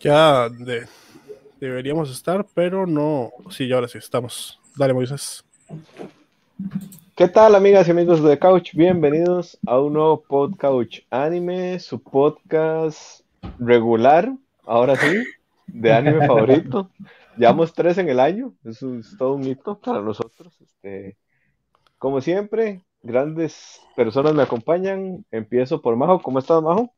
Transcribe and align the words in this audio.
Ya 0.00 0.48
deberíamos 1.58 2.10
estar, 2.10 2.46
pero 2.54 2.86
no. 2.86 3.32
Sí, 3.50 3.72
ahora 3.72 3.88
sí 3.88 3.98
estamos. 3.98 4.60
Dale, 4.76 4.94
Moisés. 4.94 5.44
¿Qué 7.16 7.26
tal, 7.26 7.56
amigas 7.56 7.88
y 7.88 7.90
amigos 7.90 8.22
de 8.22 8.38
Couch? 8.38 8.74
Bienvenidos 8.74 9.58
a 9.66 9.80
un 9.80 9.94
nuevo 9.94 10.22
podcast 10.22 10.98
anime, 11.10 11.80
su 11.80 12.00
podcast 12.00 13.22
regular, 13.58 14.32
ahora 14.64 14.94
sí, 14.94 15.24
de 15.66 15.92
anime 15.92 16.24
favorito. 16.28 16.90
Llevamos 17.36 17.74
tres 17.74 17.98
en 17.98 18.08
el 18.08 18.20
año, 18.20 18.54
es 18.64 18.78
todo 19.18 19.34
un 19.34 19.44
hito 19.44 19.80
para 19.80 20.00
nosotros. 20.00 20.56
Este, 20.60 21.16
como 21.98 22.20
siempre, 22.20 22.84
grandes 23.02 23.80
personas 23.96 24.32
me 24.32 24.44
acompañan. 24.44 25.24
Empiezo 25.32 25.82
por 25.82 25.96
Majo. 25.96 26.22
¿Cómo 26.22 26.38
estás, 26.38 26.62
Majo? 26.62 26.94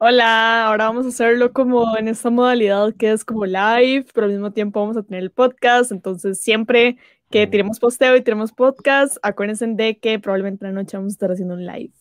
Hola, 0.00 0.68
ahora 0.68 0.84
vamos 0.84 1.06
a 1.06 1.08
hacerlo 1.08 1.52
como 1.52 1.98
en 1.98 2.06
esta 2.06 2.30
modalidad 2.30 2.94
que 2.94 3.10
es 3.10 3.24
como 3.24 3.44
live, 3.44 4.06
pero 4.14 4.26
al 4.26 4.32
mismo 4.32 4.52
tiempo 4.52 4.78
vamos 4.78 4.96
a 4.96 5.02
tener 5.02 5.24
el 5.24 5.32
podcast, 5.32 5.90
entonces 5.90 6.40
siempre 6.40 6.98
que 7.30 7.48
tiremos 7.48 7.80
posteo 7.80 8.14
y 8.14 8.22
tiremos 8.22 8.52
podcast, 8.52 9.16
acuérdense 9.22 9.66
de 9.66 9.98
que 9.98 10.20
probablemente 10.20 10.64
la 10.64 10.70
noche 10.70 10.96
vamos 10.96 11.10
a 11.10 11.14
estar 11.14 11.32
haciendo 11.32 11.54
un 11.54 11.66
live. 11.66 11.92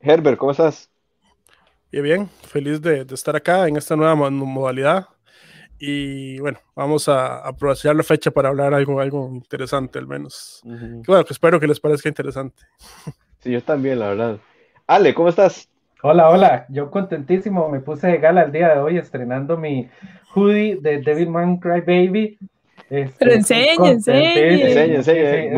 Herbert, 0.00 0.38
¿cómo 0.38 0.50
estás? 0.50 0.90
Bien, 1.92 2.02
bien, 2.02 2.28
feliz 2.48 2.82
de, 2.82 3.06
estar 3.12 3.36
acá 3.36 3.68
en 3.68 3.76
esta 3.76 3.94
nueva 3.94 4.16
modalidad 4.16 5.06
y 5.78 6.40
bueno, 6.40 6.58
vamos 6.74 7.08
a 7.08 7.46
aprovechar 7.46 7.94
la 7.94 8.02
fecha 8.02 8.32
para 8.32 8.48
hablar 8.48 8.74
algo, 8.74 9.00
algo 9.00 9.28
interesante 9.28 10.00
al 10.00 10.08
menos. 10.08 10.62
Bueno, 10.64 11.24
que 11.24 11.32
espero 11.32 11.60
que 11.60 11.68
les 11.68 11.78
parezca 11.78 12.08
interesante. 12.08 12.60
Sí, 13.38 13.52
yo 13.52 13.62
también, 13.62 14.00
la 14.00 14.08
verdad. 14.08 14.40
Ale, 14.88 15.14
¿cómo 15.14 15.28
estás? 15.28 15.71
Hola, 16.04 16.30
hola, 16.30 16.66
yo 16.68 16.90
contentísimo, 16.90 17.68
me 17.68 17.78
puse 17.78 18.08
de 18.08 18.18
gala 18.18 18.42
el 18.42 18.50
día 18.50 18.74
de 18.74 18.80
hoy 18.80 18.98
estrenando 18.98 19.56
mi 19.56 19.88
hoodie 20.34 20.80
de 20.80 21.00
Devilman 21.00 21.58
Cry 21.58 21.80
Baby. 21.80 22.38
Este, 22.90 23.14
Pero 23.20 23.32
enseñe, 23.34 23.88
enseñe. 23.88 24.96
Enseñe, 24.96 25.54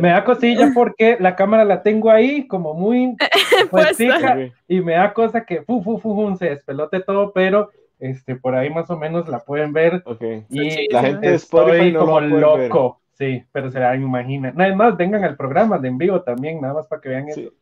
Me 0.00 0.08
da 0.08 0.24
cosilla 0.24 0.72
porque 0.74 1.18
la 1.20 1.36
cámara 1.36 1.64
la 1.64 1.84
tengo 1.84 2.10
ahí 2.10 2.48
como 2.48 2.74
muy 2.74 3.16
fuertica 3.70 4.50
y 4.66 4.80
me 4.80 4.94
da 4.94 5.12
cosa 5.12 5.44
que 5.44 5.62
fu, 5.62 5.84
fu, 5.84 6.00
fu, 6.00 6.36
se 6.36 6.46
despelote 6.46 6.98
todo, 6.98 7.32
pero 7.32 7.70
este, 8.00 8.34
por 8.34 8.56
ahí 8.56 8.70
más 8.70 8.90
o 8.90 8.98
menos 8.98 9.28
la 9.28 9.38
pueden 9.38 9.72
ver. 9.72 10.02
Y 10.50 10.92
la 10.92 11.02
gente 11.02 11.34
estoy 11.34 11.94
como 11.94 12.18
loco. 12.20 13.00
Sí, 13.12 13.44
pero 13.52 13.70
se 13.70 13.78
la 13.78 13.94
imaginan. 13.94 14.54
Nada 14.56 14.74
más, 14.74 14.96
vengan 14.96 15.22
al 15.22 15.36
programa 15.36 15.78
de 15.78 15.88
en 15.88 15.98
vivo 15.98 16.22
también, 16.22 16.60
nada 16.60 16.74
más 16.74 16.88
para 16.88 17.00
que 17.00 17.08
vean 17.08 17.28
eso. 17.28 17.52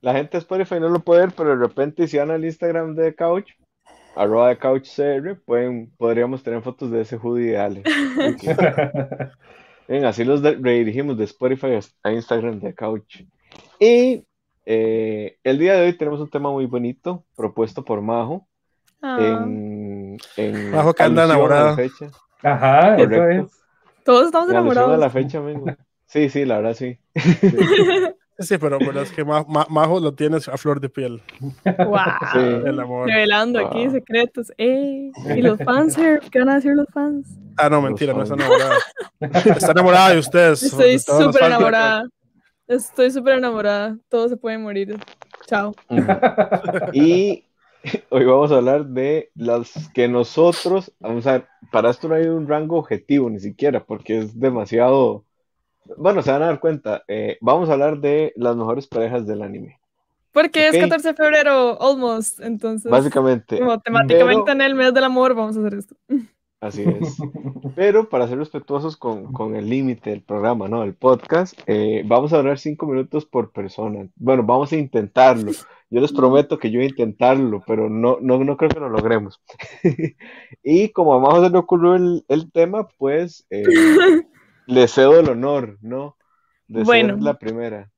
La 0.00 0.12
gente 0.12 0.32
de 0.32 0.38
Spotify 0.38 0.78
no 0.80 0.88
lo 0.88 1.00
puede 1.00 1.22
ver, 1.22 1.32
pero 1.36 1.50
de 1.50 1.56
repente 1.56 2.06
si 2.06 2.18
van 2.18 2.30
al 2.30 2.44
Instagram 2.44 2.94
de 2.94 3.14
Couch, 3.14 3.50
arroba 4.14 4.48
de 4.48 4.58
CouchCR, 4.58 5.40
pueden, 5.44 5.90
podríamos 5.96 6.42
tener 6.42 6.62
fotos 6.62 6.90
de 6.90 7.02
ese 7.02 7.16
hoodie 7.16 7.52
de 7.52 7.58
Ale. 7.58 7.82
Bien, 9.88 10.04
así 10.04 10.24
los 10.24 10.42
redirigimos 10.42 11.16
de 11.16 11.24
Spotify 11.24 11.78
a 12.02 12.12
Instagram 12.12 12.60
de 12.60 12.74
Couch. 12.74 13.24
Y 13.80 14.24
eh, 14.66 15.38
el 15.42 15.58
día 15.58 15.74
de 15.74 15.86
hoy 15.86 15.92
tenemos 15.94 16.20
un 16.20 16.28
tema 16.28 16.50
muy 16.50 16.66
bonito, 16.66 17.24
propuesto 17.34 17.84
por 17.84 18.02
Majo. 18.02 18.46
Ah. 19.00 19.44
En, 19.46 20.18
Majo 20.70 20.92
que 20.94 21.02
anda 21.02 21.24
enamorada. 21.24 21.76
Ajá, 22.42 22.96
eso 22.96 23.28
es. 23.28 23.46
Todos 24.04 24.26
estamos 24.26 24.50
enamorados. 24.50 24.98
la 24.98 25.10
fecha, 25.10 25.38
amigo. 25.38 25.64
Sí, 26.06 26.28
sí, 26.28 26.44
la 26.44 26.58
verdad 26.60 26.74
sí. 26.74 26.98
Sí, 27.14 28.17
pero, 28.60 29.02
es 29.02 29.10
que 29.10 29.24
Majo 29.24 30.00
lo 30.00 30.14
tienes 30.14 30.48
a 30.48 30.56
flor 30.56 30.80
de 30.80 30.88
piel. 30.88 31.20
Wow. 31.64 33.04
Revelando 33.06 33.58
aquí 33.58 33.90
secretos. 33.90 34.52
Eh, 34.58 35.10
¿Y 35.36 35.42
los 35.42 35.58
fans, 35.58 35.96
¿Qué 36.30 36.38
van 36.38 36.50
a 36.50 36.54
decir 36.56 36.74
los 36.74 36.86
fans? 36.92 37.28
Ah, 37.56 37.68
no, 37.68 37.82
mentira, 37.82 38.12
no 38.12 38.22
está 38.22 38.34
enamorada. 38.36 38.76
está 39.20 39.72
enamorada 39.72 40.10
de 40.10 40.18
ustedes. 40.18 40.62
Estoy 40.62 40.98
súper 40.98 41.42
enamorada. 41.44 42.08
Estoy 42.68 43.10
súper 43.10 43.38
enamorada. 43.38 43.98
Todos 44.08 44.30
se 44.30 44.36
pueden 44.36 44.62
morir. 44.62 44.96
Chao. 45.46 45.74
y 46.92 47.44
hoy 48.10 48.24
vamos 48.24 48.52
a 48.52 48.56
hablar 48.56 48.86
de 48.86 49.30
las 49.34 49.88
que 49.94 50.06
nosotros, 50.06 50.92
vamos 51.00 51.26
a 51.26 51.32
ver, 51.32 51.46
para 51.72 51.90
esto 51.90 52.08
no 52.08 52.14
hay 52.14 52.26
un 52.26 52.46
rango 52.46 52.76
objetivo 52.76 53.28
ni 53.30 53.40
siquiera, 53.40 53.84
porque 53.84 54.18
es 54.18 54.38
demasiado 54.38 55.24
bueno, 55.96 56.22
se 56.22 56.30
van 56.30 56.42
a 56.42 56.46
dar 56.46 56.60
cuenta. 56.60 57.02
Eh, 57.08 57.38
vamos 57.40 57.68
a 57.68 57.72
hablar 57.72 58.00
de 58.00 58.32
las 58.36 58.56
mejores 58.56 58.86
parejas 58.86 59.26
del 59.26 59.42
anime. 59.42 59.78
Porque 60.32 60.68
es 60.68 60.76
14 60.76 61.08
de 61.08 61.14
febrero, 61.14 61.80
almost. 61.80 62.40
Entonces, 62.40 62.90
básicamente. 62.90 63.58
Como 63.58 63.80
temáticamente 63.80 64.52
en 64.52 64.60
el 64.60 64.74
mes 64.74 64.94
del 64.94 65.04
amor, 65.04 65.34
vamos 65.34 65.56
a 65.56 65.60
hacer 65.60 65.74
esto. 65.74 65.96
Así 66.60 66.82
es. 66.82 67.16
Pero 67.76 68.08
para 68.08 68.26
ser 68.26 68.38
respetuosos 68.38 68.96
con, 68.96 69.32
con 69.32 69.54
el 69.54 69.68
límite 69.68 70.10
del 70.10 70.22
programa, 70.22 70.66
¿no? 70.66 70.82
El 70.82 70.94
podcast, 70.94 71.58
eh, 71.66 72.02
vamos 72.04 72.32
a 72.32 72.38
hablar 72.38 72.58
cinco 72.58 72.86
minutos 72.86 73.24
por 73.24 73.52
persona. 73.52 74.08
Bueno, 74.16 74.42
vamos 74.42 74.72
a 74.72 74.76
intentarlo. 74.76 75.52
Yo 75.90 76.00
les 76.00 76.12
prometo 76.12 76.58
que 76.58 76.70
yo 76.70 76.78
voy 76.78 76.86
a 76.86 76.90
intentarlo, 76.90 77.62
pero 77.64 77.88
no, 77.88 78.18
no, 78.20 78.42
no 78.42 78.56
creo 78.56 78.70
que 78.70 78.80
lo 78.80 78.88
logremos. 78.88 79.40
y 80.64 80.88
como 80.88 81.20
vamos 81.20 81.44
a 81.44 81.48
le 81.48 81.58
ocurrió 81.58 81.94
el, 81.94 82.24
el 82.28 82.50
tema, 82.50 82.88
pues 82.98 83.46
eh, 83.50 83.62
le 84.68 84.86
cedo 84.86 85.18
el 85.18 85.28
honor, 85.30 85.78
¿no? 85.80 86.16
De 86.66 86.82
bueno, 86.82 87.14
ser 87.14 87.22
la 87.22 87.38
primera. 87.38 87.90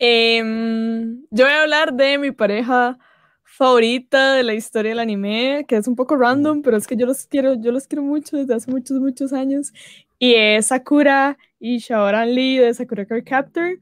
Em, 0.00 1.22
yo 1.30 1.44
voy 1.44 1.52
a 1.52 1.62
hablar 1.62 1.94
de 1.94 2.18
mi 2.18 2.32
pareja 2.32 2.98
favorita 3.44 4.34
de 4.34 4.42
la 4.42 4.54
historia 4.54 4.90
del 4.90 4.98
anime, 4.98 5.64
que 5.68 5.76
es 5.76 5.86
un 5.86 5.94
poco 5.94 6.16
random, 6.16 6.62
pero 6.62 6.76
es 6.76 6.88
que 6.88 6.96
yo 6.96 7.06
los 7.06 7.26
quiero, 7.26 7.54
yo 7.54 7.70
los 7.70 7.86
quiero 7.86 8.02
mucho 8.02 8.36
desde 8.36 8.54
hace 8.54 8.70
muchos, 8.70 8.98
muchos 8.98 9.32
años. 9.32 9.72
Y 10.18 10.34
es 10.34 10.66
Sakura 10.66 11.38
y 11.60 11.78
Shaoran 11.78 12.34
Lee 12.34 12.58
de 12.58 12.74
Sakura 12.74 13.06
Card 13.06 13.24
Captor. 13.24 13.78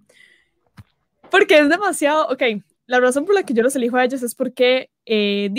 Porque 1.31 1.59
es 1.59 1.69
demasiado, 1.71 2.29
ok, 2.29 2.43
la 2.87 3.01
razón 3.01 3.25
por 3.25 3.35
la 3.35 3.45
que 3.45 3.55
yo 3.55 3.63
los 3.63 3.75
elijo 3.77 3.97
a 3.97 4.05
ellos 4.05 4.23
es 4.23 4.35
porque 4.35 4.91
eh, 5.07 5.51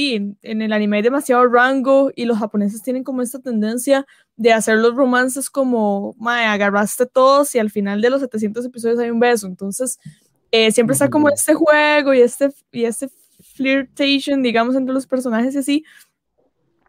en 0.41 0.61
el 0.61 0.73
anime 0.73 0.97
hay 0.97 1.03
demasiado 1.03 1.47
rango 1.47 2.11
y 2.15 2.25
los 2.25 2.37
japoneses 2.37 2.83
tienen 2.83 3.03
como 3.03 3.21
esta 3.21 3.39
tendencia 3.39 4.05
de 4.35 4.53
hacer 4.53 4.77
los 4.77 4.95
romances 4.95 5.49
como, 5.49 6.15
mae, 6.19 6.45
agarraste 6.45 7.05
todos 7.05 7.55
y 7.55 7.59
al 7.59 7.71
final 7.71 8.01
de 8.01 8.11
los 8.11 8.21
700 8.21 8.65
episodios 8.65 8.99
hay 8.99 9.09
un 9.09 9.19
beso. 9.19 9.47
Entonces, 9.47 9.99
eh, 10.51 10.71
siempre 10.71 10.93
está 10.93 11.09
como 11.09 11.29
este 11.29 11.55
juego 11.55 12.13
y 12.13 12.21
este, 12.21 12.51
y 12.71 12.85
este 12.85 13.09
flirtation, 13.55 14.43
digamos, 14.43 14.75
entre 14.75 14.93
los 14.93 15.07
personajes 15.07 15.55
y 15.55 15.57
así. 15.57 15.85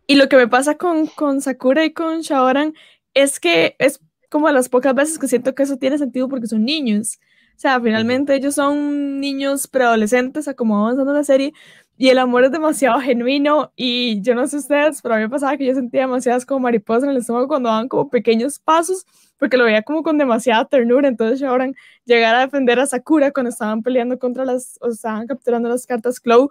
Y 0.07 0.17
lo 0.17 0.29
que 0.29 0.37
me 0.37 0.49
pasa 0.49 0.77
con, 0.77 1.07
con 1.07 1.41
Sakura 1.41 1.85
y 1.85 1.93
con 1.93 2.21
Shaoran 2.21 2.75
es 3.15 3.41
que 3.41 3.75
es 3.79 4.01
como 4.31 4.49
a 4.49 4.53
las 4.53 4.69
pocas 4.69 4.95
veces 4.95 5.19
que 5.19 5.29
siento 5.29 5.55
que 5.55 5.63
eso 5.63 5.79
tiene 5.79 5.99
sentido 5.99 6.29
porque 6.29 6.47
son 6.47 6.65
niños. 6.65 7.19
O 7.57 7.59
sea, 7.59 7.81
finalmente 7.81 8.35
ellos 8.35 8.55
son 8.55 9.19
niños 9.19 9.67
preadolescentes 9.67 10.47
a 10.47 10.55
como 10.55 10.79
avanzando 10.79 11.15
la 11.15 11.25
serie 11.25 11.55
y 11.97 12.11
el 12.11 12.19
amor 12.19 12.45
es 12.45 12.53
demasiado 12.53 13.01
genuino 13.01 13.73
y 13.77 14.21
yo 14.21 14.35
no 14.35 14.47
sé 14.47 14.59
ustedes, 14.59 15.01
pero 15.01 15.15
a 15.15 15.19
mí 15.19 15.25
me 15.25 15.31
pasaba 15.31 15.57
que 15.57 15.65
yo 15.65 15.75
sentía 15.75 16.03
demasiadas 16.03 16.45
como 16.45 16.61
mariposas 16.61 17.05
en 17.05 17.11
el 17.11 17.17
estómago 17.17 17.49
cuando 17.49 17.71
daban 17.71 17.89
como 17.89 18.11
pequeños 18.11 18.59
pasos 18.59 19.07
porque 19.39 19.57
lo 19.57 19.65
veía 19.65 19.83
como 19.83 20.03
con 20.03 20.19
demasiada 20.19 20.67
ternura, 20.67 21.09
entonces 21.09 21.43
ahora 21.43 21.71
llegar 22.05 22.35
a 22.35 22.41
defender 22.41 22.79
a 22.79 22.87
Sakura 22.87 23.33
cuando 23.33 23.51
estaban 23.51 23.83
peleando 23.83 24.19
contra 24.19 24.45
las, 24.45 24.79
o 24.81 24.89
estaban 24.89 25.27
capturando 25.27 25.69
las 25.69 25.87
cartas 25.87 26.21
Clow 26.21 26.51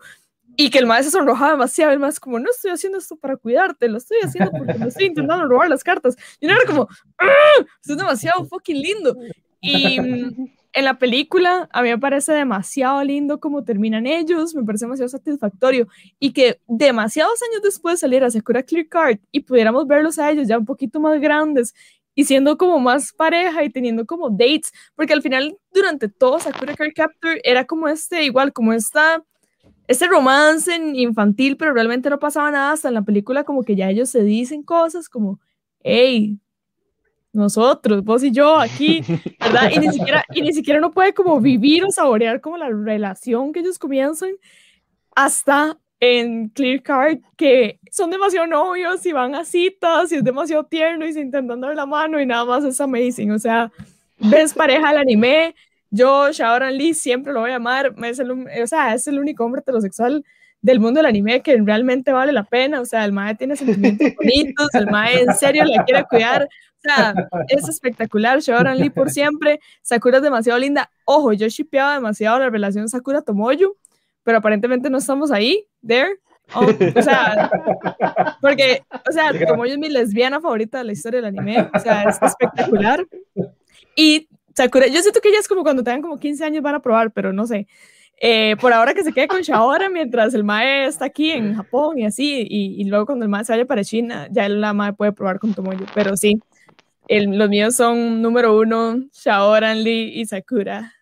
y 0.58 0.70
que 0.70 0.80
el 0.80 0.86
maestro 0.86 1.12
se 1.12 1.18
sonrojaba 1.18 1.52
demasiado, 1.52 1.92
el 1.92 2.00
maestro 2.00 2.22
como, 2.22 2.40
no 2.40 2.50
estoy 2.50 2.72
haciendo 2.72 2.98
esto 2.98 3.16
para 3.16 3.36
cuidarte, 3.38 3.88
lo 3.90 3.98
estoy 3.98 4.18
haciendo 4.24 4.52
porque 4.52 4.76
me 4.76 4.88
estoy 4.88 5.08
intentando 5.08 5.48
robar 5.48 5.70
las 5.70 5.84
cartas. 5.84 6.16
Y 6.40 6.46
uno 6.46 6.56
era 6.56 6.66
como, 6.66 6.88
¡Ah! 7.18 7.66
esto 7.82 7.94
es 7.94 7.98
demasiado 7.98 8.46
fucking 8.50 8.82
lindo. 8.82 9.18
Y 9.60 10.00
en 10.76 10.84
la 10.84 11.00
película 11.00 11.70
a 11.72 11.82
mí 11.82 11.90
me 11.90 11.98
parece 11.98 12.34
demasiado 12.34 13.02
lindo 13.04 13.40
cómo 13.40 13.64
terminan 13.64 14.06
ellos, 14.06 14.54
me 14.54 14.64
parece 14.64 14.86
demasiado 14.86 15.08
satisfactorio 15.08 15.88
y 16.20 16.34
que 16.34 16.60
demasiados 16.68 17.42
años 17.50 17.62
después 17.64 18.02
saliera 18.02 18.30
Sakura 18.30 18.62
Clear 18.62 18.88
Card 18.90 19.20
y 19.32 19.40
pudiéramos 19.40 19.88
verlos 19.88 20.20
a 20.20 20.30
ellos 20.30 20.50
ya 20.50 20.58
un 20.58 20.66
poquito 20.66 21.00
más 21.00 21.20
grandes 21.22 21.74
y 22.14 22.26
siendo 22.26 22.58
como 22.58 22.80
más 22.80 23.14
pareja 23.14 23.64
y 23.64 23.70
teniendo 23.70 24.06
como 24.06 24.30
dates, 24.30 24.74
porque 24.96 25.14
al 25.14 25.22
final 25.22 25.58
durante 25.74 26.10
todo 26.10 26.40
Sakura 26.40 26.76
Card 26.76 26.92
Capture 26.94 27.40
era 27.46 27.66
como 27.66 27.88
este, 27.88 28.26
igual 28.26 28.52
como 28.52 28.74
esta, 28.74 29.24
este 29.88 30.08
romance 30.08 30.76
infantil, 30.76 31.56
pero 31.56 31.74
realmente 31.74 32.10
no 32.10 32.20
pasaba 32.20 32.52
nada 32.52 32.74
hasta 32.74 32.90
en 32.90 32.96
la 32.96 33.04
película 33.04 33.46
como 33.46 33.64
que 33.64 33.78
ya 33.78 33.90
ellos 33.90 34.10
se 34.10 34.24
dicen 34.24 34.62
cosas 34.62 35.08
como, 35.08 35.40
hey, 35.84 36.38
nosotros, 37.36 38.04
vos 38.04 38.24
y 38.24 38.32
yo 38.32 38.58
aquí, 38.58 39.02
¿verdad? 39.40 39.72
Y 39.72 39.80
ni 39.80 39.92
siquiera, 39.92 40.26
y 40.34 40.42
ni 40.42 40.54
siquiera 40.54 40.80
uno 40.80 40.92
puede 40.92 41.14
como 41.14 41.40
vivir 41.40 41.84
o 41.86 41.92
saborear 41.92 42.42
como 42.42 42.58
la 42.58 42.70
relación 42.70 43.54
que 43.54 43.60
ellos 43.60 43.80
comienzan 43.80 44.32
hasta 45.16 45.78
en 46.00 46.50
Clear 46.50 46.82
Card, 46.84 47.20
que 47.38 47.80
son 47.92 48.12
demasiado 48.12 48.48
novios 48.48 49.06
y 49.06 49.12
van 49.12 49.34
a 49.36 49.46
citas 49.46 50.12
y 50.12 50.16
es 50.16 50.24
demasiado 50.24 50.66
tierno 50.66 51.06
y 51.06 51.14
se 51.14 51.22
intentan 51.22 51.62
dar 51.62 51.76
la 51.76 51.86
mano 51.86 52.20
y 52.20 52.26
nada 52.26 52.46
más 52.46 52.64
es 52.64 52.80
amazing. 52.82 53.32
O 53.32 53.40
sea, 53.40 53.72
ves 54.20 54.54
pareja 54.54 54.90
del 54.90 54.98
anime, 54.98 55.56
yo, 55.90 56.32
Shaoran 56.32 56.78
Lee, 56.78 56.94
siempre 56.94 57.32
lo 57.32 57.42
voy 57.42 57.52
a 57.52 57.56
amar, 57.56 57.94
es 58.04 58.20
el, 58.20 58.32
o 58.32 58.68
sea, 58.68 58.94
es 58.94 59.08
el 59.08 59.20
único 59.20 59.46
hombre 59.46 59.62
heterosexual 59.62 60.24
del 60.62 60.80
mundo 60.80 60.98
del 60.98 61.06
anime 61.06 61.42
que 61.42 61.56
realmente 61.62 62.12
vale 62.12 62.32
la 62.32 62.44
pena. 62.44 62.82
O 62.82 62.86
sea, 62.86 63.06
el 63.06 63.12
Mae 63.12 63.36
tiene 63.36 63.56
sentimientos 63.56 64.16
bonitos, 64.16 64.68
el 64.74 64.88
Mae 64.88 65.22
en 65.22 65.34
serio 65.36 65.64
la 65.64 65.84
quiere 65.86 66.04
cuidar. 66.10 66.50
Sea, 66.86 67.16
es 67.48 67.68
espectacular. 67.68 68.40
Shaoran 68.40 68.78
Lee 68.78 68.92
por 68.92 69.10
siempre. 69.10 69.60
Sakura 69.82 70.18
es 70.18 70.24
demasiado 70.24 70.60
linda. 70.60 70.92
Ojo, 71.06 71.34
yo 71.34 71.48
shipeaba 71.48 71.96
demasiado 71.96 72.38
la 72.38 72.50
relación 72.50 72.88
Sakura-Tomoyo, 72.88 73.76
pero 74.24 74.38
aparentemente 74.38 74.90
no 74.90 75.00
estamos 75.00 75.32
ahí. 75.32 75.66
There. 75.86 76.20
Oh, 76.54 76.64
o 76.64 77.02
sea, 77.02 77.50
porque, 78.40 78.84
o 79.10 79.12
sea, 79.12 79.32
Tomoyo 79.48 79.74
es 79.74 79.80
mi 79.80 79.90
lesbiana 79.90 80.40
favorita 80.40 80.78
de 80.78 80.84
la 80.84 80.92
historia 80.92 81.22
del 81.22 81.38
anime. 81.38 81.68
O 81.74 81.80
sea, 81.80 82.04
es 82.04 82.22
espectacular. 82.22 83.04
Y 83.96 84.30
Sakura, 84.54 84.86
yo 84.86 85.02
siento 85.02 85.22
que 85.22 85.30
ella 85.30 85.40
es 85.40 85.48
como 85.48 85.64
cuando 85.64 85.84
tengan 85.84 86.04
como 86.04 86.20
15 86.20 86.46
años 86.46 86.62
van 86.62 86.76
a 86.76 86.82
probar, 86.82 87.12
pero 87.12 87.34
no 87.34 87.48
sé. 87.48 87.68
Eh, 88.22 88.56
por 88.62 88.72
ahora 88.72 88.94
que 88.94 89.04
se 89.04 89.12
quede 89.12 89.28
con 89.28 89.42
Shaora 89.42 89.90
mientras 89.90 90.34
el 90.34 90.44
Mae 90.44 90.86
está 90.86 91.06
aquí 91.06 91.32
en 91.32 91.56
Japón 91.56 91.98
y 91.98 92.06
así, 92.06 92.48
y, 92.50 92.82
y 92.82 92.86
luego 92.86 93.08
cuando 93.08 93.26
el 93.26 93.30
Mae 93.30 93.44
se 93.44 93.52
vaya 93.52 93.66
para 93.66 93.84
China, 93.84 94.28
ya 94.32 94.48
la 94.48 94.74
Mae 94.74 94.94
puede 94.94 95.12
probar 95.12 95.40
con 95.40 95.54
Tomoyo, 95.54 95.86
pero 95.94 96.16
sí, 96.16 96.40
el, 97.08 97.38
los 97.38 97.50
míos 97.50 97.76
son 97.76 98.22
número 98.22 98.58
uno, 98.58 99.04
Shaoran 99.12 99.84
Lee 99.84 100.12
y 100.16 100.26
Sakura. 100.26 100.94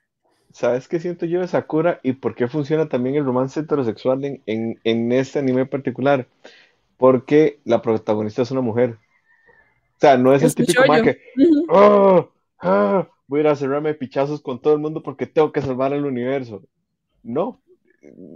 ¿Sabes 0.52 0.88
qué 0.88 1.00
siento 1.00 1.26
yo 1.26 1.42
de 1.42 1.48
Sakura 1.48 2.00
y 2.04 2.14
por 2.14 2.36
qué 2.36 2.48
funciona 2.48 2.88
también 2.88 3.16
el 3.16 3.26
romance 3.26 3.60
heterosexual 3.60 4.24
en, 4.24 4.42
en, 4.46 4.80
en 4.84 5.12
este 5.12 5.40
anime 5.40 5.66
particular? 5.66 6.28
Porque 6.98 7.60
la 7.66 7.82
protagonista 7.82 8.44
es 8.44 8.52
una 8.52 8.62
mujer. 8.62 8.98
O 9.98 10.00
sea, 10.00 10.18
no 10.18 10.34
es, 10.34 10.44
el 10.44 10.54
típico 10.54 10.84
Mae 10.88 11.02
que, 11.02 11.18
oh, 11.70 12.30
ah, 12.60 13.08
voy 13.26 13.40
a 13.40 13.42
ir 13.42 13.48
a 13.48 13.56
cerrarme 13.56 13.94
pichazos 13.96 14.42
con 14.42 14.62
todo 14.62 14.74
el 14.74 14.80
mundo 14.80 15.02
porque 15.02 15.26
tengo 15.26 15.52
que 15.52 15.62
salvar 15.62 15.94
el 15.94 16.06
universo. 16.06 16.62
No, 17.24 17.60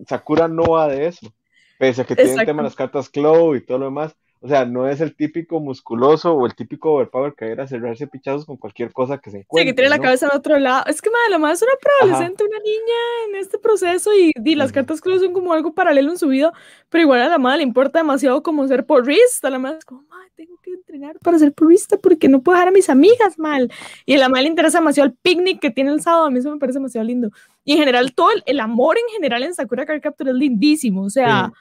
Sakura 0.07 0.47
no 0.47 0.63
va 0.63 0.87
de 0.87 1.07
eso. 1.07 1.31
Pese 1.77 2.01
a 2.01 2.05
que 2.05 2.15
tiene 2.15 2.45
tema 2.45 2.63
las 2.63 2.75
cartas 2.75 3.09
Claw 3.09 3.53
y 3.55 3.61
todo 3.61 3.77
lo 3.77 3.85
demás, 3.85 4.15
o 4.39 4.47
sea, 4.47 4.65
no 4.65 4.87
es 4.87 5.01
el 5.01 5.15
típico 5.15 5.59
musculoso 5.59 6.33
o 6.33 6.45
el 6.45 6.55
típico 6.55 6.93
overpower 6.93 7.33
que 7.33 7.45
era 7.45 7.67
cerrarse 7.67 8.07
pichazos 8.07 8.45
con 8.45 8.57
cualquier 8.57 8.93
cosa 8.93 9.17
que 9.17 9.31
se 9.31 9.39
encuentre. 9.39 9.63
Sí, 9.63 9.65
que 9.67 9.73
tiene 9.73 9.89
la 9.89 9.99
cabeza 9.99 10.27
en 10.31 10.37
otro 10.37 10.59
lado. 10.59 10.85
Es 10.85 11.01
que, 11.01 11.09
madre, 11.09 11.31
la 11.31 11.37
madre 11.39 11.55
es 11.55 11.61
una 11.63 11.71
preadolescente, 11.81 12.43
una 12.43 12.59
niña 12.59 13.29
en 13.29 13.35
este 13.35 13.57
proceso 13.57 14.11
y, 14.13 14.31
y 14.35 14.55
las 14.55 14.71
cartas 14.71 15.01
Claw 15.01 15.19
son 15.19 15.33
como 15.33 15.53
algo 15.53 15.73
paralelo 15.73 16.11
en 16.11 16.17
su 16.17 16.27
vida, 16.27 16.53
pero 16.89 17.01
igual 17.01 17.21
a 17.21 17.29
la 17.29 17.37
madre 17.39 17.57
le 17.57 17.63
importa 17.63 17.99
demasiado 17.99 18.43
como 18.43 18.67
ser 18.67 18.85
porrista. 18.85 19.49
La 19.49 19.59
madre 19.59 19.79
es 19.79 19.85
como, 19.85 20.03
madre, 20.03 20.31
tengo 20.35 20.57
que 20.61 20.71
entrenar 20.71 21.17
para 21.19 21.39
ser 21.39 21.51
porrista 21.53 21.97
porque 21.97 22.29
no 22.29 22.41
puedo 22.41 22.57
dejar 22.57 22.69
a 22.69 22.71
mis 22.71 22.89
amigas 22.89 23.39
mal. 23.39 23.71
Y 24.05 24.15
a 24.15 24.17
la 24.19 24.29
madre 24.29 24.43
le 24.43 24.49
interesa 24.49 24.79
demasiado 24.79 25.09
el 25.09 25.15
picnic 25.15 25.59
que 25.59 25.71
tiene 25.71 25.91
el 25.91 26.01
sábado. 26.01 26.25
A 26.25 26.29
mí 26.29 26.39
eso 26.39 26.51
me 26.51 26.59
parece 26.59 26.77
demasiado 26.77 27.05
lindo. 27.05 27.31
Y 27.63 27.73
en 27.73 27.79
general, 27.79 28.13
todo 28.13 28.29
el, 28.45 28.59
amor 28.59 28.97
en 28.97 29.13
general 29.13 29.43
en 29.43 29.53
Sakura 29.53 29.85
Card 29.85 29.99
Captor 29.99 30.29
es 30.29 30.35
lindísimo. 30.35 31.03
O 31.03 31.09
sea, 31.09 31.51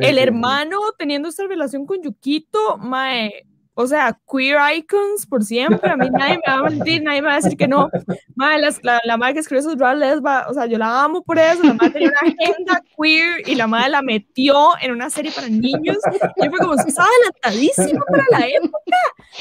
el 0.00 0.18
hermano 0.18 0.78
teniendo 0.98 1.28
esta 1.28 1.46
relación 1.46 1.86
con 1.86 2.02
Yukito, 2.02 2.78
mae, 2.78 3.46
o 3.74 3.86
sea, 3.86 4.18
queer 4.30 4.58
icons 4.76 5.26
por 5.26 5.42
siempre. 5.42 5.90
A 5.90 5.96
mí 5.96 6.10
nadie 6.10 6.38
me 6.44 6.52
va 6.52 6.58
a 6.58 6.70
mentir, 6.70 7.02
nadie 7.02 7.22
me 7.22 7.28
va 7.28 7.34
a 7.34 7.40
decir 7.40 7.56
que 7.56 7.66
no. 7.66 7.88
Mae, 8.34 8.60
la, 8.60 9.00
la 9.04 9.16
madre 9.16 9.34
que 9.34 9.40
escribió 9.40 9.60
esos 9.60 9.78
draft 9.78 9.98
lesba, 9.98 10.46
o 10.48 10.54
sea, 10.54 10.66
yo 10.66 10.76
la 10.76 11.04
amo 11.04 11.22
por 11.22 11.38
eso. 11.38 11.62
La 11.62 11.74
madre 11.74 11.92
tenía 11.92 12.10
una 12.10 12.32
agenda 12.32 12.82
queer 12.96 13.48
y 13.48 13.54
la 13.54 13.66
madre 13.66 13.90
la 13.90 14.02
metió 14.02 14.72
en 14.82 14.92
una 14.92 15.08
serie 15.08 15.32
para 15.32 15.48
niños. 15.48 15.96
Y 16.36 16.44
yo 16.44 16.50
fue 16.50 16.58
como, 16.58 16.74
estaba 16.74 17.08
adelantadísima 17.08 18.04
para 18.10 18.24
la 18.30 18.48
época. 18.48 18.96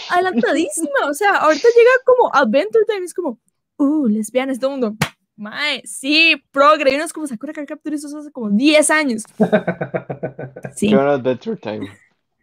Adelantadísima. 0.09 1.07
O 1.09 1.13
sea, 1.13 1.35
ahorita 1.37 1.67
llega 1.75 1.91
como 2.05 2.33
Adventure 2.33 2.85
Time, 2.87 3.05
es 3.05 3.13
como, 3.13 3.39
uh, 3.77 4.07
lesbianas, 4.07 4.57
todo 4.57 4.75
el 4.75 4.79
mundo 4.79 4.97
Mae, 5.39 5.81
sí, 5.85 6.43
progre. 6.51 6.91
Y 6.91 6.95
unos 6.95 7.13
como 7.13 7.25
Sakura 7.25 7.53
Card 7.53 7.65
Captor 7.65 7.93
eso 7.93 8.17
hace 8.17 8.29
como 8.31 8.49
10 8.49 8.91
años. 8.91 9.23
Sí. 10.75 10.89
Qué 10.89 10.95
bueno 10.95 11.11
Adventure 11.11 11.57
Time. 11.57 11.87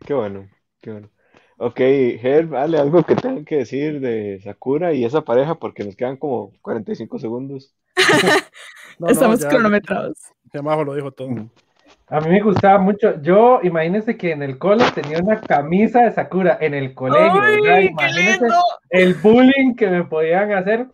Qué 0.05 0.15
bueno, 0.15 0.49
qué 0.81 0.93
bueno. 0.93 1.11
Ok, 1.59 1.79
Herb, 1.79 2.51
dale 2.51 2.79
algo 2.79 3.03
que 3.03 3.15
tengan 3.15 3.45
que 3.45 3.59
decir 3.59 4.01
de 4.01 4.41
Sakura 4.43 4.93
y 4.93 5.05
esa 5.05 5.23
pareja 5.23 5.55
porque 5.55 5.85
nos 5.85 5.97
quedan 5.97 6.17
como 6.17 6.53
45 6.63 7.19
segundos. 7.19 7.75
Estamos 9.09 9.45
cronometrados. 9.45 10.19
Ya 10.53 10.61
abajo 10.61 10.85
lo 10.85 10.95
dijo 10.95 11.13
todo. 11.13 11.29
A 12.09 12.21
mí 12.21 12.31
me 12.31 12.43
gustaba 12.43 12.79
mucho. 12.79 13.21
Yo, 13.23 13.61
imagínense 13.63 14.17
que 14.17 14.33
en 14.33 14.43
el 14.43 14.59
cole 14.59 14.85
tenía 14.95 15.19
una 15.19 15.41
camisa 15.41 16.03
de 16.03 16.13
Sakura 16.13 16.59
en 16.61 16.75
el 16.75 16.95
colegio. 16.95 17.41
¡Ay, 17.41 17.87
Imagínense 17.87 18.47
el 18.91 19.15
bullying 19.15 19.75
que 19.77 19.89
me 19.89 20.05
podían 20.05 20.53
hacer. 20.53 20.89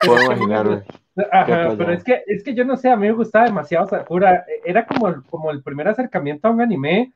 Puedo 0.00 0.24
imaginarme. 0.24 0.84
Ajá, 1.32 1.74
pero 1.76 1.92
es 1.92 2.04
que, 2.04 2.22
es 2.26 2.42
que 2.42 2.54
yo 2.54 2.64
no 2.64 2.76
sé, 2.76 2.90
a 2.90 2.96
mí 2.96 3.06
me 3.06 3.12
gustaba 3.12 3.46
demasiado 3.46 3.86
Sakura. 3.86 4.44
Era 4.64 4.86
como 4.86 5.08
el, 5.08 5.22
como 5.24 5.50
el 5.50 5.62
primer 5.62 5.88
acercamiento 5.88 6.48
a 6.48 6.50
un 6.50 6.60
anime. 6.60 7.12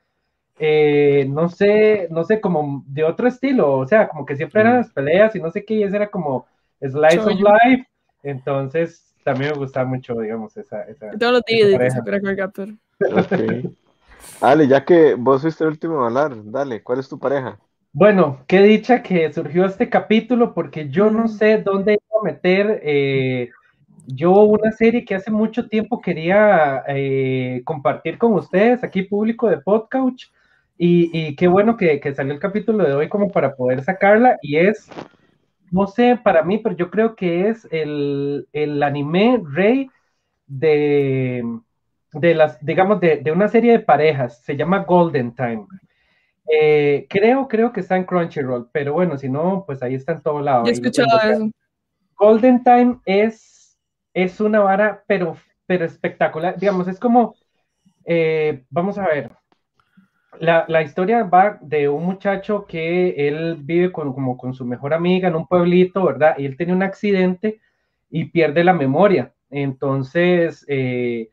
Eh, 0.59 1.25
no 1.29 1.49
sé, 1.49 2.07
no 2.11 2.23
sé, 2.23 2.39
como 2.39 2.83
de 2.85 3.03
otro 3.03 3.27
estilo, 3.27 3.71
o 3.73 3.87
sea, 3.87 4.07
como 4.07 4.23
que 4.25 4.35
siempre 4.35 4.61
eran 4.61 4.77
las 4.77 4.91
peleas 4.91 5.35
y 5.35 5.41
no 5.41 5.49
sé 5.49 5.65
qué, 5.65 5.73
y 5.73 5.83
ese 5.83 5.95
era 5.95 6.09
como 6.09 6.45
Slice 6.79 7.19
of 7.19 7.27
Life, 7.27 7.87
entonces 8.21 9.15
también 9.23 9.51
me 9.51 9.57
gustaba 9.57 9.87
mucho, 9.87 10.13
digamos, 10.19 10.55
esa. 10.55 10.83
esa 10.83 11.09
Todos 11.17 11.33
los 11.33 11.41
días 11.45 11.69
de 11.69 11.89
Sakura 11.89 12.35
Captor. 12.35 12.69
Ok. 12.99 13.73
Dale, 14.39 14.67
ya 14.67 14.85
que 14.85 15.15
vos 15.15 15.41
fuiste 15.41 15.63
el 15.63 15.71
último 15.71 16.03
a 16.03 16.07
hablar, 16.07 16.31
dale, 16.45 16.81
¿cuál 16.81 16.99
es 16.99 17.09
tu 17.09 17.19
pareja? 17.19 17.59
Bueno, 17.91 18.43
qué 18.47 18.61
dicha 18.61 19.03
que 19.03 19.31
surgió 19.31 19.65
este 19.65 19.89
capítulo, 19.89 20.53
porque 20.53 20.89
yo 20.89 21.11
no 21.11 21.27
sé 21.27 21.57
dónde 21.57 21.93
iba 21.93 22.19
a 22.21 22.23
meter. 22.23 22.81
Eh, 22.83 23.49
yo 24.05 24.31
una 24.43 24.71
serie 24.71 25.05
que 25.05 25.15
hace 25.15 25.31
mucho 25.31 25.67
tiempo 25.67 26.01
quería 26.01 26.83
eh, 26.87 27.61
compartir 27.65 28.17
con 28.17 28.33
ustedes, 28.33 28.83
aquí 28.83 29.03
público 29.03 29.49
de 29.49 29.59
Podcouch, 29.59 30.31
y, 30.77 31.09
y 31.13 31.35
qué 31.35 31.47
bueno 31.47 31.77
que, 31.77 31.99
que, 31.99 32.13
salió 32.13 32.33
el 32.33 32.39
capítulo 32.39 32.83
de 32.83 32.93
hoy 32.93 33.09
como 33.09 33.29
para 33.29 33.55
poder 33.55 33.83
sacarla, 33.83 34.37
y 34.41 34.57
es, 34.57 34.89
no 35.71 35.87
sé, 35.87 36.19
para 36.21 36.43
mí, 36.43 36.57
pero 36.57 36.75
yo 36.75 36.89
creo 36.89 37.15
que 37.15 37.49
es 37.49 37.67
el, 37.71 38.47
el 38.51 38.83
anime 38.83 39.41
rey 39.51 39.89
de, 40.47 41.43
de 42.11 42.35
las, 42.35 42.63
digamos, 42.65 42.99
de, 42.99 43.17
de, 43.17 43.31
una 43.31 43.47
serie 43.47 43.71
de 43.71 43.79
parejas, 43.79 44.41
se 44.43 44.55
llama 44.55 44.79
Golden 44.79 45.33
Time. 45.33 45.65
Eh, 46.51 47.07
creo, 47.09 47.47
creo 47.47 47.71
que 47.71 47.79
está 47.79 47.95
en 47.95 48.03
Crunchyroll, 48.03 48.69
pero 48.71 48.93
bueno, 48.93 49.17
si 49.17 49.29
no, 49.29 49.63
pues 49.65 49.81
ahí 49.81 49.95
está 49.95 50.11
en 50.13 50.21
todo 50.21 50.41
lado. 50.41 50.65
He 50.65 50.71
escuchado 50.71 51.19
eso. 51.21 51.49
Golden 52.17 52.63
Time 52.63 52.99
es 53.05 53.52
es 54.13 54.39
una 54.39 54.59
vara, 54.59 55.03
pero, 55.07 55.37
pero 55.65 55.85
espectacular. 55.85 56.57
Digamos, 56.59 56.87
es 56.87 56.99
como, 56.99 57.35
eh, 58.05 58.63
vamos 58.69 58.97
a 58.97 59.07
ver, 59.07 59.31
la, 60.39 60.65
la, 60.67 60.81
historia 60.81 61.23
va 61.23 61.57
de 61.61 61.89
un 61.89 62.05
muchacho 62.05 62.65
que 62.67 63.27
él 63.27 63.57
vive 63.59 63.91
con, 63.91 64.13
como 64.13 64.37
con 64.37 64.53
su 64.53 64.65
mejor 64.65 64.93
amiga 64.93 65.27
en 65.27 65.35
un 65.35 65.47
pueblito, 65.47 66.05
¿verdad? 66.05 66.35
Y 66.37 66.45
él 66.45 66.57
tiene 66.57 66.73
un 66.73 66.83
accidente 66.83 67.61
y 68.09 68.25
pierde 68.25 68.63
la 68.63 68.73
memoria. 68.73 69.33
Entonces, 69.49 70.65
eh, 70.67 71.29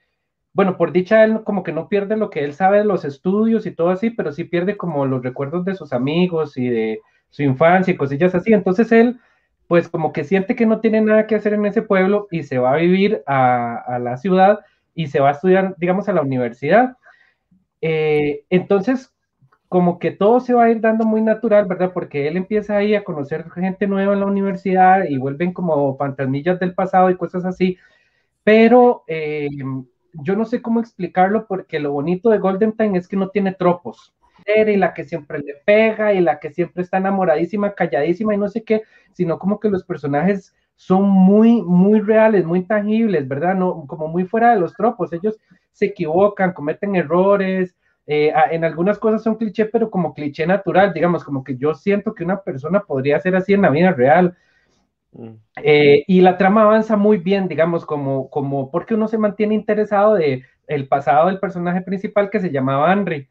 bueno, 0.52 0.76
por 0.76 0.92
dicha, 0.92 1.24
él 1.24 1.42
como 1.44 1.62
que 1.62 1.72
no 1.72 1.88
pierde 1.88 2.16
lo 2.16 2.30
que 2.30 2.44
él 2.44 2.54
sabe 2.54 2.78
de 2.78 2.84
los 2.84 3.04
estudios 3.04 3.66
y 3.66 3.70
todo 3.70 3.90
así, 3.90 4.10
pero 4.10 4.32
sí 4.32 4.44
pierde 4.44 4.76
como 4.76 5.06
los 5.06 5.22
recuerdos 5.22 5.64
de 5.64 5.74
sus 5.74 5.92
amigos 5.92 6.56
y 6.56 6.68
de 6.68 7.00
su 7.30 7.42
infancia 7.42 7.92
y 7.92 7.96
cosillas 7.96 8.34
así. 8.34 8.52
Entonces 8.52 8.92
él 8.92 9.18
pues 9.70 9.88
como 9.88 10.12
que 10.12 10.24
siente 10.24 10.56
que 10.56 10.66
no 10.66 10.80
tiene 10.80 11.00
nada 11.00 11.28
que 11.28 11.36
hacer 11.36 11.54
en 11.54 11.64
ese 11.64 11.82
pueblo 11.82 12.26
y 12.32 12.42
se 12.42 12.58
va 12.58 12.72
a 12.72 12.76
vivir 12.78 13.22
a, 13.24 14.00
la 14.00 14.16
ciudad 14.16 14.58
y 14.96 15.06
se 15.06 15.20
va 15.20 15.28
a 15.28 15.32
estudiar, 15.32 15.76
digamos, 15.78 16.08
a 16.08 16.12
la 16.12 16.22
universidad. 16.22 16.96
Eh, 17.80 18.42
entonces, 18.50 19.14
como 19.68 20.00
que 20.00 20.10
todo 20.10 20.40
se 20.40 20.54
va 20.54 20.64
a 20.64 20.70
ir 20.70 20.80
dando 20.80 21.04
muy 21.04 21.22
natural, 21.22 21.66
¿verdad? 21.66 21.92
Porque 21.94 22.26
él 22.26 22.36
empieza 22.36 22.78
ahí 22.78 22.96
a 22.96 23.04
conocer 23.04 23.48
gente 23.52 23.86
nueva 23.86 24.14
en 24.14 24.18
la 24.18 24.26
universidad 24.26 25.04
y 25.08 25.18
vuelven 25.18 25.52
como 25.52 25.96
fantasmillas 25.96 26.58
del 26.58 26.74
pasado 26.74 27.08
y 27.08 27.16
cosas 27.16 27.44
así, 27.44 27.78
pero 28.42 29.04
eh, 29.06 29.50
yo 30.14 30.34
no 30.34 30.46
sé 30.46 30.60
cómo 30.62 30.80
explicarlo 30.80 31.46
porque 31.46 31.78
lo 31.78 31.92
bonito 31.92 32.30
de 32.30 32.38
Golden 32.38 32.72
Time 32.72 32.98
es 32.98 33.06
que 33.06 33.16
no 33.16 33.28
tiene 33.28 33.54
tropos 33.54 34.12
y 34.46 34.76
la 34.76 34.94
que 34.94 35.04
siempre 35.04 35.38
le 35.38 35.54
pega 35.64 36.12
y 36.12 36.20
la 36.20 36.38
que 36.38 36.50
siempre 36.50 36.82
está 36.82 36.98
enamoradísima, 36.98 37.74
calladísima 37.74 38.34
y 38.34 38.38
no 38.38 38.48
sé 38.48 38.64
qué, 38.64 38.82
sino 39.12 39.38
como 39.38 39.60
que 39.60 39.70
los 39.70 39.84
personajes 39.84 40.54
son 40.76 41.08
muy, 41.08 41.62
muy 41.62 42.00
reales, 42.00 42.44
muy 42.44 42.64
tangibles, 42.64 43.28
¿verdad? 43.28 43.54
No, 43.54 43.84
como 43.86 44.08
muy 44.08 44.24
fuera 44.24 44.54
de 44.54 44.60
los 44.60 44.74
tropos, 44.74 45.12
ellos 45.12 45.38
se 45.72 45.86
equivocan, 45.86 46.52
cometen 46.52 46.96
errores, 46.96 47.76
eh, 48.06 48.32
en 48.50 48.64
algunas 48.64 48.98
cosas 48.98 49.22
son 49.22 49.36
cliché, 49.36 49.66
pero 49.66 49.90
como 49.90 50.14
cliché 50.14 50.46
natural, 50.46 50.92
digamos, 50.92 51.22
como 51.22 51.44
que 51.44 51.56
yo 51.56 51.74
siento 51.74 52.14
que 52.14 52.24
una 52.24 52.42
persona 52.42 52.80
podría 52.80 53.20
ser 53.20 53.36
así 53.36 53.52
en 53.52 53.62
la 53.62 53.70
vida 53.70 53.92
real. 53.92 54.36
Mm. 55.12 55.34
Eh, 55.62 56.04
y 56.06 56.20
la 56.20 56.38
trama 56.38 56.62
avanza 56.62 56.96
muy 56.96 57.18
bien, 57.18 57.46
digamos, 57.46 57.84
como, 57.84 58.30
como 58.30 58.70
porque 58.70 58.94
uno 58.94 59.06
se 59.06 59.18
mantiene 59.18 59.54
interesado 59.54 60.14
de 60.14 60.44
el 60.66 60.88
pasado 60.88 61.26
del 61.26 61.40
personaje 61.40 61.82
principal 61.82 62.30
que 62.30 62.40
se 62.40 62.50
llamaba 62.50 62.92
Henry. 62.92 63.28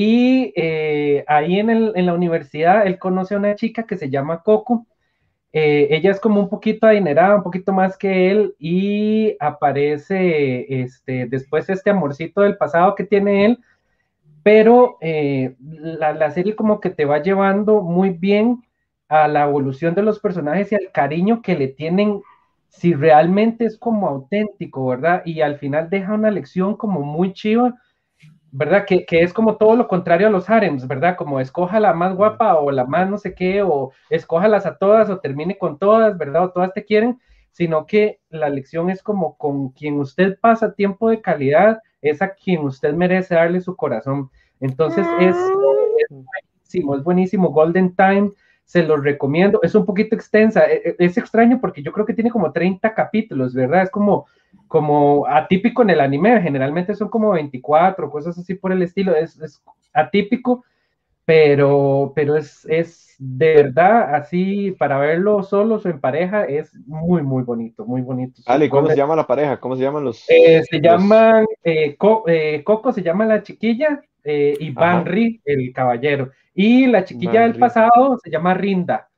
Y 0.00 0.52
eh, 0.54 1.24
ahí 1.26 1.58
en, 1.58 1.70
el, 1.70 1.92
en, 1.96 2.06
la 2.06 2.14
universidad 2.14 2.86
él 2.86 3.00
conoce 3.00 3.34
a 3.34 3.38
una 3.38 3.56
chica 3.56 3.82
que 3.82 3.96
se 3.96 4.08
llama 4.08 4.44
Coco 4.44 4.86
eh, 5.52 5.88
ella 5.90 6.10
es 6.10 6.20
como 6.20 6.40
un 6.40 6.48
poquito 6.48 6.86
adinerada, 6.86 7.36
un 7.36 7.42
poquito 7.42 7.72
más 7.72 7.96
que 7.96 8.30
él, 8.30 8.54
y 8.58 9.36
aparece 9.40 10.82
este, 10.82 11.26
después 11.26 11.68
este 11.70 11.90
amorcito 11.90 12.42
del 12.42 12.56
pasado 12.58 12.94
que 12.94 13.04
tiene 13.04 13.46
él, 13.46 13.58
pero 14.42 14.98
eh, 15.00 15.56
la, 15.60 16.12
la, 16.12 16.30
serie 16.30 16.54
como 16.56 16.80
que 16.80 16.90
te 16.90 17.04
va 17.06 17.22
llevando 17.22 17.82
muy 17.82 18.10
bien 18.10 18.62
a 19.08 19.26
la 19.28 19.44
evolución 19.44 19.94
de 19.94 20.02
los 20.02 20.20
personajes 20.20 20.70
y 20.72 20.74
al 20.76 20.92
cariño 20.92 21.42
que 21.42 21.56
le 21.56 21.68
tienen, 21.68 22.20
si 22.68 22.94
realmente 22.94 23.64
es 23.64 23.78
como 23.78 24.08
auténtico, 24.08 24.86
¿verdad? 24.86 25.22
Y 25.24 25.40
al 25.40 25.58
final 25.58 25.90
deja 25.90 26.14
una 26.14 26.30
lección 26.30 26.76
como 26.76 27.00
muy 27.02 27.32
chiva 27.32 27.74
¿verdad? 28.50 28.84
Que, 28.86 29.04
es 29.10 29.32
como 29.32 29.56
todo 29.56 29.76
lo 29.76 29.88
contrario 29.88 30.28
a 30.28 30.30
los 30.30 30.48
harems, 30.48 30.86
¿verdad? 30.86 31.16
Como 31.16 31.40
escoja 31.40 31.80
la 31.80 31.92
más 31.94 32.14
guapa 32.14 32.56
o 32.56 32.70
la 32.70 32.84
más 32.84 33.08
no 33.08 33.18
sé 33.18 33.34
qué, 33.34 33.62
o 33.62 33.92
escójalas 34.10 34.66
a 34.66 34.76
todas 34.76 35.10
o 35.10 35.18
termine 35.20 35.58
con 35.58 35.78
todas, 35.78 36.16
¿verdad? 36.16 36.44
O 36.44 36.50
todas 36.50 36.72
te 36.72 36.84
quieren, 36.84 37.20
sino 37.52 37.86
que 37.86 38.20
la 38.30 38.48
lección 38.48 38.90
es 38.90 39.02
como 39.02 39.36
con 39.36 39.70
quien 39.70 39.98
usted 39.98 40.38
pasa 40.40 40.74
tiempo 40.74 41.10
de 41.10 41.20
calidad, 41.20 41.80
es 42.00 42.22
a 42.22 42.34
quien 42.34 42.60
usted 42.62 42.94
merece 42.94 43.34
darle 43.34 43.60
su 43.60 43.76
corazón. 43.76 44.30
Entonces 44.60 45.06
es, 45.20 45.36
es 45.36 46.08
buenísimo, 46.10 46.96
es 46.96 47.02
buenísimo. 47.04 47.48
Golden 47.50 47.94
Time, 47.94 48.30
se 48.68 48.82
los 48.82 49.02
recomiendo. 49.02 49.60
Es 49.62 49.74
un 49.74 49.86
poquito 49.86 50.14
extensa, 50.14 50.66
e, 50.66 50.82
e, 50.84 50.96
es 50.98 51.16
extraño 51.16 51.58
porque 51.58 51.82
yo 51.82 51.90
creo 51.90 52.04
que 52.04 52.12
tiene 52.12 52.30
como 52.30 52.52
30 52.52 52.94
capítulos, 52.94 53.54
¿verdad? 53.54 53.84
Es 53.84 53.90
como 53.90 54.26
como 54.68 55.26
atípico 55.26 55.82
en 55.82 55.90
el 55.90 56.00
anime, 56.00 56.40
generalmente 56.42 56.94
son 56.94 57.08
como 57.08 57.30
24, 57.30 58.10
cosas 58.10 58.38
así 58.38 58.54
por 58.54 58.70
el 58.70 58.82
estilo, 58.82 59.16
es, 59.16 59.62
atípico, 59.92 60.64
pero, 61.24 62.12
pero 62.14 62.36
es, 62.36 62.66
es 62.68 63.16
de 63.18 63.54
verdad 63.54 64.14
así 64.14 64.70
para 64.78 64.98
verlo 64.98 65.42
solos 65.42 65.84
o 65.84 65.88
en 65.88 66.00
pareja, 66.00 66.44
es 66.44 66.72
muy, 66.86 67.22
muy 67.22 67.42
bonito, 67.42 67.84
muy 67.84 68.00
bonito. 68.00 68.40
Ale, 68.46 68.70
¿cómo 68.70 68.88
se 68.88 68.96
llama 68.96 69.16
la 69.16 69.26
pareja? 69.26 69.58
¿Cómo 69.58 69.76
se 69.76 69.82
llaman 69.82 70.04
los? 70.04 70.24
Eh, 70.28 70.62
se 70.70 70.80
llaman, 70.80 71.44
eh, 71.64 71.96
eh, 72.26 72.62
Coco 72.64 72.92
se 72.92 73.02
llama 73.02 73.26
la 73.26 73.42
chiquilla 73.42 74.00
y 74.24 74.70
Banri 74.70 75.40
el 75.44 75.72
caballero. 75.72 76.30
Y 76.54 76.86
la 76.86 77.04
chiquilla 77.04 77.42
del 77.42 77.56
pasado 77.56 78.18
se 78.22 78.30
llama 78.30 78.52
Rinda, 78.52 79.08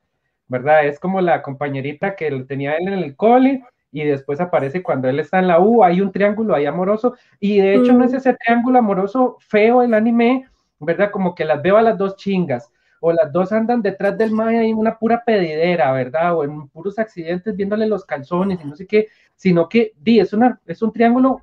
¿verdad? 0.46 0.86
Es 0.86 1.00
como 1.00 1.20
la 1.20 1.42
compañerita 1.42 2.14
que 2.14 2.30
tenía 2.44 2.76
él 2.76 2.88
en 2.88 2.98
el 3.00 3.16
cole 3.16 3.64
y 3.92 4.04
después 4.04 4.40
aparece 4.40 4.82
cuando 4.82 5.08
él 5.08 5.18
está 5.20 5.38
en 5.38 5.48
la 5.48 5.60
U, 5.60 5.82
hay 5.82 6.00
un 6.00 6.12
triángulo 6.12 6.54
ahí 6.54 6.66
amoroso, 6.66 7.14
y 7.38 7.60
de 7.60 7.74
hecho 7.74 7.92
no 7.92 8.04
es 8.04 8.12
mm. 8.12 8.16
ese 8.16 8.34
triángulo 8.34 8.78
amoroso 8.78 9.36
feo 9.40 9.82
el 9.82 9.94
anime, 9.94 10.46
¿verdad? 10.78 11.10
Como 11.10 11.34
que 11.34 11.44
las 11.44 11.60
veo 11.62 11.76
a 11.76 11.82
las 11.82 11.98
dos 11.98 12.16
chingas, 12.16 12.70
o 13.00 13.12
las 13.12 13.32
dos 13.32 13.50
andan 13.52 13.82
detrás 13.82 14.16
del 14.16 14.30
mae 14.30 14.68
en 14.68 14.76
una 14.76 14.98
pura 14.98 15.22
pedidera, 15.24 15.90
¿verdad? 15.92 16.36
O 16.36 16.44
en 16.44 16.68
puros 16.68 16.98
accidentes 16.98 17.56
viéndole 17.56 17.86
los 17.86 18.04
calzones 18.04 18.60
y 18.62 18.66
no 18.66 18.76
sé 18.76 18.86
qué, 18.86 19.08
sino 19.34 19.68
que, 19.68 19.92
di, 19.98 20.20
es, 20.20 20.32
una, 20.32 20.60
es 20.66 20.82
un 20.82 20.92
triángulo 20.92 21.42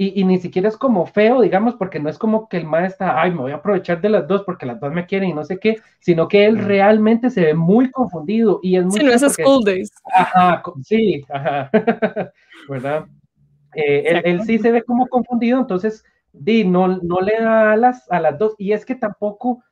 y, 0.00 0.24
ni 0.24 0.38
siquiera 0.38 0.68
es 0.68 0.76
como 0.76 1.06
feo, 1.06 1.40
digamos, 1.40 1.74
porque 1.74 1.98
no 1.98 2.08
es 2.08 2.18
como 2.18 2.48
que 2.48 2.56
el 2.56 2.66
mae 2.66 2.86
está, 2.86 3.20
ay, 3.20 3.32
me 3.32 3.38
voy 3.38 3.50
a 3.50 3.56
aprovechar 3.56 4.00
de 4.00 4.08
las 4.08 4.28
dos 4.28 4.44
porque 4.44 4.64
las 4.64 4.78
dos 4.78 4.92
me 4.92 5.06
quieren 5.06 5.30
y 5.30 5.34
no 5.34 5.42
sé 5.42 5.58
qué, 5.58 5.78
sino 5.98 6.28
que 6.28 6.46
él 6.46 6.56
realmente 6.58 7.30
se 7.30 7.40
ve 7.40 7.54
muy 7.54 7.90
confundido 7.90 8.60
y 8.62 8.76
es 8.76 8.84
muy... 8.84 9.00
Sí, 9.00 9.04
no 9.04 9.10
es 9.10 9.22
School 9.22 9.64
Days. 9.64 9.90
Ajá, 10.14 10.62
sí, 10.84 11.24
ajá, 11.28 11.68
¿verdad? 12.68 13.06
Eh, 13.74 14.22
él, 14.24 14.42
sí 14.44 14.60
se 14.60 14.70
ve 14.70 14.84
como 14.84 15.08
confundido, 15.08 15.58
entonces, 15.58 16.04
di, 16.32 16.64
no, 16.64 16.86
no 16.86 17.20
le 17.20 17.40
da 17.40 17.72
alas 17.72 18.06
a 18.08 18.20
las 18.20 18.38
dos 18.38 18.54
y 18.56 18.70
es 18.70 18.86
que 18.86 18.94
tampoco 18.94 19.64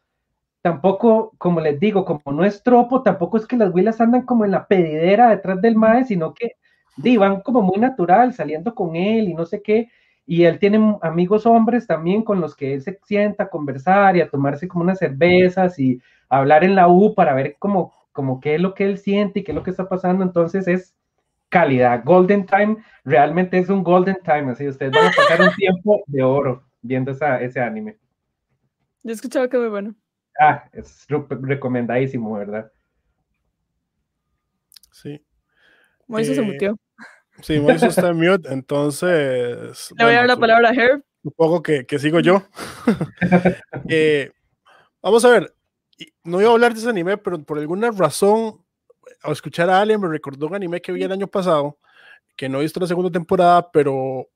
tampoco, 0.60 1.34
como 1.38 1.60
les 1.60 1.78
digo, 1.78 2.04
como 2.04 2.20
no 2.32 2.44
es 2.44 2.64
tropo, 2.64 3.04
tampoco 3.04 3.36
es 3.36 3.46
que 3.46 3.56
las 3.56 3.72
huilas 3.72 4.00
andan 4.00 4.22
como 4.22 4.44
en 4.44 4.50
la 4.50 4.66
pedidera 4.66 5.30
detrás 5.30 5.62
del 5.62 5.76
mae, 5.76 6.04
sino 6.04 6.34
que 6.34 6.56
di, 6.96 7.16
van 7.16 7.42
como 7.42 7.62
muy 7.62 7.78
natural, 7.78 8.34
saliendo 8.34 8.74
con 8.74 8.96
él 8.96 9.28
y 9.28 9.34
no 9.34 9.46
sé 9.46 9.62
qué, 9.62 9.88
y 10.26 10.44
él 10.44 10.58
tiene 10.58 10.98
amigos 11.02 11.46
hombres 11.46 11.86
también 11.86 12.22
con 12.22 12.40
los 12.40 12.56
que 12.56 12.74
él 12.74 12.82
se 12.82 12.98
sienta 13.04 13.44
a 13.44 13.48
conversar 13.48 14.16
y 14.16 14.20
a 14.20 14.28
tomarse 14.28 14.66
como 14.66 14.82
unas 14.82 14.98
cervezas 14.98 15.78
y 15.78 16.02
hablar 16.28 16.64
en 16.64 16.74
la 16.74 16.88
U 16.88 17.14
para 17.14 17.32
ver 17.32 17.56
como, 17.60 17.94
como 18.10 18.40
qué 18.40 18.56
es 18.56 18.60
lo 18.60 18.74
que 18.74 18.84
él 18.84 18.98
siente 18.98 19.40
y 19.40 19.44
qué 19.44 19.52
es 19.52 19.56
lo 19.56 19.62
que 19.62 19.70
está 19.70 19.88
pasando. 19.88 20.24
Entonces 20.24 20.66
es 20.66 20.96
calidad. 21.48 22.02
Golden 22.04 22.44
Time 22.44 22.78
realmente 23.04 23.56
es 23.58 23.68
un 23.68 23.84
Golden 23.84 24.18
Time, 24.24 24.50
así 24.50 24.66
ustedes 24.66 24.92
van 24.92 25.06
a 25.06 25.12
pasar 25.12 25.40
un 25.40 25.54
tiempo 25.54 26.02
de 26.06 26.22
oro 26.24 26.64
viendo 26.82 27.12
esa, 27.12 27.40
ese 27.40 27.60
anime. 27.60 27.96
Yo 29.04 29.10
he 29.10 29.14
escuchado 29.14 29.48
que 29.48 29.58
muy 29.58 29.68
bueno. 29.68 29.94
Ah, 30.40 30.68
es 30.72 31.06
recomendadísimo, 31.08 32.34
¿verdad? 32.34 32.70
Sí. 34.90 35.24
Moisés 36.08 36.34
se 36.34 36.42
eh, 36.42 36.44
mutió. 36.44 36.76
Sí, 37.42 37.60
Moisés 37.60 37.96
está 37.96 38.08
en 38.08 38.16
mute, 38.16 38.52
entonces. 38.52 39.92
Le 39.96 40.04
voy 40.04 40.14
a 40.14 40.18
dar 40.18 40.26
la 40.26 40.36
palabra 40.36 40.70
a 40.70 40.74
Herb. 40.74 41.02
Un 41.22 41.32
poco 41.32 41.62
que, 41.62 41.86
que 41.86 41.98
sigo 41.98 42.20
yo. 42.20 42.42
Eh, 43.88 44.32
vamos 45.02 45.24
a 45.24 45.30
ver, 45.30 45.54
no 46.24 46.40
iba 46.40 46.50
a 46.50 46.52
hablar 46.52 46.72
de 46.72 46.80
ese 46.80 46.88
anime, 46.88 47.16
pero 47.18 47.42
por 47.42 47.58
alguna 47.58 47.90
razón, 47.90 48.64
al 49.22 49.32
escuchar 49.32 49.70
a 49.70 49.80
Ale, 49.80 49.98
me 49.98 50.08
recordó 50.08 50.46
un 50.46 50.54
anime 50.54 50.80
que 50.80 50.92
vi 50.92 51.02
el 51.02 51.12
año 51.12 51.26
pasado, 51.26 51.78
que 52.36 52.48
no 52.48 52.58
he 52.58 52.62
visto 52.62 52.80
la 52.80 52.86
segunda 52.86 53.10
temporada, 53.10 53.70
pero, 53.70 54.28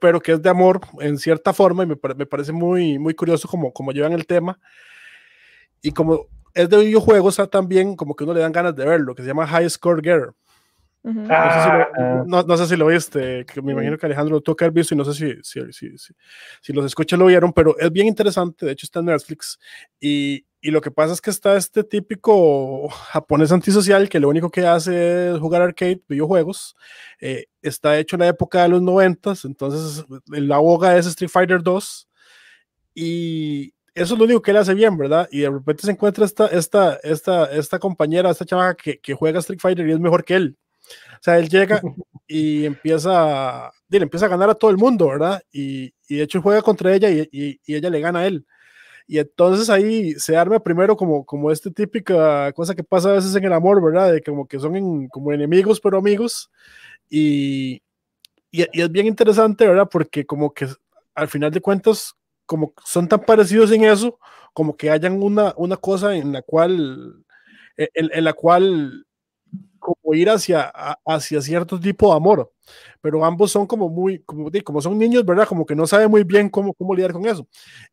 pero, 0.00 0.20
que 0.20 0.32
es 0.32 0.42
de 0.42 0.50
amor 0.50 0.80
en 1.00 1.18
cierta 1.18 1.52
forma 1.52 1.84
y 1.84 1.86
me, 1.86 1.96
me 2.16 2.26
parece 2.26 2.52
muy, 2.52 2.98
muy 2.98 3.14
curioso 3.14 3.48
como, 3.48 3.72
como 3.72 3.92
llevan 3.92 4.12
el 4.12 4.26
tema. 4.26 4.58
Y 5.80 5.92
como 5.92 6.26
es 6.54 6.68
de 6.68 6.78
videojuegos, 6.78 7.40
también 7.50 7.96
como 7.96 8.14
que 8.14 8.24
uno 8.24 8.34
le 8.34 8.40
dan 8.40 8.52
ganas 8.52 8.76
de 8.76 8.84
verlo, 8.84 9.14
que 9.14 9.22
se 9.22 9.28
llama 9.28 9.46
High 9.46 9.70
Score 9.70 10.02
Girl 10.02 10.34
no, 11.04 12.56
sé 12.56 12.66
si 12.66 12.76
lo, 12.76 12.86
viste, 12.86 13.44
que 13.44 13.60
me 13.60 13.72
imagino 13.72 13.98
que 13.98 14.06
Alejandro 14.06 14.36
lo 14.36 14.40
tuvo 14.40 14.54
que 14.54 14.64
haber 14.64 14.74
visto 14.74 14.94
y 14.94 14.96
no 14.96 15.04
sé 15.04 15.14
si, 15.14 15.34
si, 15.42 15.72
si, 15.72 16.14
si, 16.60 16.72
los 16.72 16.84
escuchas 16.84 17.18
lo 17.18 17.26
vieron, 17.26 17.52
pero 17.52 17.76
es 17.78 17.90
bien 17.90 18.06
interesante, 18.06 18.66
de 18.66 18.72
hecho 18.72 18.86
está 18.86 19.00
en 19.00 19.06
Netflix 19.06 19.58
y, 19.98 20.46
y, 20.60 20.70
lo 20.70 20.80
que 20.80 20.92
pasa 20.92 21.12
es 21.12 21.20
que 21.20 21.30
está 21.30 21.56
este 21.56 21.82
típico 21.82 22.88
japonés 22.88 23.50
antisocial 23.50 24.08
que 24.08 24.20
lo 24.20 24.28
único 24.28 24.50
que 24.50 24.64
hace 24.64 25.32
es 25.32 25.38
jugar 25.40 25.62
arcade, 25.62 26.02
videojuegos, 26.08 26.76
eh, 27.20 27.46
está 27.62 27.98
hecho 27.98 28.14
en 28.14 28.20
la 28.20 28.28
época 28.28 28.62
de 28.62 28.68
los 28.68 28.82
noventas, 28.82 29.44
entonces 29.44 30.04
la 30.28 30.58
boga 30.58 30.96
es 30.96 31.06
Street 31.06 31.30
Fighter 31.30 31.62
2 31.62 32.08
y 32.94 33.74
eso 33.94 34.14
es 34.14 34.18
lo 34.18 34.24
único 34.24 34.40
que 34.40 34.52
él 34.52 34.56
hace 34.56 34.74
bien, 34.74 34.96
¿verdad? 34.96 35.28
Y 35.30 35.40
de 35.40 35.50
repente 35.50 35.82
se 35.82 35.90
encuentra 35.90 36.24
esta, 36.24 36.46
esta, 36.46 36.94
esta, 37.02 37.44
esta 37.52 37.78
compañera, 37.78 38.30
esta 38.30 38.46
chava 38.46 38.74
que, 38.74 39.00
que 39.00 39.14
juega 39.14 39.40
Street 39.40 39.60
Fighter 39.60 39.86
y 39.86 39.92
es 39.92 40.00
mejor 40.00 40.24
que 40.24 40.34
él. 40.34 40.56
O 41.14 41.24
sea, 41.24 41.38
él 41.38 41.48
llega 41.48 41.80
y 42.26 42.64
empieza, 42.64 43.70
dile, 43.88 44.04
empieza 44.04 44.26
a 44.26 44.30
ganar 44.30 44.50
a 44.50 44.54
todo 44.54 44.70
el 44.70 44.76
mundo, 44.76 45.08
¿verdad? 45.08 45.42
Y, 45.52 45.94
y 46.08 46.16
de 46.16 46.22
hecho 46.24 46.42
juega 46.42 46.62
contra 46.62 46.94
ella 46.94 47.10
y, 47.10 47.28
y, 47.30 47.74
ella 47.74 47.90
le 47.90 48.00
gana 48.00 48.20
a 48.20 48.26
él. 48.26 48.46
Y 49.06 49.18
entonces 49.18 49.68
ahí 49.70 50.14
se 50.14 50.36
arma 50.36 50.60
primero 50.60 50.96
como, 50.96 51.24
como 51.24 51.50
esta 51.50 51.70
típica 51.70 52.52
cosa 52.52 52.74
que 52.74 52.84
pasa 52.84 53.10
a 53.10 53.14
veces 53.14 53.34
en 53.34 53.44
el 53.44 53.52
amor, 53.52 53.82
¿verdad? 53.82 54.12
De 54.12 54.22
como 54.22 54.46
que 54.46 54.58
son 54.58 55.08
como 55.08 55.32
enemigos, 55.32 55.80
pero 55.80 55.98
amigos. 55.98 56.50
Y, 57.10 57.82
y, 58.50 58.62
es 58.72 58.90
bien 58.90 59.06
interesante, 59.06 59.66
¿verdad? 59.66 59.88
Porque 59.90 60.24
como 60.24 60.52
que 60.54 60.68
al 61.14 61.28
final 61.28 61.50
de 61.50 61.60
cuentas, 61.60 62.14
como 62.46 62.72
son 62.84 63.08
tan 63.08 63.20
parecidos 63.20 63.70
en 63.72 63.84
eso, 63.84 64.18
como 64.54 64.76
que 64.76 64.90
hayan 64.90 65.22
una, 65.22 65.54
una 65.56 65.76
cosa 65.76 66.16
en 66.16 66.32
la 66.32 66.42
cual, 66.42 67.24
en, 67.76 68.10
en 68.12 68.24
la 68.24 68.32
cual 68.32 69.06
como 69.82 70.14
ir 70.14 70.30
hacia, 70.30 70.72
hacia 71.04 71.42
cierto 71.42 71.78
tipo 71.78 72.10
de 72.10 72.16
amor, 72.16 72.52
pero 73.00 73.24
ambos 73.24 73.50
son 73.50 73.66
como 73.66 73.88
muy, 73.88 74.20
como, 74.20 74.50
como 74.64 74.80
son 74.80 74.96
niños, 74.96 75.24
¿verdad? 75.26 75.48
Como 75.48 75.66
que 75.66 75.74
no 75.74 75.86
saben 75.86 76.10
muy 76.10 76.22
bien 76.24 76.48
cómo, 76.48 76.72
cómo 76.72 76.94
lidiar 76.94 77.12
con 77.12 77.26
eso. 77.26 77.46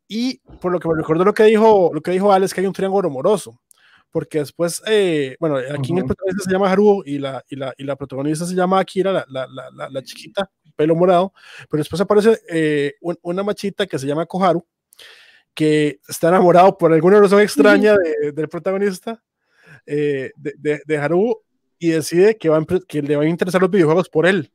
Y 0.08 0.38
por 0.62 0.72
lo 0.72 0.80
que 0.80 0.88
me 0.88 0.96
recuerdo 0.96 1.26
lo 1.26 1.34
que 1.34 1.44
dijo, 1.44 1.92
lo 1.94 2.02
que 2.02 2.12
dijo 2.12 2.32
Alex, 2.32 2.54
que 2.54 2.62
hay 2.62 2.68
un 2.68 2.74
triángulo 2.74 3.10
amoroso, 3.10 3.60
porque 4.12 4.40
después, 4.40 4.82
eh, 4.88 5.36
bueno, 5.40 5.58
aquí 5.58 5.92
en 5.92 6.00
el 6.00 6.06
protagonista 6.06 6.44
se 6.44 6.52
llama 6.52 6.72
Haruo 6.72 7.04
y 7.06 7.18
la, 7.18 7.44
y 7.50 7.56
la, 7.56 7.74
y 7.78 7.84
la 7.84 7.96
protagonista 7.96 8.46
se 8.46 8.56
llama 8.56 8.80
Akira, 8.80 9.12
la, 9.12 9.26
la, 9.28 9.48
la, 9.72 9.90
la 9.90 10.04
chiquita, 10.04 10.50
pelo 10.76 10.96
morado, 10.96 11.34
pero 11.70 11.82
después 11.82 12.00
aparece 12.02 12.40
eh, 12.50 12.94
una 13.22 13.44
machita 13.44 13.86
que 13.86 14.00
se 14.00 14.08
llama 14.08 14.26
Koharu, 14.26 14.66
que 15.54 16.00
está 16.08 16.30
enamorado 16.30 16.78
por 16.78 16.94
alguna 16.94 17.20
razón 17.20 17.42
extraña 17.42 17.96
del 18.34 18.48
protagonista, 18.48 19.22
eh, 19.86 20.32
de, 20.36 20.54
de, 20.58 20.82
de 20.86 20.98
Haru, 20.98 21.42
y 21.80 21.90
decide 21.90 22.38
que, 22.38 22.50
va 22.50 22.64
que 22.88 23.02
le 23.02 23.16
van 23.16 23.28
a 23.28 23.30
interesar 23.30 23.62
los 23.62 23.72
videojuegos 23.72 24.10
por 24.10 24.28
él. 24.28 24.52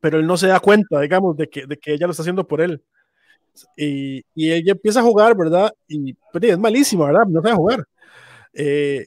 Pero 0.00 0.18
él 0.18 0.26
no 0.26 0.36
se 0.36 0.48
da 0.48 0.60
cuenta, 0.60 1.00
digamos, 1.00 1.36
de 1.36 1.48
que, 1.48 1.66
de 1.66 1.78
que 1.78 1.94
ella 1.94 2.06
lo 2.06 2.10
está 2.10 2.22
haciendo 2.22 2.46
por 2.46 2.60
él. 2.60 2.82
Y, 3.76 4.24
ella 4.34 4.72
empieza 4.72 5.00
a 5.00 5.04
jugar, 5.04 5.36
¿verdad? 5.36 5.72
Y 5.88 6.12
pues, 6.32 6.44
es 6.44 6.58
malísima, 6.58 7.06
¿verdad? 7.06 7.26
No 7.26 7.40
sabe 7.40 7.54
jugar. 7.54 7.84
Eh, 8.52 9.06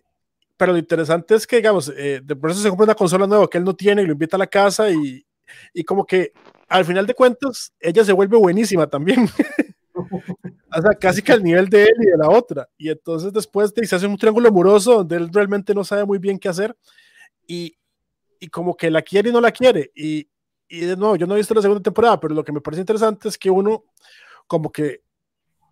pero 0.58 0.72
lo 0.72 0.78
interesante 0.78 1.36
es 1.36 1.46
que, 1.46 1.58
digamos, 1.58 1.92
eh, 1.96 2.22
de 2.24 2.36
por 2.36 2.52
eso 2.52 2.62
se 2.62 2.70
compra 2.70 2.86
una 2.86 2.96
consola 2.96 3.28
nueva 3.28 3.50
que 3.50 3.58
él 3.58 3.64
no 3.64 3.76
tiene 3.76 4.02
y 4.02 4.06
lo 4.06 4.14
invita 4.14 4.36
a 4.38 4.40
la 4.40 4.48
casa 4.48 4.90
y, 4.90 5.26
y 5.74 5.84
como 5.84 6.06
que 6.06 6.32
al 6.68 6.86
final 6.86 7.06
de 7.06 7.14
cuentas 7.14 7.74
ella 7.80 8.04
se 8.04 8.14
vuelve 8.14 8.38
buenísima 8.38 8.88
también. 8.88 9.28
o 9.94 10.82
sea, 10.82 10.92
casi 11.00 11.22
que 11.22 11.34
al 11.34 11.44
nivel 11.44 11.70
de 11.70 11.84
él 11.84 11.96
y 12.02 12.06
de 12.08 12.18
la 12.18 12.30
otra. 12.30 12.68
Y 12.78 12.90
entonces 12.90 13.34
después 13.34 13.74
de, 13.74 13.86
se 13.86 13.96
hace 13.96 14.08
un 14.08 14.18
triángulo 14.18 14.50
amoroso 14.50 14.96
donde 14.96 15.18
él 15.18 15.30
realmente 15.32 15.74
no 15.74 15.84
sabe 15.84 16.06
muy 16.06 16.18
bien 16.18 16.40
qué 16.40 16.50
hacer 16.50 16.76
y, 17.50 17.76
y 18.40 18.48
como 18.48 18.78
que 18.78 18.92
la 18.92 19.02
quiere 19.02 19.30
y 19.30 19.34
no 19.34 19.42
la 19.42 19.52
quiere. 19.52 19.92
Y, 19.96 20.30
y 20.70 20.82
de 20.82 20.96
nuevo, 20.96 21.16
yo 21.16 21.26
no 21.26 21.34
he 21.34 21.38
visto 21.38 21.56
la 21.56 21.64
segunda 21.64 21.82
temporada, 21.82 22.20
pero 22.20 22.36
lo 22.36 22.44
que 22.44 22.52
me 22.52 22.62
parece 22.62 22.82
interesante 22.82 23.28
es 23.28 23.38
que 23.38 23.50
uno 23.50 23.86
como 24.46 24.72
que 24.72 25.02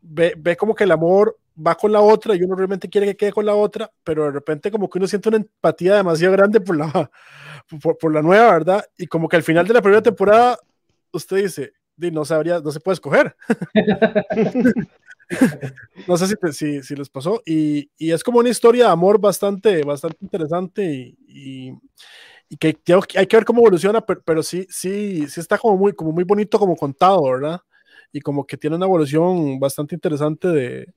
ve, 0.01 0.33
ve 0.35 0.57
como 0.57 0.73
que 0.73 0.85
el 0.85 0.91
amor 0.91 1.37
va 1.65 1.75
con 1.75 1.91
la 1.91 2.01
otra 2.01 2.35
y 2.35 2.41
uno 2.41 2.55
realmente 2.55 2.89
quiere 2.89 3.05
que 3.07 3.15
quede 3.15 3.31
con 3.31 3.45
la 3.45 3.53
otra, 3.53 3.91
pero 4.03 4.25
de 4.25 4.31
repente 4.31 4.71
como 4.71 4.89
que 4.89 4.97
uno 4.97 5.07
siente 5.07 5.29
una 5.29 5.37
empatía 5.37 5.95
demasiado 5.95 6.33
grande 6.33 6.59
por 6.59 6.75
la, 6.75 7.11
por, 7.81 7.97
por 7.97 8.11
la 8.13 8.23
nueva, 8.23 8.51
¿verdad? 8.53 8.83
Y 8.97 9.05
como 9.05 9.29
que 9.29 9.35
al 9.35 9.43
final 9.43 9.67
de 9.67 9.75
la 9.75 9.81
primera 9.81 10.01
temporada 10.01 10.57
usted 11.11 11.37
dice, 11.37 11.73
no 11.95 12.25
sabría, 12.25 12.59
no 12.59 12.71
se 12.71 12.79
puede 12.79 12.95
escoger. 12.95 13.35
no 16.07 16.17
sé 16.17 16.27
si, 16.27 16.35
si, 16.53 16.83
si, 16.83 16.95
les 16.95 17.09
pasó. 17.09 17.41
Y, 17.45 17.89
y, 17.97 18.11
es 18.11 18.23
como 18.23 18.39
una 18.39 18.49
historia 18.49 18.85
de 18.85 18.91
amor 18.91 19.19
bastante, 19.19 19.83
bastante 19.83 20.17
interesante 20.21 20.83
y, 21.27 21.73
y, 22.49 22.57
que 22.57 22.77
hay 23.15 23.27
que 23.27 23.35
ver 23.37 23.45
cómo 23.45 23.61
evoluciona, 23.61 24.01
pero, 24.01 24.21
pero, 24.23 24.43
sí, 24.43 24.65
sí, 24.69 25.27
sí 25.27 25.39
está 25.39 25.57
como 25.57 25.77
muy, 25.77 25.93
como 25.93 26.11
muy 26.11 26.23
bonito 26.23 26.57
como 26.57 26.75
contado, 26.75 27.23
¿verdad? 27.23 27.59
Y 28.11 28.21
como 28.21 28.45
que 28.45 28.57
tiene 28.57 28.77
una 28.77 28.85
evolución 28.85 29.59
bastante 29.59 29.95
interesante 29.95 30.47
de, 30.47 30.93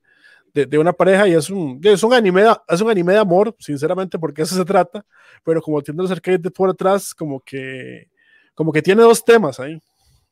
de, 0.53 0.77
una 0.77 0.93
pareja 0.93 1.27
y 1.27 1.33
es 1.33 1.49
un, 1.49 1.79
es 1.83 2.03
un 2.03 2.13
anime 2.13 2.43
es 2.67 2.81
un 2.81 2.89
anime 2.89 3.13
de 3.13 3.19
amor, 3.19 3.55
sinceramente, 3.59 4.17
porque 4.17 4.43
eso 4.43 4.55
se 4.55 4.65
trata, 4.65 5.05
pero 5.43 5.61
como 5.61 5.81
tiene 5.81 6.01
los 6.01 6.11
arcades 6.11 6.41
de 6.41 6.51
por 6.51 6.69
atrás, 6.69 7.13
como 7.13 7.39
que 7.41 8.09
como 8.53 8.71
que 8.71 8.81
tiene 8.81 9.01
dos 9.01 9.23
temas 9.23 9.59
ahí. 9.59 9.81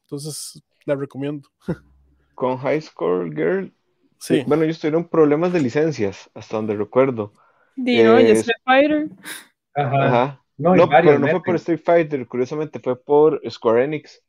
Entonces, 0.04 0.62
la 0.86 0.96
recomiendo. 0.96 1.50
Con 2.36 2.58
High 2.58 2.82
Score 2.82 3.30
Girl, 3.34 3.74
sí. 4.20 4.44
Bueno, 4.46 4.64
ellos 4.64 4.80
tuvieron 4.80 5.08
problemas 5.08 5.54
de 5.54 5.62
licencias, 5.62 6.30
hasta 6.34 6.58
donde 6.58 6.76
recuerdo. 6.76 7.34
Dino, 7.76 8.18
eh, 8.18 8.32
Street 8.32 8.62
Fighter. 8.64 9.10
Ajá. 9.74 10.06
Ajá. 10.06 10.44
No, 10.60 10.90
pero 10.90 11.18
no 11.18 11.28
fue 11.30 11.42
por 11.42 11.56
Street 11.56 11.80
Fighter, 11.84 12.28
curiosamente 12.28 12.80
fue 12.80 13.02
por 13.02 13.42
Square 13.50 13.86
Enix. 13.86 14.22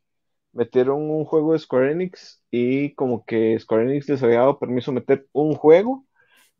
Metieron 0.52 1.10
un 1.10 1.24
juego 1.24 1.52
de 1.52 1.58
Square 1.58 1.92
Enix 1.92 2.40
y 2.50 2.94
como 2.94 3.24
que 3.24 3.58
Square 3.58 3.84
Enix 3.84 4.08
les 4.08 4.22
había 4.22 4.38
dado 4.38 4.58
permiso 4.58 4.92
meter 4.92 5.26
un 5.32 5.54
juego 5.54 6.04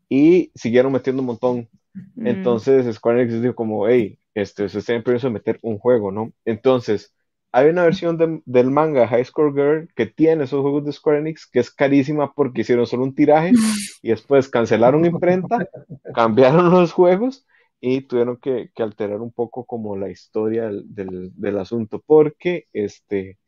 y 0.09 0.51
siguieron 0.57 0.93
metiendo 0.93 1.23
un 1.23 1.27
montón. 1.27 1.69
Mm. 2.17 2.27
Entonces 2.27 2.93
Square 2.97 3.23
Enix 3.23 3.41
dijo 3.41 3.55
como, 3.55 3.87
hey, 3.89 4.19
este, 4.35 4.69
se 4.69 4.83
tienen 4.83 5.05
permiso 5.05 5.29
de 5.29 5.35
meter 5.35 5.59
un 5.63 5.79
juego, 5.79 6.11
¿no? 6.11 6.33
Entonces, 6.45 7.15
hay 7.53 7.69
una 7.69 7.83
versión 7.83 8.43
del 8.45 8.71
manga 8.71 9.09
High 9.09 9.25
Score 9.25 9.53
Girl 9.53 9.89
que 9.95 10.07
tiene 10.07 10.45
esos 10.45 10.61
juegos 10.61 10.85
de 10.85 10.93
Square 10.93 11.19
Enix 11.19 11.47
que 11.47 11.61
es 11.61 11.71
carísima 11.71 12.33
porque 12.33 12.61
hicieron 12.61 12.87
solo 12.87 13.05
un 13.05 13.15
tiraje 13.15 13.53
y 14.03 14.11
después 14.11 14.49
cancelaron 14.49 15.05
imprenta, 15.05 15.69
cambiaron 16.15 16.71
los 16.71 16.93
juegos 16.93 17.47
y 17.81 18.03
tuvieron 18.03 18.37
que, 18.37 18.71
alterar 18.77 19.21
un 19.21 19.33
poco 19.33 19.65
como 19.65 19.97
la 19.97 20.11
historia 20.11 20.71
del, 20.71 21.59
asunto 21.59 22.03
porque 22.05 22.67
este 22.73 23.39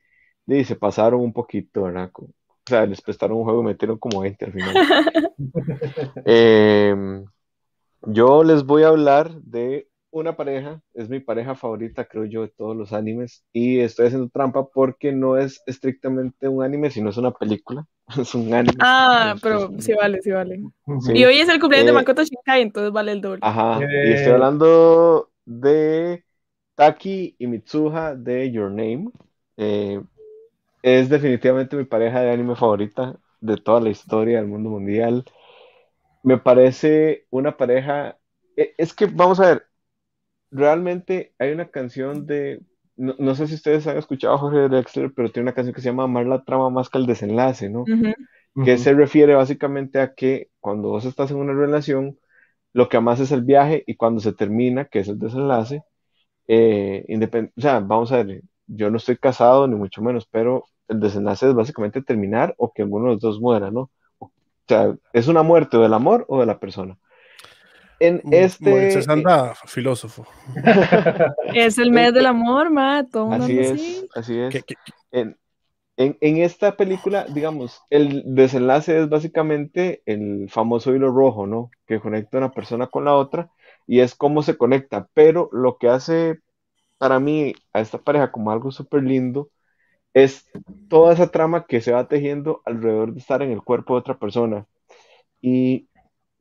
y 0.46 0.64
se 0.64 0.76
pasaron 0.76 1.20
un 1.20 1.32
poquito, 1.32 1.84
¿verdad? 1.84 2.10
O 2.14 2.28
sea, 2.66 2.84
les 2.84 3.00
prestaron 3.00 3.38
un 3.38 3.44
juego 3.44 3.62
y 3.62 3.66
metieron 3.66 3.98
como 3.98 4.20
20 4.20 4.44
al 4.44 4.52
final. 4.52 4.74
Em, 6.24 7.24
yo 8.02 8.44
les 8.44 8.64
voy 8.64 8.82
a 8.82 8.88
hablar 8.88 9.32
de 9.40 9.88
una 10.12 10.36
pareja, 10.36 10.80
es 10.94 11.08
mi 11.08 11.20
pareja 11.20 11.54
favorita, 11.54 12.04
creo 12.04 12.26
yo, 12.26 12.42
de 12.42 12.48
todos 12.48 12.76
los 12.76 12.92
animes, 12.92 13.44
y 13.52 13.80
estoy 13.80 14.06
haciendo 14.06 14.28
trampa 14.28 14.68
porque 14.68 15.10
no 15.10 15.38
es 15.38 15.62
estrictamente 15.66 16.48
un 16.48 16.62
anime, 16.62 16.90
sino 16.90 17.10
es 17.10 17.16
una 17.16 17.32
película, 17.32 17.86
es 18.20 18.34
un 18.34 18.52
anime. 18.52 18.76
Ah, 18.80 19.34
pero 19.42 19.70
sí 19.78 19.94
vale, 19.94 20.20
sí 20.22 20.30
vale. 20.30 20.62
Y 21.14 21.24
hoy 21.24 21.38
es 21.38 21.48
el 21.48 21.58
cumpleaños 21.58 21.86
de 21.86 21.92
eh, 21.92 21.94
Makoto 21.94 22.22
Shinkai, 22.22 22.62
entonces 22.62 22.92
vale 22.92 23.12
el 23.12 23.20
doble. 23.20 23.40
Ajá, 23.42 23.80
y 23.80 24.12
estoy 24.12 24.34
hablando 24.34 25.30
de 25.46 26.22
Taki 26.74 27.34
y 27.38 27.46
Mitsuha 27.46 28.14
de 28.14 28.52
Your 28.52 28.70
Name. 28.70 29.10
Eh, 29.56 30.00
es 30.82 31.08
definitivamente 31.08 31.76
mi 31.76 31.84
pareja 31.84 32.20
de 32.20 32.32
anime 32.32 32.54
favorita 32.54 33.16
de 33.40 33.56
toda 33.56 33.80
la 33.80 33.90
historia 33.90 34.38
del 34.38 34.46
mundo 34.46 34.70
mundial. 34.70 35.24
Me 36.22 36.38
parece 36.38 37.26
una 37.30 37.56
pareja... 37.56 38.18
Es 38.54 38.92
que, 38.92 39.06
vamos 39.06 39.40
a 39.40 39.46
ver, 39.46 39.66
realmente 40.52 41.32
hay 41.38 41.52
una 41.52 41.68
canción 41.68 42.26
de, 42.26 42.60
no, 42.96 43.34
sé 43.34 43.48
si 43.48 43.54
ustedes 43.54 43.86
han 43.86 43.96
escuchado 43.96 44.34
a 44.34 44.38
Jorge 44.38 44.68
Drexler, 44.68 45.12
pero 45.12 45.30
tiene 45.30 45.44
una 45.44 45.54
canción 45.54 45.74
que 45.74 45.80
se 45.80 45.88
llama 45.88 46.04
Amar 46.04 46.26
la 46.26 46.44
trama 46.44 46.70
más 46.70 46.88
que 46.88 46.98
el 46.98 47.06
desenlace, 47.06 47.70
¿no? 47.70 47.84
Que 48.64 48.76
se 48.76 48.92
refiere 48.92 49.34
básicamente 49.34 49.98
a 49.98 50.12
que 50.14 50.50
cuando 50.60 50.90
vos 50.90 51.06
estás 51.06 51.30
en 51.30 51.38
una 51.38 51.54
relación, 51.54 52.18
lo 52.74 52.88
que 52.88 52.98
amas 52.98 53.18
es 53.20 53.32
el 53.32 53.42
viaje 53.42 53.82
y 53.86 53.96
cuando 53.96 54.20
se 54.20 54.34
termina, 54.34 54.84
que 54.84 55.00
es 55.00 55.08
el 55.08 55.18
desenlace, 55.18 55.82
eh, 56.48 57.04
o 57.56 57.60
sea, 57.60 57.80
vamos 57.80 58.12
a 58.12 58.22
ver, 58.22 58.42
yo 58.66 58.90
no 58.90 58.98
estoy 58.98 59.16
casado 59.16 59.66
ni 59.66 59.74
mucho 59.74 60.02
menos, 60.02 60.26
pero 60.30 60.64
el 60.88 61.00
desenlace 61.00 61.48
es 61.48 61.54
básicamente 61.54 62.02
terminar 62.02 62.54
o 62.58 62.72
que 62.72 62.84
uno 62.84 63.06
de 63.06 63.12
los 63.14 63.20
dos 63.20 63.40
muera, 63.40 63.70
¿no? 63.70 63.90
O 64.18 64.30
sea, 64.68 64.94
es 65.14 65.28
una 65.28 65.42
muerte 65.42 65.78
o 65.78 65.82
del 65.82 65.94
amor 65.94 66.26
o 66.28 66.40
de 66.40 66.46
la 66.46 66.60
persona 66.60 66.98
en 68.02 68.20
este. 68.30 69.00
anda 69.08 69.54
filósofo. 69.66 70.26
es 71.54 71.78
el 71.78 71.92
mes 71.92 72.12
del 72.12 72.26
amor, 72.26 72.70
Mato. 72.70 73.30
Así 73.32 73.58
es, 73.58 74.06
así 74.14 74.38
es. 74.38 74.64
En, 75.98 76.38
esta 76.38 76.76
película, 76.76 77.26
digamos, 77.28 77.80
el 77.90 78.22
desenlace 78.34 78.98
es 78.98 79.08
básicamente 79.08 80.02
el 80.06 80.48
famoso 80.50 80.94
hilo 80.94 81.12
rojo, 81.12 81.46
¿no? 81.46 81.70
Que 81.86 82.00
conecta 82.00 82.38
una 82.38 82.50
persona 82.50 82.86
con 82.88 83.04
la 83.04 83.14
otra 83.14 83.50
y 83.86 84.00
es 84.00 84.14
cómo 84.14 84.42
se 84.42 84.56
conecta. 84.56 85.08
Pero 85.14 85.48
lo 85.52 85.76
que 85.78 85.88
hace 85.88 86.40
para 86.98 87.20
mí 87.20 87.54
a 87.72 87.80
esta 87.80 87.98
pareja 87.98 88.32
como 88.32 88.50
algo 88.50 88.72
súper 88.72 89.02
lindo 89.04 89.50
es 90.14 90.46
toda 90.88 91.12
esa 91.14 91.30
trama 91.30 91.66
que 91.66 91.80
se 91.80 91.92
va 91.92 92.08
tejiendo 92.08 92.62
alrededor 92.64 93.12
de 93.12 93.20
estar 93.20 93.42
en 93.42 93.52
el 93.52 93.62
cuerpo 93.62 93.94
de 93.94 94.00
otra 94.00 94.18
persona. 94.18 94.66
Y 95.40 95.88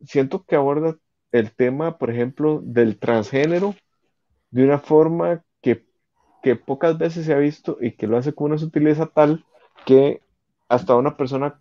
siento 0.06 0.44
que 0.46 0.56
aborda 0.56 0.98
el 1.32 1.52
tema, 1.52 1.98
por 1.98 2.12
ejemplo, 2.12 2.62
del 2.64 2.98
transgénero 2.98 3.76
de 4.50 4.64
una 4.64 4.80
forma 4.80 5.44
que, 5.62 5.86
pocas 6.56 6.98
veces 6.98 7.26
se 7.26 7.34
ha 7.34 7.38
visto 7.38 7.78
y 7.80 7.92
que 7.92 8.08
lo 8.08 8.18
hace 8.18 8.34
con 8.34 8.48
una 8.48 8.58
sutileza 8.58 9.06
tal 9.06 9.46
que 9.86 10.22
hasta 10.68 10.96
una 10.96 11.16
persona, 11.16 11.56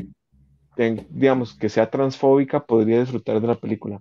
digamos, 0.77 1.55
que 1.55 1.69
sea 1.69 1.91
transfóbica 1.91 2.65
podría 2.65 3.01
disfrutar 3.01 3.41
de 3.41 3.47
la 3.47 3.57
película. 3.57 4.01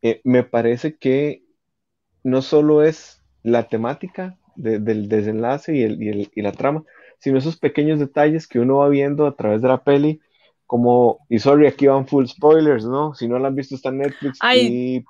Eh, 0.00 0.20
me 0.24 0.42
parece 0.42 0.96
que 0.96 1.44
no 2.24 2.40
solo 2.40 2.82
es 2.82 3.22
la 3.42 3.68
temática 3.68 4.38
del 4.56 5.08
desenlace 5.08 5.76
y, 5.76 5.82
el, 5.82 6.30
y 6.34 6.42
la 6.42 6.52
trama, 6.52 6.84
sino 7.18 7.38
esos 7.38 7.56
pequeños 7.56 7.98
detalles 7.98 8.48
que 8.48 8.60
uno 8.60 8.78
va 8.78 8.88
viendo 8.88 9.26
a 9.26 9.36
través 9.36 9.62
de 9.62 9.68
la 9.68 9.84
peli 9.84 10.20
como, 10.72 11.18
y 11.28 11.38
sorry, 11.38 11.66
aquí 11.66 11.86
van 11.86 12.06
full 12.06 12.24
spoilers, 12.24 12.86
¿no? 12.86 13.12
Si 13.12 13.28
no 13.28 13.38
la 13.38 13.48
han 13.48 13.54
visto 13.54 13.74
está 13.74 13.90
en 13.90 13.98
Netflix 13.98 14.38
y 14.54 15.04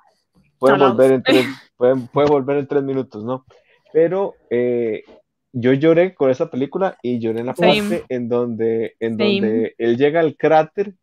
pueden 0.59 0.77
volver, 0.77 1.13
en 1.13 1.23
tres, 1.23 1.45
pueden, 1.77 2.09
volver 2.11 2.57
en 2.57 2.67
tres 2.67 2.83
minutos, 2.83 3.23
¿no? 3.23 3.45
Pero 3.93 4.33
eh, 4.49 5.05
yo 5.53 5.71
lloré 5.71 6.15
con 6.15 6.29
esa 6.29 6.51
película 6.51 6.97
y 7.01 7.19
lloré 7.19 7.39
en 7.39 7.45
la 7.45 7.53
parte 7.53 8.03
en 8.09 8.27
donde, 8.27 8.97
en 8.99 9.15
donde 9.15 9.73
él 9.77 9.95
llega 9.95 10.19
al 10.19 10.35
cráter 10.35 10.95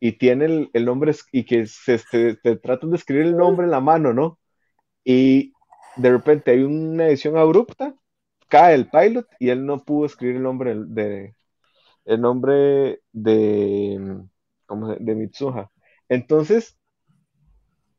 y 0.00 0.10
tiene 0.10 0.68
el, 0.72 0.84
nombre 0.84 1.14
y 1.30 1.44
que 1.44 1.66
se, 1.66 1.98
se, 1.98 2.34
trata 2.60 2.88
de 2.88 2.96
escribir 2.96 3.26
el 3.26 3.36
nombre 3.36 3.66
en 3.66 3.70
la 3.70 3.80
mano, 3.80 4.12
¿no? 4.12 4.40
Y 5.04 5.52
de 5.94 6.10
repente 6.10 6.50
hay 6.50 6.64
una 6.64 7.06
edición 7.06 7.36
abrupta, 7.36 7.94
cae 8.48 8.74
el 8.74 8.88
pilot 8.88 9.28
y 9.38 9.50
él 9.50 9.64
no 9.64 9.78
pudo 9.84 10.06
escribir 10.06 10.38
el 10.38 10.42
nombre 10.42 10.74
de, 10.76 11.36
el 12.08 12.22
nombre 12.22 13.02
de, 13.12 14.18
de 14.98 15.14
Mitsuha. 15.14 15.70
Entonces, 16.08 16.78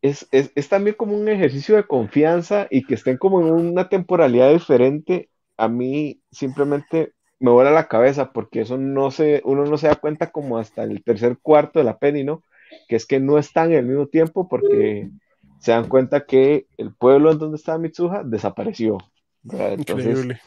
es, 0.01 0.27
también 0.67 0.95
como 0.95 1.15
un 1.15 1.29
ejercicio 1.29 1.75
de 1.75 1.85
confianza 1.85 2.67
y 2.71 2.83
que 2.85 2.95
estén 2.95 3.17
como 3.17 3.39
en 3.39 3.53
una 3.53 3.87
temporalidad 3.87 4.51
diferente. 4.51 5.29
A 5.57 5.67
mí 5.67 6.21
simplemente 6.31 7.13
me 7.39 7.51
vuela 7.51 7.69
la 7.69 7.87
cabeza 7.87 8.33
porque 8.33 8.61
eso 8.61 8.77
no 8.77 9.11
se, 9.11 9.43
uno 9.45 9.65
no 9.65 9.77
se 9.77 9.87
da 9.87 9.95
cuenta 9.95 10.31
como 10.31 10.57
hasta 10.57 10.83
el 10.83 11.03
tercer 11.03 11.37
cuarto 11.39 11.77
de 11.77 11.85
la 11.85 11.99
peli, 11.99 12.23
¿no? 12.23 12.43
Que 12.87 12.95
es 12.95 13.05
que 13.05 13.19
no 13.19 13.37
están 13.37 13.71
en 13.71 13.79
el 13.79 13.85
mismo 13.85 14.07
tiempo 14.07 14.49
porque 14.49 15.09
se 15.59 15.71
dan 15.71 15.87
cuenta 15.87 16.25
que 16.25 16.65
el 16.77 16.95
pueblo 16.95 17.31
en 17.31 17.37
donde 17.37 17.57
estaba 17.57 17.77
Mitsuha 17.77 18.23
desapareció. 18.23 18.97
Increíble 19.43 20.39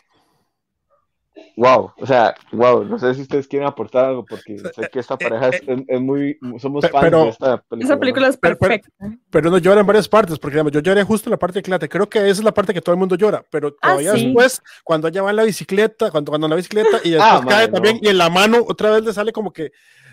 wow, 1.56 1.92
o 1.96 2.06
sea, 2.06 2.34
wow, 2.52 2.84
no 2.84 2.98
sé 2.98 3.14
si 3.14 3.22
ustedes 3.22 3.46
quieren 3.46 3.68
aportar 3.68 4.06
algo 4.06 4.24
porque 4.24 4.58
sé 4.58 4.88
que 4.90 4.98
esta 4.98 5.16
pareja 5.18 5.48
es, 5.48 5.62
es, 5.86 6.00
muy, 6.00 6.38
somos 6.58 6.88
fans 6.88 7.10
de 7.10 7.28
esta 7.28 7.58
película. 7.58 7.84
Esa 7.84 7.98
película 7.98 8.28
es 8.28 8.36
perfecta. 8.36 8.88
Pero, 9.30 9.50
no 9.50 9.58
llora 9.58 9.80
en 9.80 9.86
varias 9.86 10.08
partes, 10.08 10.38
porque 10.38 10.54
digamos, 10.54 10.72
yo 10.72 10.80
lloré 10.80 11.02
justo 11.02 11.28
en 11.28 11.32
la 11.32 11.38
parte 11.38 11.58
de 11.58 11.62
Clate, 11.62 11.88
creo 11.88 12.08
que 12.08 12.18
esa 12.18 12.28
es 12.28 12.44
la 12.44 12.54
parte 12.54 12.72
que 12.72 12.80
todo 12.80 12.94
el 12.94 12.98
mundo 12.98 13.16
llora, 13.16 13.44
pero 13.50 13.68
ah, 13.80 13.88
todavía 13.88 14.12
después, 14.12 14.62
cuando 14.84 15.08
ella 15.08 15.22
va 15.22 15.30
en 15.30 15.36
la 15.36 15.44
bicicleta, 15.44 16.10
cuando, 16.10 16.30
cuando 16.30 16.46
en 16.46 16.50
la 16.50 16.56
bicicleta 16.56 17.00
y 17.04 17.10
después 17.10 17.42
ah, 17.42 17.44
cae 17.46 17.68
también, 17.68 17.98
y 18.00 18.08
en 18.08 18.18
la 18.18 18.30
mano 18.30 18.64
otra 18.66 18.90
vez 18.90 19.04
le 19.04 19.12
sale 19.12 19.32
como 19.32 19.52
que 19.52 19.72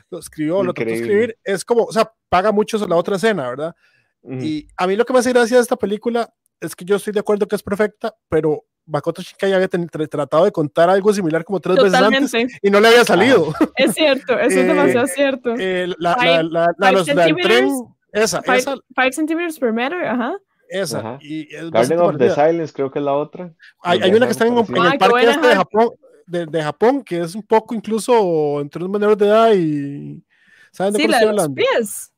lo 0.10 0.20
escribió, 0.20 0.64
lo 0.64 0.74
trató 0.74 0.90
de 0.90 0.96
escribir, 0.96 1.38
es 1.44 1.64
como, 1.64 1.84
o 1.84 1.92
sea, 1.92 2.12
paga 2.30 2.52
mucho 2.52 2.86
la 2.88 2.96
otra 2.96 3.16
escena, 3.16 3.50
¿verdad? 3.50 3.76
Y 4.24 4.68
a 4.76 4.86
mí 4.86 4.96
lo 4.96 5.06
que 5.06 5.14
me 5.14 5.20
hace 5.20 5.32
gracia 5.32 5.58
de 5.58 5.64
esta 5.64 5.78
película 5.78 6.34
es 6.60 6.76
que 6.76 6.84
yo 6.84 6.98
estoy 6.98 7.14
de 7.14 7.22
acuerdo 7.22 7.48
que 7.48 7.56
es 7.56 7.64
perfecta, 7.64 8.16
pero 8.28 8.66
Makoto 8.90 9.22
Shinkai 9.22 9.54
había 9.54 9.68
tratado 9.68 10.46
de 10.46 10.52
contar 10.52 10.90
algo 10.90 11.14
similar 11.14 11.44
como 11.44 11.60
tres 11.60 11.78
veces 11.78 11.94
antes 11.94 12.60
y 12.62 12.70
no 12.70 12.80
le 12.80 12.88
había 12.90 13.06
salido. 13.06 13.54
Es 13.76 13.94
cierto, 13.94 14.38
eso 14.40 14.60
es 14.60 14.68
demasiado 14.68 15.08
cierto. 15.08 15.56
la, 15.56 15.96
la, 15.98 16.44
la, 16.44 16.68
la, 16.78 16.92
los 16.92 17.06
del 17.06 17.36
tren, 17.36 17.70
esa, 18.12 18.42
five, 18.42 18.58
esa. 18.58 18.76
Five 18.96 19.12
centimeters 19.14 19.60
per 19.60 19.72
meter, 19.72 20.06
ajá. 20.06 20.36
Esa. 20.70 21.18
Y 21.22 21.54
es 21.54 21.70
Garden 21.72 22.00
of 22.00 22.18
the 22.18 22.30
Silence, 22.30 22.74
creo 22.74 22.92
que 22.92 23.00
es 23.00 23.06
la 23.06 23.14
otra. 23.14 23.54
Hay, 23.82 24.00
hay 24.02 24.12
una 24.12 24.26
que 24.26 24.32
está 24.32 24.46
en, 24.46 24.58
en 24.58 24.60
el 24.60 24.98
parque 24.98 25.30
este 25.30 25.48
de 25.48 25.56
Japón, 25.56 25.90
de, 26.28 26.46
de, 26.46 26.64
Japón, 26.64 27.04
que 27.04 27.22
es 27.22 27.34
un 27.36 27.44
poco 27.44 27.74
incluso 27.74 28.62
entre 28.62 28.82
los 28.82 28.90
menores 28.90 29.18
de 29.18 29.26
edad 29.28 29.52
y. 29.54 30.24
¿Saben 30.72 30.94
de 30.94 31.00
sí, 31.00 31.06
qué 31.06 31.12
la 31.12 31.18
estoy 31.18 31.30
de 31.30 31.36
los 31.36 31.44
hablando? 31.46 31.56
pies. 31.56 32.09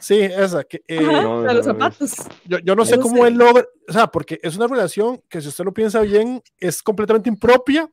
Sí, 0.00 0.18
esa. 0.20 0.64
Que, 0.64 0.82
eh, 0.88 0.98
Ajá, 1.06 1.22
no, 1.22 1.42
de 1.42 1.54
los 1.54 1.64
zapatos. 1.66 2.14
yo, 2.44 2.58
yo 2.60 2.74
no 2.74 2.84
sé 2.84 2.98
cómo 2.98 3.16
sí. 3.16 3.22
él 3.28 3.34
logra, 3.34 3.64
o 3.88 3.92
sea, 3.92 4.06
porque 4.06 4.38
es 4.42 4.56
una 4.56 4.66
relación 4.66 5.20
que 5.28 5.40
si 5.40 5.48
usted 5.48 5.64
lo 5.64 5.72
piensa 5.74 6.00
bien, 6.00 6.42
es 6.58 6.82
completamente 6.82 7.28
impropia, 7.28 7.90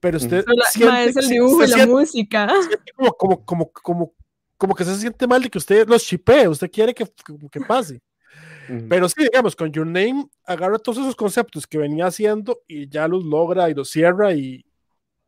pero 0.00 0.18
usted 0.18 0.44
Pero 0.44 0.56
la- 0.56 0.64
siente, 0.70 0.90
ma, 0.92 1.04
es 1.04 1.16
el 1.16 1.28
dibujo 1.28 1.64
y 1.64 1.66
la 1.68 1.74
siente 1.74 1.92
música. 1.92 2.48
como, 2.96 3.12
como, 3.14 3.44
como, 3.44 3.72
como, 3.72 4.12
como 4.56 4.74
que 4.74 4.84
se 4.84 4.96
siente 4.96 5.26
mal 5.26 5.42
de 5.42 5.48
que 5.50 5.58
usted 5.58 5.88
los 5.88 6.04
chipee, 6.04 6.48
usted 6.48 6.70
quiere 6.70 6.94
que, 6.94 7.06
que 7.50 7.60
pase. 7.60 8.00
Pero 8.88 9.08
sí, 9.08 9.24
digamos, 9.24 9.56
con 9.56 9.72
Your 9.72 9.86
Name 9.86 10.26
agarra 10.44 10.78
todos 10.78 10.98
esos 10.98 11.16
conceptos 11.16 11.66
que 11.66 11.76
venía 11.78 12.06
haciendo 12.06 12.60
y 12.68 12.88
ya 12.88 13.08
los 13.08 13.24
logra 13.24 13.68
y 13.68 13.74
los 13.74 13.90
cierra 13.90 14.32
y, 14.32 14.64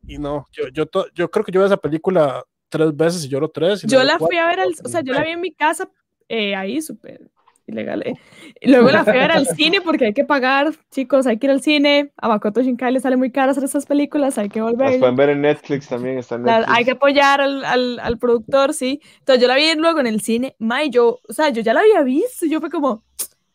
y 0.06 0.18
no, 0.18 0.46
yo, 0.52 0.68
yo, 0.68 0.86
to- 0.86 1.06
yo 1.12 1.28
creo 1.30 1.44
que 1.44 1.50
yo 1.50 1.58
veo 1.58 1.66
esa 1.66 1.76
película 1.76 2.44
tres 2.72 2.96
veces 2.96 3.24
y 3.24 3.28
lloro 3.28 3.48
tres. 3.50 3.84
y 3.84 3.86
Yo 3.86 4.02
la 4.02 4.18
fui 4.18 4.28
cuatro. 4.36 4.40
a 4.40 4.48
ver, 4.48 4.60
al, 4.60 4.72
o 4.84 4.88
sea, 4.88 5.02
yo 5.02 5.12
la 5.12 5.22
vi 5.22 5.30
en 5.30 5.40
mi 5.40 5.52
casa, 5.52 5.88
eh, 6.28 6.56
ahí 6.56 6.80
súper 6.82 7.20
ilegal. 7.66 8.02
eh. 8.04 8.14
Y 8.60 8.70
luego 8.70 8.90
la 8.90 9.04
fui 9.04 9.12
a 9.12 9.16
ver 9.22 9.30
al 9.32 9.46
cine 9.46 9.80
porque 9.80 10.06
hay 10.06 10.12
que 10.14 10.24
pagar, 10.24 10.72
chicos, 10.90 11.26
hay 11.26 11.38
que 11.38 11.46
ir 11.46 11.50
al 11.52 11.62
cine. 11.62 12.12
A 12.16 12.28
Makoto 12.28 12.60
Shinkai 12.60 12.92
le 12.92 13.00
sale 13.00 13.16
muy 13.16 13.30
caro 13.30 13.52
hacer 13.52 13.62
estas 13.64 13.86
películas, 13.86 14.36
hay 14.38 14.48
que 14.48 14.60
Las 14.60 14.72
volver. 14.72 14.98
pueden 14.98 15.16
ver 15.16 15.28
en 15.30 15.42
Netflix 15.42 15.88
también, 15.88 16.18
está 16.18 16.34
en 16.34 16.44
La- 16.44 16.58
Netflix. 16.58 16.76
hay 16.78 16.84
que 16.84 16.90
apoyar 16.90 17.40
al, 17.40 17.64
al, 17.64 17.98
al 18.00 18.18
productor, 18.18 18.74
sí. 18.74 19.00
Entonces 19.20 19.40
yo 19.42 19.46
la 19.48 19.54
vi 19.56 19.74
luego 19.76 20.00
en 20.00 20.06
el 20.08 20.20
cine, 20.22 20.56
May, 20.58 20.90
yo, 20.90 21.18
o 21.28 21.32
sea, 21.32 21.50
yo 21.50 21.62
ya 21.62 21.72
la 21.72 21.80
había 21.80 22.02
visto, 22.02 22.46
yo 22.46 22.58
fue 22.60 22.70
como, 22.70 23.04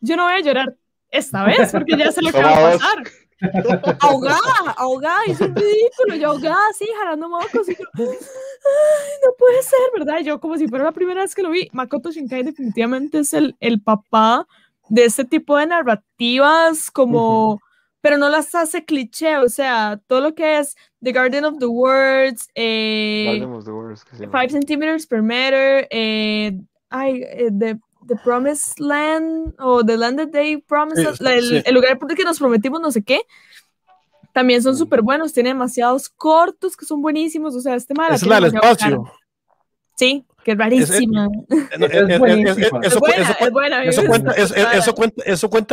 yo 0.00 0.16
no 0.16 0.24
voy 0.24 0.34
a 0.34 0.40
llorar 0.40 0.74
esta 1.10 1.44
vez 1.44 1.70
porque 1.72 1.96
ya 1.96 2.10
sé 2.12 2.22
lo 2.22 2.30
que 2.32 2.42
va 2.42 2.56
a 2.56 2.72
dos. 2.72 2.82
Ahogada, 4.00 4.74
ahogada, 4.76 5.20
es 5.26 5.40
un 5.40 5.54
ridículo, 5.54 6.16
yo 6.16 6.30
ahogada 6.30 6.60
así, 6.70 6.86
jalando 6.98 7.28
mocos, 7.28 7.68
y 7.68 7.74
yo, 7.74 7.84
ay, 7.96 8.06
no 9.24 9.32
puede 9.38 9.62
ser, 9.62 9.78
¿verdad? 9.94 10.20
Yo 10.20 10.40
como 10.40 10.56
si 10.56 10.66
fuera 10.68 10.84
la 10.84 10.92
primera 10.92 11.22
vez 11.22 11.34
que 11.34 11.42
lo 11.42 11.50
vi, 11.50 11.68
Makoto 11.72 12.10
Shinkai 12.10 12.42
definitivamente 12.42 13.20
es 13.20 13.32
el, 13.34 13.56
el 13.60 13.80
papá 13.80 14.46
de 14.88 15.04
este 15.04 15.24
tipo 15.24 15.56
de 15.56 15.66
narrativas 15.66 16.90
como, 16.90 17.60
pero 18.00 18.18
no 18.18 18.28
las 18.28 18.54
hace 18.54 18.84
cliché, 18.84 19.36
o 19.38 19.48
sea, 19.48 20.00
todo 20.06 20.20
lo 20.20 20.34
que 20.34 20.58
es 20.58 20.76
The 21.02 21.12
Garden 21.12 21.44
of 21.44 21.58
the 21.58 21.66
Words, 21.66 22.48
eh, 22.54 23.24
Garden 23.26 23.52
of 23.52 23.64
the 23.64 23.70
Worlds, 23.70 24.04
que 24.04 24.16
se 24.16 24.26
llama. 24.26 24.40
5 24.40 24.52
centimeters 24.52 25.06
per 25.06 25.22
meter, 25.22 25.86
eh, 25.90 26.58
ay, 26.90 27.22
eh, 27.22 27.50
the, 27.56 27.78
the 28.06 28.16
Promised 28.16 28.78
Land, 28.78 29.54
o 29.58 29.84
The 29.84 29.96
Land 29.96 30.18
that 30.18 30.28
They 30.30 30.58
Promised, 30.58 31.14
Sí, 31.16 31.24
la- 31.24 31.34
el, 31.34 31.48
sí. 31.48 31.62
el 31.64 31.74
lugar 31.74 31.98
que 32.16 32.24
nos 32.24 32.38
prometimos 32.38 32.80
no 32.80 32.90
sé 32.90 33.02
qué, 33.02 33.20
también 34.32 34.62
son 34.62 34.74
Mm. 34.74 34.78
súper 34.78 35.02
buenos, 35.02 35.32
tiene 35.32 35.50
demasiados 35.50 36.08
cortos 36.08 36.76
que 36.76 36.84
son 36.86 37.02
buenísimos, 37.02 37.54
o 37.56 37.60
sea, 37.60 37.74
este 37.74 37.94
mal 37.94 38.14
es 38.14 38.24
la 38.24 38.36
del 38.36 38.54
espacio. 38.54 39.04
Sí, 39.96 40.24
que 40.44 40.52
es 40.52 40.58
rarísima. 40.58 41.26
Es 41.48 41.80
Eso, 41.80 41.86
es 42.12 42.18
cuenta, 44.08 44.32
es- 44.32 44.52
es- 44.52 44.56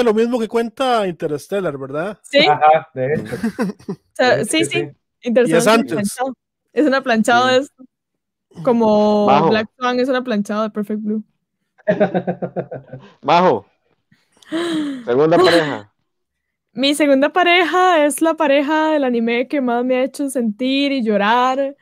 lo 0.03 0.13
mismo 0.15 0.39
que 0.39 0.47
cuenta 0.47 1.05
Interstellar, 1.07 1.77
¿verdad? 1.77 2.17
Sí, 2.23 2.39
Ajá, 2.39 2.89
de 2.95 3.13
hecho. 3.13 3.35
o 3.35 3.95
sea, 4.13 4.37
de 4.37 4.45
sí, 4.45 4.57
hecho, 4.57 4.69
sí, 4.71 4.87
interesante. 5.21 5.71
antes. 5.71 5.93
planchado. 5.93 6.33
Es 6.73 6.85
una 6.87 7.01
planchada 7.01 7.49
Sí. 7.49 7.53
de 7.55 7.61
esto. 7.61 7.83
Como 8.63 9.25
Bajo. 9.27 9.49
Black 9.49 9.69
Swan 9.77 9.99
es 9.99 10.09
una 10.09 10.23
planchada 10.23 10.63
de 10.63 10.69
Perfect 10.71 11.01
Blue. 11.03 11.23
Majo, 13.21 13.65
segunda 15.05 15.37
pareja. 15.37 15.91
Mi 16.73 16.93
segunda 16.93 17.29
pareja 17.31 18.05
es 18.05 18.21
la 18.21 18.33
pareja 18.33 18.91
del 18.91 19.05
anime 19.05 19.47
que 19.47 19.61
más 19.61 19.85
me 19.85 19.95
ha 19.95 20.03
hecho 20.03 20.29
sentir 20.29 20.91
y 20.91 21.03
llorar. 21.03 21.75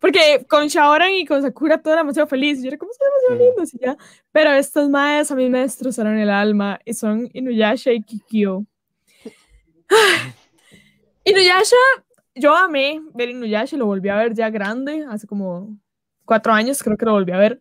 Porque 0.00 0.44
con 0.48 0.66
Shaoran 0.66 1.12
y 1.12 1.26
con 1.26 1.42
Sakura 1.42 1.80
todo 1.80 1.92
era 1.92 2.02
demasiado 2.02 2.26
feliz. 2.26 2.58
y 2.58 2.62
Yo 2.62 2.68
era 2.68 2.78
como, 2.78 2.90
demasiado 2.92 3.50
lindos 3.50 3.74
y 3.74 3.78
ya. 3.78 3.96
Pero 4.32 4.50
estos 4.52 4.88
maes 4.88 5.30
a 5.30 5.36
mí 5.36 5.48
me 5.48 5.60
destrozaron 5.60 6.18
el 6.18 6.30
alma 6.30 6.80
y 6.84 6.94
son 6.94 7.28
Inuyasha 7.32 7.92
y 7.92 8.02
Kikyo. 8.02 8.64
Inuyasha, 11.24 11.76
yo 12.34 12.56
amé 12.56 13.02
ver 13.14 13.28
Inuyasha 13.28 13.76
y 13.76 13.78
lo 13.78 13.86
volví 13.86 14.08
a 14.08 14.16
ver 14.16 14.34
ya 14.34 14.48
grande, 14.48 15.06
hace 15.08 15.26
como 15.26 15.76
cuatro 16.24 16.52
años 16.52 16.82
creo 16.82 16.96
que 16.96 17.04
lo 17.04 17.12
volví 17.12 17.32
a 17.32 17.38
ver. 17.38 17.60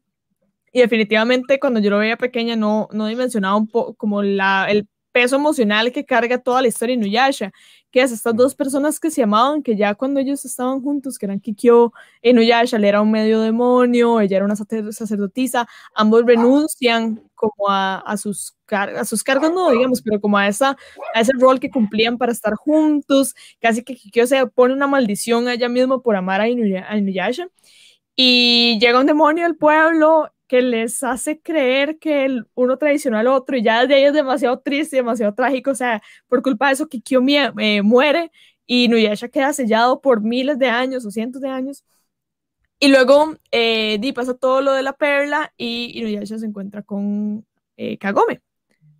Y 0.71 0.79
definitivamente 0.81 1.59
cuando 1.59 1.79
yo 1.79 1.89
lo 1.89 1.97
veía 1.99 2.17
pequeña 2.17 2.55
no, 2.55 2.87
no 2.91 3.07
dimensionaba 3.07 3.55
un 3.55 3.67
poco 3.67 3.93
como 3.95 4.21
la, 4.23 4.67
el 4.69 4.87
peso 5.11 5.35
emocional 5.37 5.91
que 5.91 6.05
carga 6.05 6.37
toda 6.37 6.61
la 6.61 6.67
historia 6.67 6.95
de 6.95 7.01
Inuyasha, 7.01 7.51
que 7.89 8.01
es 8.03 8.11
estas 8.11 8.35
dos 8.35 8.53
personas 8.53 8.99
que 8.99 9.09
se 9.09 9.23
amaban, 9.23 9.63
que 9.63 9.75
ya 9.75 9.95
cuando 9.95 10.19
ellos 10.19 10.45
estaban 10.45 10.81
juntos, 10.83 11.17
que 11.17 11.25
eran 11.25 11.39
Kikyo 11.39 11.91
e 12.21 12.29
Inuyasha, 12.29 12.77
él 12.77 12.85
era 12.85 13.01
un 13.01 13.09
medio 13.09 13.41
demonio, 13.41 14.21
ella 14.21 14.37
era 14.37 14.45
una 14.45 14.55
sacer- 14.55 14.93
sacerdotisa, 14.93 15.67
ambos 15.95 16.23
renuncian 16.27 17.23
como 17.33 17.67
a, 17.67 17.97
a 17.97 18.17
sus, 18.17 18.55
car- 18.67 18.95
a 18.95 19.03
sus 19.03 19.23
cargos, 19.23 19.51
no 19.51 19.71
digamos, 19.71 20.03
pero 20.03 20.21
como 20.21 20.37
a, 20.37 20.47
esa, 20.47 20.77
a 21.15 21.21
ese 21.21 21.31
rol 21.39 21.59
que 21.59 21.71
cumplían 21.71 22.19
para 22.19 22.31
estar 22.31 22.53
juntos, 22.53 23.33
casi 23.59 23.83
que 23.83 23.95
Kikyo 23.95 24.27
se 24.27 24.45
pone 24.45 24.75
una 24.75 24.85
maldición 24.85 25.47
a 25.47 25.53
ella 25.53 25.69
misma 25.69 25.99
por 26.03 26.15
amar 26.15 26.39
a, 26.41 26.47
Inuya- 26.47 26.85
a 26.87 26.95
Inuyasha, 26.95 27.47
y 28.15 28.77
llega 28.79 28.99
un 28.99 29.07
demonio 29.07 29.45
del 29.45 29.55
pueblo 29.55 30.31
que 30.49 30.61
les 30.63 31.03
hace 31.03 31.39
creer 31.39 31.99
que 31.99 32.25
el 32.25 32.47
uno 32.55 32.77
traiciona 32.77 33.19
al 33.19 33.27
otro 33.27 33.55
y 33.55 33.61
ya 33.61 33.81
desde 33.81 33.93
ahí 33.93 34.03
es 34.05 34.13
demasiado 34.13 34.59
triste, 34.59 34.95
demasiado 34.97 35.33
trágico, 35.35 35.69
o 35.71 35.75
sea, 35.75 36.01
por 36.27 36.41
culpa 36.41 36.67
de 36.67 36.73
eso 36.73 36.87
Kikyo 36.87 37.21
mie- 37.21 37.53
eh, 37.59 37.83
muere 37.83 38.31
y 38.65 38.87
Nuyasha 38.87 39.29
queda 39.29 39.53
sellado 39.53 40.01
por 40.01 40.21
miles 40.21 40.57
de 40.57 40.67
años 40.67 41.05
o 41.05 41.11
cientos 41.11 41.39
de 41.41 41.49
años. 41.49 41.85
Y 42.79 42.87
luego 42.87 43.35
eh, 43.51 43.97
di, 43.99 44.11
pasa 44.11 44.33
todo 44.33 44.61
lo 44.61 44.73
de 44.73 44.83
la 44.83 44.93
perla 44.93 45.53
y 45.55 45.99
Inuyasha 45.99 46.39
se 46.39 46.45
encuentra 46.47 46.81
con 46.81 47.45
eh, 47.77 47.97
Kagome. 47.99 48.41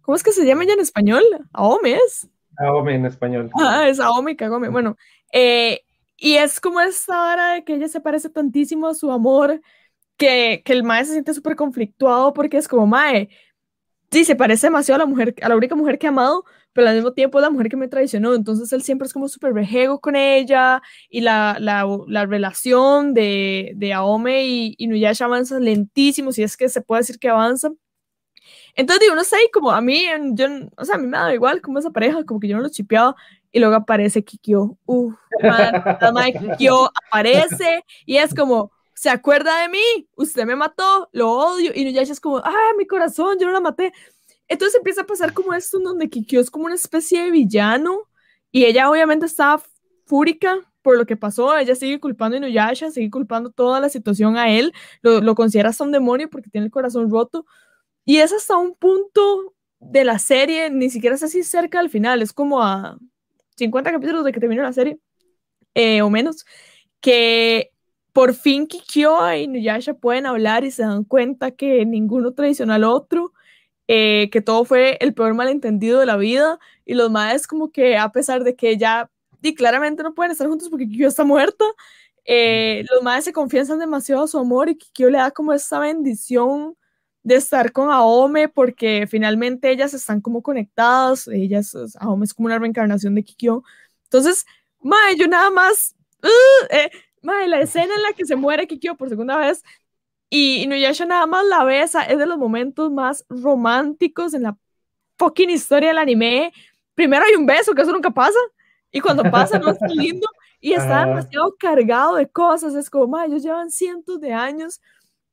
¿Cómo 0.02 0.16
es 0.16 0.24
que 0.24 0.32
se 0.32 0.46
llama 0.46 0.64
ella 0.66 0.74
en 0.74 0.82
español? 0.82 1.24
Aome 1.52 1.96
es. 1.96 2.28
Aome 2.58 2.96
en 2.96 3.06
español. 3.06 3.50
Ah, 3.56 3.88
es 3.88 4.00
Aome 4.00 4.34
y 4.34 4.36
Kagome. 4.36 4.70
Bueno, 4.70 4.98
eh, 5.34 5.82
y 6.18 6.36
es 6.36 6.60
como 6.60 6.80
esta 6.82 7.32
hora 7.32 7.54
de 7.54 7.64
que 7.64 7.74
ella 7.74 7.88
se 7.88 8.02
parece 8.02 8.30
tantísimo 8.30 8.88
a 8.88 8.94
su 8.94 9.12
amor 9.12 9.62
que, 10.20 10.62
que 10.64 10.74
el 10.74 10.84
mae 10.84 11.06
se 11.06 11.14
siente 11.14 11.34
súper 11.34 11.56
conflictuado 11.56 12.34
porque 12.34 12.58
es 12.58 12.68
como, 12.68 12.86
mae, 12.86 13.30
sí, 14.12 14.26
se 14.26 14.36
parece 14.36 14.68
demasiado 14.68 15.02
a 15.02 15.06
la 15.06 15.10
mujer, 15.10 15.34
a 15.42 15.50
la 15.50 15.56
única 15.56 15.76
mujer 15.76 15.98
que 15.98 16.08
ha 16.08 16.10
amado, 16.10 16.44
pero 16.74 16.88
al 16.88 16.96
mismo 16.96 17.14
tiempo 17.14 17.40
es 17.40 17.44
la 17.44 17.50
mujer 17.50 17.70
que 17.70 17.78
me 17.78 17.88
traicionó. 17.88 18.36
Entonces 18.36 18.72
él 18.74 18.84
siempre 18.84 19.08
es 19.08 19.14
como 19.14 19.28
súper 19.28 19.54
rejego 19.54 20.00
con 20.00 20.16
ella 20.16 20.82
y 21.10 21.22
la, 21.22 21.58
la, 21.60 21.88
la 22.08 22.26
relación 22.26 23.14
de, 23.14 23.72
de 23.76 23.94
Aome 23.94 24.46
y, 24.46 24.76
y 24.78 24.88
Nuyasha 24.88 25.26
avanza 25.26 25.60
lentísimo, 25.60 26.32
si 26.32 26.44
es 26.44 26.58
que 26.58 26.70
se 26.70 26.82
puede 26.82 27.02
decir 27.02 27.18
que 27.18 27.30
avanza. 27.30 27.72
Entonces, 28.76 29.02
digo, 29.02 29.16
no 29.16 29.24
sé, 29.24 29.38
como 29.52 29.72
a 29.72 29.82
mí, 29.82 30.06
yo, 30.34 30.48
o 30.78 30.86
sea, 30.86 30.96
a 30.96 30.98
mí 30.98 31.08
me 31.08 31.34
igual 31.34 31.62
como 31.62 31.80
esa 31.80 31.92
pareja, 31.92 32.24
como 32.24 32.40
que 32.40 32.48
yo 32.48 32.58
no 32.58 32.64
lo 32.64 32.70
chipeaba, 32.70 33.16
y 33.52 33.60
luego 33.60 33.76
aparece 33.76 34.24
Kikyo. 34.24 34.78
Uf, 34.86 35.16
man, 35.42 35.98
la 36.02 36.12
mae 36.12 36.34
Kikyo 36.34 36.90
aparece 37.08 37.84
y 38.06 38.18
es 38.18 38.34
como, 38.34 38.72
¿se 39.00 39.10
acuerda 39.10 39.62
de 39.62 39.70
mí? 39.70 40.10
Usted 40.18 40.46
me 40.46 40.58
mató, 40.58 41.08
lo 41.14 41.32
odio. 41.32 41.72
Y 41.74 41.86
Nuyasha 41.86 42.12
es 42.12 42.20
como, 42.20 42.40
ah, 42.40 42.72
mi 42.78 42.86
corazón, 42.86 43.38
yo 43.40 43.48
no 43.48 43.54
la 43.54 43.62
maté. 43.62 43.94
Entonces 44.50 44.76
empieza 44.76 45.04
a 45.04 45.06
pasar 45.06 45.34
como 45.34 45.54
esto, 45.54 45.78
en 45.78 45.86
donde 45.86 46.10
Kikyo 46.10 46.42
es 46.42 46.52
como 46.52 46.66
una 46.66 46.76
especie 46.76 47.24
de 47.24 47.32
villano 47.32 48.10
y 48.52 48.66
ella 48.66 48.90
obviamente 48.90 49.26
está 49.26 49.62
fúrica 50.06 50.60
por 50.82 50.98
lo 50.98 51.06
que 51.06 51.16
pasó. 51.16 51.58
Ella 51.58 51.76
sigue 51.76 52.02
culpando 52.02 52.36
a 52.36 52.40
Inuyasha, 52.40 52.92
sigue 52.92 53.10
culpando 53.10 53.52
toda 53.52 53.80
la 53.80 53.88
situación 53.88 54.36
a 54.36 54.50
él, 54.50 54.74
lo, 55.02 55.22
lo 55.22 55.34
considera 55.34 55.70
hasta 55.70 55.86
un 55.86 55.94
demonio 55.94 56.30
porque 56.30 56.50
tiene 56.50 56.66
el 56.66 56.72
corazón 56.72 57.10
roto. 57.10 57.46
Y 58.04 58.18
es 58.18 58.34
hasta 58.34 58.58
un 58.58 58.76
punto 58.76 59.56
de 59.80 60.04
la 60.04 60.20
serie, 60.20 60.70
ni 60.72 60.90
siquiera 60.90 61.16
es 61.16 61.24
así 61.24 61.44
cerca 61.44 61.80
al 61.80 61.90
final, 61.90 62.22
es 62.22 62.34
como 62.34 62.62
a 62.62 62.98
50 63.56 63.94
capítulos 63.94 64.26
de 64.26 64.34
que 64.34 64.42
termine 64.42 64.62
la 64.62 64.74
serie, 64.74 65.00
eh, 65.74 66.02
o 66.02 66.10
menos, 66.10 66.46
que 67.00 67.72
por 68.20 68.34
fin 68.34 68.68
Kikyo 68.68 69.34
y 69.34 69.44
Inuyasha 69.44 69.94
pueden 69.94 70.26
hablar 70.26 70.66
y 70.66 70.72
se 70.72 70.82
dan 70.82 71.06
cuenta 71.06 71.52
que 71.52 71.86
ninguno 71.86 72.34
traiciona 72.34 72.76
al 72.76 72.84
otro, 72.84 73.32
eh, 73.88 74.30
que 74.30 74.42
todo 74.42 74.66
fue 74.66 74.98
el 75.00 75.14
peor 75.14 75.36
malentendido 75.36 76.02
de 76.02 76.06
la 76.06 76.18
vida, 76.18 76.60
y 76.84 76.96
los 76.96 77.10
maes 77.10 77.48
como 77.48 77.72
que 77.72 77.96
a 77.96 78.12
pesar 78.12 78.44
de 78.44 78.58
que 78.58 78.76
ya 78.78 79.10
y 79.42 79.56
claramente 79.56 80.04
no 80.04 80.14
pueden 80.14 80.34
estar 80.34 80.50
juntos 80.50 80.68
porque 80.68 80.86
Kikyo 80.86 81.08
está 81.08 81.24
muerta, 81.24 81.64
eh, 82.26 82.84
los 82.92 83.02
madres 83.04 83.24
se 83.24 83.32
confiesan 83.32 83.80
demasiado 83.80 84.24
a 84.24 84.28
su 84.28 84.38
amor 84.38 84.68
y 84.68 84.78
Kikyo 84.78 85.10
le 85.10 85.20
da 85.20 85.32
como 85.32 85.54
esta 85.54 85.80
bendición 85.80 86.76
de 87.24 87.36
estar 87.36 87.72
con 87.72 87.90
Aome 87.90 88.50
porque 88.50 89.08
finalmente 89.10 89.72
ellas 89.72 89.94
están 89.94 90.20
como 90.20 90.44
conectadas, 90.44 91.30
ellas, 91.30 91.74
Aome 92.02 92.26
es 92.26 92.34
como 92.34 92.48
una 92.48 92.60
reencarnación 92.60 93.16
de 93.16 93.24
Kikyo. 93.24 93.64
Entonces, 94.04 94.46
mae, 94.82 95.16
yo 95.16 95.26
nada 95.30 95.50
más, 95.52 95.96
uh, 96.22 96.66
eh, 96.70 96.92
mae, 97.22 97.48
la 97.48 97.60
escena 97.60 97.94
en 97.96 98.04
la 98.04 98.14
que 98.14 98.26
se 98.26 98.36
muere 98.36 98.68
Kikyo 98.68 98.96
por 98.96 99.10
segunda 99.10 99.38
vez 99.38 99.64
y 100.30 100.64
Inuyasha 100.64 101.06
nada 101.06 101.26
más 101.26 101.46
la 101.46 101.64
besa, 101.64 102.04
es 102.04 102.18
de 102.18 102.26
los 102.26 102.38
momentos 102.38 102.92
más 102.92 103.26
románticos 103.30 104.34
en 104.34 104.44
la 104.44 104.58
fucking 105.18 105.50
historia 105.50 105.90
del 105.90 105.98
anime. 105.98 106.54
Primero 106.94 107.26
hay 107.26 107.36
un 107.36 107.46
beso, 107.46 107.74
que 107.74 107.82
eso 107.82 107.92
nunca 107.92 108.12
pasa, 108.12 108.38
y 108.92 109.00
cuando 109.00 109.24
pasa 109.24 109.58
no 109.58 109.72
es 109.72 109.78
lindo, 109.90 110.28
y 110.62 110.74
está 110.74 111.06
demasiado 111.06 111.56
cargado 111.58 112.16
de 112.16 112.28
cosas, 112.30 112.76
es 112.76 112.90
como, 112.90 113.08
mae, 113.08 113.28
ellos 113.28 113.44
llevan 113.44 113.72
cientos 113.72 114.20
de 114.22 114.34
años 114.34 114.82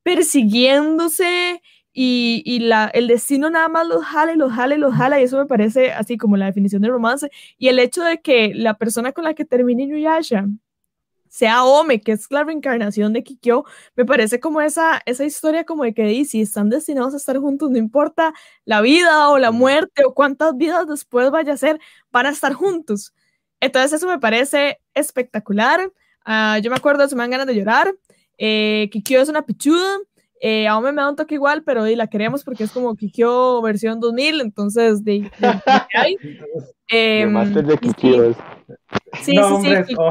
persiguiéndose 0.03 1.61
y, 1.91 2.41
y, 2.45 2.59
la, 2.59 2.85
el 2.93 3.07
destino 3.07 3.49
nada 3.49 3.67
más 3.67 3.85
los 3.87 4.05
jala 4.05 4.33
y 4.33 4.37
los 4.37 4.53
jala 4.53 4.75
y 4.75 4.77
los 4.77 4.93
jala 4.93 5.19
y 5.19 5.23
eso 5.23 5.37
me 5.37 5.47
parece 5.47 5.91
así 5.91 6.17
como 6.17 6.37
la 6.37 6.45
definición 6.45 6.81
de 6.81 6.89
romance 6.89 7.29
y 7.57 7.67
el 7.67 7.79
hecho 7.79 8.03
de 8.03 8.21
que 8.21 8.53
la 8.53 8.75
persona 8.75 9.11
con 9.11 9.25
la 9.25 9.33
que 9.33 9.43
termine 9.43 9.83
Inuyasha 9.83 10.45
sea 11.37 11.63
Ome, 11.65 12.01
que 12.01 12.13
es 12.13 12.31
la 12.31 12.43
reencarnación 12.43 13.13
de 13.13 13.21
Kikyo, 13.21 13.63
me 13.95 14.05
parece 14.05 14.39
como 14.39 14.59
esa, 14.59 15.03
esa 15.05 15.23
historia 15.23 15.65
como 15.65 15.83
de 15.83 15.93
que 15.93 16.25
si 16.25 16.41
están 16.41 16.69
destinados 16.69 17.13
a 17.13 17.17
estar 17.17 17.37
juntos, 17.37 17.69
no 17.69 17.77
importa 17.77 18.33
la 18.65 18.81
vida 18.81 19.29
o 19.29 19.37
la 19.37 19.51
muerte 19.51 20.03
o 20.03 20.15
cuántas 20.15 20.57
vidas 20.57 20.87
después 20.87 21.29
vaya 21.29 21.53
a 21.53 21.57
ser, 21.57 21.79
van 22.11 22.25
a 22.25 22.29
estar 22.29 22.53
juntos. 22.53 23.13
Entonces 23.59 23.93
eso 23.93 24.07
me 24.07 24.17
parece 24.17 24.79
espectacular. 24.95 25.91
Uh, 26.25 26.59
yo 26.63 26.71
me 26.71 26.77
acuerdo, 26.77 27.07
se 27.07 27.15
me 27.15 27.21
dan 27.21 27.29
ganas 27.29 27.45
de 27.45 27.53
llorar. 27.53 27.93
Eh, 28.39 28.89
Kikyo 28.91 29.21
es 29.21 29.29
una 29.29 29.45
pichuda. 29.45 29.99
Eh, 30.41 30.67
aún 30.67 30.85
me 30.85 30.91
da 30.91 31.07
un 31.07 31.15
toque 31.15 31.35
igual, 31.35 31.61
pero 31.63 31.87
y 31.87 31.95
la 31.95 32.07
queremos 32.07 32.43
porque 32.43 32.63
es 32.63 32.71
como 32.71 32.95
Kikyo 32.95 33.61
versión 33.61 33.99
2000, 33.99 34.41
entonces 34.41 35.03
de, 35.03 35.29
de, 35.37 35.47
de 35.47 35.61
hay. 35.93 36.17
Eh, 36.89 37.25
Master 37.25 37.65
de 37.65 37.77
Kikyo. 37.77 38.33
Sí, 39.21 39.33
no, 39.35 39.61
sí, 39.61 39.69
sí, 39.69 39.83
Kikyo 39.83 40.09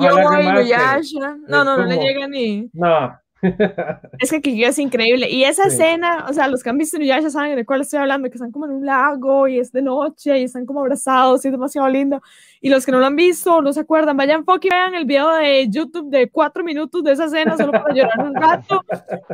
y 0.63 1.19
No, 1.49 1.65
no, 1.65 1.77
no 1.77 1.85
le 1.85 1.97
llega 1.97 2.27
ni. 2.27 2.71
No, 2.73 3.19
es 4.19 4.31
que 4.31 4.41
Kikyo 4.41 4.69
es 4.69 4.79
increíble. 4.79 5.31
Y 5.31 5.45
esa 5.45 5.65
escena, 5.65 6.27
o 6.29 6.33
sea, 6.33 6.49
los 6.49 6.63
que 6.63 6.71
han 6.71 6.79
visto 6.79 6.99
ya 6.99 7.21
saben 7.31 7.57
de 7.57 7.65
cuál 7.67 7.83
estoy 7.83 7.99
hablando, 7.99 8.29
que 8.29 8.37
están 8.37 8.51
como 8.51 8.65
en 8.67 8.73
un 8.73 8.87
lago 8.87 9.47
y 9.47 9.59
es 9.59 9.73
de 9.73 9.83
noche 9.83 10.39
y 10.39 10.45
están 10.45 10.65
como 10.65 10.81
abrazados 10.81 11.45
y 11.45 11.49
es 11.49 11.53
demasiado 11.53 11.89
lindo. 11.89 12.21
Y 12.61 12.71
los 12.71 12.87
que 12.87 12.93
no 12.93 12.99
lo 12.99 13.07
han 13.07 13.17
visto, 13.17 13.61
no 13.61 13.73
se 13.73 13.81
acuerdan, 13.81 14.17
vayan 14.17 14.45
y 14.47 14.69
vean 14.69 14.95
el 14.95 15.05
video 15.05 15.31
de 15.37 15.69
YouTube 15.69 16.11
de 16.11 16.31
cuatro 16.31 16.65
minutos 16.65 17.05
de 17.05 17.13
esa 17.13 17.27
escena 17.27 17.57
solo 17.57 17.73
para 17.73 17.95
llorar 17.95 18.27
un 18.27 18.35
rato. 18.35 18.83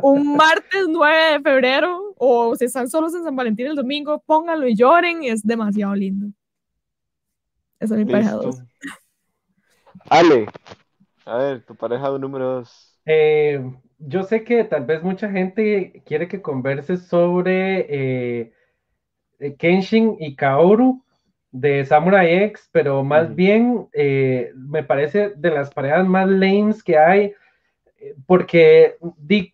Un 0.02 0.36
martes 0.36 0.86
9 0.88 1.32
de 1.32 1.40
febrero, 1.40 2.14
o 2.18 2.56
si 2.56 2.64
están 2.64 2.88
solos 2.88 3.14
en 3.14 3.22
San 3.22 3.36
Valentín 3.36 3.68
el 3.68 3.76
domingo, 3.76 4.22
pónganlo 4.26 4.66
y 4.66 4.74
lloren, 4.74 5.22
es 5.22 5.42
demasiado 5.42 5.94
lindo. 5.94 6.26
Esa 7.78 7.94
es 7.94 8.04
mi 8.04 8.10
pareja 8.10 8.32
2. 8.32 8.62
Ale, 10.12 10.46
a 11.24 11.38
ver, 11.38 11.62
tu 11.64 11.74
pareja 11.74 12.10
número 12.18 12.56
2. 12.56 12.98
Eh, 13.06 13.72
yo 13.96 14.22
sé 14.24 14.44
que 14.44 14.62
tal 14.62 14.84
vez 14.84 15.02
mucha 15.02 15.30
gente 15.30 16.02
quiere 16.04 16.28
que 16.28 16.42
converse 16.42 16.98
sobre 16.98 17.86
eh, 17.88 18.52
eh, 19.38 19.56
Kenshin 19.56 20.18
y 20.20 20.36
Kaoru 20.36 21.02
de 21.50 21.86
Samurai 21.86 22.44
X, 22.44 22.68
pero 22.72 23.02
más 23.02 23.34
bien 23.34 23.88
eh, 23.94 24.52
me 24.54 24.82
parece 24.82 25.30
de 25.30 25.50
las 25.50 25.70
parejas 25.70 26.06
más 26.06 26.28
lames 26.28 26.82
que 26.82 26.98
hay, 26.98 27.32
porque 28.26 28.98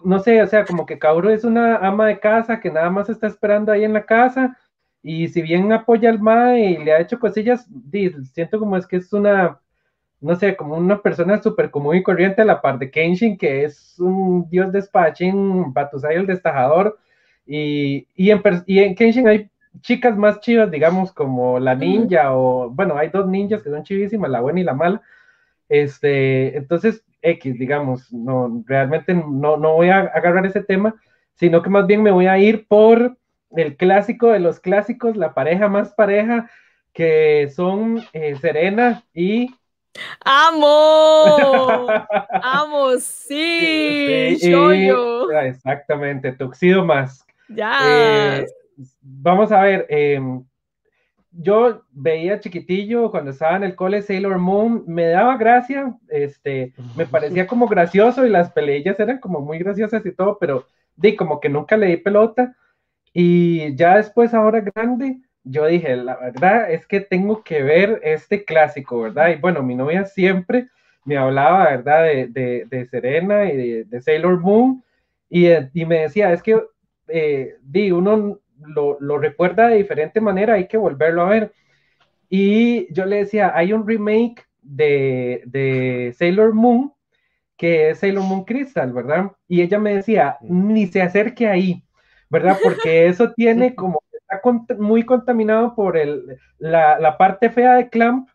no 0.02 0.18
sé, 0.18 0.42
o 0.42 0.46
sea, 0.48 0.64
como 0.64 0.86
que 0.86 0.98
Kaoru 0.98 1.28
es 1.28 1.44
una 1.44 1.76
ama 1.76 2.08
de 2.08 2.18
casa 2.18 2.58
que 2.58 2.72
nada 2.72 2.90
más 2.90 3.08
está 3.08 3.28
esperando 3.28 3.70
ahí 3.70 3.84
en 3.84 3.92
la 3.92 4.04
casa, 4.04 4.58
y 5.04 5.28
si 5.28 5.40
bien 5.40 5.72
apoya 5.72 6.10
al 6.10 6.18
Mae 6.18 6.70
y 6.70 6.78
le 6.78 6.94
ha 6.94 7.00
hecho 7.00 7.20
cosillas, 7.20 7.68
siento 8.32 8.58
como 8.58 8.76
es 8.76 8.88
que 8.88 8.96
es 8.96 9.12
una 9.12 9.60
no 10.20 10.37
sé, 10.37 10.57
como 10.57 10.76
una 10.76 11.00
persona 11.00 11.40
súper 11.42 11.70
común 11.70 11.96
y 11.96 12.02
corriente 12.02 12.42
a 12.42 12.44
la 12.44 12.61
par 12.61 12.78
de 12.78 12.90
Kenshin, 12.90 13.38
que 13.38 13.64
es 13.64 13.98
un 13.98 14.48
dios 14.50 14.72
despachín, 14.72 15.72
Batusai 15.72 16.16
el 16.16 16.26
destajador, 16.26 16.98
y, 17.46 18.07
y, 18.14 18.31
en, 18.31 18.42
y 18.66 18.81
en 18.81 18.94
Kenshin 18.94 19.28
hay 19.28 19.50
chicas 19.81 20.16
más 20.16 20.40
chivas, 20.40 20.70
digamos, 20.70 21.12
como 21.12 21.59
la 21.59 21.74
ninja, 21.74 22.35
o 22.37 22.70
bueno, 22.70 22.96
hay 22.96 23.09
dos 23.09 23.26
ninjas 23.28 23.62
que 23.62 23.70
son 23.70 23.85
chivísimas, 23.85 24.31
la 24.31 24.40
buena 24.40 24.61
y 24.61 24.64
la 24.64 24.74
mala, 24.74 25.02
este, 25.68 26.57
entonces, 26.57 27.04
X, 27.20 27.59
digamos, 27.59 28.12
no, 28.12 28.62
realmente 28.66 29.14
no, 29.14 29.57
no 29.57 29.74
voy 29.74 29.90
a 29.90 30.00
agarrar 30.00 30.46
ese 30.46 30.62
tema, 30.62 30.94
sino 31.35 31.62
que 31.62 31.70
más 31.70 31.87
bien 31.87 32.02
me 32.02 32.11
voy 32.11 32.26
a 32.26 32.38
ir 32.38 32.66
por 32.66 33.16
el 33.50 33.76
clásico 33.76 34.28
de 34.28 34.40
los 34.40 34.61
clásicos, 34.61 35.16
la 35.16 35.35
pareja 35.35 35.68
más 35.68 35.92
pareja, 35.92 36.50
que 36.92 37.48
son 37.54 38.02
eh, 38.12 38.35
Serena 38.37 39.04
y 39.14 39.54
Amo, 40.24 41.87
amo, 42.42 42.98
sí, 42.98 44.38
yo. 44.40 45.30
Exactamente, 45.30 46.32
Tuxedo 46.32 46.84
Mask. 46.84 47.28
Ya. 47.48 47.78
Eh, 47.84 48.46
vamos 49.00 49.52
a 49.52 49.62
ver, 49.62 49.87
em, 49.88 50.44
yo 51.30 51.82
veía 51.92 52.40
chiquitillo 52.40 53.11
cuando 53.11 53.30
estaba 53.30 53.56
en 53.56 53.64
el 53.64 53.74
cole 53.74 54.02
Sailor 54.02 54.38
Moon, 54.38 54.84
me 54.87 55.06
daba 55.06 55.37
gracia, 55.37 55.94
este, 56.08 56.72
me 56.96 57.06
parecía 57.06 57.46
como 57.46 57.68
gracioso 57.68 58.26
y 58.26 58.30
las 58.30 58.50
peleas 58.50 58.98
eran 58.98 59.18
como 59.18 59.40
muy 59.40 59.58
graciosas 59.58 60.04
y 60.04 60.12
todo, 60.12 60.38
pero 60.38 60.66
di 60.96 61.14
como 61.16 61.40
que 61.40 61.48
nunca 61.48 61.76
le 61.76 61.87
di 61.87 61.96
pelota. 61.96 62.56
Y 63.12 63.74
ya 63.76 63.96
después, 63.96 64.34
ahora 64.34 64.61
grande, 64.61 65.20
yo 65.50 65.66
dije, 65.66 65.96
la 65.96 66.16
verdad 66.16 66.70
es 66.70 66.87
que 66.87 67.00
tengo 67.00 67.42
que 67.42 67.62
ver 67.62 68.00
este 68.04 68.44
clásico, 68.44 69.02
¿verdad? 69.02 69.30
Y 69.30 69.37
bueno, 69.37 69.62
mi 69.62 69.74
novia 69.74 70.04
siempre 70.04 70.68
me 71.04 71.16
hablaba, 71.16 71.70
¿verdad? 71.70 72.04
De, 72.04 72.66
de, 72.68 72.87
Serena 72.87 73.50
y 73.50 73.84
de, 73.84 74.00
Sailor 74.02 74.40
Moon, 74.40 74.84
y, 75.30 75.48
y, 75.72 75.87
me 75.87 76.00
decía, 76.02 76.32
es 76.32 76.42
que, 76.42 76.61
eh, 77.08 77.56
di, 77.62 77.90
uno 77.90 78.38
lo, 78.58 78.98
lo, 79.00 79.18
recuerda 79.18 79.68
de 79.68 79.76
diferente 79.76 80.20
manera, 80.20 80.54
hay 80.54 80.68
que 80.68 80.76
volverlo 80.76 81.22
a 81.22 81.30
ver. 81.30 81.52
Y 82.28 82.92
yo 82.92 83.06
le 83.06 83.16
decía, 83.16 83.52
hay 83.54 83.72
un 83.72 83.87
remake 83.87 84.46
de, 84.62 85.42
de 85.46 86.14
Sailor 86.16 86.54
Moon, 86.54 86.92
que 87.56 87.90
es 87.90 87.98
Sailor 87.98 88.24
Moon 88.24 88.44
Crystal, 88.44 88.92
¿verdad? 88.92 89.32
Y 89.48 89.62
ella 89.62 89.78
me 89.78 89.94
decía, 89.94 90.37
ni 90.42 90.87
se 90.87 91.02
acerque 91.02 91.48
ahí, 91.48 91.82
¿verdad? 92.30 92.58
Porque 92.62 93.06
eso 93.06 93.32
tiene 93.32 93.74
como 93.74 94.02
está 94.30 94.74
muy 94.78 95.04
contaminado 95.04 95.74
por 95.74 95.96
el, 95.96 96.38
la, 96.58 96.98
la, 96.98 97.16
parte 97.16 97.50
fea 97.50 97.74
de 97.74 97.88
Clamp, 97.88 98.28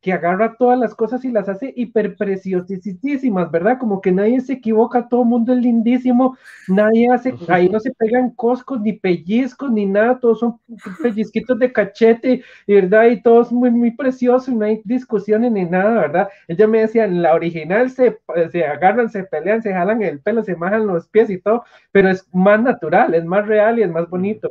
que 0.00 0.12
agarra 0.12 0.56
todas 0.56 0.78
las 0.78 0.94
cosas 0.94 1.24
y 1.24 1.30
las 1.30 1.48
hace 1.48 1.74
hiper 1.76 2.16
preciosísimas, 2.16 3.50
¿verdad? 3.50 3.78
Como 3.78 4.00
que 4.00 4.10
nadie 4.10 4.40
se 4.40 4.54
equivoca, 4.54 5.08
todo 5.08 5.22
el 5.22 5.28
mundo 5.28 5.52
es 5.52 5.58
lindísimo, 5.58 6.38
nadie 6.68 7.10
hace, 7.12 7.34
ahí 7.48 7.68
no 7.68 7.78
se 7.80 7.92
pegan 7.92 8.30
coscos, 8.30 8.80
ni 8.80 8.94
pellizcos, 8.94 9.70
ni 9.70 9.84
nada, 9.84 10.18
todos 10.18 10.40
son 10.40 10.58
pellizquitos 11.02 11.58
de 11.58 11.72
cachete, 11.72 12.42
¿verdad? 12.66 13.06
Y 13.08 13.22
todo 13.22 13.42
es 13.42 13.52
muy, 13.52 13.70
muy 13.70 13.90
precioso 13.90 14.50
y 14.50 14.54
no 14.54 14.64
hay 14.64 14.80
discusiones 14.84 15.52
ni 15.52 15.66
nada, 15.66 16.00
¿verdad? 16.00 16.28
Ella 16.48 16.66
me 16.66 16.80
decía, 16.80 17.04
en 17.04 17.20
la 17.20 17.34
original 17.34 17.90
se, 17.90 18.18
se 18.52 18.64
agarran, 18.64 19.10
se 19.10 19.24
pelean, 19.24 19.62
se 19.62 19.72
jalan 19.72 20.02
el 20.02 20.20
pelo, 20.20 20.42
se 20.42 20.56
majan 20.56 20.86
los 20.86 21.08
pies 21.08 21.28
y 21.28 21.38
todo, 21.38 21.64
pero 21.92 22.08
es 22.08 22.26
más 22.32 22.62
natural, 22.62 23.14
es 23.14 23.24
más 23.26 23.46
real 23.46 23.78
y 23.78 23.82
es 23.82 23.90
más 23.90 24.08
bonito. 24.08 24.50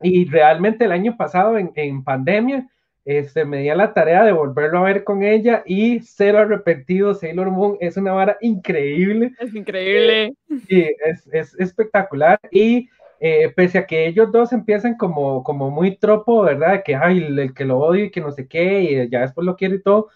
Y 0.00 0.26
realmente 0.26 0.84
el 0.84 0.92
año 0.92 1.16
pasado, 1.16 1.58
en, 1.58 1.72
en 1.74 2.04
pandemia, 2.04 2.68
este, 3.04 3.44
me 3.44 3.58
di 3.58 3.68
a 3.70 3.74
la 3.74 3.94
tarea 3.94 4.24
de 4.24 4.32
volverlo 4.32 4.78
a 4.78 4.82
ver 4.82 5.02
con 5.02 5.22
ella 5.22 5.62
y 5.66 6.00
cero 6.00 6.38
arrepentido. 6.38 7.14
Sailor 7.14 7.50
Moon 7.50 7.76
es 7.80 7.96
una 7.96 8.12
vara 8.12 8.36
increíble. 8.40 9.32
Es 9.40 9.54
increíble. 9.54 10.34
Y 10.68 10.82
es, 10.82 11.26
es 11.32 11.58
espectacular. 11.58 12.38
Y 12.50 12.88
eh, 13.20 13.52
pese 13.54 13.78
a 13.78 13.86
que 13.86 14.06
ellos 14.06 14.30
dos 14.30 14.52
empiezan 14.52 14.96
como, 14.96 15.42
como 15.42 15.70
muy 15.70 15.96
tropo, 15.96 16.42
¿verdad? 16.42 16.82
Que 16.84 16.94
hay 16.94 17.18
el, 17.18 17.54
que 17.54 17.64
lo 17.64 17.78
odio 17.78 18.04
y 18.04 18.10
que 18.10 18.20
no 18.20 18.30
sé 18.30 18.46
qué, 18.46 18.82
y 18.82 19.10
ya 19.10 19.22
después 19.22 19.44
lo 19.44 19.56
quiere 19.56 19.76
y 19.76 19.82
todo. 19.82 20.08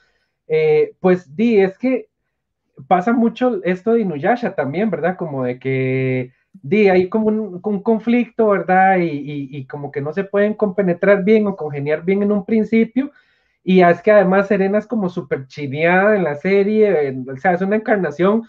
Eh, 0.47 0.95
pues 1.01 1.35
di, 1.35 1.61
es 1.61 1.77
que 1.79 2.09
pasa 2.87 3.13
mucho 3.13 3.61
esto 3.65 3.95
de 3.95 4.03
Inuyasha 4.03 4.55
también, 4.55 4.91
¿verdad? 4.91 5.17
Como 5.17 5.45
de 5.45 5.59
que 5.59 6.33
di, 6.53 6.89
hay 6.89 7.09
como 7.09 7.29
un, 7.29 7.83
conflicto, 7.83 8.49
¿verdad? 8.49 8.99
Y, 9.01 9.67
como 9.67 9.91
que 9.91 10.01
no 10.01 10.13
se 10.13 10.25
pueden 10.25 10.55
compenetrar 10.55 11.25
bien 11.25 11.47
o 11.47 11.57
congeniar 11.57 12.05
bien 12.05 12.23
en 12.23 12.33
un 12.33 12.45
principio. 12.45 13.13
Y 13.65 13.83
es 13.83 14.03
que 14.03 14.11
además 14.11 14.49
Serena 14.49 14.79
es 14.79 14.87
como 14.87 15.09
súper 15.09 15.47
chineada 15.47 16.17
en 16.17 16.25
la 16.25 16.35
serie, 16.35 17.17
o 17.29 17.37
sea, 17.37 17.53
es 17.53 17.63
una 17.63 17.77
encarnación, 17.77 18.43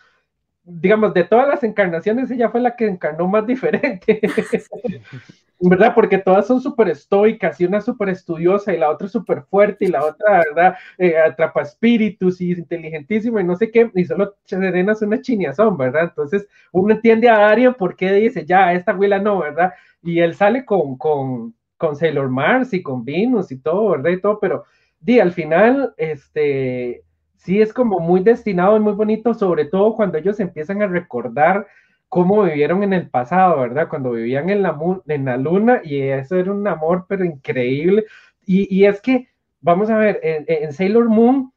digamos, 0.64 1.14
de 1.14 1.24
todas 1.24 1.48
las 1.48 1.64
encarnaciones, 1.64 2.32
ella 2.32 2.50
fue 2.50 2.62
la 2.62 2.76
que 2.76 2.88
encarnó 2.88 3.28
más 3.28 3.46
diferente. 3.46 4.22
¿verdad? 5.70 5.94
Porque 5.96 6.18
todas 6.18 6.48
son 6.48 6.62
súper 6.62 6.90
estoicas 6.90 7.60
y 7.60 7.66
una 7.66 7.82
súper 7.82 8.10
estudiosa 8.10 8.74
y 8.74 8.78
la 8.78 8.90
otra 8.90 9.08
súper 9.08 9.44
fuerte 9.44 9.86
y 9.86 9.88
la 9.88 10.04
otra, 10.04 10.44
¿verdad? 10.54 10.76
Eh, 10.98 11.18
atrapa 11.18 11.62
espíritus 11.62 12.42
y 12.42 12.52
inteligentísima 12.52 13.42
y 13.42 13.46
no 13.46 13.56
sé 13.56 13.72
qué, 13.72 13.90
y 13.96 14.06
solo 14.06 14.36
Serena 14.46 14.92
es 14.92 15.02
una 15.02 15.22
chiniazón, 15.22 15.78
¿verdad? 15.78 16.04
Entonces 16.04 16.48
uno 16.72 16.94
entiende 16.94 17.30
a 17.30 17.38
Dario 17.40 17.78
por 17.78 17.96
qué 17.96 18.12
dice, 18.14 18.46
ya, 18.46 18.74
esta 18.74 18.92
abuela 18.92 19.20
no, 19.20 19.40
¿verdad? 19.40 19.74
Y 20.02 20.20
él 20.20 20.36
sale 20.36 20.66
con, 20.66 20.98
con, 20.98 21.56
con 21.78 21.96
Sailor 21.96 22.30
Mars 22.30 22.74
y 22.74 22.84
con 22.84 23.06
Venus 23.06 23.52
y 23.52 23.60
todo, 23.60 23.92
¿verdad? 23.92 24.12
Y 24.12 24.22
todo, 24.22 24.40
pero, 24.40 24.66
di, 25.00 25.20
al 25.20 25.32
final, 25.32 25.94
este, 25.98 27.04
sí 27.38 27.62
es 27.62 27.74
como 27.74 28.00
muy 28.00 28.22
destinado 28.22 28.78
y 28.78 28.80
muy 28.80 28.94
bonito, 28.94 29.34
sobre 29.34 29.66
todo 29.66 29.96
cuando 29.96 30.18
ellos 30.18 30.40
empiezan 30.40 30.82
a 30.82 30.88
recordar 30.88 31.68
cómo 32.14 32.44
vivieron 32.44 32.84
en 32.84 32.94
el 32.94 33.10
pasado, 33.10 33.60
¿verdad? 33.60 33.90
Cuando 33.90 34.12
vivían 34.12 34.48
en 34.52 34.62
la, 34.62 34.78
en 35.08 35.26
la 35.26 35.36
luna 35.36 35.82
y 35.84 36.00
eso 36.00 36.36
era 36.36 36.52
un 36.52 36.68
amor, 36.68 37.08
pero 37.10 37.26
increíble. 37.26 38.06
Y, 38.46 38.86
es 38.86 39.02
que, 39.02 39.30
vamos 39.62 39.90
a 39.90 39.98
ver, 39.98 40.20
en, 40.22 40.74
Sailor 40.74 41.10
Moon, 41.10 41.52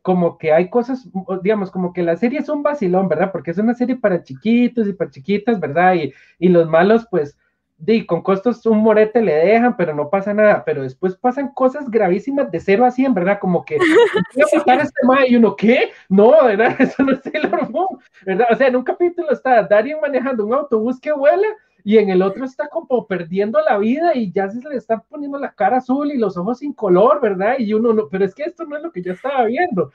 como 0.00 0.38
que 0.38 0.50
hay 0.50 0.70
cosas, 0.70 1.06
digamos, 1.42 1.70
como 1.70 1.92
que 1.92 2.02
la 2.02 2.16
serie 2.16 2.38
es 2.38 2.48
un 2.48 2.62
vacilón, 2.62 3.06
¿verdad? 3.06 3.32
Porque 3.32 3.50
es 3.50 3.58
una 3.58 3.74
serie 3.74 3.96
para 3.96 4.22
chiquitos 4.22 4.88
y 4.88 4.94
para 4.94 5.10
chiquitas, 5.10 5.60
¿verdad? 5.60 5.94
Y, 5.96 6.14
y 6.38 6.48
los 6.48 6.70
malos, 6.70 7.06
pues, 7.10 7.36
di, 7.82 8.06
con 8.06 8.22
costos 8.22 8.64
un 8.64 8.78
morete 8.78 9.20
le 9.20 9.34
dejan, 9.34 9.76
pero 9.76 9.92
no 9.92 10.08
pasa 10.08 10.32
nada. 10.32 10.64
Pero 10.64 10.82
después 10.82 11.16
pasan 11.16 11.52
cosas 11.52 11.90
gravísimas 11.90 12.50
de 12.50 12.60
0 12.60 12.84
a 12.84 12.90
100, 12.90 13.12
¿verdad? 13.12 13.38
Como 13.40 13.64
que, 13.64 13.76
voy 14.34 14.42
a 14.42 14.58
matar 14.58 14.80
a 14.80 14.82
este 14.84 15.06
mae 15.06 15.28
y 15.28 15.36
uno, 15.36 15.56
¿qué? 15.56 15.90
No, 16.08 16.44
¿verdad? 16.44 16.76
Eso 16.80 17.02
no 17.02 17.12
es 17.12 17.20
el 17.26 17.50
Moon, 17.70 17.98
¿verdad? 18.24 18.46
O 18.50 18.56
sea, 18.56 18.68
en 18.68 18.76
un 18.76 18.84
capítulo 18.84 19.30
está 19.32 19.62
Darien 19.64 20.00
manejando 20.00 20.46
un 20.46 20.54
autobús 20.54 21.00
que 21.00 21.12
vuela 21.12 21.46
y 21.84 21.98
en 21.98 22.10
el 22.10 22.22
otro 22.22 22.44
está 22.44 22.68
como 22.68 23.08
perdiendo 23.08 23.58
la 23.60 23.76
vida 23.78 24.14
y 24.14 24.30
ya 24.30 24.48
se 24.48 24.66
le 24.68 24.76
está 24.76 25.00
poniendo 25.00 25.36
la 25.38 25.52
cara 25.52 25.78
azul 25.78 26.12
y 26.12 26.18
los 26.18 26.36
ojos 26.36 26.60
sin 26.60 26.72
color, 26.72 27.20
¿verdad? 27.20 27.56
Y 27.58 27.74
uno, 27.74 27.92
no, 27.92 28.08
pero 28.08 28.24
es 28.24 28.32
que 28.32 28.44
esto 28.44 28.64
no 28.64 28.76
es 28.76 28.82
lo 28.84 28.92
que 28.92 29.02
yo 29.02 29.12
estaba 29.12 29.44
viendo. 29.46 29.90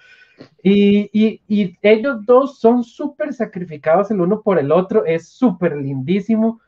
Y, 0.62 1.10
y, 1.14 1.42
y 1.48 1.78
ellos 1.82 2.26
dos 2.26 2.60
son 2.60 2.84
súper 2.84 3.34
sacrificados 3.34 4.12
el 4.12 4.20
uno 4.20 4.42
por 4.42 4.60
el 4.60 4.74
otro, 4.74 5.06
es 5.06 5.30
súper 5.30 5.78
lindísimo 5.78 6.60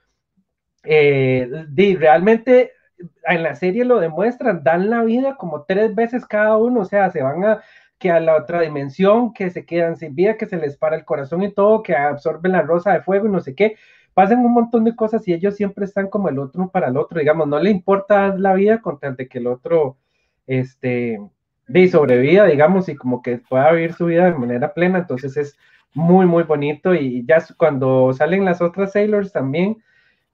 eh, 0.83 1.65
realmente 1.99 2.71
en 3.25 3.43
la 3.43 3.55
serie 3.55 3.85
lo 3.85 3.99
demuestran, 3.99 4.63
dan 4.63 4.89
la 4.89 5.03
vida 5.03 5.35
como 5.35 5.63
tres 5.63 5.95
veces 5.95 6.25
cada 6.25 6.57
uno, 6.57 6.81
o 6.81 6.85
sea, 6.85 7.09
se 7.11 7.21
van 7.21 7.45
a 7.45 7.61
que 7.97 8.11
a 8.11 8.19
la 8.19 8.35
otra 8.37 8.61
dimensión, 8.61 9.33
que 9.33 9.49
se 9.49 9.65
quedan 9.65 9.97
sin 9.97 10.15
vida, 10.15 10.37
que 10.37 10.45
se 10.45 10.57
les 10.57 10.77
para 10.77 10.95
el 10.95 11.05
corazón 11.05 11.43
y 11.43 11.51
todo, 11.51 11.83
que 11.83 11.95
absorben 11.95 12.53
la 12.53 12.61
rosa 12.61 12.93
de 12.93 13.01
fuego 13.01 13.27
y 13.27 13.29
no 13.29 13.41
sé 13.41 13.55
qué, 13.55 13.75
pasan 14.13 14.39
un 14.45 14.53
montón 14.53 14.85
de 14.85 14.95
cosas 14.95 15.27
y 15.27 15.33
ellos 15.33 15.55
siempre 15.55 15.85
están 15.85 16.07
como 16.09 16.29
el 16.29 16.39
otro 16.39 16.69
para 16.69 16.87
el 16.87 16.97
otro, 16.97 17.19
digamos, 17.19 17.47
no 17.47 17.59
le 17.59 17.69
importa 17.69 18.35
la 18.37 18.53
vida 18.53 18.81
con 18.81 18.99
tal 18.99 19.15
de 19.17 19.27
que 19.27 19.39
el 19.39 19.47
otro, 19.47 19.97
este, 20.47 21.19
de 21.67 21.87
sobrevida, 21.89 22.45
digamos, 22.45 22.89
y 22.89 22.95
como 22.95 23.21
que 23.21 23.37
pueda 23.37 23.71
vivir 23.71 23.93
su 23.93 24.05
vida 24.05 24.25
de 24.25 24.37
manera 24.37 24.73
plena, 24.73 24.99
entonces 24.99 25.35
es 25.37 25.57
muy, 25.93 26.25
muy 26.25 26.43
bonito 26.43 26.93
y 26.95 27.25
ya 27.25 27.43
cuando 27.57 28.13
salen 28.13 28.45
las 28.45 28.61
otras 28.61 28.93
Sailors 28.93 29.31
también, 29.33 29.77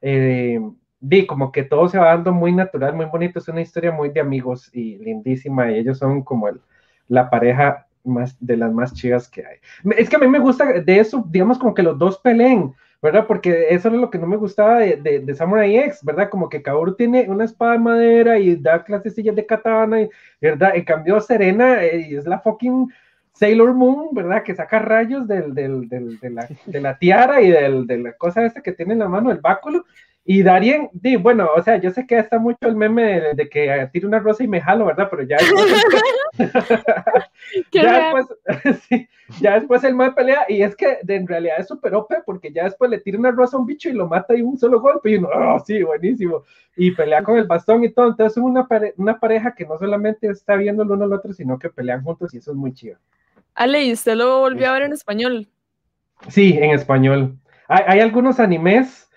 eh, 0.08 0.60
vi 1.00 1.26
como 1.26 1.52
que 1.52 1.64
todo 1.64 1.90
se 1.90 1.98
va 1.98 2.10
dando 2.10 2.32
muy 2.32 2.52
natural, 2.54 2.94
muy 2.96 3.08
bonito, 3.08 3.40
es 3.40 3.48
una 3.48 3.62
historia 3.62 3.92
muy 3.92 4.10
de 4.10 4.20
amigos 4.20 4.70
y 4.72 4.98
lindísima, 5.00 5.72
y 5.72 5.80
ellos 5.80 5.98
son 5.98 6.22
como 6.22 6.48
el, 6.48 6.62
la 7.08 7.28
pareja 7.28 7.88
más 8.04 8.38
de 8.40 8.56
las 8.56 8.72
más 8.72 8.94
chidas 8.94 9.28
que 9.28 9.44
hay. 9.44 9.58
Es 9.98 10.08
que 10.08 10.18
a 10.18 10.20
mí 10.20 10.28
me 10.28 10.38
gusta 10.38 10.74
de 10.74 11.00
eso, 11.00 11.26
digamos 11.28 11.58
como 11.58 11.74
que 11.74 11.82
los 11.82 11.98
dos 11.98 12.20
peleen, 12.20 12.76
¿verdad? 13.02 13.26
Porque 13.26 13.68
eso 13.70 13.88
es 13.88 13.96
lo 13.96 14.12
que 14.12 14.20
no 14.20 14.28
me 14.28 14.38
gustaba 14.38 14.78
de, 14.78 15.22
de, 15.26 15.36
Samurai 15.36 15.76
X, 15.76 16.02
¿verdad? 16.04 16.30
Como 16.30 16.50
que 16.50 16.62
Kaoru 16.62 16.96
tiene 16.96 17.28
una 17.28 17.46
espada 17.46 17.72
de 17.74 17.80
madera 17.80 18.38
y 18.38 18.56
da 18.56 18.84
clasecillas 18.84 19.36
de 19.36 19.46
katana, 19.46 20.08
¿verdad? 20.40 20.76
En 20.76 20.84
cambio 20.84 21.20
Serena 21.20 21.84
eh, 21.84 22.16
es 22.16 22.28
la 22.28 22.40
fucking 22.40 22.92
Sailor 23.36 23.74
Moon, 23.74 24.10
¿verdad? 24.14 24.44
Que 24.44 24.56
saca 24.56 24.80
rayos 24.80 25.28
del, 25.28 25.54
del, 25.54 25.88
del, 25.90 26.20
de, 26.20 26.30
la, 26.30 26.48
de, 26.66 26.82
la, 26.82 26.98
tiara 26.98 27.42
y 27.42 27.52
de 27.52 27.98
la 27.98 28.14
cosa 28.14 28.46
esta 28.46 28.62
que 28.62 28.72
tiene 28.72 28.94
en 28.94 29.00
la 29.00 29.10
mano, 29.10 29.30
el 29.32 29.40
báculo. 29.40 29.86
Y 30.28 30.42
Darien, 30.42 30.90
di, 30.92 31.18
bueno, 31.18 31.50
o 31.56 31.62
sea, 31.62 31.78
yo 31.78 31.92
sé 31.92 32.08
que 32.08 32.18
está 32.18 32.40
mucho 32.40 32.58
el 32.62 32.76
meme 32.76 33.22
de, 33.36 33.48
que 33.48 33.90
tire 33.94 34.08
una 34.08 34.18
rosa 34.18 34.44
y 34.44 34.48
me 34.48 34.60
jalo, 34.60 34.86
¿verdad? 34.86 35.08
Pero 35.12 35.22
ya 35.22 35.38
después, 35.38 35.84
ya, 37.72 38.14
después 38.14 38.26
sí, 38.90 39.08
ya 39.40 39.60
después 39.60 39.84
el 39.84 39.94
mal 39.94 40.16
pelea 40.16 40.46
y 40.50 40.64
es 40.64 40.76
que 40.76 40.98
en 41.08 41.28
realidad 41.28 41.60
es 41.60 41.68
súper 41.68 41.94
OP 41.94 42.12
porque 42.26 42.52
ya 42.52 42.64
después 42.64 42.90
le 42.90 43.02
tira 43.02 43.20
una 43.20 43.30
rosa 43.30 43.58
a 43.58 43.60
un 43.60 43.68
bicho 43.68 43.88
y 43.88 43.94
lo 43.94 44.08
mata 44.08 44.36
y 44.36 44.42
un 44.42 44.58
solo 44.58 44.82
golpe 44.82 45.12
y 45.12 45.18
uno, 45.18 45.30
oh, 45.32 45.60
sí, 45.64 45.84
buenísimo. 45.84 46.44
Y 46.76 46.90
pelea 46.90 47.22
con 47.22 47.38
el 47.38 47.46
bastón 47.46 47.84
y 47.84 47.92
todo. 47.92 48.08
Entonces 48.08 48.38
es 48.38 48.44
una, 48.44 48.68
una 48.98 49.20
pareja 49.20 49.54
que 49.54 49.66
no 49.66 49.78
solamente 49.78 50.28
está 50.28 50.56
viendo 50.56 50.82
el 50.82 50.90
uno 50.90 51.06
al 51.06 51.14
otro, 51.14 51.34
sino 51.34 51.60
que 51.60 51.70
pelean 51.70 52.04
juntos 52.04 52.34
y 52.34 52.38
eso 52.38 52.50
es 52.50 52.58
muy 52.58 52.74
chido. 52.74 52.98
Ale, 53.56 53.84
¿y 53.84 53.94
usted 53.94 54.16
lo 54.16 54.40
volvió 54.40 54.70
a 54.70 54.74
ver 54.74 54.84
en 54.84 54.94
español? 54.94 55.48
Sí, 56.28 56.58
en 56.62 56.72
español. 56.72 57.38
Hay, 57.68 58.00
algunos 58.00 58.40
animes 58.40 59.10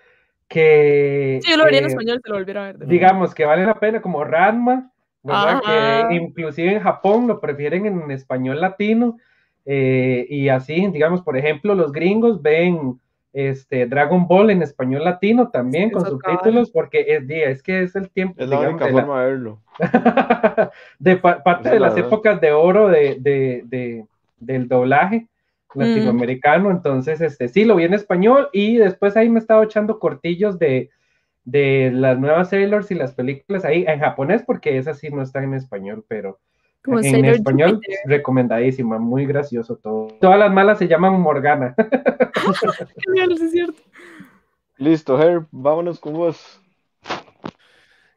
que... 0.48 1.40
Sí, 1.42 1.50
yo 1.50 1.56
lo 1.56 1.64
vería 1.64 1.80
en 1.80 1.86
español, 1.86 2.20
se 2.22 2.28
lo 2.30 2.36
volviera 2.36 2.62
a 2.62 2.72
ver. 2.72 2.86
Digamos 2.86 3.34
que 3.34 3.44
vale 3.44 3.66
la 3.66 3.78
pena, 3.78 4.00
como 4.00 4.24
Ranma, 4.24 4.90
¿verdad? 5.22 5.60
Que 6.08 6.14
inclusive 6.14 6.72
en 6.72 6.80
Japón 6.80 7.26
lo 7.26 7.40
prefieren 7.40 7.84
en 7.86 8.10
español 8.10 8.60
latino. 8.60 9.18
Eh, 9.66 10.26
y 10.30 10.48
así, 10.48 10.86
digamos, 10.86 11.20
por 11.20 11.36
ejemplo, 11.36 11.74
los 11.74 11.92
gringos 11.92 12.40
ven 12.40 12.98
este 13.32 13.86
Dragon 13.86 14.26
Ball 14.26 14.50
en 14.50 14.62
español 14.62 15.04
latino 15.04 15.50
también 15.50 15.90
con 15.90 16.04
subtítulos 16.04 16.70
porque 16.70 17.04
es, 17.06 17.22
es 17.28 17.62
que 17.62 17.82
es 17.82 17.94
el 17.94 18.08
tiempo 18.10 18.42
es 18.42 18.48
la 18.48 18.60
única 18.60 18.88
forma 18.88 19.20
de 19.20 19.26
verlo 19.28 19.60
de 20.98 21.16
parte 21.16 21.68
de 21.68 21.78
las 21.78 21.96
épocas 21.96 22.40
de 22.40 22.52
oro 22.52 22.88
de, 22.88 23.16
de, 23.20 24.06
del 24.40 24.68
doblaje 24.68 25.28
mm. 25.74 25.78
latinoamericano, 25.78 26.70
entonces 26.70 27.20
este 27.20 27.48
sí 27.48 27.64
lo 27.64 27.76
vi 27.76 27.84
en 27.84 27.94
español 27.94 28.48
y 28.52 28.76
después 28.76 29.16
ahí 29.16 29.28
me 29.28 29.38
estaba 29.38 29.64
echando 29.64 29.98
cortillos 29.98 30.58
de, 30.58 30.90
de 31.44 31.90
las 31.92 32.18
nuevas 32.18 32.50
Sailors 32.50 32.90
y 32.90 32.94
las 32.94 33.14
películas 33.14 33.64
ahí 33.64 33.84
en 33.86 34.00
japonés 34.00 34.42
porque 34.46 34.78
esas 34.78 34.98
sí 34.98 35.10
no 35.10 35.22
están 35.22 35.44
en 35.44 35.54
español, 35.54 36.04
pero 36.08 36.38
en 36.86 37.24
español 37.24 37.80
recomendadísima, 38.04 38.98
muy 38.98 39.26
gracioso 39.26 39.76
todo. 39.76 40.08
Todas 40.20 40.38
las 40.38 40.52
malas 40.52 40.78
se 40.78 40.88
llaman 40.88 41.20
Morgana. 41.20 41.74
es 43.30 43.50
cierto. 43.50 43.82
Listo, 44.76 45.20
Herb, 45.20 45.46
vámonos 45.50 45.98
con 45.98 46.14
vos. 46.14 46.60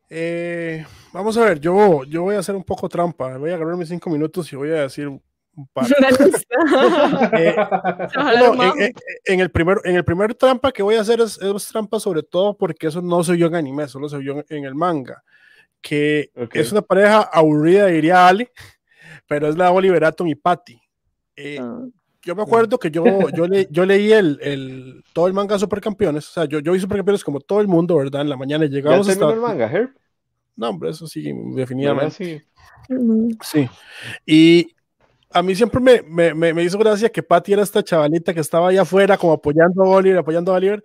Eh, 0.10 0.86
vamos 1.14 1.38
a 1.38 1.46
ver, 1.46 1.60
yo, 1.60 2.04
yo 2.04 2.24
voy 2.24 2.36
a 2.36 2.40
hacer 2.40 2.56
un 2.56 2.64
poco 2.64 2.88
trampa. 2.88 3.38
Voy 3.38 3.50
a 3.50 3.56
agarrar 3.56 3.78
mis 3.78 3.90
cinco 3.90 4.10
minutos 4.10 4.52
y 4.52 4.56
voy 4.56 4.70
a 4.70 4.82
decir 4.82 5.10
Eh, 7.34 8.94
en, 9.26 9.40
el 9.40 9.50
primer, 9.52 9.78
en 9.84 9.96
el 9.96 10.04
primer 10.04 10.34
trampa 10.36 10.72
que 10.72 10.84
voy 10.84 10.96
a 10.96 11.02
hacer 11.02 11.20
es, 11.22 11.40
trampa 11.72 12.00
sobre 12.00 12.24
todo 12.24 12.56
porque 12.58 12.88
eso 12.88 13.02
no 13.02 13.24
se 13.24 13.34
vio 13.34 13.48
en 13.48 13.56
anime, 13.56 13.88
solo 13.88 14.08
se 14.10 14.18
vio 14.18 14.44
en, 14.50 14.66
el 14.66 14.76
manga. 14.76 15.24
Que 15.82 16.30
es 16.54 16.72
una 16.72 16.82
pareja 16.82 17.22
aburrida, 17.22 17.88
diría 17.88 18.28
Ali, 18.28 18.48
pero 19.28 19.48
es 19.48 19.58
la 19.58 19.72
Oliver 19.72 20.04
Atom 20.06 20.28
y 20.28 20.36
Patty. 20.36 20.80
Eh, 21.36 21.58
ah. 21.60 21.86
Yo 22.24 22.36
me 22.36 22.44
acuerdo 22.44 22.78
que 22.78 22.92
yo, 22.92 23.04
yo, 23.32 23.48
yo 23.48 23.86
leí 23.86 24.12
el, 24.12 24.38
el, 24.42 25.04
todo 25.12 25.26
el 25.28 25.34
manga 25.34 25.58
Supercampeones, 25.58 26.30
o 26.30 26.32
sea, 26.32 26.46
yo, 26.46 26.60
yo 26.60 26.72
vi 26.72 26.80
Supercampeones 26.80 27.24
como 27.24 27.40
todo 27.40 27.62
el 27.62 27.68
mundo, 27.68 27.98
¿verdad? 27.98 28.22
En 28.22 28.30
la 28.30 28.38
mañana 28.38 28.66
llegamos 28.66 29.10
hasta... 29.10 29.34
el 29.34 29.40
manga, 29.40 29.66
Herb? 29.66 29.90
No, 30.56 30.70
hombre, 30.70 30.92
eso 30.92 31.08
sí, 31.08 31.34
definitivamente. 31.56 32.46
Sí. 33.42 33.70
Y 34.26 34.76
a 35.34 35.42
mí 35.42 35.56
siempre 35.56 35.80
me, 35.80 36.34
me, 36.34 36.54
me, 36.54 36.64
hizo 36.64 36.78
gracia 36.78 37.10
que 37.10 37.24
Patty 37.24 37.54
era 37.54 37.64
esta 37.64 37.84
chavalita 37.84 38.34
que 38.34 38.40
estaba 38.40 38.70
allá 38.70 38.82
afuera 38.82 39.18
como 39.18 39.34
apoyando 39.34 39.84
a 39.84 39.90
Oliver, 39.90 40.20
apoyando 40.20 40.52
a 40.52 40.56
Oliver, 40.56 40.84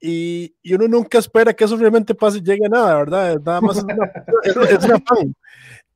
y, 0.00 0.54
y, 0.62 0.74
uno 0.74 0.88
nunca 0.88 1.18
espera 1.18 1.52
que 1.52 1.64
eso 1.64 1.76
realmente 1.76 2.14
pase 2.14 2.38
y 2.38 2.42
llegue 2.42 2.66
a 2.66 2.70
nada, 2.70 2.96
¿verdad? 2.96 3.38
Nada 3.44 3.60
más 3.60 3.76
es 3.76 3.84
una, 3.84 3.96
es, 4.70 4.84
una 4.84 4.98
fan. 5.00 5.34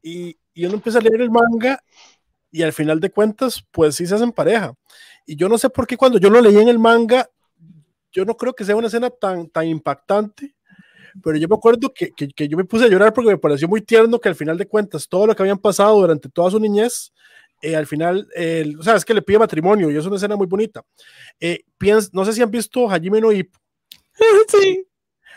Y, 0.02 0.36
y, 0.52 0.66
uno 0.66 0.74
empieza 0.74 0.98
a 0.98 1.02
leer 1.02 1.22
el 1.22 1.30
manga 1.30 1.82
y 2.50 2.62
al 2.62 2.72
final 2.72 3.00
de 3.00 3.10
cuentas, 3.10 3.64
pues 3.70 3.96
sí 3.96 4.06
se 4.06 4.14
hacen 4.14 4.30
pareja. 4.32 4.74
Y 5.24 5.36
yo 5.36 5.48
no 5.48 5.56
sé 5.56 5.70
por 5.70 5.86
qué 5.86 5.96
cuando 5.96 6.18
yo 6.18 6.28
lo 6.28 6.40
leí 6.40 6.58
en 6.58 6.68
el 6.68 6.78
manga, 6.78 7.28
yo 8.12 8.24
no 8.24 8.36
creo 8.36 8.54
que 8.54 8.64
sea 8.64 8.76
una 8.76 8.88
escena 8.88 9.08
tan, 9.08 9.48
tan 9.48 9.66
impactante, 9.66 10.54
pero 11.22 11.38
yo 11.38 11.48
me 11.48 11.56
acuerdo 11.56 11.92
que, 11.94 12.12
que, 12.12 12.28
que 12.28 12.46
yo 12.46 12.58
me 12.58 12.64
puse 12.64 12.84
a 12.84 12.88
llorar 12.88 13.12
porque 13.14 13.30
me 13.30 13.38
pareció 13.38 13.68
muy 13.68 13.80
tierno 13.80 14.18
que 14.18 14.28
al 14.28 14.34
final 14.34 14.58
de 14.58 14.66
cuentas 14.66 15.08
todo 15.08 15.26
lo 15.26 15.34
que 15.34 15.42
habían 15.42 15.58
pasado 15.58 15.98
durante 15.98 16.28
toda 16.28 16.50
su 16.50 16.60
niñez, 16.60 17.12
eh, 17.64 17.76
al 17.76 17.86
final, 17.86 18.28
o 18.78 18.82
sea, 18.82 18.96
es 18.96 19.04
que 19.04 19.14
le 19.14 19.22
pide 19.22 19.38
matrimonio 19.38 19.90
y 19.90 19.96
es 19.96 20.06
una 20.06 20.16
escena 20.16 20.36
muy 20.36 20.46
bonita. 20.46 20.82
Eh, 21.40 21.64
no 22.12 22.24
sé 22.24 22.32
si 22.32 22.42
han 22.42 22.50
visto 22.50 22.90
Hajime 22.90 23.20
no 23.20 23.32
Ippo. 23.32 23.58
sí. 24.48 24.86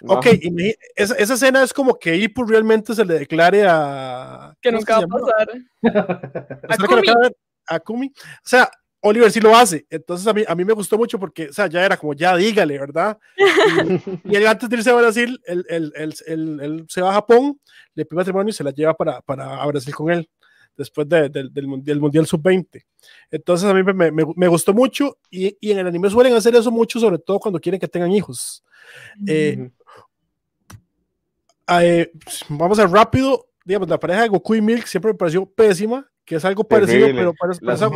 Ok, 0.04 0.28
esa, 0.96 1.16
esa, 1.16 1.34
escena 1.34 1.64
es 1.64 1.74
como 1.74 1.98
que 1.98 2.16
Ippo 2.16 2.44
realmente 2.44 2.94
se 2.94 3.04
le 3.04 3.20
declare 3.20 3.66
a... 3.68 4.54
Que 4.62 4.72
nunca 4.72 5.00
va 5.00 5.06
a 5.06 5.08
pasar. 5.08 5.50
a, 6.70 6.78
Kumi. 6.78 7.08
a 7.66 7.80
Kumi. 7.80 8.08
O 8.08 8.48
sea, 8.48 8.70
Oliver 9.02 9.32
sí 9.32 9.40
lo 9.40 9.56
hace. 9.56 9.86
Entonces 9.90 10.28
a 10.28 10.34
mí, 10.34 10.44
a 10.48 10.56
mí 10.56 10.66
me 10.66 10.74
gustó 10.74 10.98
mucho 10.98 11.20
porque, 11.20 11.50
o 11.50 11.54
sea, 11.54 11.68
ya 11.68 11.86
era 11.86 11.98
como, 11.98 12.14
ya 12.14 12.36
dígale, 12.36 12.78
¿verdad? 12.78 13.18
Y, 14.24 14.36
él 14.36 14.48
antes 14.48 14.70
de 14.70 14.76
irse 14.76 14.90
a 14.90 14.96
Brasil, 14.96 15.40
él, 15.46 15.66
él, 15.70 15.94
él, 15.96 16.86
se 16.90 17.02
va 17.02 17.12
a 17.12 17.14
Japón, 17.14 17.60
le 17.96 18.06
pide 18.06 18.18
matrimonio 18.18 18.50
y 18.50 18.54
se 18.54 18.64
la 18.64 18.72
lleva 18.72 18.94
para, 18.94 19.22
para 19.22 19.66
Brasil 19.66 19.94
con 19.94 20.12
él, 20.12 20.30
después 20.78 21.10
de, 21.10 21.30
del, 21.30 21.52
del, 21.52 22.00
Mundial 22.00 22.28
Sub-20. 22.28 22.86
Entonces 23.32 23.68
a 23.68 23.74
mí 23.74 23.84
me, 23.84 24.12
me, 24.12 24.24
me 24.36 24.48
gustó 24.48 24.74
mucho 24.74 25.18
y, 25.32 25.58
y, 25.60 25.72
en 25.72 25.80
el 25.80 25.88
anime 25.88 26.10
suelen 26.10 26.34
hacer 26.34 26.56
eso 26.56 26.72
mucho, 26.72 27.00
sobre 27.00 27.18
todo 27.18 27.40
cuando 27.40 27.60
quieren 27.60 27.80
que 27.80 27.88
tengan 27.88 28.12
hijos. 28.12 28.64
Eh, 29.26 29.70
eh, 31.70 32.12
vamos 32.50 32.80
a 32.80 32.88
rápido, 32.88 33.47
digamos, 33.68 33.90
la 33.90 34.00
pareja 34.00 34.22
de 34.22 34.30
Goku 34.30 34.56
y 34.56 34.62
Milk 34.62 34.86
siempre 34.86 35.12
me 35.12 35.18
pareció 35.18 35.46
pésima 35.46 36.10
que 36.24 36.36
es 36.36 36.44
algo 36.44 36.66
parecido, 36.66 37.08
pero 37.08 37.34
esa, 37.72 37.90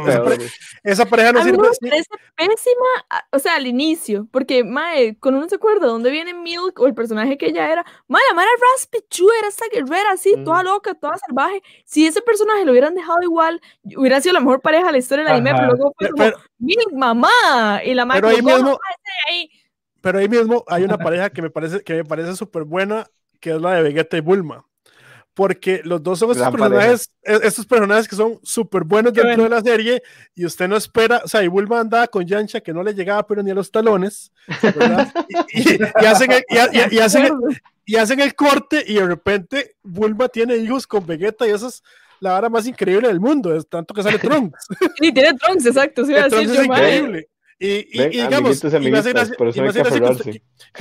esa, 0.84 1.06
pareja 1.06 1.34
no 1.34 1.42
a 1.42 1.44
sirve. 1.44 1.58
Mí 1.58 1.68
me 1.82 1.90
parece 1.90 2.10
pésima, 2.34 3.26
o 3.30 3.40
sea, 3.40 3.56
al 3.56 3.68
inicio, 3.68 4.26
porque 4.32 4.64
Mae, 4.64 5.18
con 5.20 5.36
uno 5.36 5.50
se 5.50 5.56
acuerda 5.56 5.88
dónde 5.88 6.12
viene 6.12 6.34
Milk 6.34 6.80
o 6.80 6.88
el 6.88 6.94
personaje 6.94 7.38
que 7.38 7.48
ella 7.48 7.70
era, 7.70 7.86
Mae, 8.08 8.22
la 8.30 8.36
Mara 8.36 8.50
Raspichu 8.74 9.28
era 9.38 9.50
esa 9.50 9.66
guerrera 9.70 10.14
así, 10.14 10.34
toda 10.46 10.64
loca, 10.64 10.94
toda 10.94 11.18
salvaje. 11.18 11.62
Si 11.84 12.08
ese 12.08 12.22
personaje 12.22 12.64
lo 12.64 12.72
hubieran 12.72 12.96
dejado 12.96 13.22
igual, 13.22 13.60
hubiera 13.98 14.22
sido 14.22 14.32
la 14.32 14.40
mejor 14.40 14.62
pareja 14.62 14.86
de 14.86 14.92
la 14.94 14.98
historia 15.00 15.26
del 15.26 15.34
anime, 15.34 15.52
pero 15.54 15.68
luego 15.68 15.94
fue 15.98 16.10
como, 16.10 16.32
Milk, 16.60 16.94
mamá, 16.94 17.82
y 17.84 17.94
la 17.94 18.06
Mae 18.06 18.22
pero 18.22 18.30
ahí 18.30 18.42
mismo, 18.42 18.80
pero 20.00 20.20
ahí 20.20 20.30
mismo 20.30 20.64
hay 20.68 20.84
una 20.86 20.98
pareja 20.98 21.30
que 21.32 21.42
me 21.42 21.50
parece 21.50 21.82
que 21.82 21.96
me 21.96 22.06
parece 22.06 22.34
súper 22.38 22.64
buena, 22.64 23.08
que 23.42 23.50
es 23.50 23.62
la 23.62 23.74
de 23.74 23.82
Vegeta 23.82 24.16
y 24.16 24.22
Bulma 24.22 24.66
porque 25.34 25.82
los 25.84 26.04
dos 26.04 26.20
son 26.20 26.32
estos 26.32 26.50
personajes, 26.52 27.10
e, 27.24 27.40
estos 27.44 27.66
personajes 27.66 28.08
que 28.08 28.16
son 28.16 28.40
súper 28.44 28.84
buenos 28.84 29.14
dentro 29.14 29.44
de 29.44 29.50
la 29.50 29.62
serie 29.62 30.02
y 30.36 30.46
usted 30.46 30.68
no 30.68 30.76
espera, 30.76 31.22
o 31.24 31.28
sea, 31.28 31.42
y 31.44 31.48
Bulma 31.48 31.80
andaba 31.80 32.08
con 32.08 32.26
Yancha 32.26 32.62
que 32.62 32.74
no 32.74 32.84
le 32.84 32.94
llegaba 32.94 33.26
pero 33.26 33.42
ni 33.42 33.52
a 33.52 33.56
los 33.56 33.72
talones, 33.72 34.32
Y, 35.54 36.06
hacen 36.06 36.32
el, 36.32 36.44
y, 36.92 37.00
hacen 37.00 37.30
y 37.86 37.96
hacen 37.96 38.20
el 38.20 38.36
corte 38.36 38.84
y 38.86 38.96
de 38.96 39.06
repente 39.06 39.76
Bulma 39.84 40.28
tiene 40.28 40.58
hijos 40.58 40.86
con 40.86 41.06
Vegeta 41.06 41.48
y 41.48 41.52
eso 41.52 41.68
es 41.68 41.82
la 42.20 42.34
vara 42.34 42.50
más 42.50 42.68
increíble 42.68 43.08
del 43.08 43.20
mundo, 43.20 43.56
es 43.56 43.68
tanto 43.68 43.94
que 43.94 44.04
sale 44.04 44.20
Trunks. 44.20 44.68
Sí, 45.00 45.12
tiene 45.12 45.34
Trunks, 45.34 45.66
exacto, 45.66 46.06
sí, 46.06 46.14
Trunks 46.14 46.52
es 46.52 46.66
increíble. 46.66 47.30
Y, 47.64 47.88
y, 47.92 48.08
digamos, 48.10 48.60
que, 48.60 48.68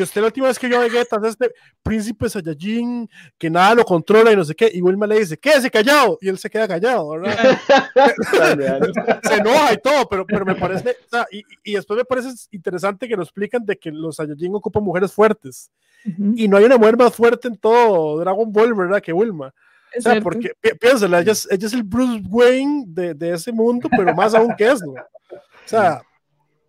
usted 0.03 0.21
la 0.23 0.29
última 0.29 0.47
vez 0.47 0.59
que 0.59 0.71
yo 0.71 0.81
Vegeta 0.81 1.17
es 1.17 1.25
este 1.25 1.53
príncipe 1.83 2.31
Saiyajin 2.31 3.07
que 3.37 3.51
nada 3.51 3.75
lo 3.75 3.85
controla 3.85 4.33
y 4.33 4.37
no 4.37 4.47
sé 4.47 4.55
qué, 4.55 4.71
y 4.73 4.81
Wilma 4.81 5.07
le 5.07 5.19
dice, 5.19 5.37
quédese 5.37 5.71
callado, 5.71 6.17
y 6.23 6.31
él 6.31 6.39
se 6.39 6.49
queda 6.49 6.67
callado, 6.67 7.11
¿verdad? 7.11 7.37
se 9.25 9.35
enoja 9.35 9.75
y 9.75 9.77
todo, 9.77 10.09
pero, 10.09 10.25
pero 10.27 10.47
me 10.47 10.55
parece, 10.55 10.97
o 11.05 11.09
sea, 11.11 11.27
y, 11.31 11.43
y, 11.65 11.75
después 11.75 11.99
me 11.99 12.05
parece 12.07 12.31
interesante 12.51 13.07
que 13.07 13.15
nos 13.15 13.27
explican 13.27 13.63
de 13.67 13.77
que 13.77 13.91
los 13.91 14.17
Saiyajin 14.17 14.55
ocupan 14.55 14.83
mujeres 14.83 15.13
fuertes, 15.13 15.71
y 16.35 16.49
no 16.49 16.57
hay 16.57 16.65
una 16.65 16.79
mujer 16.79 16.97
más 16.97 17.15
fuerte 17.15 17.49
en 17.49 17.59
todo 17.59 18.21
Dragon 18.21 18.51
Ball, 18.51 18.73
¿verdad? 18.73 19.03
Que 19.03 19.13
Wilma. 19.13 19.53
O 19.99 20.01
sea, 20.01 20.19
porque 20.23 20.55
piénsala, 20.81 21.21
ella 21.21 21.33
es, 21.33 21.47
ella 21.51 21.67
es 21.67 21.75
el 21.75 21.83
Bruce 21.83 22.23
Wayne 22.27 22.85
de, 22.87 23.13
de 23.13 23.35
ese 23.35 23.53
mundo, 23.53 23.87
pero 23.95 24.15
más 24.15 24.35
aún 24.35 24.55
que 24.57 24.65
eso. 24.65 24.87
O 24.87 25.69
sea, 25.69 26.01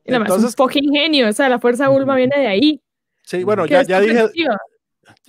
y 0.03 0.13
Entonces, 0.13 0.49
es 0.49 0.59
un 0.59 0.65
fucking 0.65 0.91
genio, 0.91 1.29
o 1.29 1.33
sea, 1.33 1.49
la 1.49 1.59
fuerza 1.59 1.89
Bulma 1.89 2.15
viene 2.15 2.39
de 2.39 2.47
ahí. 2.47 2.81
Sí, 3.23 3.43
bueno, 3.43 3.65
ya, 3.65 3.83
ya 3.83 3.99
dije. 3.99 4.29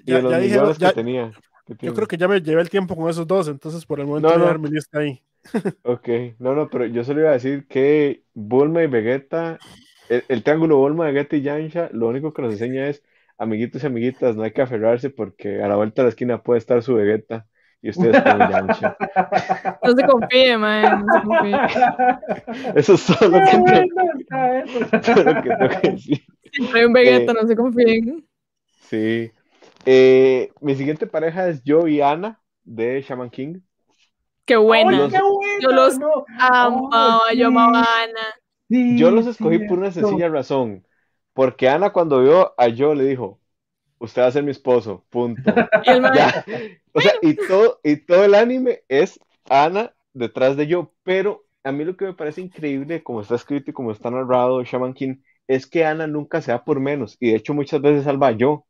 Ya, 0.05 0.21
ya 0.21 0.39
dije. 0.39 0.59
Ya, 0.79 0.93
tenía, 0.93 1.33
yo 1.81 1.95
creo 1.95 2.09
que 2.09 2.17
ya 2.17 2.29
me 2.29 2.41
llevé 2.41 2.63
el 2.63 2.71
tiempo 2.71 2.97
con 2.97 3.09
esos 3.09 3.27
dos, 3.27 3.49
entonces 3.49 3.87
por 3.87 4.01
el 4.01 4.07
momento 4.07 4.29
no, 4.29 4.35
voy 4.35 4.45
a 4.45 4.47
dar 4.47 4.59
mi 4.59 4.71
lista 4.71 5.01
ahí. 5.01 5.23
ok, 5.85 6.09
no, 6.39 6.55
no, 6.55 6.69
pero 6.69 6.87
yo 6.87 7.05
solo 7.05 7.21
iba 7.21 7.31
a 7.31 7.35
decir 7.35 7.67
que 7.67 8.25
Bulma 8.35 8.83
y 8.83 8.87
Vegeta, 8.87 9.59
el, 10.09 10.43
triángulo 10.43 10.79
Bulma, 10.79 11.07
Vegeta 11.07 11.37
y 11.37 11.43
Yansha, 11.43 11.91
lo 11.93 12.09
único 12.09 12.33
que 12.33 12.43
nos 12.43 12.53
enseña 12.53 12.89
es, 12.89 13.03
amiguitos 13.39 13.83
y 13.83 13.87
amiguitas, 13.87 14.37
no 14.37 14.43
hay 14.43 14.53
que 14.53 14.63
aferrarse 14.63 15.11
porque 15.11 15.63
a 15.63 15.69
la 15.69 15.77
vuelta 15.77 16.03
de 16.03 16.07
la 16.07 16.11
esquina 16.11 16.43
puede 16.43 16.59
estar 16.59 16.83
su 16.83 16.95
Vegeta 16.95 17.47
y 17.83 17.91
ustedes 17.91 18.23
con 18.23 18.39
Yancha. 18.39 18.97
No 19.83 19.93
se 19.93 20.07
confíe, 20.07 20.57
man, 20.57 21.05
no 21.05 21.13
se 21.13 21.21
confíe. 21.27 21.57
Eso 22.77 22.95
es 22.95 23.05
todo 23.19 23.29
lo 23.29 23.41
que, 23.41 23.47
tengo, 23.51 23.67
que 25.81 25.91
decir. 25.91 26.23
Siempre 26.53 26.81
hay 26.81 26.87
un 26.87 26.93
Vegeta, 26.93 27.33
eh, 27.33 27.37
no 27.41 27.49
se 27.49 27.57
confíen. 27.57 28.25
Sí. 28.83 29.33
Eh, 29.85 30.53
mi 30.61 30.77
siguiente 30.77 31.09
pareja 31.09 31.49
es 31.49 31.65
yo 31.65 31.89
y 31.89 32.01
Ana 32.01 32.41
de 32.63 33.03
Shaman 33.03 33.31
King. 33.31 33.59
Qué 34.45 34.55
buena. 34.57 35.09
yo 35.61 35.71
los 35.71 35.99
amaba, 36.39 37.33
yo 37.35 37.49
amaba 37.49 37.81
a 37.81 38.05
Ana. 38.05 38.33
yo 38.69 39.11
los 39.11 39.27
escogí 39.27 39.59
por 39.67 39.79
una 39.79 39.91
sencilla 39.91 40.29
razón. 40.29 40.87
Porque 41.33 41.69
Ana 41.69 41.91
cuando 41.91 42.21
vio 42.21 42.55
a 42.59 42.69
yo 42.69 42.95
le 42.95 43.03
dijo, 43.05 43.41
usted 44.03 44.23
va 44.23 44.27
a 44.27 44.33
ser 44.33 44.43
mi 44.43 44.51
esposo, 44.51 45.05
punto. 45.09 45.43
O 46.95 47.01
sea, 47.01 47.15
y 47.23 47.35
todo, 47.35 47.81
y 47.83 47.97
todo 47.97 48.23
el 48.25 48.35
anime 48.35 48.83
es 48.87 49.19
Ana 49.49 49.95
detrás 50.13 50.59
de 50.59 50.67
yo, 50.67 50.93
pero 51.05 51.47
a 51.65 51.73
mí 51.73 51.87
lo 51.87 51.97
que 51.97 52.05
me 52.05 52.13
parece 52.13 52.43
increíble, 52.43 53.03
como 53.03 53.23
está 53.23 53.37
escrito 53.37 53.71
y 53.71 53.75
como 53.75 53.93
está 53.93 54.11
narrado 54.11 54.63
Shaman 54.63 54.93
King, 54.93 55.17
es 55.49 55.67
que 55.67 55.87
Ana 55.87 56.07
nunca 56.07 56.43
se 56.43 56.53
da 56.53 56.63
por 56.63 56.81
menos, 56.81 57.17
y 57.19 57.31
de 57.31 57.37
hecho 57.37 57.55
muchas 57.55 57.81
veces 57.81 58.05
salva 58.05 58.29
a 58.29 58.33
yo, 58.33 58.67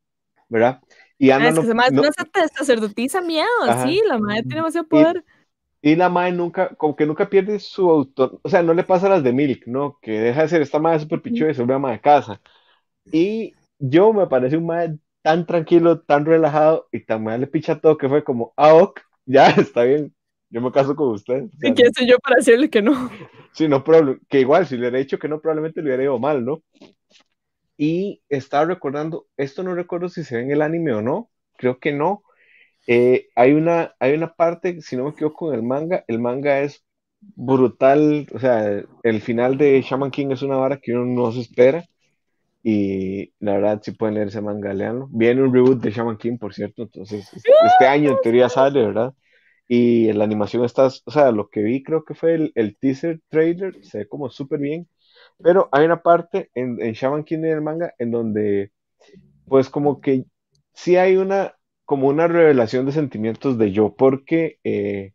¿verdad? 0.48 0.80
Y 1.18 1.30
Ana 1.30 1.46
ah, 1.46 1.48
es 1.48 1.58
que 1.58 1.66
no, 1.66 1.74
no, 1.90 2.02
se 2.04 2.48
sacerdotisa 2.56 3.20
miedo, 3.22 3.48
sí, 3.84 4.00
la 4.06 4.18
madre 4.18 4.42
tiene 4.42 4.56
demasiado 4.56 4.86
poder. 4.86 5.24
Y, 5.80 5.96
la 5.96 6.08
madre 6.08 6.30
nunca, 6.30 6.76
como 6.76 6.94
que 6.94 7.06
nunca 7.06 7.28
pierde 7.28 7.58
su 7.58 7.90
autor, 7.90 8.38
o 8.42 8.48
sea, 8.48 8.62
no 8.62 8.72
le 8.72 8.84
pasa 8.84 9.06
a 9.06 9.10
las 9.10 9.24
de 9.24 9.32
Milk, 9.32 9.66
¿no? 9.66 9.98
Que 10.00 10.12
deja 10.12 10.42
de 10.42 10.48
ser 10.48 10.62
esta 10.62 10.78
madre 10.78 11.00
súper 11.00 11.22
pichuda 11.22 11.50
y 11.50 11.54
se 11.54 11.62
vuelve 11.62 11.74
ama 11.74 11.90
de 11.90 12.00
casa. 12.00 12.40
Y 13.10 13.52
yo 13.80 14.12
me 14.12 14.28
parece 14.28 14.56
un 14.56 14.66
madre 14.66 14.98
tan 15.22 15.46
tranquilo, 15.46 16.00
tan 16.00 16.26
relajado 16.26 16.88
y 16.92 17.04
tan 17.04 17.24
mal 17.24 17.40
le 17.40 17.46
picha 17.46 17.80
todo 17.80 17.96
que 17.96 18.08
fue 18.08 18.24
como, 18.24 18.52
ah, 18.56 18.74
ok, 18.74 19.00
ya 19.26 19.48
está 19.50 19.84
bien, 19.84 20.14
yo 20.50 20.60
me 20.60 20.72
caso 20.72 20.94
con 20.94 21.10
usted. 21.10 21.44
¿Y 21.62 21.72
quién 21.72 21.92
soy 21.94 22.06
yo 22.06 22.18
para 22.18 22.36
decirle 22.36 22.68
que 22.68 22.82
no? 22.82 22.92
Sí, 23.54 23.68
no, 23.68 23.84
que 24.30 24.40
igual, 24.40 24.66
si 24.66 24.76
le 24.76 24.80
hubiera 24.80 24.98
dicho 24.98 25.18
que 25.18 25.28
no, 25.28 25.38
probablemente 25.38 25.82
le 25.82 25.88
hubiera 25.88 26.04
ido 26.04 26.18
mal, 26.18 26.42
¿no? 26.42 26.62
Y 27.76 28.22
estaba 28.30 28.64
recordando, 28.64 29.26
esto 29.36 29.62
no 29.62 29.74
recuerdo 29.74 30.08
si 30.08 30.24
se 30.24 30.36
ve 30.36 30.42
en 30.44 30.52
el 30.52 30.62
anime 30.62 30.94
o 30.94 31.02
no, 31.02 31.28
creo 31.58 31.78
que 31.78 31.92
no. 31.92 32.22
Eh, 32.86 33.28
hay, 33.36 33.52
una, 33.52 33.94
hay 34.00 34.14
una 34.14 34.32
parte, 34.32 34.80
si 34.80 34.96
no 34.96 35.04
me 35.04 35.10
equivoco, 35.10 35.52
en 35.52 35.58
el 35.58 35.62
manga, 35.62 36.02
el 36.08 36.18
manga 36.18 36.60
es 36.60 36.82
brutal, 37.20 38.26
o 38.32 38.38
sea, 38.38 38.82
el 39.02 39.20
final 39.20 39.58
de 39.58 39.82
Shaman 39.82 40.10
King 40.10 40.30
es 40.30 40.40
una 40.40 40.56
vara 40.56 40.78
que 40.78 40.92
uno 40.92 41.04
no 41.04 41.30
se 41.30 41.40
espera. 41.40 41.84
Y 42.62 43.32
la 43.40 43.54
verdad, 43.54 43.80
si 43.82 43.92
pueden 43.92 44.14
leer 44.14 44.28
ese 44.28 44.40
manga, 44.40 44.72
leanlo. 44.72 45.08
Viene 45.10 45.42
un 45.42 45.52
reboot 45.52 45.80
de 45.82 45.90
Shaman 45.90 46.16
King, 46.16 46.38
por 46.38 46.54
cierto. 46.54 46.82
Entonces, 46.82 47.28
este 47.34 47.86
año 47.86 48.10
en 48.10 48.20
teoría 48.22 48.48
sale, 48.48 48.84
¿verdad? 48.86 49.14
Y 49.68 50.12
la 50.12 50.24
animación 50.24 50.64
está, 50.64 50.86
o 50.86 51.10
sea, 51.10 51.32
lo 51.32 51.48
que 51.48 51.62
vi 51.62 51.82
creo 51.82 52.04
que 52.04 52.14
fue 52.14 52.52
el, 52.54 52.76
teaser 52.78 53.20
trailer, 53.28 53.84
se 53.84 53.98
ve 53.98 54.08
como 54.08 54.30
súper 54.30 54.60
bien. 54.60 54.88
Pero 55.42 55.68
hay 55.72 55.84
una 55.86 56.02
parte 56.02 56.50
en, 56.54 56.80
en 56.82 56.92
Shaman 56.94 57.24
King 57.24 57.38
en 57.38 57.46
el 57.46 57.62
manga 57.62 57.94
en 57.98 58.10
donde, 58.12 58.72
pues, 59.46 59.68
como 59.70 60.00
que 60.00 60.26
sí 60.74 60.96
hay 60.96 61.16
una, 61.16 61.56
como 61.84 62.08
una 62.08 62.28
revelación 62.28 62.86
de 62.86 62.92
sentimientos 62.92 63.58
de 63.58 63.72
yo, 63.72 63.94
porque 63.96 64.58
eh, 64.64 65.14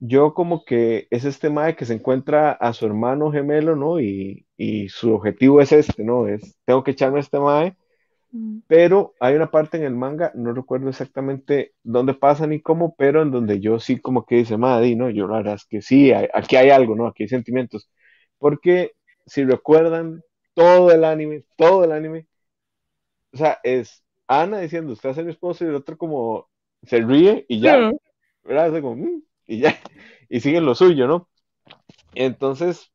yo 0.00 0.34
como 0.34 0.64
que 0.64 1.06
es 1.10 1.24
este 1.24 1.48
mae 1.50 1.76
que 1.76 1.86
se 1.86 1.94
encuentra 1.94 2.52
a 2.52 2.72
su 2.72 2.86
hermano 2.86 3.30
gemelo, 3.32 3.76
¿no? 3.76 4.00
Y, 4.00 4.46
y 4.62 4.88
su 4.90 5.12
objetivo 5.12 5.60
es 5.60 5.72
este, 5.72 6.04
¿no? 6.04 6.28
Es, 6.28 6.56
tengo 6.64 6.84
que 6.84 6.92
echarme 6.92 7.18
a 7.18 7.20
este 7.22 7.40
mae, 7.40 7.76
mm. 8.30 8.60
pero 8.68 9.12
hay 9.18 9.34
una 9.34 9.50
parte 9.50 9.76
en 9.76 9.82
el 9.82 9.96
manga, 9.96 10.30
no 10.36 10.52
recuerdo 10.52 10.88
exactamente 10.88 11.74
dónde 11.82 12.14
pasa 12.14 12.46
ni 12.46 12.60
cómo, 12.60 12.94
pero 12.96 13.22
en 13.22 13.32
donde 13.32 13.58
yo 13.58 13.80
sí 13.80 13.98
como 13.98 14.24
que 14.24 14.36
dice, 14.36 14.56
madre, 14.56 14.94
¿no? 14.94 15.10
Yo 15.10 15.26
la 15.26 15.38
verdad 15.38 15.54
es 15.54 15.64
que 15.64 15.82
sí, 15.82 16.12
aquí 16.12 16.54
hay 16.54 16.70
algo, 16.70 16.94
¿no? 16.94 17.08
Aquí 17.08 17.24
hay 17.24 17.28
sentimientos, 17.28 17.90
porque 18.38 18.92
si 19.26 19.42
recuerdan 19.44 20.22
todo 20.54 20.92
el 20.92 21.02
anime, 21.02 21.42
todo 21.56 21.82
el 21.82 21.90
anime, 21.90 22.28
o 23.32 23.38
sea, 23.38 23.58
es 23.64 24.04
Ana 24.28 24.60
diciendo, 24.60 24.92
usted 24.92 25.08
hace 25.08 25.24
mi 25.24 25.32
esposo 25.32 25.64
y 25.64 25.68
el 25.68 25.74
otro 25.74 25.98
como 25.98 26.48
se 26.84 27.00
ríe 27.00 27.46
y 27.48 27.58
ya, 27.58 27.90
¿verdad? 28.44 28.80
Como, 28.80 28.94
mm", 28.94 29.22
y 29.48 29.58
ya, 29.58 29.76
y 30.28 30.38
siguen 30.38 30.66
lo 30.66 30.76
suyo, 30.76 31.08
¿no? 31.08 31.28
Entonces, 32.14 32.91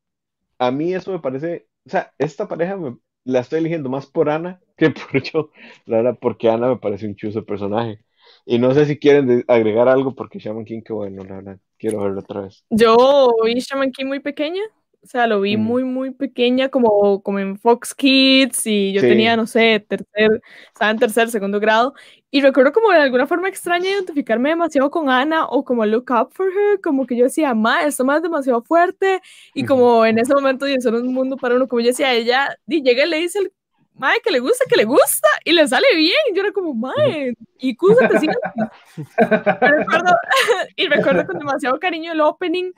a 0.59 0.71
mí 0.71 0.93
eso 0.93 1.11
me 1.11 1.19
parece, 1.19 1.67
o 1.85 1.89
sea, 1.89 2.13
esta 2.17 2.47
pareja 2.47 2.77
la 3.23 3.39
estoy 3.39 3.59
eligiendo 3.59 3.89
más 3.89 4.05
por 4.05 4.29
Ana 4.29 4.61
que 4.77 4.89
por 5.11 5.21
yo, 5.21 5.51
la 5.85 5.97
verdad, 5.97 6.17
porque 6.19 6.49
Ana 6.49 6.69
me 6.69 6.77
parece 6.77 7.07
un 7.07 7.15
chuzo 7.15 7.45
personaje. 7.45 7.99
Y 8.45 8.59
no 8.59 8.73
sé 8.73 8.85
si 8.85 8.97
quieren 8.97 9.43
agregar 9.47 9.87
algo 9.87 10.15
porque 10.15 10.39
Shaman 10.39 10.65
King, 10.65 10.81
que 10.81 10.93
bueno, 10.93 11.23
la 11.23 11.35
verdad, 11.35 11.59
quiero 11.77 12.01
verlo 12.01 12.19
otra 12.19 12.41
vez. 12.41 12.65
Yo 12.69 13.29
vi 13.43 13.55
Shaman 13.55 13.91
King 13.91 14.05
muy 14.05 14.19
pequeña, 14.19 14.61
O 15.07 15.09
sea, 15.09 15.25
lo 15.25 15.39
vi 15.39 15.55
mm. 15.55 15.61
muy, 15.61 15.85
muy 15.85 16.11
pequeña, 16.11 16.67
como, 16.67 17.23
como 17.23 17.39
en 17.39 17.57
Fox 17.57 17.95
Kids, 17.95 18.67
y 18.67 18.91
yo 18.91 18.99
tenía, 18.99 19.37
no 19.37 19.47
sé, 19.47 19.79
tercer, 19.87 20.41
estaba 20.67 20.91
en 20.91 20.99
tercer, 20.99 21.29
segundo 21.29 21.61
grado, 21.61 21.93
y 22.29 22.41
recuerdo 22.41 22.73
como 22.73 22.91
de 22.91 22.97
alguna 22.97 23.25
forma 23.25 23.47
extraña 23.47 23.89
identificarme 23.89 24.49
demasiado 24.49 24.91
con 24.91 25.09
Ana, 25.09 25.45
o 25.45 25.63
como 25.63 25.85
look 25.85 26.11
up 26.11 26.33
for 26.33 26.47
her, 26.47 26.81
como 26.81 27.07
que 27.07 27.15
yo 27.15 27.23
decía, 27.23 27.53
ma, 27.53 27.83
esto 27.83 28.03
más 28.03 28.17
es 28.17 28.23
demasiado 28.23 28.61
fuerte, 28.63 29.21
y 29.53 29.63
como 29.63 30.05
en 30.05 30.19
ese 30.19 30.33
momento, 30.33 30.67
y 30.67 30.73
eso 30.73 30.89
un 30.89 31.13
mundo 31.13 31.37
para 31.37 31.55
uno, 31.55 31.69
como 31.69 31.79
yo 31.79 31.87
decía, 31.87 32.11
ella, 32.11 32.57
y 32.67 32.83
llega 32.83 33.05
y 33.05 33.09
le 33.09 33.17
dice 33.19 33.39
el 33.39 33.53
mae, 33.93 34.19
que 34.21 34.31
le 34.31 34.39
gusta, 34.39 34.65
que 34.69 34.75
le 34.75 34.83
gusta, 34.83 35.29
y 35.45 35.53
le 35.53 35.65
sale 35.69 35.87
bien. 35.95 36.35
Yo 36.35 36.41
era 36.41 36.51
como, 36.51 36.73
mae, 36.73 37.33
y 37.59 37.75
cúsate, 37.77 38.19
sí. 38.19 38.27
y 40.75 40.87
recuerdo 40.89 41.25
con 41.25 41.39
demasiado 41.39 41.79
cariño 41.79 42.11
el 42.11 42.19
opening, 42.19 42.73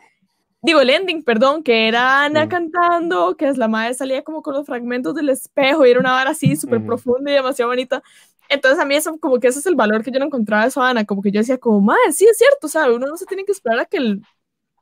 digo, 0.61 0.81
el 0.81 0.89
ending, 0.89 1.23
perdón, 1.23 1.63
que 1.63 1.87
era 1.87 2.23
Ana 2.23 2.49
cantando, 2.49 3.35
que 3.37 3.47
es 3.47 3.57
la 3.57 3.67
madre 3.67 3.93
salía 3.93 4.23
como 4.23 4.41
con 4.41 4.53
los 4.53 4.65
fragmentos 4.65 5.15
del 5.15 5.29
espejo 5.29 5.85
y 5.85 5.91
era 5.91 5.99
una 5.99 6.13
vara 6.13 6.31
así 6.31 6.55
súper 6.55 6.85
profunda 6.85 7.31
y 7.31 7.35
demasiado 7.35 7.71
bonita. 7.71 8.03
Entonces 8.49 8.79
a 8.79 8.85
mí 8.85 8.95
eso, 8.95 9.17
como 9.19 9.39
que 9.39 9.47
ese 9.47 9.59
es 9.59 9.65
el 9.67 9.75
valor 9.75 10.03
que 10.03 10.11
yo 10.11 10.19
no 10.19 10.25
encontraba 10.25 10.67
de 10.67 10.73
Ana, 10.75 11.05
como 11.05 11.21
que 11.21 11.31
yo 11.31 11.39
decía 11.39 11.57
como, 11.59 11.81
madre, 11.81 12.11
sí 12.13 12.25
es 12.25 12.37
cierto, 12.37 12.67
¿sabes? 12.67 12.95
Uno 12.95 13.07
no 13.07 13.17
se 13.17 13.25
tiene 13.25 13.45
que 13.45 13.51
esperar 13.51 13.79
a 13.79 13.85
que 13.85 13.97
el 13.97 14.21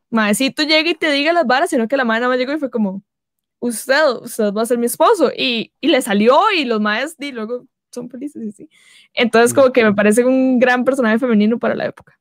maecito 0.09 0.63
llegue 0.63 0.91
y 0.91 0.95
te 0.95 1.11
diga 1.11 1.33
las 1.33 1.45
varas, 1.47 1.69
sino 1.69 1.87
que 1.87 1.97
la 1.97 2.05
madre 2.05 2.21
nada 2.21 2.29
más 2.31 2.39
llegó 2.39 2.53
y 2.53 2.59
fue 2.59 2.71
como, 2.71 3.03
usted, 3.59 4.01
usted 4.21 4.53
va 4.53 4.63
a 4.63 4.65
ser 4.65 4.77
mi 4.77 4.85
esposo. 4.87 5.31
Y, 5.35 5.73
y 5.81 5.87
le 5.89 6.01
salió 6.01 6.39
y 6.55 6.65
los 6.65 6.81
maes 6.81 7.15
y 7.19 7.31
luego 7.31 7.65
son 7.91 8.09
felices 8.09 8.43
y 8.43 8.51
sí. 8.51 8.69
Entonces 9.13 9.53
como 9.53 9.71
que 9.71 9.83
me 9.83 9.93
parece 9.93 10.25
un 10.25 10.59
gran 10.59 10.85
personaje 10.85 11.19
femenino 11.19 11.59
para 11.59 11.75
la 11.75 11.87
época. 11.87 12.17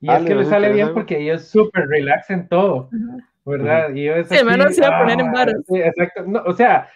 Y 0.00 0.10
es 0.10 0.22
que 0.24 0.34
le 0.34 0.44
sale 0.44 0.72
bien 0.72 0.94
porque 0.94 1.18
ella 1.18 1.34
es 1.34 1.48
súper 1.48 1.88
relax 1.88 2.30
en 2.30 2.48
todo, 2.48 2.88
¿verdad? 3.44 3.92
Y 3.94 4.08
es 4.08 4.28
sí, 4.28 4.36
se 4.36 4.42
iba 4.42 4.96
a 4.96 5.00
poner 5.00 5.20
en 5.20 5.32
varas. 5.32 5.56
Sí, 5.66 5.76
exacto. 5.76 6.24
No, 6.24 6.42
o 6.46 6.52
sea, 6.52 6.88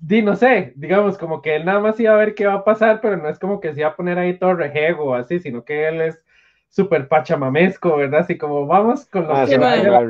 di, 0.00 0.22
no 0.22 0.34
sé, 0.36 0.72
digamos, 0.76 1.18
como 1.18 1.42
que 1.42 1.56
él 1.56 1.64
nada 1.64 1.80
más 1.80 2.00
iba 2.00 2.14
a 2.14 2.18
ver 2.18 2.34
qué 2.34 2.46
va 2.46 2.54
a 2.54 2.64
pasar, 2.64 3.00
pero 3.00 3.16
no 3.16 3.28
es 3.28 3.38
como 3.38 3.60
que 3.60 3.74
se 3.74 3.80
iba 3.80 3.90
a 3.90 3.96
poner 3.96 4.18
ahí 4.18 4.38
todo 4.38 4.54
rejego 4.54 5.14
así, 5.14 5.38
sino 5.38 5.64
que 5.64 5.88
él 5.88 6.00
es 6.00 6.22
súper 6.68 7.08
pachamamesco, 7.08 7.96
¿verdad? 7.96 8.20
Así 8.20 8.38
como 8.38 8.66
vamos 8.66 9.06
con 9.06 9.26
lo 9.26 9.34
ah, 9.34 9.46
que 9.46 9.58
vaya. 9.58 10.00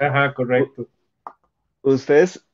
Ajá, 0.00 0.34
correcto. 0.34 0.86
Ustedes, 1.82 2.46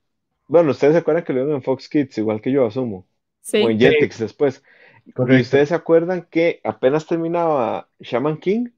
bueno, 0.49 0.73
ustedes 0.73 0.95
se 0.95 0.99
acuerdan 0.99 1.25
que 1.25 1.33
lo 1.33 1.41
vieron 1.41 1.55
en 1.55 1.63
Fox 1.63 1.89
Kids, 1.89 2.19
igual 2.19 2.41
que 2.41 2.51
yo 2.51 2.67
asumo. 2.67 3.07
Sí. 3.41 3.63
O 3.63 3.71
en 3.71 3.79
Jetix 3.79 4.19
después. 4.19 4.63
¿Y 5.05 5.41
ustedes 5.41 5.69
se 5.71 5.75
acuerdan 5.75 6.27
que 6.31 6.61
apenas 6.65 7.07
terminaba 7.07 7.89
Shaman 8.01 8.39
King? 8.39 8.69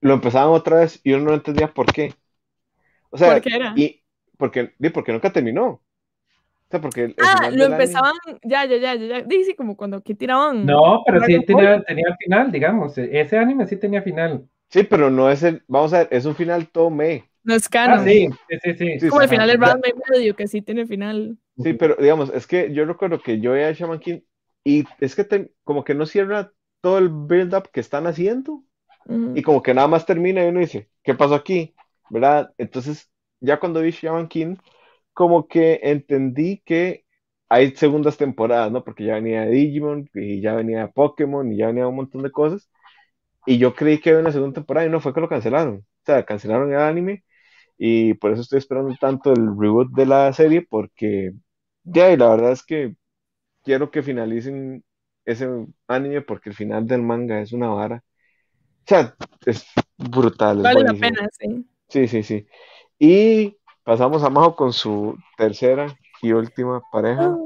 Lo 0.00 0.14
empezaban 0.14 0.50
otra 0.50 0.78
vez 0.80 1.00
y 1.04 1.12
uno 1.12 1.26
no 1.26 1.34
entendía 1.34 1.72
por 1.72 1.92
qué. 1.92 2.14
O 3.10 3.18
sea, 3.18 3.32
¿Por 3.32 3.42
qué 3.42 3.56
era? 3.56 3.72
Y 3.76 4.02
porque, 4.36 4.72
porque 4.92 5.12
nunca 5.12 5.32
terminó. 5.32 5.66
O 5.66 6.70
sea, 6.70 6.80
porque 6.80 7.14
ah, 7.18 7.50
lo 7.50 7.64
empezaban, 7.64 8.12
ya, 8.42 8.66
ya, 8.66 8.76
ya, 8.76 8.94
ya, 8.94 9.22
dice 9.22 9.56
como 9.56 9.74
cuando 9.76 10.02
que 10.02 10.14
tiraban. 10.14 10.66
No, 10.66 11.02
pero 11.06 11.24
sí 11.24 11.42
tenía, 11.46 11.82
tenía 11.82 12.14
final, 12.22 12.52
digamos. 12.52 12.98
E, 12.98 13.20
ese 13.20 13.38
anime 13.38 13.66
sí 13.66 13.76
tenía 13.76 14.02
final. 14.02 14.46
Sí, 14.68 14.82
pero 14.82 15.08
no 15.08 15.30
es 15.30 15.42
el, 15.42 15.62
vamos 15.66 15.94
a 15.94 16.00
ver, 16.00 16.08
es 16.10 16.26
un 16.26 16.34
final 16.34 16.68
todo 16.68 16.90
me. 16.90 17.24
No 17.42 17.54
es 17.54 17.68
canon. 17.70 18.00
Ah, 18.00 18.04
sí, 18.04 18.28
sí, 18.50 18.72
sí, 18.76 19.00
sí. 19.00 19.08
Como 19.08 19.22
el 19.22 19.30
final 19.30 19.48
del 19.48 19.56
Brad 19.56 19.78
medio, 20.10 20.36
que 20.36 20.46
sí 20.46 20.60
tiene 20.60 20.86
final. 20.86 21.38
Sí, 21.56 21.72
pero 21.72 21.96
digamos, 21.98 22.30
es 22.34 22.46
que 22.46 22.70
yo 22.74 22.84
recuerdo 22.84 23.22
que 23.22 23.40
yo 23.40 23.52
veía 23.52 23.72
Shaman 23.72 24.00
King 24.00 24.20
y 24.64 24.84
es 25.00 25.14
que 25.16 25.50
como 25.64 25.84
que 25.84 25.94
no 25.94 26.06
cierra 26.06 26.52
todo 26.80 26.98
el 26.98 27.08
build-up 27.08 27.70
que 27.72 27.80
están 27.80 28.06
haciendo. 28.06 28.64
Y 29.34 29.42
como 29.42 29.62
que 29.62 29.72
nada 29.72 29.88
más 29.88 30.04
termina 30.04 30.44
y 30.44 30.48
uno 30.48 30.60
dice, 30.60 30.90
¿qué 31.02 31.14
pasó 31.14 31.34
aquí? 31.34 31.74
¿Verdad? 32.10 32.52
Entonces, 32.58 33.10
ya 33.40 33.58
cuando 33.58 33.80
vi 33.80 33.90
Shaman 33.90 34.28
King, 34.28 34.56
como 35.14 35.48
que 35.48 35.80
entendí 35.82 36.62
que 36.64 37.04
hay 37.48 37.74
segundas 37.76 38.18
temporadas, 38.18 38.70
¿no? 38.70 38.84
Porque 38.84 39.04
ya 39.04 39.14
venía 39.14 39.46
Digimon, 39.46 40.10
y 40.14 40.40
ya 40.42 40.54
venía 40.54 40.88
Pokémon, 40.88 41.50
y 41.52 41.56
ya 41.56 41.68
venía 41.68 41.88
un 41.88 41.96
montón 41.96 42.22
de 42.22 42.30
cosas. 42.30 42.68
Y 43.46 43.58
yo 43.58 43.74
creí 43.74 44.00
que 44.00 44.10
había 44.10 44.20
una 44.22 44.32
segunda 44.32 44.54
temporada 44.56 44.86
y 44.86 44.90
no 44.90 45.00
fue 45.00 45.14
que 45.14 45.20
lo 45.20 45.28
cancelaron. 45.28 45.76
O 45.78 46.04
sea, 46.04 46.24
cancelaron 46.24 46.72
el 46.72 46.78
anime 46.80 47.24
y 47.78 48.14
por 48.14 48.32
eso 48.32 48.42
estoy 48.42 48.58
esperando 48.58 48.94
tanto 49.00 49.32
el 49.32 49.48
reboot 49.58 49.92
de 49.94 50.06
la 50.06 50.32
serie 50.32 50.62
porque 50.68 51.32
ya, 51.84 52.12
y 52.12 52.16
la 52.16 52.30
verdad 52.30 52.52
es 52.52 52.64
que 52.64 52.96
quiero 53.68 53.90
que 53.90 54.02
finalicen 54.02 54.82
ese 55.26 55.46
anime 55.86 56.22
porque 56.22 56.48
el 56.48 56.56
final 56.56 56.86
del 56.86 57.02
manga 57.02 57.38
es 57.42 57.52
una 57.52 57.68
vara. 57.68 57.96
O 57.96 58.86
sea, 58.86 59.14
es 59.44 59.66
brutal. 59.98 60.62
Vale 60.62 60.84
la 60.84 60.94
pena, 60.94 61.28
sí. 61.38 61.66
Sí, 61.86 62.08
sí, 62.08 62.22
sí. 62.22 62.46
Y 62.98 63.58
pasamos 63.84 64.24
a 64.24 64.30
Majo 64.30 64.56
con 64.56 64.72
su 64.72 65.18
tercera 65.36 65.94
y 66.22 66.32
última 66.32 66.80
pareja. 66.90 67.36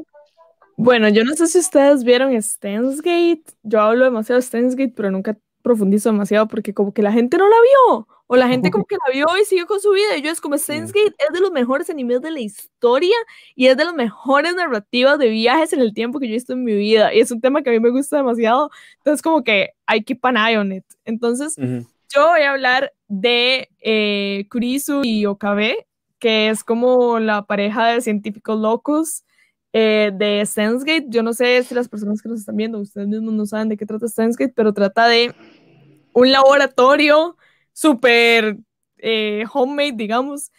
Bueno, 0.76 1.08
yo 1.08 1.24
no 1.24 1.34
sé 1.34 1.48
si 1.48 1.58
ustedes 1.58 2.04
vieron 2.04 2.40
Stensgate. 2.40 3.42
Yo 3.64 3.80
hablo 3.80 4.04
demasiado 4.04 4.40
de 4.40 4.46
Stensgate, 4.46 4.92
pero 4.94 5.10
nunca 5.10 5.36
profundizo 5.62 6.10
demasiado 6.10 6.48
porque 6.48 6.74
como 6.74 6.92
que 6.92 7.02
la 7.02 7.12
gente 7.12 7.38
no 7.38 7.48
la 7.48 7.56
vio. 7.56 8.08
O 8.26 8.36
la 8.36 8.48
gente 8.48 8.70
como 8.70 8.84
que 8.88 8.96
la 8.96 9.12
vio 9.12 9.26
y 9.40 9.44
siguió 9.44 9.66
con 9.66 9.80
su 9.80 9.90
vida. 9.92 10.16
Y 10.16 10.22
yo 10.22 10.30
es 10.30 10.40
como 10.40 10.56
Gate 10.56 11.14
es 11.18 11.32
de 11.32 11.40
los 11.40 11.52
mejores 11.52 11.88
animes 11.90 12.20
de 12.20 12.30
la 12.30 12.40
historia 12.40 13.14
y 13.54 13.66
es 13.66 13.76
de 13.76 13.84
las 13.84 13.94
mejores 13.94 14.54
narrativas 14.54 15.18
de 15.18 15.28
viajes 15.28 15.72
en 15.72 15.80
el 15.80 15.94
tiempo 15.94 16.18
que 16.18 16.26
yo 16.26 16.32
he 16.32 16.36
visto 16.36 16.52
en 16.52 16.64
mi 16.64 16.74
vida. 16.74 17.14
Y 17.14 17.20
es 17.20 17.30
un 17.30 17.40
tema 17.40 17.62
que 17.62 17.70
a 17.70 17.72
mí 17.72 17.80
me 17.80 17.90
gusta 17.90 18.16
demasiado. 18.18 18.70
Entonces 18.98 19.22
como 19.22 19.44
que 19.44 19.70
I 19.92 20.02
keep 20.02 20.24
an 20.24 20.36
eye 20.36 20.58
on 20.58 20.72
it. 20.72 20.84
Entonces 21.04 21.56
yo 21.56 22.28
voy 22.28 22.42
a 22.42 22.52
hablar 22.52 22.92
de 23.08 23.68
eh, 23.80 24.46
Kurisu 24.50 25.02
y 25.04 25.26
Okabe, 25.26 25.86
que 26.18 26.48
es 26.48 26.64
como 26.64 27.18
la 27.18 27.46
pareja 27.46 27.88
de 27.88 28.00
científicos 28.00 28.58
locos. 28.58 29.24
Eh, 29.72 30.10
de 30.14 30.46
Gate. 30.84 31.06
Yo 31.08 31.22
no 31.22 31.32
sé 31.32 31.62
si 31.62 31.74
las 31.74 31.88
personas 31.88 32.20
que 32.20 32.28
nos 32.28 32.40
están 32.40 32.56
viendo, 32.56 32.78
ustedes 32.78 33.08
mismos 33.08 33.32
no 33.34 33.46
saben 33.46 33.68
de 33.68 33.76
qué 33.76 33.86
trata 33.86 34.06
Gate, 34.16 34.52
pero 34.54 34.72
trata 34.74 35.06
de 35.06 35.34
un 36.12 36.30
laboratorio 36.30 37.36
súper 37.72 38.58
eh, 38.98 39.44
homemade, 39.52 39.92
digamos, 39.92 40.50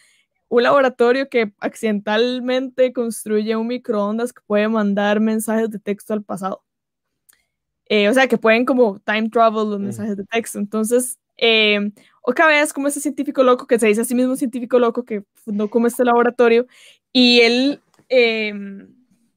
un 0.49 0.63
laboratorio 0.63 1.29
que 1.29 1.53
accidentalmente 1.59 2.93
construye 2.93 3.55
un 3.55 3.67
microondas 3.67 4.33
que 4.33 4.41
puede 4.45 4.67
mandar 4.67 5.19
mensajes 5.19 5.69
de 5.69 5.79
texto 5.79 6.13
al 6.13 6.23
pasado. 6.23 6.63
Eh, 7.87 8.07
o 8.09 8.13
sea, 8.13 8.27
que 8.27 8.37
pueden 8.37 8.65
como 8.65 8.99
time 8.99 9.29
travel 9.29 9.69
los 9.69 9.79
mensajes 9.79 10.17
de 10.17 10.25
texto. 10.25 10.59
Entonces, 10.59 11.19
eh, 11.37 11.91
otra 12.21 12.47
vez 12.47 12.71
como 12.73 12.87
ese 12.87 12.99
científico 13.01 13.43
loco 13.43 13.67
que 13.67 13.79
se 13.79 13.87
dice 13.87 14.01
a 14.01 14.05
sí 14.05 14.15
mismo 14.15 14.35
científico 14.35 14.79
loco 14.79 15.03
que 15.03 15.23
fundó 15.35 15.69
como 15.69 15.87
este 15.87 16.05
laboratorio 16.05 16.67
y 17.11 17.41
él, 17.41 17.81
em, 18.09 18.92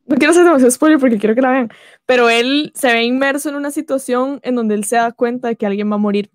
no 0.06 0.16
quiero 0.16 0.30
hacer 0.30 0.44
demasiado 0.44 0.70
spoiler 0.70 0.98
porque 0.98 1.18
quiero 1.18 1.34
que 1.34 1.42
la 1.42 1.50
vean, 1.50 1.72
pero 2.06 2.28
él 2.28 2.72
se 2.74 2.92
ve 2.92 3.04
inmerso 3.04 3.48
en 3.48 3.56
una 3.56 3.70
situación 3.70 4.40
en 4.42 4.54
donde 4.54 4.74
él 4.74 4.84
se 4.84 4.96
da 4.96 5.12
cuenta 5.12 5.48
de 5.48 5.56
que 5.56 5.66
alguien 5.66 5.90
va 5.90 5.96
a 5.96 5.98
morir 5.98 6.30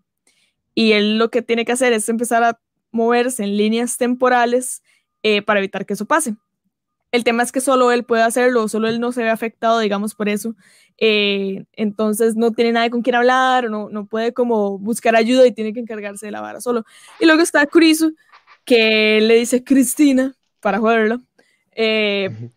y 0.75 0.93
él 0.93 1.17
lo 1.17 1.29
que 1.29 1.41
tiene 1.41 1.65
que 1.65 1.71
hacer 1.71 1.93
es 1.93 2.07
empezar 2.09 2.43
a 2.43 2.59
moverse 2.91 3.43
en 3.43 3.57
líneas 3.57 3.97
temporales 3.97 4.83
eh, 5.23 5.41
para 5.41 5.59
evitar 5.59 5.85
que 5.85 5.93
eso 5.93 6.05
pase. 6.05 6.35
El 7.11 7.23
tema 7.25 7.43
es 7.43 7.51
que 7.51 7.59
solo 7.59 7.91
él 7.91 8.05
puede 8.05 8.23
hacerlo, 8.23 8.69
solo 8.69 8.87
él 8.87 9.01
no 9.01 9.11
se 9.11 9.23
ve 9.23 9.29
afectado, 9.29 9.79
digamos, 9.79 10.15
por 10.15 10.29
eso. 10.29 10.55
Eh, 10.97 11.65
entonces 11.73 12.35
no 12.37 12.51
tiene 12.51 12.71
nadie 12.71 12.89
con 12.89 13.01
quien 13.01 13.15
hablar, 13.15 13.69
no, 13.69 13.89
no 13.89 14.05
puede 14.05 14.33
como 14.33 14.77
buscar 14.79 15.15
ayuda 15.15 15.45
y 15.45 15.51
tiene 15.51 15.73
que 15.73 15.81
encargarse 15.81 16.27
de 16.27 16.31
la 16.31 16.41
vara 16.41 16.61
solo. 16.61 16.85
Y 17.19 17.25
luego 17.25 17.41
está 17.41 17.65
Kurisu, 17.65 18.15
que 18.63 19.19
le 19.21 19.35
dice 19.35 19.63
Cristina 19.63 20.35
para 20.61 20.79
jugarlo. 20.79 21.19
Eh, 21.73 22.49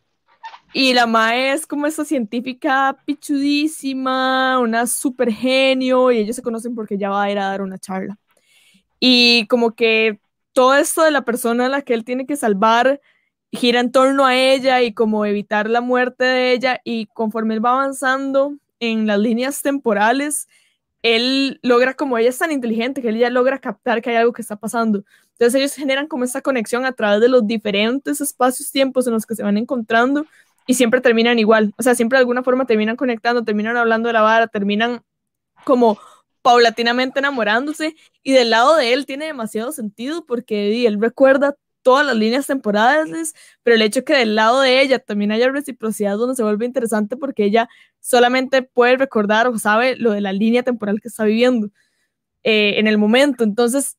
y 0.75 0.93
la 0.93 1.07
Mae 1.07 1.53
es 1.53 1.66
como 1.66 1.87
esa 1.87 2.05
científica 2.05 2.99
pichudísima, 3.07 4.59
una 4.59 4.89
super 4.89 5.31
genio, 5.33 6.11
y 6.11 6.18
ellos 6.18 6.35
se 6.35 6.43
conocen 6.43 6.75
porque 6.75 6.99
ya 6.99 7.11
va 7.11 7.22
a 7.22 7.31
ir 7.31 7.39
a 7.39 7.47
dar 7.47 7.62
una 7.62 7.79
charla. 7.79 8.18
Y 8.99 9.47
como 9.47 9.77
que 9.77 10.18
todo 10.53 10.75
esto 10.75 11.03
de 11.03 11.12
la 11.12 11.22
persona 11.22 11.66
a 11.66 11.68
la 11.68 11.83
que 11.83 11.95
él 11.95 12.05
tiene 12.05 12.27
que 12.27 12.35
salvar 12.35 13.01
gira 13.53 13.79
en 13.79 13.93
torno 13.93 14.27
a 14.27 14.37
ella 14.37 14.83
y 14.83 14.93
como 14.93 15.25
evitar 15.25 15.70
la 15.70 15.81
muerte 15.81 16.25
de 16.25 16.53
ella, 16.53 16.81
y 16.83 17.07
conforme 17.07 17.55
él 17.55 17.64
va 17.64 17.75
avanzando 17.75 18.55
en 18.81 19.07
las 19.07 19.20
líneas 19.20 19.62
temporales, 19.62 20.49
él 21.03 21.61
logra, 21.62 21.95
como 21.95 22.18
ella 22.18 22.31
es 22.31 22.39
tan 22.39 22.51
inteligente, 22.51 23.01
que 23.01 23.11
él 23.11 23.18
ya 23.18 23.31
logra 23.31 23.61
captar 23.61 24.03
que 24.03 24.11
hay 24.11 24.16
algo 24.16 24.33
que 24.33 24.43
está 24.43 24.57
pasando. 24.57 25.05
Entonces 25.33 25.55
ellos 25.55 25.75
generan 25.75 26.09
como 26.09 26.25
esta 26.25 26.41
conexión 26.41 26.85
a 26.85 26.93
través 26.93 27.20
de 27.20 27.29
los 27.29 27.47
diferentes 27.47 28.20
espacios-tiempos 28.20 29.07
en 29.07 29.12
los 29.12 29.27
que 29.27 29.37
se 29.37 29.43
van 29.45 29.57
encontrando 29.57 30.27
y 30.66 30.74
siempre 30.74 31.00
terminan 31.00 31.38
igual, 31.38 31.74
o 31.78 31.82
sea, 31.82 31.94
siempre 31.94 32.18
de 32.18 32.20
alguna 32.20 32.42
forma 32.42 32.66
terminan 32.66 32.96
conectando, 32.96 33.44
terminan 33.44 33.76
hablando 33.76 34.08
de 34.08 34.12
la 34.14 34.22
vara, 34.22 34.46
terminan 34.48 35.02
como 35.64 35.98
paulatinamente 36.42 37.20
enamorándose 37.20 37.96
y 38.22 38.32
del 38.32 38.50
lado 38.50 38.76
de 38.76 38.92
él 38.92 39.06
tiene 39.06 39.26
demasiado 39.26 39.72
sentido 39.72 40.26
porque 40.26 40.86
él 40.86 41.00
recuerda 41.00 41.56
todas 41.82 42.06
las 42.06 42.16
líneas 42.16 42.46
temporales, 42.46 43.34
pero 43.62 43.76
el 43.76 43.82
hecho 43.82 44.04
que 44.04 44.14
del 44.14 44.34
lado 44.34 44.60
de 44.60 44.80
ella 44.80 44.98
también 44.98 45.32
haya 45.32 45.48
reciprocidad 45.50 46.16
donde 46.16 46.34
se 46.36 46.42
vuelve 46.42 46.66
interesante 46.66 47.16
porque 47.16 47.44
ella 47.44 47.68
solamente 48.00 48.62
puede 48.62 48.96
recordar 48.96 49.48
o 49.48 49.58
sabe 49.58 49.96
lo 49.96 50.12
de 50.12 50.20
la 50.22 50.32
línea 50.32 50.62
temporal 50.62 51.00
que 51.00 51.08
está 51.08 51.24
viviendo. 51.24 51.68
eh, 52.44 52.78
en 52.78 52.86
el 52.86 52.98
momento. 52.98 53.44
Entonces, 53.44 53.96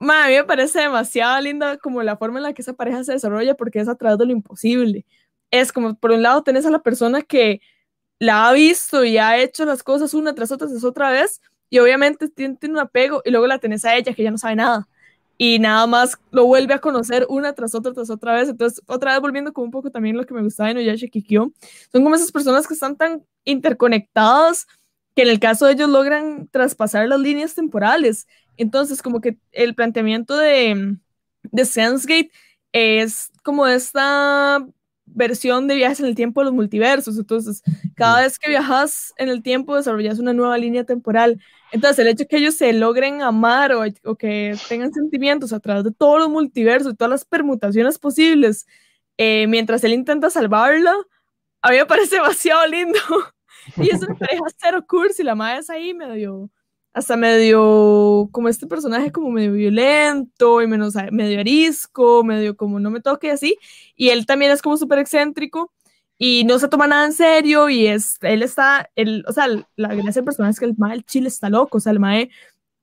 a 0.00 0.28
mí 0.28 0.34
me 0.34 0.44
parece 0.44 0.80
demasiado 0.80 1.40
linda 1.40 1.78
como 1.78 2.02
la 2.02 2.16
forma 2.16 2.38
en 2.38 2.44
la 2.44 2.52
que 2.54 2.62
esa 2.62 2.74
pareja 2.74 3.04
se 3.04 3.12
desarrolla 3.12 3.54
porque 3.56 3.80
es 3.80 3.88
a 3.88 3.96
través 3.96 4.18
de 4.18 4.26
lo 4.26 4.32
imposible. 4.32 5.06
Es 5.60 5.72
como, 5.72 5.94
por 5.94 6.12
un 6.12 6.22
lado, 6.22 6.42
tenés 6.42 6.66
a 6.66 6.70
la 6.70 6.82
persona 6.82 7.22
que 7.22 7.60
la 8.18 8.48
ha 8.48 8.52
visto 8.52 9.04
y 9.04 9.18
ha 9.18 9.38
hecho 9.38 9.64
las 9.64 9.82
cosas 9.82 10.14
una 10.14 10.34
tras 10.34 10.50
otra 10.52 10.68
tras 10.68 10.84
otra 10.84 11.10
vez 11.10 11.40
y 11.70 11.78
obviamente 11.80 12.28
tiene, 12.28 12.56
tiene 12.56 12.74
un 12.74 12.80
apego 12.80 13.22
y 13.24 13.30
luego 13.30 13.46
la 13.46 13.58
tenés 13.58 13.84
a 13.84 13.96
ella 13.96 14.14
que 14.14 14.22
ya 14.22 14.30
no 14.30 14.38
sabe 14.38 14.56
nada 14.56 14.88
y 15.38 15.58
nada 15.58 15.86
más 15.86 16.18
lo 16.30 16.46
vuelve 16.46 16.74
a 16.74 16.78
conocer 16.78 17.26
una 17.28 17.52
tras 17.54 17.74
otra 17.74 17.92
tras 17.92 18.10
otra 18.10 18.34
vez. 18.34 18.48
Entonces, 18.48 18.82
otra 18.86 19.12
vez 19.12 19.20
volviendo 19.20 19.52
como 19.52 19.66
un 19.66 19.70
poco 19.70 19.90
también 19.90 20.16
lo 20.16 20.24
que 20.26 20.34
me 20.34 20.42
gustaba 20.42 20.68
de 20.68 20.74
Noyashi 20.74 21.10
Kikyo, 21.10 21.52
son 21.92 22.02
como 22.02 22.14
esas 22.14 22.32
personas 22.32 22.66
que 22.66 22.74
están 22.74 22.96
tan 22.96 23.24
interconectadas 23.44 24.66
que 25.14 25.22
en 25.22 25.28
el 25.28 25.40
caso 25.40 25.66
de 25.66 25.72
ellos 25.72 25.88
logran 25.90 26.48
traspasar 26.48 27.08
las 27.08 27.20
líneas 27.20 27.54
temporales. 27.54 28.26
Entonces, 28.56 29.02
como 29.02 29.20
que 29.20 29.38
el 29.52 29.74
planteamiento 29.74 30.36
de, 30.36 30.96
de 31.42 31.64
Sensegate 31.64 32.30
es 32.72 33.30
como 33.42 33.66
esta 33.66 34.66
versión 35.06 35.66
de 35.66 35.76
viajes 35.76 36.00
en 36.00 36.06
el 36.06 36.14
tiempo 36.14 36.40
de 36.40 36.46
los 36.46 36.54
multiversos. 36.54 37.16
Entonces, 37.18 37.62
cada 37.94 38.22
vez 38.22 38.38
que 38.38 38.50
viajas 38.50 39.14
en 39.16 39.28
el 39.28 39.42
tiempo, 39.42 39.76
desarrollas 39.76 40.18
una 40.18 40.32
nueva 40.32 40.58
línea 40.58 40.84
temporal. 40.84 41.40
Entonces, 41.72 41.98
el 42.00 42.08
hecho 42.08 42.24
de 42.24 42.28
que 42.28 42.36
ellos 42.36 42.54
se 42.54 42.72
logren 42.72 43.22
amar 43.22 43.72
o, 43.72 43.84
o, 44.04 44.16
que 44.16 44.56
tengan 44.68 44.92
sentimientos 44.92 45.52
a 45.52 45.60
través 45.60 45.84
de 45.84 45.92
todos 45.92 46.18
los 46.18 46.28
multiversos 46.28 46.92
y 46.92 46.96
todas 46.96 47.10
las 47.10 47.24
permutaciones 47.24 47.98
posibles, 47.98 48.66
eh, 49.16 49.46
mientras 49.48 49.82
él 49.84 49.92
intenta 49.92 50.30
salvarla, 50.30 50.94
a 51.62 51.70
mí 51.70 51.76
me 51.76 51.86
parece 51.86 52.16
demasiado 52.16 52.66
lindo. 52.66 52.98
y 53.76 53.90
es 53.90 54.02
una 54.02 54.14
pareja 54.18 54.44
cero 54.58 54.84
cursi, 54.86 55.22
la 55.22 55.34
madre 55.34 55.60
es 55.60 55.70
ahí 55.70 55.94
medio 55.94 56.50
hasta 56.96 57.14
medio, 57.14 58.30
como 58.32 58.48
este 58.48 58.66
personaje 58.66 59.12
como 59.12 59.30
medio 59.30 59.52
violento 59.52 60.62
y 60.62 60.66
menos, 60.66 60.94
medio 61.12 61.40
arisco, 61.40 62.24
medio 62.24 62.56
como 62.56 62.80
no 62.80 62.90
me 62.90 63.02
toque 63.02 63.30
así, 63.30 63.58
y 63.96 64.08
él 64.08 64.24
también 64.24 64.50
es 64.50 64.62
como 64.62 64.78
súper 64.78 65.00
excéntrico 65.00 65.70
y 66.16 66.44
no 66.44 66.58
se 66.58 66.68
toma 66.68 66.86
nada 66.86 67.04
en 67.04 67.12
serio 67.12 67.68
y 67.68 67.86
es, 67.86 68.16
él 68.22 68.42
está, 68.42 68.88
él, 68.96 69.26
o 69.28 69.32
sea, 69.34 69.46
la 69.76 69.88
gracia 69.94 70.22
del 70.22 70.24
personaje 70.24 70.52
es 70.52 70.58
que 70.58 70.64
el 70.64 70.74
mae 70.78 71.02
chile 71.02 71.28
está 71.28 71.50
loco, 71.50 71.76
o 71.76 71.80
sea, 71.82 71.92
el 71.92 72.00
mae 72.00 72.30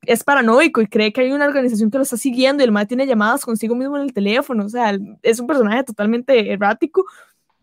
es 0.03 0.23
paranoico 0.23 0.79
y 0.79 0.85
cree 0.85 1.11
que 1.11 1.21
hay 1.21 1.31
una 1.31 1.47
organización 1.47 1.89
que 1.89 1.97
lo 1.97 2.03
está 2.03 2.17
siguiendo 2.17 2.61
y 2.61 2.65
el 2.65 2.71
mae 2.71 2.85
tiene 2.85 3.07
llamadas 3.07 3.43
consigo 3.43 3.73
mismo 3.73 3.97
en 3.97 4.03
el 4.03 4.13
teléfono, 4.13 4.63
o 4.65 4.69
sea, 4.69 4.95
es 5.23 5.39
un 5.39 5.47
personaje 5.47 5.85
totalmente 5.85 6.53
errático, 6.53 7.03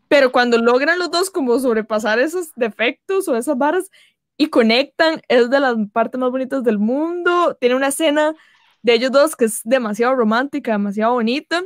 pero 0.09 0.33
cuando 0.33 0.59
logran 0.59 0.99
los 0.99 1.13
dos 1.13 1.31
como 1.31 1.57
sobrepasar 1.61 2.19
esos 2.19 2.53
defectos 2.57 3.29
o 3.29 3.37
esas 3.37 3.57
barras, 3.57 3.89
y 4.41 4.49
conectan, 4.49 5.21
es 5.29 5.51
de 5.51 5.61
las 5.61 5.77
partes 5.93 6.19
más 6.19 6.31
bonitas 6.31 6.65
del 6.65 6.79
mundo, 6.79 7.59
tiene 7.61 7.75
una 7.75 7.89
escena 7.89 8.35
de 8.81 8.95
ellos 8.95 9.13
dos 9.13 9.37
que 9.37 9.45
es 9.45 9.61
demasiado 9.65 10.15
romántica, 10.15 10.73
demasiado 10.73 11.13
bonita, 11.13 11.63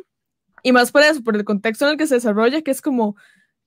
y 0.64 0.72
más 0.72 0.90
por 0.90 1.02
eso, 1.02 1.22
por 1.22 1.36
el 1.36 1.44
contexto 1.44 1.84
en 1.84 1.92
el 1.92 1.96
que 1.98 2.08
se 2.08 2.16
desarrolla, 2.16 2.62
que 2.62 2.72
es 2.72 2.82
como, 2.82 3.14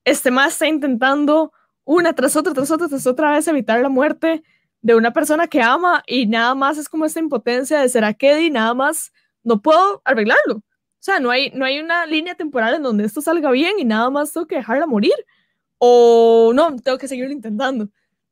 este 0.03 0.29
más 0.29 0.51
está 0.53 0.67
intentando 0.67 1.53
una 1.85 2.11
tras 2.15 2.35
otra, 2.35 2.53
tras 2.53 2.69
otra, 2.69 2.89
tras 2.89 3.07
otra 3.07 3.31
vez 3.31 3.47
evitar 3.47 3.79
la 3.79 3.87
muerte 3.87 4.43
de 4.81 4.95
una 4.95 5.13
persona 5.13 5.47
que 5.47 5.61
ama 5.61 6.03
y 6.05 6.27
nada 6.27 6.53
más 6.53 6.77
es 6.77 6.89
como 6.89 7.05
esta 7.05 7.21
impotencia 7.21 7.79
de 7.79 7.87
será 7.87 8.13
que 8.13 8.41
y 8.41 8.49
nada 8.51 8.73
más 8.73 9.13
no 9.41 9.61
puedo 9.61 10.01
arreglarlo. 10.03 10.55
O 10.57 10.63
sea, 10.99 11.21
no 11.21 11.31
hay, 11.31 11.49
no 11.51 11.63
hay 11.63 11.79
una 11.79 12.05
línea 12.07 12.35
temporal 12.35 12.73
en 12.75 12.83
donde 12.83 13.05
esto 13.05 13.21
salga 13.21 13.51
bien 13.51 13.79
y 13.79 13.85
nada 13.85 14.09
más 14.09 14.33
tengo 14.33 14.47
que 14.47 14.55
dejarla 14.57 14.85
morir. 14.85 15.15
O 15.77 16.51
no, 16.53 16.75
tengo 16.75 16.97
que 16.97 17.07
seguirlo 17.07 17.31
intentando. 17.31 17.87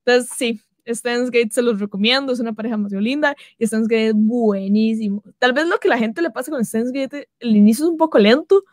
Entonces, 0.05 0.29
sí, 0.37 0.61
Stans 0.87 1.31
Gate 1.31 1.49
se 1.51 1.61
los 1.61 1.79
recomiendo, 1.79 2.31
es 2.31 2.39
una 2.39 2.53
pareja 2.53 2.75
demasiado 2.75 3.01
linda 3.01 3.35
y 3.57 3.65
Stans 3.65 3.87
Gate 3.87 4.09
es 4.09 4.13
buenísimo. 4.15 5.23
Tal 5.39 5.53
vez 5.53 5.67
lo 5.67 5.79
que 5.79 5.87
la 5.87 5.97
gente 5.97 6.21
le 6.21 6.29
pasa 6.29 6.51
con 6.51 6.63
Stans 6.63 6.91
Gate, 6.91 7.29
el 7.39 7.55
inicio 7.55 7.85
es 7.85 7.91
un 7.91 7.97
poco 7.97 8.19
lento, 8.19 8.63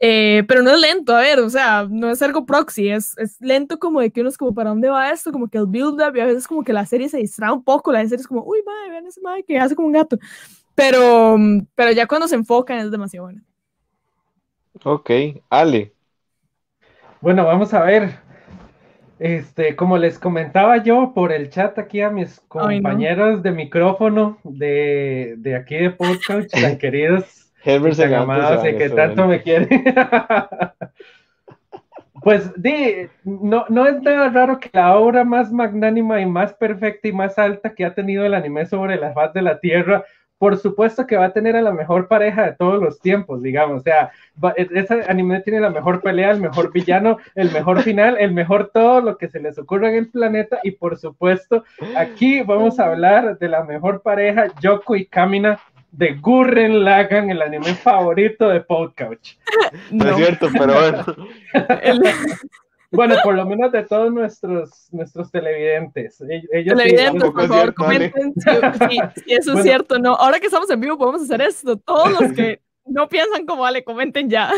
eh, 0.00 0.44
pero 0.48 0.62
no 0.62 0.70
es 0.70 0.80
lento, 0.80 1.14
a 1.14 1.20
ver, 1.20 1.40
o 1.40 1.48
sea, 1.48 1.86
no 1.88 2.10
es 2.10 2.20
algo 2.22 2.44
proxy, 2.46 2.88
es, 2.90 3.16
es 3.18 3.40
lento 3.40 3.78
como 3.78 4.00
de 4.00 4.10
que 4.10 4.20
uno 4.20 4.28
es 4.28 4.36
como, 4.36 4.54
¿para 4.54 4.70
dónde 4.70 4.88
va 4.88 5.10
esto? 5.10 5.32
Como 5.32 5.48
que 5.48 5.58
el 5.58 5.66
build-up 5.66 6.16
y 6.16 6.20
a 6.20 6.26
veces 6.26 6.46
como 6.46 6.64
que 6.64 6.72
la 6.72 6.86
serie 6.86 7.08
se 7.08 7.18
distrae 7.18 7.52
un 7.52 7.62
poco, 7.62 7.92
la 7.92 8.02
serie 8.02 8.16
es 8.16 8.26
como, 8.26 8.42
uy, 8.42 8.60
madre, 8.64 8.90
vean 8.90 9.06
ese 9.06 9.20
madre 9.20 9.44
que 9.44 9.58
hace 9.58 9.74
como 9.74 9.88
un 9.88 9.94
gato. 9.94 10.18
Pero, 10.74 11.36
pero 11.74 11.92
ya 11.92 12.06
cuando 12.06 12.26
se 12.26 12.34
enfocan 12.34 12.78
es 12.78 12.90
demasiado 12.90 13.26
bueno. 13.26 13.42
Ok, 14.82 15.10
Ale. 15.48 15.92
Bueno, 17.20 17.44
vamos 17.46 17.72
a 17.72 17.82
ver. 17.84 18.23
Este, 19.18 19.76
como 19.76 19.96
les 19.96 20.18
comentaba 20.18 20.82
yo 20.82 21.12
por 21.14 21.32
el 21.32 21.48
chat 21.48 21.78
aquí 21.78 22.00
a 22.00 22.10
mis 22.10 22.40
compañeros 22.48 23.42
de 23.42 23.52
micrófono 23.52 24.38
de, 24.42 25.34
de, 25.38 25.54
aquí 25.54 25.76
de 25.76 25.90
podcast, 25.90 26.50
tan 26.52 26.78
queridos 26.78 27.52
Herbert 27.64 27.98
y 27.98 28.02
amados 28.12 28.66
y 28.66 28.76
que 28.76 28.90
tanto 28.90 29.26
me 29.26 29.40
quieren. 29.40 29.68
pues 32.22 32.52
di, 32.56 33.06
no, 33.24 33.64
no 33.68 33.86
es 33.86 34.02
nada 34.02 34.30
raro 34.30 34.58
que 34.58 34.70
la 34.72 34.96
obra 34.96 35.24
más 35.24 35.52
magnánima 35.52 36.20
y 36.20 36.26
más 36.26 36.52
perfecta 36.54 37.08
y 37.08 37.12
más 37.12 37.38
alta 37.38 37.74
que 37.74 37.84
ha 37.84 37.94
tenido 37.94 38.24
el 38.26 38.34
anime 38.34 38.66
sobre 38.66 38.96
la 38.96 39.12
faz 39.12 39.32
de 39.32 39.42
la 39.42 39.60
Tierra 39.60 40.04
por 40.44 40.58
supuesto 40.58 41.06
que 41.06 41.16
va 41.16 41.24
a 41.24 41.32
tener 41.32 41.56
a 41.56 41.62
la 41.62 41.72
mejor 41.72 42.06
pareja 42.06 42.44
de 42.44 42.52
todos 42.52 42.78
los 42.78 43.00
tiempos, 43.00 43.42
digamos. 43.42 43.78
O 43.78 43.82
sea, 43.82 44.12
e, 44.58 44.68
ese 44.74 45.00
anime 45.08 45.40
tiene 45.40 45.58
la 45.58 45.70
mejor 45.70 46.02
pelea, 46.02 46.32
el 46.32 46.40
mejor 46.42 46.70
villano, 46.70 47.16
el 47.34 47.50
mejor 47.50 47.80
final, 47.80 48.18
el 48.20 48.34
mejor 48.34 48.70
todo 48.70 49.00
lo 49.00 49.16
que 49.16 49.28
se 49.28 49.40
les 49.40 49.56
ocurra 49.56 49.88
en 49.88 49.94
el 49.94 50.10
planeta. 50.10 50.58
Y 50.62 50.72
por 50.72 50.98
supuesto, 50.98 51.64
aquí 51.96 52.42
vamos 52.42 52.78
a 52.78 52.88
hablar 52.88 53.38
de 53.38 53.48
la 53.48 53.64
mejor 53.64 54.02
pareja, 54.02 54.48
Yoko 54.60 54.96
y 54.96 55.06
Kamina, 55.06 55.58
de 55.92 56.12
Gurren 56.12 56.84
Lagan, 56.84 57.30
el 57.30 57.40
anime 57.40 57.72
favorito 57.72 58.50
de 58.50 58.60
Podcouch. 58.60 59.38
No, 59.90 60.04
no 60.04 60.10
es 60.10 60.16
cierto, 60.16 60.48
pero 60.52 60.74
bueno. 60.74 61.04
Bueno, 62.90 63.16
por 63.22 63.34
lo 63.34 63.46
menos 63.46 63.72
de 63.72 63.82
todos 63.84 64.12
nuestros, 64.12 64.88
nuestros 64.92 65.30
televidentes. 65.30 66.22
Ellos 66.52 66.76
televidentes, 66.76 67.30
por 67.30 67.48
favor, 67.48 67.74
comenten 67.74 68.34
si, 68.34 69.32
eso 69.32 69.54
es 69.54 69.62
cierto 69.62 69.98
no. 69.98 70.14
Ahora 70.14 70.38
que 70.38 70.46
estamos 70.46 70.70
en 70.70 70.80
vivo 70.80 70.98
podemos 70.98 71.22
hacer 71.22 71.40
esto. 71.40 71.76
Todos 71.76 72.20
los 72.20 72.32
que 72.32 72.60
no 72.86 73.08
piensan 73.08 73.46
como 73.46 73.64
Ale, 73.64 73.84
comenten 73.84 74.28
ya. 74.28 74.50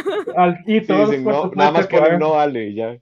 y 0.66 0.80
todos, 0.82 1.10
nada 1.54 1.70
más 1.70 1.86
que 1.86 2.00
no 2.18 2.38
Ale, 2.38 2.74
ya. 2.74 2.98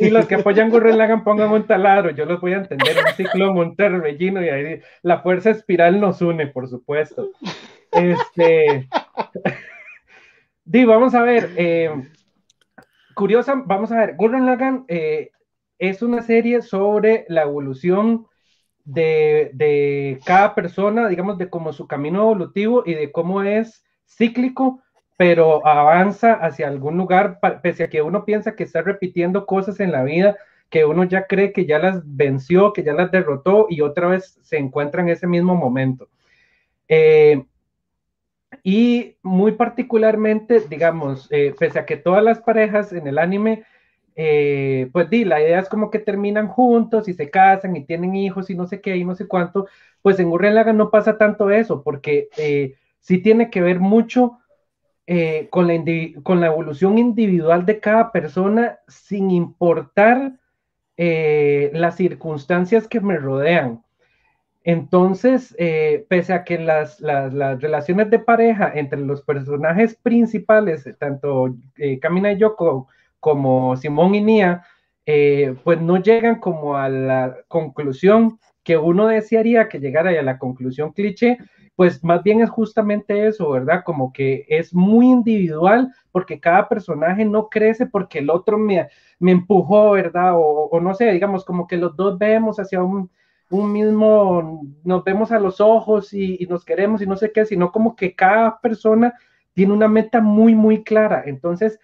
Y, 0.00 0.10
los 0.10 0.26
que 0.26 0.34
apoyan 0.34 0.70
Gurren 0.70 0.98
Lagan 0.98 1.24
pongan 1.24 1.50
un 1.52 1.66
taladro, 1.66 2.10
yo 2.10 2.26
los 2.26 2.40
voy 2.40 2.52
a 2.52 2.58
entender, 2.58 2.96
un 2.98 3.14
ciclón, 3.14 3.56
un 3.56 3.76
torbellino 3.76 4.44
y 4.44 4.48
ahí 4.48 4.80
la 5.02 5.20
fuerza 5.20 5.50
espiral 5.50 6.00
nos 6.00 6.20
une, 6.20 6.48
por 6.48 6.68
supuesto. 6.68 7.30
Este, 7.92 8.88
Di, 10.64 10.84
vamos 10.84 11.14
a 11.14 11.22
ver, 11.22 11.50
eh, 11.56 11.90
curiosa, 13.14 13.62
vamos 13.66 13.92
a 13.92 13.98
ver, 13.98 14.16
Gurren 14.16 14.46
Lagann 14.46 14.84
eh, 14.88 15.30
es 15.78 16.02
una 16.02 16.22
serie 16.22 16.62
sobre 16.62 17.24
la 17.28 17.42
evolución 17.42 18.26
de, 18.84 20.20
cada 20.24 20.54
persona, 20.54 21.08
digamos, 21.08 21.38
de 21.38 21.48
cómo 21.48 21.72
su 21.72 21.86
camino 21.86 22.22
evolutivo 22.22 22.82
y 22.84 22.94
de 22.94 23.12
cómo 23.12 23.42
es 23.42 23.84
cíclico, 24.06 24.80
pero 25.16 25.66
avanza 25.66 26.34
hacia 26.34 26.68
algún 26.68 26.96
lugar, 26.96 27.38
pese 27.62 27.84
a 27.84 27.88
que 27.88 28.02
uno 28.02 28.24
piensa 28.24 28.56
que 28.56 28.64
está 28.64 28.82
repitiendo 28.82 29.46
cosas 29.46 29.80
en 29.80 29.92
la 29.92 30.02
vida 30.02 30.36
que 30.72 30.86
uno 30.86 31.04
ya 31.04 31.26
cree 31.26 31.52
que 31.52 31.66
ya 31.66 31.78
las 31.78 32.00
venció, 32.02 32.72
que 32.72 32.82
ya 32.82 32.94
las 32.94 33.10
derrotó 33.10 33.66
y 33.68 33.82
otra 33.82 34.08
vez 34.08 34.38
se 34.40 34.56
encuentra 34.56 35.02
en 35.02 35.10
ese 35.10 35.26
mismo 35.26 35.54
momento. 35.54 36.08
Eh, 36.88 37.44
y 38.62 39.16
muy 39.22 39.52
particularmente, 39.52 40.60
digamos, 40.68 41.28
eh, 41.30 41.54
pese 41.58 41.78
a 41.78 41.86
que 41.86 41.96
todas 41.96 42.22
las 42.22 42.40
parejas 42.40 42.92
en 42.92 43.06
el 43.06 43.18
anime, 43.18 43.64
eh, 44.14 44.90
pues 44.92 45.08
di, 45.08 45.24
la 45.24 45.40
idea 45.40 45.60
es 45.60 45.68
como 45.68 45.90
que 45.90 45.98
terminan 45.98 46.48
juntos 46.48 47.08
y 47.08 47.14
se 47.14 47.30
casan 47.30 47.76
y 47.76 47.84
tienen 47.84 48.14
hijos 48.14 48.50
y 48.50 48.54
no 48.54 48.66
sé 48.66 48.80
qué 48.80 48.96
y 48.96 49.04
no 49.04 49.14
sé 49.14 49.26
cuánto, 49.26 49.66
pues 50.02 50.18
en 50.20 50.30
Gurren 50.30 50.76
no 50.76 50.90
pasa 50.90 51.16
tanto 51.16 51.50
eso, 51.50 51.82
porque 51.82 52.28
eh, 52.36 52.74
sí 53.00 53.18
tiene 53.18 53.50
que 53.50 53.60
ver 53.60 53.80
mucho 53.80 54.38
con, 55.50 55.66
la 55.66 55.74
con 56.22 56.40
la 56.40 56.46
evolución 56.46 56.96
individual 56.96 57.66
de 57.66 57.80
cada 57.80 58.12
persona 58.12 58.78
sin 58.88 59.30
importar 59.30 60.32
las 60.96 61.96
circunstancias 61.96 62.88
que 62.88 63.00
me 63.00 63.18
rodean. 63.18 63.82
Entonces, 64.64 65.54
eh, 65.58 66.06
pese 66.08 66.32
a 66.32 66.44
que 66.44 66.58
las, 66.58 67.00
relaciones 67.00 68.10
de 68.10 68.18
pareja 68.20 68.70
entre 68.74 69.00
los 69.00 69.22
personajes 69.22 69.96
principales, 69.96 70.88
tanto 70.98 71.54
eh, 71.76 71.98
Kamina 71.98 72.32
y 72.32 72.38
Yoko 72.38 72.86
como 73.18 73.76
Simón 73.76 74.14
y 74.14 74.20
Nia, 74.22 74.64
eh, 75.04 75.56
pues 75.64 75.80
no 75.80 75.96
llegan 76.00 76.38
como 76.38 76.76
a 76.76 76.88
la 76.88 77.36
conclusión 77.48 78.38
que 78.62 78.76
uno 78.76 79.08
desearía 79.08 79.68
que 79.68 79.80
llegara 79.80 80.10
a 80.10 80.22
la 80.22 80.38
conclusión 80.38 80.92
cliché, 80.92 81.38
pues 81.74 82.04
más 82.04 82.22
bien 82.22 82.40
es 82.40 82.50
justamente 82.50 83.26
eso, 83.26 83.50
¿verdad? 83.50 83.82
Como 83.84 84.12
que 84.12 84.44
es 84.48 84.72
muy 84.72 85.06
individual 85.06 85.92
porque 86.12 86.38
cada 86.38 86.68
personaje 86.68 87.24
no 87.24 87.48
crece 87.48 87.86
porque 87.86 88.20
el 88.20 88.30
otro 88.30 88.58
me, 88.58 88.88
me 89.18 89.32
empujó, 89.32 89.92
¿verdad? 89.92 90.34
O, 90.36 90.68
o 90.70 90.80
no 90.80 90.94
sé, 90.94 91.10
digamos, 91.10 91.44
como 91.44 91.66
que 91.66 91.76
los 91.78 91.96
dos 91.96 92.18
vemos 92.18 92.60
hacia 92.60 92.82
un 92.82 93.10
un 93.52 93.70
mismo, 93.70 94.62
nos 94.82 95.04
vemos 95.04 95.30
a 95.30 95.38
los 95.38 95.60
ojos 95.60 96.14
y, 96.14 96.46
nos 96.48 96.64
queremos 96.64 97.02
y 97.02 97.06
no 97.06 97.16
sé 97.16 97.32
qué, 97.32 97.44
sino 97.44 97.70
como 97.70 97.94
que 97.94 98.14
cada 98.14 98.58
persona 98.60 99.12
tiene 99.52 99.74
una 99.74 99.88
meta 99.88 100.20
muy, 100.22 100.54
muy 100.54 100.82
clara. 100.82 101.22
Entonces, 101.26 101.78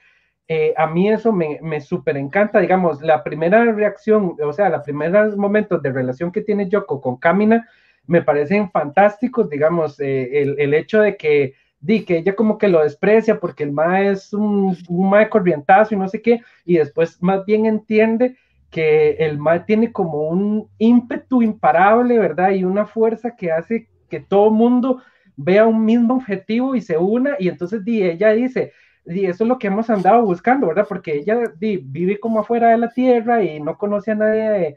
eh, 0.49 0.73
a 0.79 0.87
mí 0.87 1.11
eso 1.11 1.31
me, 1.31 1.59
me 1.61 1.83
súper 1.83 2.17
encanta, 2.17 2.61
digamos, 2.61 3.03
la 3.03 3.23
primera 3.23 3.71
reacción, 3.73 4.35
o 4.43 4.53
sea, 4.55 4.71
los 4.71 4.83
primeros 4.83 5.37
momentos 5.37 5.83
de 5.83 5.93
relación 5.93 6.33
que 6.33 6.41
tiene 6.41 6.71
Yoko 6.71 7.03
con 7.03 7.19
Kamina 7.19 7.69
me 8.07 8.23
parecen 8.23 8.71
fantásticos, 8.71 9.51
digamos, 9.51 10.01
eh, 10.01 10.41
el, 10.41 10.59
el, 10.59 10.73
hecho 10.73 11.03
de 11.03 11.19
que, 11.19 11.53
di, 11.81 12.07
que 12.07 12.17
ella 12.17 12.35
como 12.35 12.57
que 12.57 12.69
lo 12.69 12.83
desprecia 12.83 13.39
porque 13.39 13.65
el 13.65 13.73
ma 13.73 14.01
es 14.01 14.33
un, 14.33 14.75
un 14.89 15.11
ma 15.11 15.29
corrientazo 15.29 15.95
y 15.95 15.99
no 15.99 16.09
sé 16.09 16.23
qué, 16.23 16.41
y 16.65 16.79
después 16.79 17.23
más 17.23 17.45
bien 17.45 17.67
entiende 17.67 18.37
que 18.71 19.13
el 19.13 19.39
ma 19.39 19.65
tiene 19.65 19.93
como 19.93 20.29
un 20.29 20.69
ímpetu 20.79 21.43
imparable, 21.43 22.19
¿verdad? 22.19 22.51
Y 22.51 22.65
una 22.65 22.87
fuerza 22.87 23.35
que 23.37 23.51
hace 23.53 23.89
que 24.09 24.21
todo 24.21 24.51
mundo 24.51 25.03
vea 25.37 25.67
un 25.67 25.85
mismo 25.85 26.17
objetivo 26.17 26.75
y 26.75 26.81
se 26.81 26.99
una, 26.99 27.37
y 27.39 27.49
entonces 27.49 27.85
di, 27.85 28.03
ella 28.03 28.33
dice, 28.33 28.73
y 29.07 29.27
eso 29.27 29.45
es 29.45 29.49
lo 29.49 29.59
que 29.59 29.69
hemos 29.69 29.89
andado 29.89 30.23
buscando, 30.23 30.67
¿verdad? 30.67 30.87
Porque 30.89 31.15
ella 31.15 31.39
vive 31.59 32.21
como 32.21 32.41
afuera 32.41 32.71
de 32.71 32.79
la 32.79 32.91
tierra 32.91 33.43
y 33.43 33.61
no 33.61 33.79
conoce 33.79 34.11
a 34.11 34.17
nadie 34.17 34.77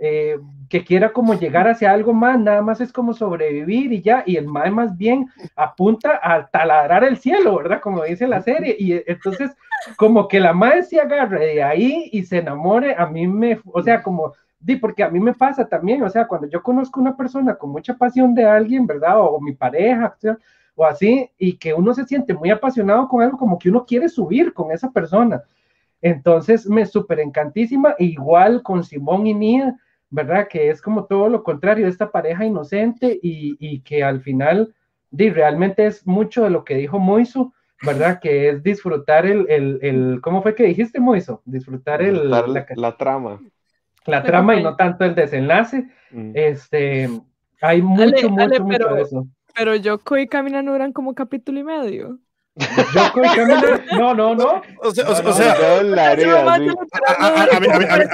eh, 0.00 0.38
que 0.68 0.84
quiera 0.84 1.12
como 1.12 1.34
llegar 1.34 1.66
hacia 1.66 1.92
algo 1.92 2.12
más, 2.12 2.38
nada 2.38 2.62
más 2.62 2.80
es 2.80 2.92
como 2.92 3.14
sobrevivir 3.14 3.92
y 3.92 4.02
ya, 4.02 4.22
y 4.26 4.36
el 4.36 4.46
mae 4.46 4.70
más 4.70 4.96
bien 4.96 5.26
apunta 5.56 6.20
a 6.22 6.46
taladrar 6.46 7.02
el 7.04 7.16
cielo, 7.16 7.56
¿verdad? 7.56 7.80
Como 7.80 8.04
dice 8.04 8.28
la 8.28 8.42
serie, 8.42 8.76
y 8.78 9.02
entonces 9.10 9.50
como 9.96 10.28
que 10.28 10.38
la 10.38 10.52
mae 10.52 10.82
se 10.82 11.00
agarre 11.00 11.46
de 11.46 11.62
ahí 11.62 12.10
y 12.12 12.22
se 12.24 12.38
enamore, 12.38 12.94
a 12.96 13.06
mí 13.06 13.26
me, 13.26 13.60
o 13.72 13.82
sea, 13.82 14.02
como, 14.02 14.34
di, 14.60 14.76
porque 14.76 15.02
a 15.02 15.10
mí 15.10 15.18
me 15.18 15.34
pasa 15.34 15.66
también, 15.66 16.02
o 16.02 16.10
sea, 16.10 16.28
cuando 16.28 16.46
yo 16.46 16.62
conozco 16.62 17.00
una 17.00 17.16
persona 17.16 17.56
con 17.56 17.70
mucha 17.70 17.94
pasión 17.94 18.34
de 18.34 18.44
alguien, 18.44 18.86
¿verdad? 18.86 19.20
O, 19.20 19.40
mi 19.40 19.52
pareja, 19.52 20.14
o 20.24 20.36
o 20.80 20.84
así, 20.84 21.28
y 21.38 21.54
que 21.56 21.74
uno 21.74 21.92
se 21.92 22.04
siente 22.04 22.34
muy 22.34 22.50
apasionado 22.50 23.08
con 23.08 23.20
algo, 23.20 23.36
como 23.36 23.58
que 23.58 23.68
uno 23.68 23.84
quiere 23.84 24.08
subir 24.08 24.52
con 24.52 24.70
esa 24.70 24.92
persona. 24.92 25.42
Entonces 26.00 26.68
me 26.68 26.86
súper 26.86 27.18
encantísima, 27.18 27.96
igual 27.98 28.62
con 28.62 28.84
Simón 28.84 29.26
y 29.26 29.34
Nia, 29.34 29.76
¿verdad? 30.10 30.48
Que 30.48 30.70
es 30.70 30.80
como 30.80 31.04
todo 31.04 31.28
lo 31.28 31.42
contrario 31.42 31.84
de 31.84 31.90
esta 31.90 32.10
pareja 32.10 32.44
inocente 32.44 33.18
y, 33.22 33.56
y 33.58 33.80
que 33.80 34.02
al 34.02 34.20
final 34.20 34.74
di, 35.10 35.30
realmente 35.30 35.86
es 35.86 36.06
mucho 36.06 36.44
de 36.44 36.50
lo 36.50 36.64
que 36.64 36.74
dijo 36.74 36.98
Moiso, 36.98 37.52
¿verdad? 37.82 38.18
Que 38.20 38.50
es 38.50 38.62
disfrutar 38.62 39.26
el, 39.26 39.46
el, 39.48 39.78
el 39.82 40.20
¿cómo 40.22 40.42
fue 40.42 40.54
que 40.54 40.64
dijiste 40.64 41.00
Moiso? 41.00 41.42
Disfrutar 41.44 42.02
el, 42.02 42.30
la, 42.30 42.46
la, 42.74 42.96
trama. 42.96 43.40
La 44.06 44.22
trama 44.22 44.56
y 44.56 44.62
no 44.62 44.76
tanto 44.76 45.04
el 45.04 45.14
desenlace. 45.14 45.88
Mm. 46.10 46.32
Este, 46.34 47.08
hay 47.60 47.82
mucho, 47.82 48.02
ale, 48.02 48.28
mucho, 48.28 48.42
ale, 48.42 48.60
mucho 48.60 48.88
de 48.94 49.02
eso 49.02 49.26
pero 49.58 49.74
Yoko 49.74 50.16
y 50.16 50.28
Camina 50.28 50.62
no 50.62 50.76
eran 50.76 50.92
como 50.92 51.16
capítulo 51.16 51.58
y 51.58 51.64
medio. 51.64 52.20
Yoko 52.94 53.24
y 53.24 53.28
Camina, 53.28 53.84
no, 53.92 54.14
no, 54.14 54.34
no. 54.34 54.62
O 54.82 54.90
sea, 54.90 55.08
o, 55.08 55.32
sea, 55.32 55.78
a, 55.78 55.82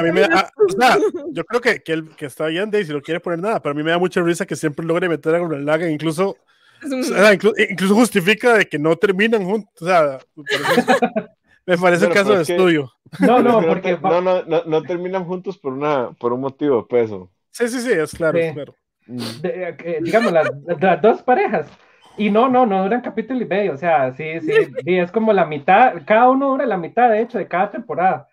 mí 0.03 0.13
me 0.13 0.21
da, 0.23 0.51
o 0.69 0.73
sea, 0.73 0.99
yo 1.31 1.45
creo 1.45 1.61
que, 1.61 1.83
que, 1.83 1.93
el, 1.93 2.09
que 2.11 2.27
está 2.27 2.47
bien, 2.47 2.71
Dave, 2.71 2.85
si 2.85 2.93
no 2.93 3.01
quiere 3.01 3.21
poner 3.21 3.41
nada, 3.41 3.61
pero 3.61 3.73
a 3.73 3.75
mí 3.75 3.83
me 3.83 3.91
da 3.91 3.99
mucha 3.99 4.23
risa 4.23 4.47
que 4.47 4.57
siempre 4.57 4.85
logre 4.85 5.09
meter 5.09 5.35
a 5.35 5.39
Laga, 5.39 5.89
incluso, 5.89 6.37
o 6.83 7.03
sea, 7.03 7.33
incluso, 7.33 7.55
incluso, 7.59 7.95
justifica 7.95 8.55
de 8.55 8.67
que 8.67 8.79
no 8.79 8.97
terminan 8.97 9.45
juntos, 9.45 9.73
o 9.81 9.87
sea, 9.87 10.19
me 11.67 11.79
parece 11.79 12.07
el 12.07 12.13
caso 12.13 12.35
de 12.35 12.43
estudio. 12.43 12.93
No, 13.21 13.41
no, 13.41 13.63
porque 13.63 13.99
no, 14.03 14.21
no, 14.21 14.43
no, 14.45 14.65
no, 14.65 14.83
terminan 14.83 15.25
juntos 15.25 15.57
por 15.57 15.73
una, 15.73 16.11
por 16.13 16.33
un 16.33 16.41
motivo 16.41 16.83
de 16.83 16.89
peso. 16.89 17.31
Sí, 17.51 17.69
sí, 17.69 17.81
sí, 17.81 17.93
es 17.93 18.11
claro, 18.11 18.39
sí. 18.39 18.45
es 18.45 18.53
claro. 18.53 18.75
De, 19.07 19.77
eh, 19.85 19.99
digamos, 20.03 20.33
las, 20.33 20.51
las, 20.81 21.03
dos 21.03 21.23
parejas. 21.23 21.69
Y 22.17 22.31
no, 22.31 22.49
no, 22.49 22.65
no 22.65 22.83
duran 22.83 23.01
capítulo 23.01 23.41
y 23.41 23.47
medio, 23.47 23.73
o 23.73 23.77
sea, 23.77 24.13
sí, 24.13 24.41
sí, 24.41 24.53
sí, 24.85 24.99
es 24.99 25.11
como 25.11 25.33
la 25.33 25.45
mitad, 25.45 25.95
cada 26.07 26.31
uno 26.31 26.51
dura 26.51 26.65
la 26.65 26.77
mitad, 26.77 27.11
de 27.11 27.21
hecho, 27.21 27.39
de 27.39 27.49
cada 27.49 27.71
temporada. 27.71 28.29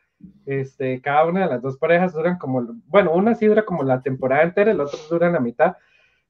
Este, 0.45 1.01
cada 1.01 1.25
una 1.25 1.41
de 1.41 1.47
las 1.47 1.61
dos 1.63 1.77
parejas 1.77 2.13
duran 2.13 2.37
como, 2.37 2.63
bueno, 2.87 3.11
una 3.11 3.33
sí 3.33 3.47
dura 3.47 3.63
como 3.63 3.83
la 3.83 4.01
temporada 4.01 4.43
entera, 4.43 4.71
el 4.71 4.79
otro 4.79 4.99
dura 5.09 5.31
la 5.31 5.39
mitad, 5.39 5.77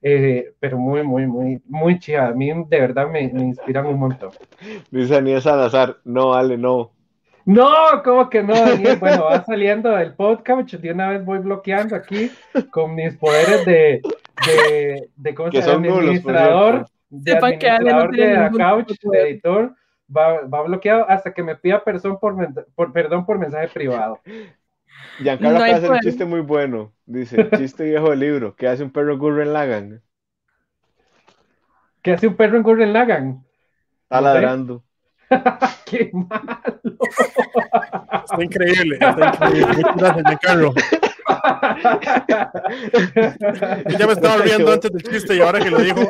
eh, 0.02 0.54
pero 0.60 0.78
muy, 0.78 1.04
muy, 1.04 1.28
muy, 1.28 1.62
muy 1.68 2.00
chida. 2.00 2.28
A 2.28 2.32
mí 2.32 2.52
de 2.70 2.80
verdad 2.80 3.10
me, 3.10 3.30
me 3.34 3.42
inspiran 3.42 3.86
un 3.86 4.00
montón. 4.00 4.32
Dice 4.90 5.18
Anies 5.18 5.44
Salazar, 5.44 5.98
no, 6.06 6.30
vale, 6.30 6.58
no. 6.58 6.92
No, 7.44 7.68
¿cómo 8.04 8.30
que 8.30 8.44
no, 8.44 8.54
Daniel? 8.54 8.98
Bueno, 9.00 9.26
va 9.26 9.44
saliendo 9.44 9.90
del 9.90 10.14
podcast, 10.14 10.72
de 10.74 10.92
una 10.92 11.10
vez 11.10 11.26
voy 11.26 11.40
bloqueando 11.40 11.96
aquí 11.96 12.32
con 12.70 12.96
mis 12.96 13.16
poderes 13.18 13.66
de, 13.66 14.02
de, 14.46 15.10
de 15.16 15.36
¿cómo 15.36 15.52
se 15.52 15.62
llama? 15.62 15.88
Administrador, 15.88 16.86
de 17.12 17.34
Sepan 17.34 17.54
administrador 17.54 18.12
que 18.12 18.26
de 18.26 18.34
la 18.34 18.52
couch, 18.52 18.94
de 19.02 19.22
editor, 19.22 19.76
va, 20.16 20.42
va, 20.48 20.62
bloqueado 20.64 21.06
hasta 21.10 21.34
que 21.34 21.44
me 21.44 21.56
pida 21.56 21.84
perdón 21.84 22.18
por, 22.20 22.36
por, 22.74 22.94
perdón 22.94 23.26
por 23.26 23.38
mensaje 23.38 23.68
privado. 23.68 24.20
Giancarlo 25.20 25.58
no 25.60 25.64
acaba 25.64 25.80
de 25.80 25.86
hacer 25.86 25.92
un 25.92 26.00
chiste 26.00 26.26
muy 26.26 26.40
bueno. 26.40 26.94
Dice, 27.06 27.50
chiste 27.58 27.84
viejo 27.84 28.10
del 28.10 28.20
libro, 28.20 28.56
¿qué 28.56 28.68
hace 28.68 28.84
un 28.84 28.92
perro 28.92 29.14
en 29.14 29.20
Gurren 29.20 29.54
Lagan? 29.54 30.02
¿Qué 32.02 32.14
hace 32.14 32.28
un 32.28 32.36
perro 32.36 32.58
en 32.58 32.64
Gurren 32.64 32.94
Lagan? 32.94 33.44
Está 34.04 34.22
ladrando. 34.22 34.84
¡Qué 35.86 36.12
malo! 36.14 36.80
Está 38.24 38.44
increíble, 38.44 38.98
está 39.00 39.34
increíble. 39.34 39.76
Muchas 39.76 39.96
gracias, 39.98 40.24
Giancarlo. 40.26 40.74
ya 43.98 44.08
me 44.08 44.14
estaba 44.14 44.38
riendo 44.38 44.72
antes 44.72 44.92
del 44.92 45.04
chiste 45.04 45.36
y 45.36 45.42
ahora 45.42 45.60
que 45.60 45.70
lo 45.70 45.80
dijo. 45.80 46.00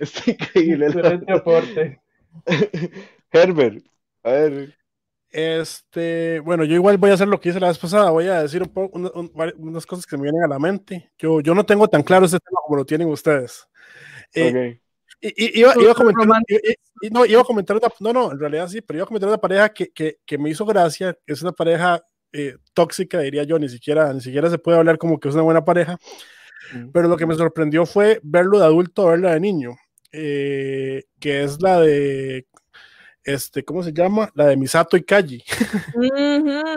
Está 0.00 0.30
increíble. 0.30 0.86
Excelente 0.86 1.32
aporte. 1.32 2.00
Herbert, 3.30 3.84
a 4.22 4.30
ver. 4.30 4.76
Este, 5.30 6.38
bueno, 6.40 6.64
yo 6.64 6.76
igual 6.76 6.96
voy 6.96 7.10
a 7.10 7.14
hacer 7.14 7.26
lo 7.26 7.40
que 7.40 7.48
hice 7.48 7.58
la 7.58 7.66
vez 7.68 7.78
pasada, 7.78 8.10
voy 8.10 8.28
a 8.28 8.42
decir 8.42 8.62
un 8.62 8.68
poco, 8.68 8.96
un, 8.96 9.10
un, 9.12 9.32
unas 9.58 9.84
cosas 9.84 10.06
que 10.06 10.16
me 10.16 10.22
vienen 10.22 10.44
a 10.44 10.48
la 10.48 10.60
mente. 10.60 11.10
Yo, 11.18 11.40
yo 11.40 11.54
no 11.54 11.66
tengo 11.66 11.88
tan 11.88 12.04
claro 12.04 12.26
ese 12.26 12.38
tema 12.38 12.60
como 12.64 12.76
lo 12.76 12.84
tienen 12.84 13.08
ustedes. 13.08 13.66
Eh, 14.32 14.48
okay. 14.50 14.80
Y, 15.20 15.60
iba, 15.60 15.72
iba, 15.80 15.92
a 15.92 15.94
comentar, 15.94 16.26
no, 17.10 17.24
iba 17.24 17.40
a 17.40 17.44
comentar 17.44 17.76
una, 17.76 17.88
no, 17.98 18.12
no, 18.12 18.32
en 18.32 18.38
realidad 18.38 18.68
sí, 18.68 18.80
pero 18.80 18.98
iba 18.98 19.04
a 19.04 19.06
comentar 19.06 19.28
una 19.28 19.38
pareja 19.38 19.70
que, 19.70 19.90
que, 19.90 20.18
que 20.24 20.38
me 20.38 20.50
hizo 20.50 20.66
gracia, 20.66 21.18
es 21.26 21.40
una 21.42 21.52
pareja 21.52 22.04
eh, 22.34 22.56
tóxica, 22.72 23.20
diría 23.20 23.44
yo, 23.44 23.58
ni 23.60 23.68
siquiera, 23.68 24.12
ni 24.12 24.20
siquiera 24.20 24.50
se 24.50 24.58
puede 24.58 24.76
hablar 24.76 24.98
como 24.98 25.20
que 25.20 25.28
es 25.28 25.34
una 25.34 25.44
buena 25.44 25.64
pareja, 25.64 25.98
mm. 26.74 26.88
pero 26.92 27.06
lo 27.06 27.16
que 27.16 27.26
me 27.26 27.36
sorprendió 27.36 27.86
fue 27.86 28.18
verlo 28.24 28.58
de 28.58 28.64
adulto, 28.64 29.06
verla 29.06 29.34
de 29.34 29.40
niño, 29.40 29.76
eh, 30.10 31.04
que 31.20 31.44
es 31.44 31.62
la 31.62 31.80
de, 31.80 32.46
este, 33.22 33.64
¿cómo 33.64 33.84
se 33.84 33.92
llama? 33.92 34.30
La 34.34 34.46
de 34.46 34.56
Misato 34.56 34.96
y 34.96 35.04
Kaji. 35.04 35.44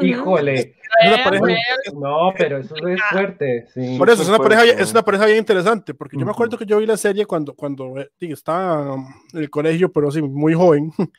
Híjole. 0.01 0.75
Pareja, 1.23 1.55
no, 1.93 2.33
pero 2.37 2.59
eso 2.59 2.75
es 2.87 3.01
fuerte. 3.11 3.65
Sí, 3.73 3.97
Por 3.97 4.09
eso 4.09 4.21
es 4.21 4.29
una, 4.29 4.37
pareja, 4.37 4.63
es 4.63 4.91
una 4.91 5.01
pareja 5.03 5.25
bien 5.25 5.39
interesante, 5.39 5.93
porque 5.93 6.15
uh 6.15 6.17
-huh. 6.17 6.21
yo 6.21 6.25
me 6.25 6.31
acuerdo 6.31 6.57
que 6.57 6.65
yo 6.65 6.77
vi 6.77 6.85
la 6.85 6.97
serie 6.97 7.25
cuando, 7.25 7.53
cuando 7.53 7.99
eh, 7.99 8.09
estaba 8.19 8.95
en 9.33 9.39
el 9.39 9.49
colegio, 9.49 9.91
pero 9.91 10.09
sí, 10.11 10.21
muy 10.21 10.53
joven. 10.53 10.91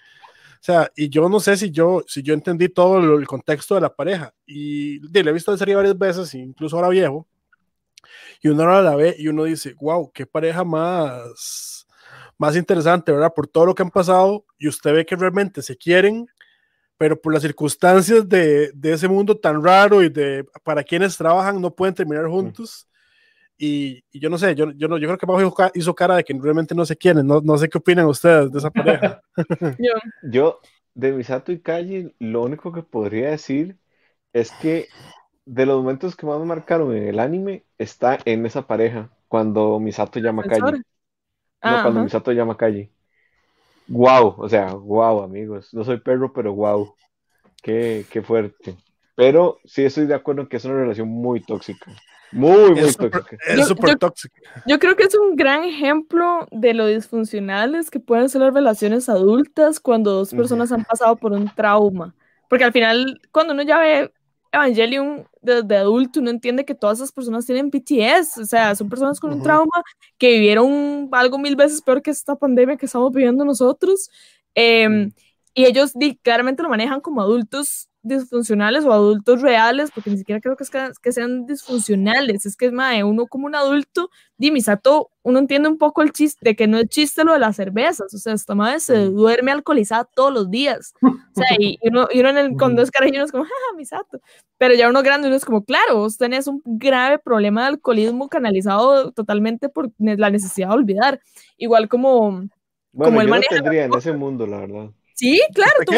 o 0.61 0.65
sea, 0.65 0.91
y 0.97 1.09
yo 1.09 1.29
no 1.29 1.39
sé 1.39 1.57
si 1.57 1.71
yo, 1.71 2.03
si 2.07 2.23
yo 2.23 2.35
entendí 2.35 2.69
todo 2.69 2.99
el, 2.99 3.21
el 3.21 3.27
contexto 3.27 3.77
de 3.77 3.81
la 3.81 3.95
pareja. 3.95 4.35
Y 4.45 4.99
de, 5.09 5.23
la 5.23 5.31
he 5.31 5.33
visto 5.33 5.53
la 5.53 5.59
serie 5.59 5.77
varias 5.77 5.97
veces, 5.97 6.35
incluso 6.35 6.77
ahora 6.77 6.89
viejo. 6.89 7.27
Y 8.43 8.49
uno 8.49 8.63
ahora 8.63 8.83
la 8.83 8.97
ve 8.97 9.15
y 9.19 9.29
uno 9.29 9.45
dice, 9.45 9.75
wow, 9.81 10.11
qué 10.13 10.27
pareja 10.27 10.65
más, 10.65 11.87
más 12.37 12.57
interesante, 12.57 13.13
¿verdad? 13.13 13.33
Por 13.35 13.47
todo 13.47 13.67
lo 13.67 13.75
que 13.75 13.83
han 13.83 13.91
pasado 13.91 14.45
y 14.59 14.69
usted 14.69 14.93
ve 14.93 15.07
que 15.07 15.17
realmente 15.17 15.63
se 15.63 15.77
quieren, 15.77 16.27
pero 16.97 17.21
por 17.21 17.33
las 17.33 17.43
circunstancias 17.43 18.29
de, 18.29 18.73
de 18.75 18.93
ese 18.93 19.07
mundo 19.07 19.37
tan 19.37 19.63
raro 19.63 20.03
y 20.03 20.09
de 20.09 20.45
para 20.65 20.83
quienes 20.83 21.17
trabajan 21.17 21.61
no 21.61 21.75
pueden 21.75 21.95
terminar 21.95 22.27
juntos. 22.27 22.88
Y, 23.59 24.05
y, 24.13 24.21
yo 24.21 24.31
no 24.31 24.39
sé, 24.39 24.55
yo, 24.55 24.71
yo, 24.71 24.87
no, 24.87 24.99
yo 24.99 25.09
creo 25.09 25.19
que 25.19 25.27
Bajo 25.27 25.71
hizo 25.75 25.95
cara 25.95 26.17
de 26.17 26.25
que 26.25 26.33
realmente 26.33 26.77
no 26.77 26.87
se 26.87 26.97
quieren, 26.97 27.27
no, 27.27 27.41
no 27.41 27.59
sé 27.59 27.69
qué 27.69 27.79
opinan 27.79 28.07
ustedes 28.07 28.53
de 28.53 28.59
esa 28.59 28.71
pareja. 28.71 29.21
yo. 29.79 29.93
yo, 30.23 30.61
de 30.95 31.13
Misato 31.13 31.51
y 31.51 31.61
Calle, 31.61 32.15
lo 32.21 32.43
único 32.43 32.73
que 32.73 32.83
podría 32.83 33.31
decir 33.31 33.77
es 34.33 34.53
que 34.53 34.87
de 35.45 35.67
los 35.67 35.79
momentos 35.79 36.15
que 36.15 36.27
más 36.27 36.39
me 36.39 36.45
marcaron 36.45 36.95
en 36.97 37.09
el 37.09 37.19
anime 37.19 37.65
está 37.79 38.19
en 38.25 38.47
esa 38.47 38.67
pareja, 38.67 39.11
cuando 39.27 39.81
Misato 39.81 40.21
llama 40.21 40.43
a 40.43 40.49
Calle. 40.49 40.83
Ah, 41.61 41.71
no, 41.71 41.83
cuando 41.83 42.01
ajá. 42.01 42.05
Misato 42.05 42.33
llama 42.33 42.53
a 42.53 42.57
Calle. 42.57 42.91
Wow, 43.89 44.35
o 44.39 44.49
sea, 44.49 44.75
wow, 44.75 45.23
amigos. 45.23 45.73
No 45.73 45.83
soy 45.83 45.99
perro, 45.99 46.33
pero 46.33 46.55
wow. 46.55 46.95
Qué, 47.63 48.07
qué 48.11 48.23
fuerte. 48.23 48.77
Pero 49.17 49.59
sí 49.65 49.85
estoy 49.85 50.07
de 50.07 50.15
acuerdo 50.15 50.43
en 50.43 50.49
que 50.49 50.59
es 50.59 50.65
una 50.65 50.75
relación 50.75 51.09
muy 51.09 51.41
tóxica. 51.41 51.91
Muy, 52.33 52.71
muy 52.71 52.81
es 52.81 52.97
tóxica. 52.97 53.21
Super, 53.21 53.59
es 53.59 53.69
súper 53.69 53.97
tóxica. 53.97 54.41
Yo 54.67 54.79
creo 54.79 54.97
que 54.97 55.05
es 55.05 55.15
un 55.15 55.37
gran 55.37 55.65
ejemplo 55.65 56.47
de 56.51 56.75
lo 56.75 56.87
disfuncionales 56.87 57.91
que 57.91 58.01
pueden 58.01 58.29
ser 58.29 58.43
las 58.43 58.55
relaciones 58.55 59.09
adultas 59.09 59.81
cuando 59.81 60.13
dos 60.13 60.33
personas 60.33 60.71
uh 60.71 60.75
-huh. 60.75 60.79
han 60.79 60.85
pasado 60.85 61.17
por 61.17 61.33
un 61.33 61.51
trauma. 61.55 62.15
Porque 62.49 62.65
al 62.65 62.73
final, 62.73 63.21
cuando 63.31 63.53
uno 63.53 63.63
ya 63.63 63.79
ve 63.79 64.13
Evangelion 64.53 65.27
desde 65.43 65.77
adulto, 65.77 66.21
uno 66.21 66.31
entiende 66.31 66.65
que 66.65 66.75
todas 66.75 66.99
esas 66.99 67.13
personas 67.13 67.47
tienen 67.47 67.71
PTS, 67.71 68.39
o 68.39 68.47
sea, 68.47 68.75
son 68.75 68.89
personas 68.89 69.21
con 69.21 69.33
un 69.33 69.43
trauma 69.43 69.83
que 70.17 70.33
vivieron 70.33 71.09
algo 71.13 71.39
mil 71.39 71.57
veces 71.57 71.83
peor 71.83 72.03
que 72.03 72.11
esta 72.11 72.37
pandemia 72.37 72.77
que 72.77 72.87
estamos 72.87 73.13
viviendo 73.13 73.45
nosotros. 73.45 74.11
Em, 74.55 75.13
y 75.55 75.65
ellos 75.67 75.93
claramente 76.23 76.63
lo 76.63 76.69
manejan 76.69 77.01
como 77.01 77.21
adultos 77.21 77.88
disfuncionales 78.03 78.85
o 78.85 78.93
adultos 78.93 79.43
reales, 79.43 79.91
porque 79.93 80.11
ni 80.11 80.19
siquiera 80.19 80.41
creo 80.41 80.57
que, 80.57 80.65
es 80.65 80.71
que, 80.71 81.13
sean 81.13 81.47
disfuncionales, 81.47 82.47
es 82.47 82.57
que 82.57 82.67
es 82.67 82.73
más, 82.73 83.03
uno 83.03 83.27
como 83.27 83.47
un 83.47 83.55
adulto, 83.55 84.11
di 84.37 84.51
Misato, 84.51 85.11
uno 85.23 85.39
entiende 85.39 85.69
un 85.69 85.79
poco 85.79 86.03
el 86.03 86.13
chiste, 86.13 86.39
de 86.43 86.57
que 86.57 86.67
no 86.67 86.79
es 86.79 86.89
chiste 86.89 87.25
lo 87.25 87.33
de 87.33 87.39
las 87.39 87.57
cervezas, 87.57 88.13
o 88.15 88.19
sea, 88.19 88.33
esta 88.33 88.55
madre 88.55 88.81
se 88.81 88.97
duerme 89.07 89.51
alcoholizada 89.51 90.05
todos 90.05 90.33
los 90.33 90.51
días, 90.51 90.95
o 91.03 91.17
sea, 91.35 91.47
y, 91.59 91.79
uno, 91.83 92.09
y 92.11 92.21
uno 92.21 92.31
en 92.31 92.39
el, 92.39 92.57
con 92.57 92.77
dos 92.77 92.91
carajinos 92.91 93.27
es 93.27 93.33
como, 93.33 93.45
jaja, 93.45 93.77
Misato, 93.77 94.21
pero 94.57 94.75
ya 94.75 94.89
uno 94.89 95.03
grande, 95.03 95.29
uno 95.29 95.37
es 95.37 95.45
como, 95.45 95.65
claro, 95.65 95.97
vos 95.97 96.17
tenés 96.17 96.47
un 96.47 96.63
grave 96.65 97.19
problema 97.19 97.63
de 97.63 97.69
alcoholismo 97.69 98.29
canalizado 98.29 99.13
totalmente 99.13 99.69
por 99.69 99.91
la 99.99 100.31
necesidad 100.31 100.69
de 100.69 100.75
olvidar, 100.75 101.21
igual 101.57 101.89
como... 101.89 102.49
Bueno, 102.91 103.19
como 103.19 103.21
el 103.21 103.43
yo 103.43 103.49
tendría 103.51 103.85
en 103.85 103.95
ese 103.95 104.13
mundo, 104.13 104.47
la 104.47 104.61
verdad. 104.61 104.91
Sí, 105.15 105.41
claro, 105.53 105.75
tú 105.85 105.93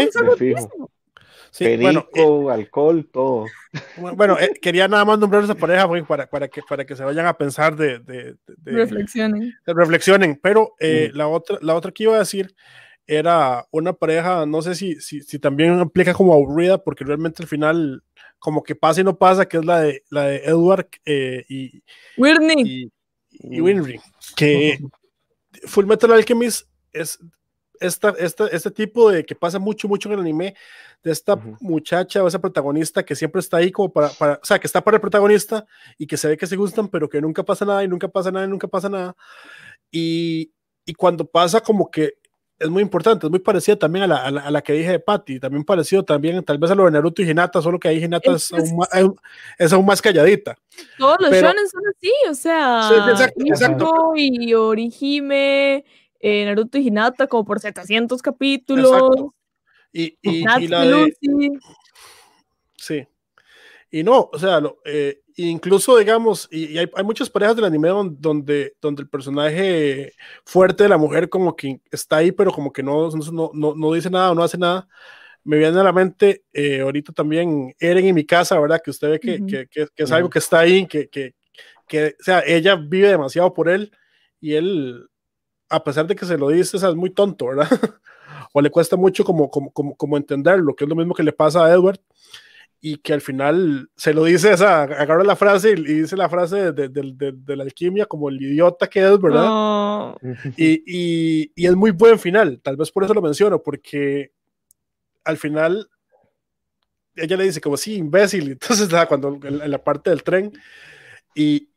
Sí, 1.50 1.76
bueno, 1.76 2.06
eh, 2.14 2.46
alcohol, 2.50 3.08
todo. 3.12 3.44
Bueno, 4.16 4.38
eh, 4.38 4.52
quería 4.60 4.86
nada 4.88 5.04
más 5.04 5.18
nombrar 5.18 5.42
esa 5.42 5.54
pareja 5.54 5.88
para, 6.06 6.28
para, 6.28 6.48
que, 6.48 6.62
para 6.62 6.84
que 6.84 6.94
se 6.94 7.04
vayan 7.04 7.26
a 7.26 7.36
pensar 7.36 7.76
de... 7.76 7.98
de, 7.98 8.36
reflexionen. 8.64 9.52
reflexionen, 9.66 10.38
pero 10.40 10.74
eh, 10.78 11.10
mm. 11.12 11.16
la, 11.16 11.28
otra, 11.28 11.58
la 11.60 11.74
otra 11.74 11.90
que 11.90 12.04
iba 12.04 12.14
a 12.14 12.20
decir 12.20 12.54
era 13.06 13.66
una 13.72 13.92
pareja, 13.92 14.46
no 14.46 14.62
sé 14.62 14.76
si, 14.76 15.00
si, 15.00 15.20
si, 15.22 15.38
también 15.40 15.78
aplica 15.80 16.14
como 16.14 16.32
aburrida, 16.32 16.78
porque 16.78 17.04
realmente 17.04 17.42
al 17.42 17.48
final 17.48 18.04
como 18.38 18.62
que 18.62 18.76
pasa 18.76 19.00
y 19.00 19.04
no 19.04 19.18
pasa, 19.18 19.46
que 19.46 19.56
es 19.56 19.64
la 19.64 19.80
de, 19.80 20.04
la 20.10 20.24
de 20.26 20.36
Edward 20.44 20.88
y... 21.04 21.82
Whitney. 22.16 22.90
Y, 23.30 23.60
y 23.60 24.00
que 24.36 24.78
Full 25.66 25.86
Metal 25.86 26.12
Alchemist 26.12 26.68
es 26.92 27.18
esta, 27.80 28.10
esta, 28.18 28.46
este 28.48 28.70
tipo 28.70 29.10
de 29.10 29.24
que 29.24 29.34
pasa 29.34 29.58
mucho, 29.58 29.88
mucho 29.88 30.08
en 30.08 30.14
el 30.14 30.20
anime, 30.20 30.54
de 31.02 31.12
esta 31.12 31.36
muchacha 31.60 32.22
o 32.22 32.28
esa 32.28 32.40
protagonista 32.40 33.02
que 33.02 33.16
siempre 33.16 33.40
está 33.40 33.56
ahí 33.56 33.72
como 33.72 33.90
para, 33.90 34.10
para, 34.10 34.34
o 34.34 34.44
sea, 34.44 34.58
que 34.58 34.66
está 34.66 34.82
para 34.82 34.96
el 34.96 35.00
protagonista 35.00 35.66
y 35.96 36.06
que 36.06 36.16
se 36.16 36.28
ve 36.28 36.36
que 36.36 36.46
se 36.46 36.56
gustan, 36.56 36.88
pero 36.88 37.08
que 37.08 37.20
nunca 37.20 37.42
pasa 37.42 37.64
nada 37.64 37.82
y 37.82 37.88
nunca 37.88 38.08
pasa 38.08 38.30
nada 38.30 38.44
y 38.44 38.48
nunca 38.48 38.68
pasa 38.68 38.88
nada. 38.88 39.16
Y, 39.90 40.52
y 40.84 40.94
cuando 40.94 41.24
pasa 41.24 41.60
como 41.60 41.90
que 41.90 42.14
es 42.60 42.68
muy 42.68 42.82
importante, 42.82 43.26
es 43.26 43.30
muy 43.30 43.38
parecida 43.38 43.76
también 43.76 44.04
a 44.04 44.06
la, 44.06 44.16
a 44.24 44.50
la, 44.50 44.60
que 44.60 44.74
dije 44.74 44.90
de 44.90 45.00
Patty, 45.00 45.40
también 45.40 45.64
parecido 45.64 46.04
también 46.04 46.44
tal 46.44 46.58
vez 46.58 46.70
a 46.70 46.74
lo 46.74 46.84
de 46.84 46.90
Naruto 46.90 47.22
y 47.22 47.30
Hinata, 47.30 47.62
solo 47.62 47.80
que 47.80 47.88
ahí 47.88 48.04
Hinata 48.04 48.32
es, 48.32 48.52
aún, 48.52 48.76
más, 48.76 48.88
es 49.58 49.72
aún 49.72 49.86
más 49.86 50.02
calladita. 50.02 50.58
Todos 50.98 51.16
los 51.20 51.30
shonen 51.30 51.66
son 51.66 51.82
así, 51.88 52.12
o 52.28 52.34
sea, 52.34 52.82
sí, 52.86 53.10
exacto, 53.10 53.44
exacto. 53.46 54.12
y 54.14 54.52
Orihime, 54.52 55.86
eh, 56.20 56.44
Naruto 56.44 56.78
y 56.78 56.88
Hinata 56.88 57.26
como 57.26 57.44
por 57.44 57.60
700 57.60 58.20
capítulos. 58.22 59.32
Y, 59.92 60.16
y, 60.22 60.68
la 60.68 60.84
de... 60.84 61.14
Sí. 62.76 63.06
Y 63.90 64.04
no, 64.04 64.30
o 64.32 64.38
sea, 64.38 64.60
eh, 64.84 65.20
incluso 65.36 65.98
digamos, 65.98 66.48
y, 66.50 66.78
hay, 66.78 66.88
hay, 66.94 67.04
muchas 67.04 67.28
parejas 67.28 67.56
del 67.56 67.64
anime 67.64 67.88
donde, 67.88 68.74
donde 68.80 69.02
el 69.02 69.08
personaje 69.08 70.12
fuerte 70.44 70.84
de 70.84 70.88
la 70.88 70.96
mujer 70.98 71.28
como 71.28 71.56
que 71.56 71.80
está 71.90 72.18
ahí, 72.18 72.30
pero 72.30 72.52
como 72.52 72.72
que 72.72 72.84
no, 72.84 73.10
no, 73.10 73.50
no, 73.52 73.74
no 73.74 73.92
dice 73.92 74.10
nada 74.10 74.30
o 74.30 74.34
no 74.34 74.44
hace 74.44 74.58
nada. 74.58 74.86
Me 75.42 75.56
viene 75.56 75.80
a 75.80 75.82
la 75.82 75.92
mente 75.92 76.44
eh, 76.52 76.80
ahorita 76.82 77.12
también 77.12 77.74
Eren 77.80 78.06
en 78.06 78.14
mi 78.14 78.24
casa, 78.24 78.60
¿verdad? 78.60 78.80
Que 78.84 78.90
usted 78.90 79.10
ve 79.10 79.20
que, 79.20 79.44
que, 79.46 79.66
que, 79.66 79.88
es 79.96 80.12
algo 80.12 80.30
que 80.30 80.38
está 80.38 80.60
ahí, 80.60 80.86
que, 80.86 81.08
que, 81.08 81.34
que, 81.88 82.14
o 82.20 82.22
sea, 82.22 82.44
ella 82.46 82.76
vive 82.76 83.08
demasiado 83.08 83.52
por 83.52 83.68
él 83.68 83.90
y 84.40 84.54
él 84.54 85.09
a 85.70 85.82
pesar 85.82 86.06
de 86.06 86.16
que 86.16 86.26
se 86.26 86.36
lo 86.36 86.48
dice, 86.48 86.76
es 86.76 86.94
muy 86.94 87.10
tonto, 87.10 87.46
¿verdad? 87.46 87.68
o 88.52 88.60
le 88.60 88.70
cuesta 88.70 88.96
mucho 88.96 89.24
como, 89.24 89.50
como, 89.50 89.72
como, 89.72 89.96
como 89.96 90.16
entenderlo, 90.16 90.74
que 90.74 90.84
es 90.84 90.90
lo 90.90 90.96
mismo 90.96 91.14
que 91.14 91.22
le 91.22 91.32
pasa 91.32 91.64
a 91.64 91.70
Edward, 91.72 92.00
y 92.82 92.96
que 92.96 93.12
al 93.12 93.20
final 93.20 93.90
se 93.94 94.14
lo 94.14 94.24
dice, 94.24 94.52
esa, 94.52 94.82
agarra 94.82 95.22
la 95.22 95.36
frase 95.36 95.70
y, 95.70 95.74
dice 95.74 96.16
la 96.16 96.28
frase 96.28 96.72
de, 96.72 96.88
de, 96.88 97.32
de, 97.34 97.56
la 97.56 97.62
alquimia 97.62 98.06
como 98.06 98.30
el 98.30 98.40
idiota 98.40 98.88
que 98.88 99.00
es, 99.06 99.20
¿verdad? 99.20 100.16
Y, 100.56 100.82
y, 100.86 101.52
y, 101.54 101.66
es 101.66 101.76
muy 101.76 101.90
buen 101.90 102.18
final, 102.18 102.60
tal 102.62 102.76
vez 102.76 102.90
por 102.90 103.04
eso 103.04 103.12
lo 103.12 103.22
menciono, 103.22 103.62
porque 103.62 104.32
al 105.24 105.36
final 105.36 105.88
ella 107.14 107.36
le 107.36 107.44
dice 107.44 107.60
como, 107.60 107.76
sí, 107.76 107.96
imbécil, 107.96 108.50
entonces 108.52 108.88
cuando 109.06 109.38
en 109.42 109.70
la 109.70 109.84
parte 109.84 110.10
del 110.10 110.22
tren, 110.22 110.52
y, 111.34 111.69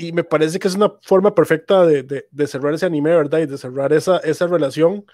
y 0.00 0.12
me 0.12 0.24
parece 0.24 0.58
que 0.58 0.66
es 0.66 0.74
una 0.74 0.90
forma 1.02 1.34
perfecta 1.34 1.84
de, 1.84 2.24
de, 2.30 2.46
cerrar 2.46 2.72
ese 2.72 2.86
anime, 2.86 3.10
¿verdad? 3.14 3.40
Y 3.40 3.46
de 3.46 3.58
cerrar 3.58 3.92
esa, 3.92 4.16
esa 4.18 4.46
relación 4.46 5.04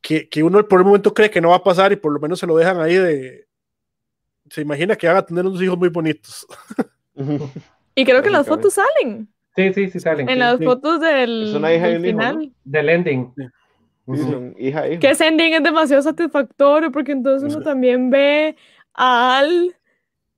que, 0.00 0.28
que, 0.28 0.42
uno 0.42 0.66
por 0.66 0.80
el 0.80 0.86
momento 0.86 1.14
cree 1.14 1.30
que 1.30 1.40
no 1.40 1.50
va 1.50 1.56
a 1.56 1.62
pasar 1.62 1.92
y 1.92 1.96
por 1.96 2.12
lo 2.12 2.18
menos 2.18 2.40
se 2.40 2.46
lo 2.46 2.56
dejan 2.56 2.80
ahí 2.80 2.96
de... 2.96 3.46
Se 4.50 4.62
imagina 4.62 4.96
que 4.96 5.06
van 5.06 5.16
a 5.16 5.24
tener 5.24 5.46
unos 5.46 5.62
hijos 5.62 5.78
muy 5.78 5.90
bonitos. 5.90 6.44
y 7.94 8.04
creo 8.04 8.20
que 8.20 8.30
las 8.30 8.46
fotos 8.46 8.74
salen. 8.74 9.28
Sí, 9.54 9.72
sí, 9.72 9.90
sí 9.90 10.00
salen. 10.00 10.28
En 10.28 10.40
las 10.40 10.58
fotos 10.58 11.00
del, 11.00 11.50
es 11.50 11.54
una 11.54 11.72
hija 11.72 11.86
del 11.86 12.02
final. 12.02 12.52
Del 12.64 12.88
ending. 12.88 13.32
hija, 14.58 14.98
Que 14.98 15.10
ese 15.10 15.28
ending 15.28 15.54
es 15.54 15.62
demasiado 15.62 16.02
satisfactorio 16.02 16.90
porque 16.90 17.12
entonces 17.12 17.54
uno 17.54 17.64
también 17.64 18.10
ve 18.10 18.56
a 18.92 19.38
Al 19.38 19.76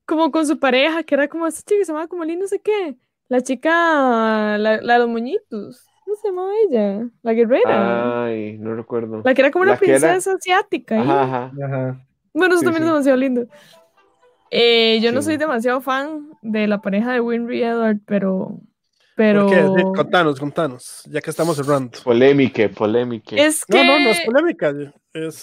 como 0.05 0.31
con 0.31 0.47
su 0.47 0.59
pareja, 0.59 1.03
que 1.03 1.15
era 1.15 1.29
como 1.29 1.49
chica 1.51 1.75
que 1.77 1.85
se 1.85 1.93
llamaba 1.93 2.09
como 2.09 2.25
Lino, 2.25 2.43
no 2.43 2.49
sé 2.49 2.61
qué. 2.61 2.97
La 3.29 3.43
chica, 3.43 4.57
la, 4.59 4.81
la 4.81 4.93
de 4.95 4.99
los 4.99 5.09
moñitos. 5.09 5.87
¿Cómo 6.05 6.17
se 6.17 6.29
llamaba 6.29 6.51
ella? 6.67 7.07
La 7.23 7.35
guerrera. 7.35 8.25
Ay, 8.25 8.57
no 8.59 8.75
recuerdo. 8.75 9.21
La 9.23 9.35
que 9.35 9.43
era 9.43 9.51
como 9.51 9.65
una 9.65 9.77
princesa 9.77 10.33
asiática. 10.33 11.01
Ajá, 11.01 11.53
ajá. 11.63 12.01
Bueno, 12.33 12.55
eso 12.55 12.65
también 12.65 12.85
es 12.85 12.89
demasiado 12.89 13.19
lindo. 13.19 13.47
Eh, 14.51 14.99
yo 15.03 15.13
no 15.13 15.21
soy 15.21 15.37
demasiado 15.37 15.83
fan 15.83 16.31
de 16.41 16.67
la 16.67 16.81
pareja 16.81 17.13
de 17.13 17.21
Winry 17.21 17.63
Edward, 17.63 17.99
pero. 18.07 18.59
pero... 19.15 19.47
¿Por 19.47 19.77
qué? 19.77 19.83
Contanos, 19.83 20.41
contanos, 20.41 21.03
ya 21.11 21.21
que 21.21 21.29
estamos 21.29 21.57
cerrando. 21.57 21.99
Polémica, 22.03 22.67
polémica. 22.71 23.37
Es 23.37 23.67
que... 23.67 23.85
No, 23.85 23.99
no, 23.99 24.05
no 24.05 24.09
es 24.09 24.21
polémica. 24.23 24.73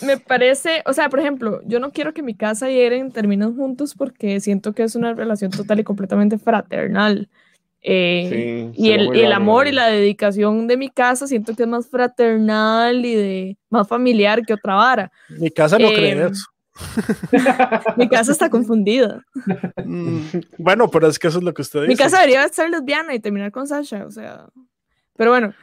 Me 0.02 0.18
parece, 0.18 0.82
o 0.88 0.94
sea, 0.94 1.10
por 1.10 1.20
ejemplo, 1.20 1.62
yo 1.66 1.80
no 1.80 1.92
quiero 1.92 2.14
que 2.14 2.24
mi 2.24 2.34
casa 2.34 2.72
y 2.72 2.80
Eren 2.80 3.12
terminen 3.12 3.56
juntos 3.56 3.94
porque 3.94 4.40
siento 4.40 4.74
que 4.74 4.82
es 4.82 4.96
una 4.96 5.14
relación 5.14 5.52
total 5.52 5.82
y 5.82 5.84
completamente 5.84 6.40
fraternal. 6.40 7.30
Eh, 7.88 8.72
y, 8.74 8.92
el, 8.94 9.16
el, 9.16 9.32
amor 9.32 9.68
y 9.68 9.72
la 9.72 9.86
dedicación 9.86 10.66
de 10.68 10.76
mi 10.76 10.90
casa 10.90 11.28
siento 11.28 11.56
que 11.56 11.62
es 11.64 11.70
más 11.70 11.88
fraternal 11.88 13.06
y 13.06 13.14
de 13.14 13.58
más 13.70 13.88
familiar 13.88 14.44
que 14.44 14.56
otra 14.56 14.74
vara. 14.74 15.12
Mi 15.30 15.52
casa 15.52 15.78
no 15.78 15.90
cree 15.90 16.26
eso. 16.26 16.48
mi 17.98 18.10
casa 18.10 18.32
está 18.32 18.50
confundida. 18.50 19.24
Mm, 19.86 20.20
bueno, 20.58 20.90
pero 20.90 21.08
es 21.08 21.20
que 21.20 21.28
eso 21.28 21.38
es 21.38 21.44
lo 21.44 21.54
que 21.54 21.62
usted 21.62 21.82
dice. 21.82 21.90
Mi 21.90 21.96
casa 21.96 22.18
debería 22.18 22.48
ser 22.48 22.72
lesbiana 22.72 23.14
y 23.14 23.20
terminar 23.20 23.52
con 23.52 23.68
Sasha, 23.68 24.04
o 24.08 24.10
sea. 24.10 24.48
Pero 25.16 25.30
bueno. 25.30 25.54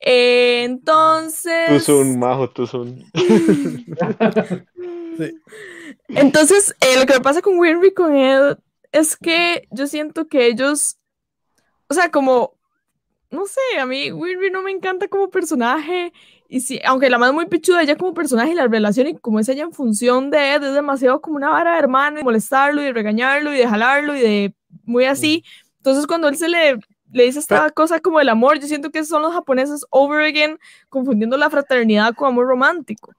entonces. 0.00 1.68
Tú 1.68 1.80
son 1.80 2.18
majo, 2.18 2.50
tú 2.50 2.66
son. 2.66 3.04
Entonces, 6.08 6.74
eh, 6.80 6.98
lo 6.98 7.06
que 7.06 7.14
me 7.14 7.20
pasa 7.20 7.40
con 7.40 7.58
Winry 7.58 7.94
con 7.94 8.14
Ed 8.14 8.58
es 8.92 9.16
que 9.16 9.66
yo 9.70 9.86
siento 9.86 10.26
que 10.26 10.46
ellos 10.46 10.98
o 11.94 12.00
sea, 12.00 12.10
como, 12.10 12.54
no 13.30 13.46
sé, 13.46 13.60
a 13.78 13.86
mí 13.86 14.10
Winry 14.10 14.50
no 14.50 14.62
me 14.62 14.72
encanta 14.72 15.06
como 15.06 15.30
personaje. 15.30 16.12
Y 16.48 16.60
sí, 16.60 16.80
aunque 16.84 17.08
la 17.08 17.18
madre 17.18 17.30
es 17.30 17.34
muy 17.34 17.46
pichuda, 17.46 17.82
ella 17.82 17.96
como 17.96 18.14
personaje 18.14 18.50
y 18.50 18.54
la 18.54 18.66
relación 18.66 19.06
y 19.06 19.16
como 19.16 19.38
es 19.38 19.48
ella 19.48 19.62
en 19.62 19.72
función 19.72 20.30
de 20.30 20.54
Ed, 20.54 20.64
es 20.64 20.74
demasiado 20.74 21.20
como 21.20 21.36
una 21.36 21.50
vara 21.50 21.72
de 21.72 21.78
hermano 21.78 22.20
y 22.20 22.24
molestarlo 22.24 22.82
y 22.82 22.92
regañarlo 22.92 23.52
y 23.54 23.58
de 23.58 23.68
jalarlo 23.68 24.16
y 24.16 24.20
de 24.20 24.54
muy 24.84 25.04
así. 25.04 25.44
Entonces 25.76 26.06
cuando 26.06 26.28
él 26.28 26.36
se 26.36 26.48
le, 26.48 26.78
le 27.12 27.24
dice 27.24 27.38
esta 27.38 27.70
cosa 27.70 28.00
como 28.00 28.20
el 28.20 28.28
amor, 28.28 28.58
yo 28.58 28.66
siento 28.66 28.90
que 28.90 29.04
son 29.04 29.22
los 29.22 29.32
japoneses 29.32 29.86
over 29.90 30.24
again 30.24 30.58
confundiendo 30.88 31.36
la 31.36 31.48
fraternidad 31.48 32.14
con 32.14 32.28
amor 32.28 32.46
romántico. 32.46 33.12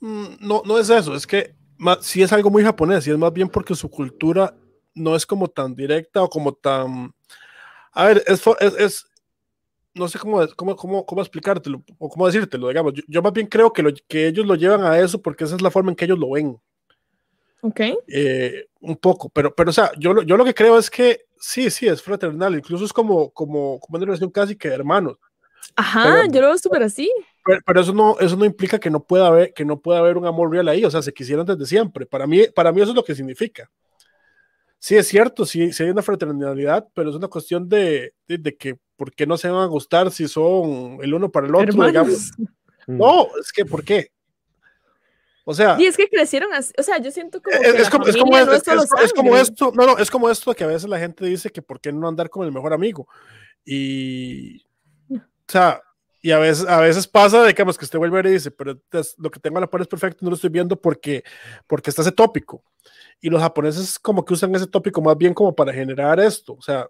Mm, 0.00 0.26
no, 0.40 0.62
no 0.64 0.78
es 0.78 0.88
eso, 0.90 1.14
es 1.14 1.26
que 1.26 1.54
sí 2.00 2.22
es 2.22 2.32
algo 2.32 2.50
muy 2.50 2.64
japonés 2.64 3.06
y 3.06 3.10
es 3.10 3.18
más 3.18 3.32
bien 3.32 3.48
porque 3.48 3.74
su 3.74 3.90
cultura 3.90 4.54
no 4.94 5.14
es 5.14 5.24
como 5.24 5.48
tan 5.48 5.74
directa 5.74 6.22
o 6.22 6.28
como 6.28 6.52
tan 6.52 7.12
a 7.92 8.06
ver, 8.06 8.22
es, 8.26 8.42
es, 8.78 9.06
no 9.94 10.08
sé 10.08 10.18
cómo, 10.18 10.46
cómo, 10.56 10.76
cómo, 10.76 11.06
cómo, 11.06 11.20
explicártelo 11.20 11.82
o 11.98 12.08
cómo 12.08 12.26
decírtelo, 12.26 12.68
digamos. 12.68 12.94
Yo, 13.06 13.22
más 13.22 13.32
bien 13.32 13.46
creo 13.46 13.72
que, 13.72 13.82
lo, 13.82 13.92
que 14.06 14.28
ellos 14.28 14.46
lo 14.46 14.54
llevan 14.54 14.82
a 14.82 14.98
eso 14.98 15.20
porque 15.20 15.44
esa 15.44 15.56
es 15.56 15.62
la 15.62 15.70
forma 15.70 15.90
en 15.90 15.96
que 15.96 16.04
ellos 16.04 16.18
lo 16.18 16.30
ven. 16.30 16.58
Ok. 17.60 17.80
Eh, 18.06 18.66
un 18.80 18.96
poco, 18.96 19.28
pero, 19.30 19.54
pero 19.54 19.70
o 19.70 19.72
sea, 19.72 19.90
yo, 19.98 20.22
yo 20.22 20.36
lo 20.36 20.44
que 20.44 20.54
creo 20.54 20.78
es 20.78 20.88
que 20.88 21.22
sí, 21.40 21.70
sí, 21.70 21.88
es 21.88 22.00
fraternal, 22.00 22.54
incluso 22.54 22.84
es 22.84 22.92
como, 22.92 23.30
como, 23.30 23.80
como 23.80 23.96
una 23.96 24.06
relación 24.06 24.30
casi 24.30 24.56
que 24.56 24.68
de 24.68 24.76
hermanos. 24.76 25.18
Ajá, 25.74 26.26
yo 26.26 26.40
lo 26.40 26.48
veo 26.48 26.58
súper 26.58 26.82
así. 26.82 27.10
Pero, 27.64 27.80
eso, 27.80 27.92
no, 27.92 28.18
eso 28.20 28.36
no 28.36 28.44
implica 28.44 28.78
que 28.78 28.90
no, 28.90 29.00
pueda 29.00 29.26
haber, 29.26 29.54
que 29.54 29.64
no 29.64 29.80
pueda 29.80 30.00
haber 30.00 30.16
un 30.16 30.26
amor 30.26 30.50
real 30.50 30.68
ahí, 30.68 30.84
o 30.84 30.90
sea, 30.90 31.02
se 31.02 31.12
quisieran 31.12 31.46
desde 31.46 31.66
siempre. 31.66 32.04
Para 32.04 32.26
mí, 32.26 32.46
para 32.54 32.72
mí 32.72 32.80
eso 32.80 32.90
es 32.90 32.96
lo 32.96 33.04
que 33.04 33.14
significa. 33.14 33.70
Sí 34.78 34.96
es 34.96 35.06
cierto, 35.08 35.44
sí, 35.44 35.72
sí 35.72 35.82
hay 35.82 35.90
una 35.90 36.02
fraternidad, 36.02 36.86
pero 36.94 37.10
es 37.10 37.16
una 37.16 37.28
cuestión 37.28 37.68
de, 37.68 38.14
de, 38.26 38.56
que 38.56 38.78
por 38.96 39.12
qué 39.12 39.26
no 39.26 39.36
se 39.36 39.48
van 39.48 39.62
a 39.62 39.66
gustar 39.66 40.10
si 40.10 40.28
son 40.28 40.98
el 41.02 41.14
uno 41.14 41.30
para 41.30 41.46
el 41.46 41.54
otro, 41.54 41.86
digamos. 41.86 42.32
No, 42.86 43.28
es 43.40 43.52
que 43.52 43.64
¿por 43.64 43.84
qué? 43.84 44.10
O 45.44 45.54
sea, 45.54 45.76
y 45.78 45.86
es 45.86 45.96
que 45.96 46.08
crecieron 46.08 46.52
así, 46.52 46.72
o 46.78 46.82
sea, 46.82 46.98
yo 46.98 47.10
siento 47.10 47.40
como 47.42 47.56
es, 47.56 47.74
es 47.74 47.90
como, 47.90 48.06
es, 48.06 48.16
como, 48.16 48.36
es, 48.36 49.12
como 49.14 49.36
esto, 49.36 49.72
no, 49.74 49.86
no, 49.86 49.98
es 49.98 50.10
como 50.10 50.28
esto 50.28 50.54
que 50.54 50.64
a 50.64 50.66
veces 50.66 50.88
la 50.88 50.98
gente 50.98 51.24
dice 51.24 51.50
que 51.50 51.62
por 51.62 51.80
qué 51.80 51.90
no 51.90 52.06
andar 52.06 52.28
con 52.28 52.44
el 52.44 52.52
mejor 52.52 52.74
amigo. 52.74 53.08
Y, 53.64 54.66
o 55.10 55.20
sea, 55.46 55.82
y 56.20 56.32
a 56.32 56.38
veces, 56.38 56.66
a 56.66 56.80
veces 56.80 57.06
pasa, 57.06 57.46
digamos, 57.46 57.78
que 57.78 57.84
usted 57.84 57.98
vuelve 57.98 58.28
y 58.28 58.34
dice, 58.34 58.50
pero 58.50 58.78
lo 59.18 59.30
que 59.30 59.40
tengo 59.40 59.58
a 59.58 59.62
la 59.62 59.70
par 59.70 59.80
es 59.80 59.86
perfecto, 59.86 60.18
no 60.22 60.30
lo 60.30 60.36
estoy 60.36 60.50
viendo 60.50 60.78
porque, 60.78 61.24
porque 61.66 61.90
está 61.90 62.02
ese 62.02 62.12
tópico. 62.12 62.62
Y 63.20 63.30
los 63.30 63.40
japoneses 63.40 63.98
como 63.98 64.24
que 64.24 64.34
usan 64.34 64.54
ese 64.54 64.66
tópico 64.66 65.00
más 65.00 65.16
bien 65.16 65.34
como 65.34 65.54
para 65.54 65.72
generar 65.72 66.20
esto. 66.20 66.54
O 66.54 66.62
sea, 66.62 66.88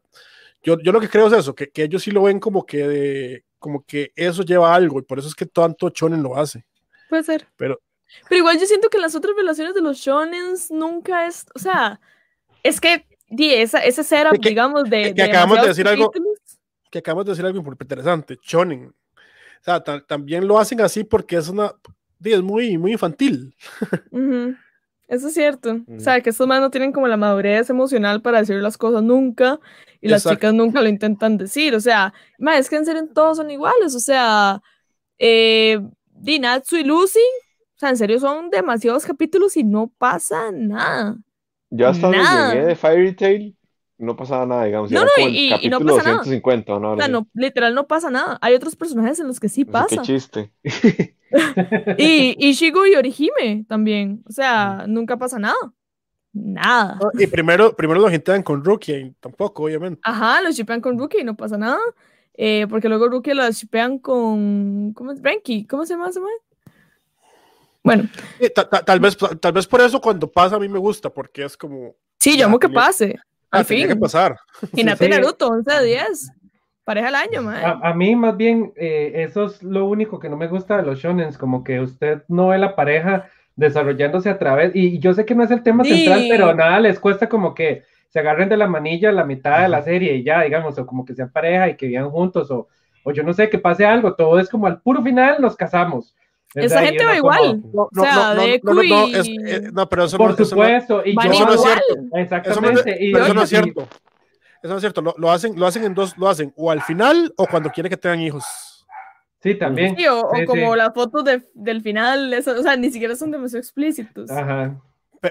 yo, 0.63 0.79
yo 0.81 0.93
lo 0.93 1.01
que 1.01 1.09
creo 1.09 1.27
es 1.29 1.33
eso, 1.33 1.55
que, 1.55 1.71
que 1.71 1.85
ellos 1.85 2.03
sí 2.03 2.11
lo 2.11 2.25
ven 2.25 2.41
como 2.41 2.67
que, 2.67 2.87
de, 2.87 3.45
como 3.59 3.85
que 3.85 4.13
eso 4.15 4.43
lleva 4.43 4.75
algo 4.75 4.99
y 4.99 5.03
por 5.03 5.19
eso 5.19 5.29
es 5.29 5.35
que 5.35 5.47
tanto 5.47 5.91
Chonen 5.91 6.23
lo 6.23 6.37
hace. 6.37 6.65
Puede 7.09 7.23
ser. 7.23 7.49
Pero, 7.57 7.81
pero 8.29 8.39
igual 8.41 8.59
yo 8.59 8.67
siento 8.67 8.89
que 8.89 8.99
las 8.99 9.15
otras 9.15 9.35
relaciones 9.37 9.75
de 9.75 9.83
los 9.83 9.99
shonens 9.99 10.71
nunca 10.71 11.27
es, 11.27 11.47
o 11.55 11.59
sea, 11.59 12.01
es 12.63 12.81
que 12.81 13.07
di, 13.29 13.55
esa, 13.55 13.79
ese 13.79 14.03
setup, 14.03 14.39
digamos, 14.41 14.85
de... 14.91 15.15
Que, 15.15 15.23
acabamos 15.23 15.63
de 15.63 15.69
decir 15.69 15.89
algo, 15.89 16.11
que 16.91 16.99
acabamos 16.99 17.27
de 17.27 17.33
decir 17.33 17.47
algo 17.47 17.63
interesante, 17.81 18.39
shonen. 18.43 18.87
O 18.89 19.65
sea, 19.65 19.83
también 19.83 20.47
lo 20.47 20.59
hacen 20.59 20.81
así 20.81 21.05
porque 21.05 21.37
es 21.37 21.49
una, 21.49 21.73
di, 22.19 22.33
es 22.33 22.43
muy, 22.43 22.79
muy 22.79 22.93
infantil. 22.93 23.55
Eso 25.09 25.29
es 25.29 25.35
cierto. 25.35 25.81
O 25.97 26.01
sea, 26.01 26.21
que 26.21 26.31
estos 26.31 26.47
más 26.47 26.61
no 26.61 26.71
tienen 26.71 26.93
como 26.93 27.09
la 27.09 27.17
madurez 27.17 27.71
emocional 27.71 28.23
para 28.23 28.41
decir 28.41 28.57
las 28.57 28.77
cosas 28.79 29.03
nunca 29.03 29.59
y 30.01 30.09
las 30.09 30.23
chicas 30.25 30.55
nunca 30.55 30.81
lo 30.81 30.89
intentan 30.89 31.39
decir. 31.39 31.75
O 31.75 31.81
sea, 31.81 32.13
es 32.57 32.71
que 32.71 32.77
en 32.77 32.85
serio 32.85 33.09
todos 33.13 33.39
son 33.39 33.51
iguales. 33.51 33.95
O 33.95 34.01
sea, 34.01 34.63
eh, 35.19 35.81
Dinatsu 36.13 36.77
y 36.77 36.85
Lucy 36.85 37.21
o 37.79 37.81
sea, 37.81 37.91
en 37.91 37.97
serio, 37.97 38.19
son 38.19 38.51
demasiados 38.51 39.07
capítulos 39.07 39.57
y 39.57 39.63
no 39.63 39.87
pasa 39.99 40.51
nada. 40.51 41.17
Yo 41.71 41.87
hasta 41.87 42.09
donde 42.09 42.19
llegué 42.19 42.67
de 42.67 42.75
Fairy 42.75 43.15
Tail, 43.15 43.57
no 43.99 44.17
pasaba 44.17 44.45
nada, 44.47 44.65
digamos. 44.65 44.91
No, 44.91 45.05
no, 45.05 45.11
y, 45.17 45.55
y, 45.63 45.69
no 45.69 45.79
pasa 45.79 46.11
250, 46.11 46.73
nada. 46.73 46.81
¿no? 46.81 46.93
O 46.95 46.97
sea, 46.97 47.07
no, 47.07 47.29
literal 47.35 47.77
no 47.77 47.87
pasa 47.87 48.11
nada. 48.11 48.37
Hay 48.41 48.55
otros 48.55 48.75
personajes 48.75 49.21
en 49.21 49.29
los 49.29 49.39
que 49.39 49.49
sí 49.49 49.65
pasa. 49.65 50.03
Qué 50.03 50.03
chiste. 50.03 50.51
y, 51.99 52.37
y 52.39 52.53
Shigo 52.53 52.87
y 52.87 52.95
Orihime 52.95 53.65
también. 53.69 54.23
O 54.29 54.33
sea, 54.33 54.85
nunca 54.87 55.17
pasa 55.17 55.39
nada. 55.39 55.57
Nada. 56.33 56.99
y 57.15 57.27
primero, 57.27 57.75
primero 57.75 58.01
lo 58.01 58.11
jintean 58.11 58.43
con 58.43 58.65
Rookie, 58.65 59.15
tampoco, 59.21 59.65
obviamente. 59.65 60.01
Ajá, 60.05 60.43
lo 60.43 60.51
shipean 60.51 60.81
con 60.81 60.99
Rookie 60.99 61.21
y 61.21 61.25
no 61.25 61.37
pasa 61.37 61.57
nada. 61.57 61.81
Eh, 62.35 62.67
porque 62.69 62.89
luego 62.89 63.09
Rookie 63.09 63.35
lo 63.35 63.51
shipean 63.51 63.99
con. 63.99 64.93
¿Cómo 64.95 65.13
es? 65.13 65.21
Frankie. 65.21 65.67
¿Cómo 65.67 65.85
se 65.85 65.95
llama 65.95 66.11
ese? 66.11 66.21
Bueno. 67.83 68.09
tal, 68.85 69.01
vez, 69.01 69.17
tal 69.41 69.53
vez 69.53 69.67
por 69.67 69.81
eso 69.81 70.01
cuando 70.01 70.31
pasa 70.31 70.57
a 70.57 70.61
mí 70.61 70.69
me 70.69 70.79
gusta, 70.79 71.11
porque 71.11 71.45
es 71.45 71.57
como... 71.57 71.97
Sí, 72.19 72.37
yo 72.37 72.47
amo 72.47 72.59
que 72.59 72.69
pase. 72.69 73.19
Al 73.51 73.65
fin. 73.65 73.79
Tiene 73.79 73.95
que 73.95 74.01
pasar. 74.01 74.37
Y 74.75 74.83
sí, 74.99 75.09
Naruto, 75.09 75.49
11 75.49 75.73
a 75.73 75.81
10. 75.81 76.31
Pareja 76.89 77.09
al 77.09 77.17
año, 77.17 77.43
man. 77.43 77.81
A, 77.83 77.93
mí 77.93 78.17
más 78.17 78.35
bien 78.35 78.73
eh, 78.75 79.13
eso 79.17 79.45
es 79.45 79.63
lo 79.63 79.85
único 79.85 80.19
que 80.19 80.31
no 80.31 80.39
me 80.39 80.49
gusta 80.49 80.79
de 80.79 80.85
los 80.85 80.99
shonens, 80.99 81.37
como 81.37 81.63
que 81.63 81.81
usted 81.81 82.23
no 82.29 82.49
ve 82.49 82.57
la 82.57 82.75
pareja 82.75 83.29
desarrollándose 83.57 84.31
a 84.31 84.39
través, 84.39 84.75
y 84.75 84.99
yo 84.99 85.13
sé 85.13 85.27
que 85.27 85.35
no 85.35 85.45
es 85.45 85.51
el 85.51 85.63
tema 85.63 85.85
central, 85.85 86.25
pero 86.31 86.55
nada 86.55 86.81
les 86.81 86.99
cuesta 86.99 87.29
como 87.29 87.55
que 87.55 87.83
se 88.09 88.21
agarren 88.21 88.49
de 88.49 88.57
la 88.57 88.69
manilla 88.69 89.13
la 89.13 89.27
mitad 89.27 89.61
de 89.61 89.69
la 89.69 89.83
serie 89.83 90.15
y 90.15 90.25
ya, 90.25 90.41
digamos, 90.41 90.79
o 90.79 90.87
como 90.87 91.05
que 91.05 91.15
sean 91.15 91.31
pareja 91.31 91.69
y 91.69 91.77
que 91.77 91.89
vivan 91.89 92.09
juntos, 92.09 92.51
o, 92.51 92.69
o 93.03 93.13
yo 93.13 93.23
no 93.23 93.35
sé, 93.35 93.51
que 93.51 93.59
pase 93.59 93.85
algo, 93.85 94.15
todo 94.15 94.39
es 94.39 94.49
como 94.49 94.67
al 94.67 94.81
puro 94.81 95.03
final 95.03 95.43
nos 95.43 95.57
casamos. 95.57 96.17
Esa 96.55 96.81
gente 96.81 97.05
va 97.05 97.17
igual. 97.17 97.61
No, 97.71 97.91
no, 97.93 98.01
o 98.01 98.05
sea, 98.07 98.35
no, 98.35 98.47
no, 98.63 98.83
no, 98.83 98.83
no, 98.83 99.07
es, 99.09 99.29
eh, 99.29 99.69
no, 99.71 99.87
pero 99.91 100.05
eso 100.05 100.17
Por 100.17 100.31
no, 100.39 100.43
supuesto, 100.43 101.03
y 101.05 101.11
eso 101.11 101.45
no 101.45 101.53
es 101.53 101.61
cierto. 101.61 102.17
Exactamente. 102.17 102.91
Eso, 102.93 103.13
pero 103.13 103.25
eso 103.27 103.35
no 103.35 103.43
es 103.43 103.49
cierto. 103.51 103.89
Eso 104.63 104.73
no 104.73 104.77
es 104.77 104.81
cierto. 104.81 105.01
Lo, 105.01 105.15
lo, 105.19 105.31
hacen, 105.31 105.59
lo 105.59 105.67
hacen 105.67 105.85
en 105.85 105.95
dos, 105.95 106.17
lo 106.19 106.29
hacen 106.29 106.53
o 106.57 106.71
al 106.71 106.83
final 106.83 107.33
o 107.37 107.47
cuando 107.47 107.71
quieren 107.71 107.91
que 107.91 107.97
tengan 107.97 108.21
hijos. 108.21 108.45
Sí, 109.43 109.55
también. 109.55 109.97
Sí, 109.97 110.07
o, 110.07 110.31
sí, 110.35 110.43
o, 110.43 110.47
como 110.47 110.73
sí. 110.73 110.79
las 110.79 110.93
fotos 110.93 111.25
de, 111.25 111.49
del 111.55 111.81
final, 111.81 112.33
eso, 112.35 112.53
o 112.59 112.63
sea, 112.63 112.77
ni 112.77 112.91
siquiera 112.91 113.15
son 113.15 113.31
demasiado 113.31 113.61
explícitos. 113.61 114.31
Ajá. 114.31 114.81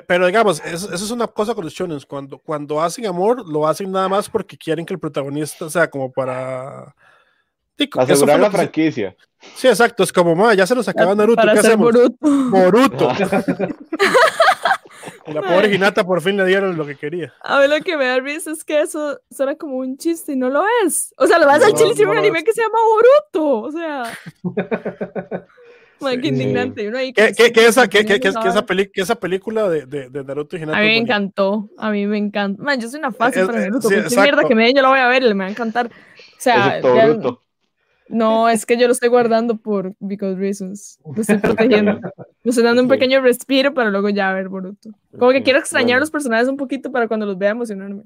Pero 0.05 0.25
digamos, 0.25 0.61
eso, 0.65 0.93
eso, 0.93 1.05
es 1.05 1.11
una 1.11 1.27
cosa 1.27 1.55
con 1.55 1.63
los 1.63 1.73
shonen. 1.73 1.99
Cuando, 2.07 2.37
cuando 2.39 2.81
hacen 2.81 3.05
amor, 3.05 3.47
lo 3.47 3.67
hacen 3.67 3.91
nada 3.91 4.09
más 4.09 4.29
porque 4.29 4.57
quieren 4.57 4.85
que 4.85 4.93
el 4.93 4.99
protagonista, 4.99 5.65
o 5.65 5.69
sea, 5.69 5.89
como 5.89 6.11
para 6.11 6.93
Tico, 7.77 8.01
Asegurar 8.01 8.39
la 8.39 8.49
franquicia. 8.49 9.15
Sí, 9.55 9.67
exacto. 9.67 10.03
Es 10.03 10.11
como, 10.11 10.35
ma, 10.35 10.53
ya 10.55 10.65
se 10.65 10.73
nos 10.73 10.87
acaba 10.87 11.13
Naruto. 11.13 11.35
Para 11.35 11.53
¿Qué 11.53 11.59
hacemos? 11.59 11.93
Boruto. 11.93 12.17
Boruto. 12.49 13.09
la 15.33 15.41
pobre 15.41 15.73
Hinata 15.73 16.05
por 16.05 16.21
fin 16.21 16.37
le 16.37 16.45
dieron 16.45 16.77
lo 16.77 16.85
que 16.85 16.95
quería. 16.95 17.33
A 17.41 17.59
ver, 17.59 17.69
lo 17.69 17.79
que 17.81 17.97
me 17.97 18.05
da 18.05 18.19
risa 18.19 18.51
es 18.51 18.63
que 18.63 18.81
eso 18.81 19.19
suena 19.29 19.55
como 19.55 19.77
un 19.77 19.97
chiste 19.97 20.33
y 20.33 20.35
no 20.35 20.49
lo 20.49 20.63
es. 20.85 21.13
O 21.17 21.27
sea, 21.27 21.39
lo 21.39 21.45
vas 21.45 21.59
no, 21.59 21.67
al 21.67 21.73
chile 21.73 21.93
y 21.97 22.03
no, 22.03 22.11
un 22.11 22.17
anime 22.17 22.43
que 22.43 22.53
se 22.53 22.61
llama 22.61 22.77
Boruto. 23.33 23.61
O 23.61 23.71
sea. 23.71 24.03
Man, 25.99 26.21
qué 26.21 26.27
indignante. 26.27 26.87
Uno 26.87 26.99
ahí 26.99 27.11
que, 27.11 27.33
que, 27.33 27.51
que, 27.51 27.65
esa, 27.65 27.87
que, 27.87 28.05
que, 28.05 28.19
que, 28.19 28.27
esa 28.27 28.65
peli, 28.65 28.87
que 28.91 29.01
esa 29.01 29.15
película 29.15 29.67
de, 29.67 29.87
de, 29.87 30.09
de 30.09 30.23
Naruto 30.23 30.55
y 30.55 30.61
Hinata. 30.61 30.77
A 30.77 30.81
mí 30.81 30.87
me 30.87 30.97
encantó. 30.97 31.69
A 31.77 31.89
mí 31.89 32.05
me 32.05 32.17
encanta. 32.17 32.61
Man, 32.61 32.79
yo 32.79 32.87
soy 32.87 32.99
una 32.99 33.11
fácil 33.11 33.45
para 33.47 33.61
Naruto. 33.61 33.89
Sí, 33.89 33.95
mierda 34.19 34.43
que 34.47 34.53
me 34.53 34.65
den, 34.65 34.75
yo 34.75 34.81
la 34.83 34.89
voy 34.89 34.99
a 34.99 35.07
ver 35.07 35.23
y 35.23 35.33
me 35.33 35.43
va 35.43 35.47
a 35.47 35.51
encantar. 35.51 35.87
O 35.87 35.91
sea, 36.39 36.79
ya, 36.81 37.17
no, 38.09 38.47
es 38.49 38.65
que 38.65 38.77
yo 38.77 38.87
lo 38.87 38.93
estoy 38.93 39.09
guardando 39.09 39.57
por 39.57 39.93
because 39.99 40.37
reasons. 40.37 40.99
Lo 41.03 41.21
estoy 41.21 41.37
protegiendo. 41.37 41.99
Estoy 42.43 42.63
dando 42.63 42.81
un 42.81 42.87
pequeño 42.87 43.21
respiro 43.21 43.73
para 43.73 43.89
luego 43.89 44.09
ya 44.09 44.31
ver 44.31 44.47
Boruto. 44.49 44.91
Como 45.17 45.31
que 45.31 45.43
quiero 45.43 45.59
extrañar 45.59 45.95
bueno. 45.95 45.99
los 46.01 46.11
personajes 46.11 46.47
un 46.47 46.57
poquito 46.57 46.91
para 46.91 47.07
cuando 47.07 47.25
los 47.25 47.37
vea 47.37 47.51
emocionarme. 47.51 48.03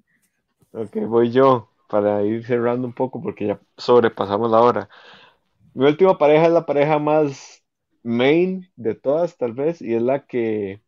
Ok, 0.71 0.95
voy 1.07 1.31
yo 1.31 1.69
para 1.87 2.23
ir 2.23 2.45
cerrando 2.45 2.87
un 2.87 2.93
poco 2.93 3.21
porque 3.21 3.47
ya 3.47 3.59
sobrepasamos 3.77 4.49
la 4.49 4.61
hora. 4.61 4.89
Mi 5.73 5.85
última 5.85 6.17
pareja 6.17 6.47
es 6.47 6.53
la 6.53 6.65
pareja 6.65 6.97
más 6.99 7.63
main 8.03 8.69
de 8.75 8.95
todas, 8.95 9.37
tal 9.37 9.53
vez, 9.53 9.81
y 9.81 9.93
es 9.93 10.01
la 10.01 10.25
que 10.25 10.81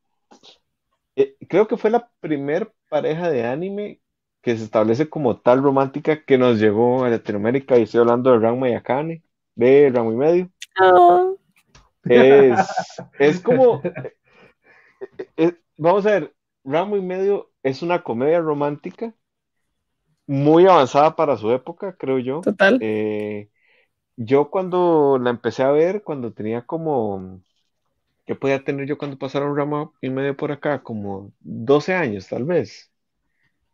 eh, 1.16 1.36
creo 1.48 1.68
que 1.68 1.78
fue 1.78 1.90
la 1.90 2.10
primer 2.20 2.72
pareja 2.90 3.30
de 3.30 3.46
anime 3.46 4.00
que 4.42 4.58
se 4.58 4.64
establece 4.64 5.10
como 5.10 5.38
tal 5.38 5.62
romántica 5.62 6.24
que 6.26 6.38
nos 6.38 6.60
llegó 6.60 7.04
a 7.04 7.10
Latinoamérica, 7.10 7.78
y 7.78 7.84
estoy 7.84 8.02
hablando 8.02 8.32
de 8.32 8.40
Ranma 8.40 8.70
y 8.70 8.74
Akane, 8.74 9.24
de 9.56 9.92
Ranma 9.94 10.12
y 10.12 10.16
medio. 10.16 10.50
Oh. 10.82 11.38
Es, 12.06 12.60
es 13.20 13.40
como, 13.42 13.82
es, 15.38 15.56
vamos 15.78 16.06
a 16.06 16.12
ver, 16.12 16.36
Ranma 16.64 16.98
y 16.98 17.02
medio 17.02 17.52
es 17.62 17.82
una 17.82 18.04
comedia 18.04 18.40
romántica 18.40 19.14
muy 20.26 20.66
avanzada 20.66 21.16
para 21.16 21.38
su 21.38 21.52
época, 21.52 21.96
creo 21.98 22.20
yo. 22.20 22.42
Total. 22.42 22.78
Eh, 22.82 23.50
yo 24.16 24.50
cuando 24.50 25.20
la 25.22 25.30
empecé 25.30 25.64
a 25.64 25.72
ver, 25.72 26.04
cuando 26.04 26.34
tenía 26.34 26.66
como, 26.66 27.42
¿qué 28.26 28.36
podía 28.36 28.64
tener 28.64 28.88
yo 28.88 28.98
cuando 28.98 29.18
pasaron 29.18 29.56
Rama 29.56 29.92
y 30.02 30.10
medio 30.10 30.36
por 30.38 30.52
acá? 30.52 30.84
Como 30.84 31.34
12 31.42 31.94
años, 31.94 32.28
tal 32.28 32.46
vez. 32.46 32.92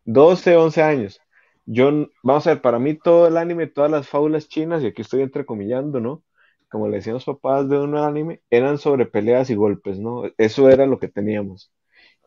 12, 0.05 0.55
11 0.55 0.81
años. 0.81 1.21
Yo, 1.65 2.09
vamos 2.23 2.47
a 2.47 2.51
ver, 2.51 2.61
para 2.61 2.79
mí 2.79 2.95
todo 2.95 3.27
el 3.27 3.37
anime, 3.37 3.67
todas 3.67 3.91
las 3.91 4.07
fábulas 4.07 4.47
chinas, 4.47 4.81
y 4.81 4.87
aquí 4.87 5.03
estoy 5.03 5.21
entrecomillando, 5.21 5.99
¿no? 5.99 6.23
Como 6.69 6.87
le 6.87 6.97
decían 6.97 7.15
los 7.15 7.25
papás 7.25 7.69
de 7.69 7.79
un 7.79 7.95
anime, 7.97 8.41
eran 8.49 8.77
sobre 8.77 9.05
peleas 9.05 9.49
y 9.49 9.55
golpes, 9.55 9.99
¿no? 9.99 10.23
Eso 10.37 10.69
era 10.69 10.85
lo 10.85 10.99
que 10.99 11.07
teníamos. 11.07 11.71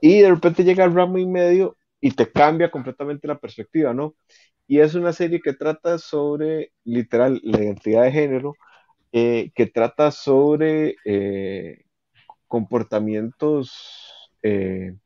Y 0.01 0.20
de 0.20 0.30
repente 0.30 0.64
llega 0.64 0.84
el 0.84 0.95
ramo 0.95 1.18
y 1.18 1.26
medio 1.26 1.76
y 2.01 2.12
te 2.12 2.30
cambia 2.30 2.70
completamente 2.70 3.28
la 3.28 3.38
perspectiva, 3.38 3.95
¿no? 3.95 4.14
Y 4.66 4.80
es 4.80 4.95
una 4.95 5.12
serie 5.12 5.40
que 5.40 5.53
trata 5.55 5.99
sobre, 5.99 6.72
literal, 6.84 7.40
la 7.45 7.59
identidad 7.62 8.05
de 8.05 8.12
género, 8.12 8.55
eh, 9.12 9.53
que 9.55 9.66
trata 9.66 10.11
sobre 10.11 10.97
eh, 11.05 11.84
comportamientos 12.49 13.72
eh, 14.43 14.97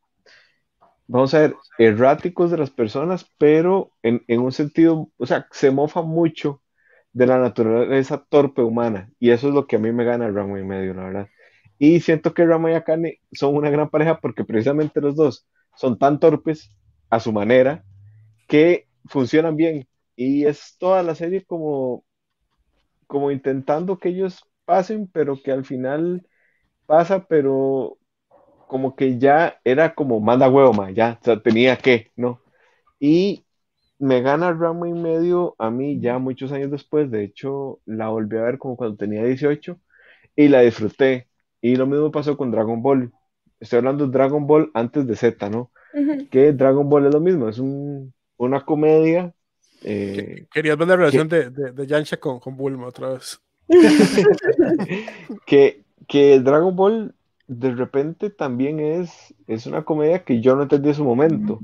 vamos 1.06 1.34
a 1.34 1.40
ver, 1.40 1.56
erráticos 1.78 2.50
de 2.50 2.58
las 2.58 2.70
personas, 2.70 3.26
pero 3.38 3.92
en, 4.02 4.22
en, 4.28 4.40
un 4.40 4.52
sentido, 4.52 5.10
o 5.16 5.26
sea, 5.26 5.46
se 5.50 5.70
mofa 5.70 6.02
mucho 6.02 6.62
de 7.16 7.26
la 7.26 7.38
naturaleza 7.38 8.24
torpe 8.28 8.62
humana, 8.62 9.10
y 9.18 9.30
eso 9.30 9.48
es 9.48 9.54
lo 9.54 9.66
que 9.66 9.76
a 9.76 9.78
mí 9.78 9.90
me 9.92 10.04
gana 10.04 10.26
el 10.26 10.34
Ramo 10.34 10.58
y 10.58 10.64
medio, 10.64 10.94
la 10.94 11.04
verdad. 11.04 11.28
Y 11.78 12.00
siento 12.00 12.34
que 12.34 12.44
Rama 12.46 12.70
y 12.72 12.74
Akane 12.74 13.20
son 13.32 13.54
una 13.56 13.70
gran 13.70 13.88
pareja 13.90 14.20
porque 14.20 14.44
precisamente 14.44 15.00
los 15.00 15.16
dos 15.16 15.46
son 15.76 15.98
tan 15.98 16.20
torpes 16.20 16.70
a 17.10 17.20
su 17.20 17.32
manera 17.32 17.84
que 18.48 18.88
funcionan 19.06 19.56
bien. 19.56 19.88
Y 20.16 20.46
es 20.46 20.76
toda 20.78 21.02
la 21.02 21.14
serie 21.16 21.44
como, 21.46 22.04
como 23.06 23.30
intentando 23.30 23.98
que 23.98 24.10
ellos 24.10 24.40
pasen, 24.64 25.08
pero 25.12 25.40
que 25.42 25.52
al 25.52 25.64
final 25.64 26.26
pasa, 26.86 27.26
pero 27.28 27.98
como 28.68 28.96
que 28.96 29.18
ya 29.18 29.60
era 29.64 29.94
como 29.94 30.20
manda 30.20 30.50
huevo, 30.50 30.88
ya, 30.90 31.18
o 31.22 31.24
sea, 31.24 31.40
tenía 31.42 31.78
que, 31.78 32.12
¿no? 32.16 32.42
Y 33.00 33.45
me 33.98 34.20
gana 34.20 34.52
Ranma 34.52 34.88
y 34.88 34.92
medio 34.92 35.54
a 35.58 35.70
mí 35.70 36.00
ya 36.00 36.18
muchos 36.18 36.52
años 36.52 36.70
después. 36.70 37.10
De 37.10 37.24
hecho, 37.24 37.80
la 37.86 38.08
volví 38.08 38.36
a 38.36 38.42
ver 38.42 38.58
como 38.58 38.76
cuando 38.76 38.96
tenía 38.96 39.24
18 39.24 39.78
y 40.36 40.48
la 40.48 40.60
disfruté. 40.60 41.28
Y 41.60 41.76
lo 41.76 41.86
mismo 41.86 42.10
pasó 42.10 42.36
con 42.36 42.50
Dragon 42.50 42.82
Ball. 42.82 43.12
Estoy 43.58 43.78
hablando 43.78 44.06
de 44.06 44.12
Dragon 44.12 44.46
Ball 44.46 44.70
antes 44.74 45.06
de 45.06 45.16
Z, 45.16 45.48
¿no? 45.50 45.70
Que 46.30 46.52
Dragon 46.52 46.88
Ball 46.88 47.06
es 47.06 47.14
lo 47.14 47.20
mismo, 47.20 47.48
es 47.48 47.58
una 48.36 48.60
comedia. 48.60 49.32
Eh, 49.82 50.46
Querías 50.52 50.76
ver 50.76 50.88
la 50.88 50.96
relación 50.96 51.28
de, 51.28 51.50
de, 51.50 51.86
Yancha 51.86 52.18
con, 52.18 52.38
con 52.38 52.56
Bulma 52.56 52.86
otra 52.86 53.10
vez. 53.10 53.40
que, 55.46 55.82
que 56.06 56.40
Dragon 56.40 56.76
Ball 56.76 57.14
de 57.48 57.74
repente 57.74 58.30
también 58.30 58.80
es, 58.80 59.34
es 59.46 59.66
una 59.66 59.84
comedia 59.84 60.24
que 60.24 60.40
yo 60.40 60.56
no 60.56 60.62
entendí 60.62 60.88
en 60.88 60.94
su 60.94 61.04
momento. 61.04 61.60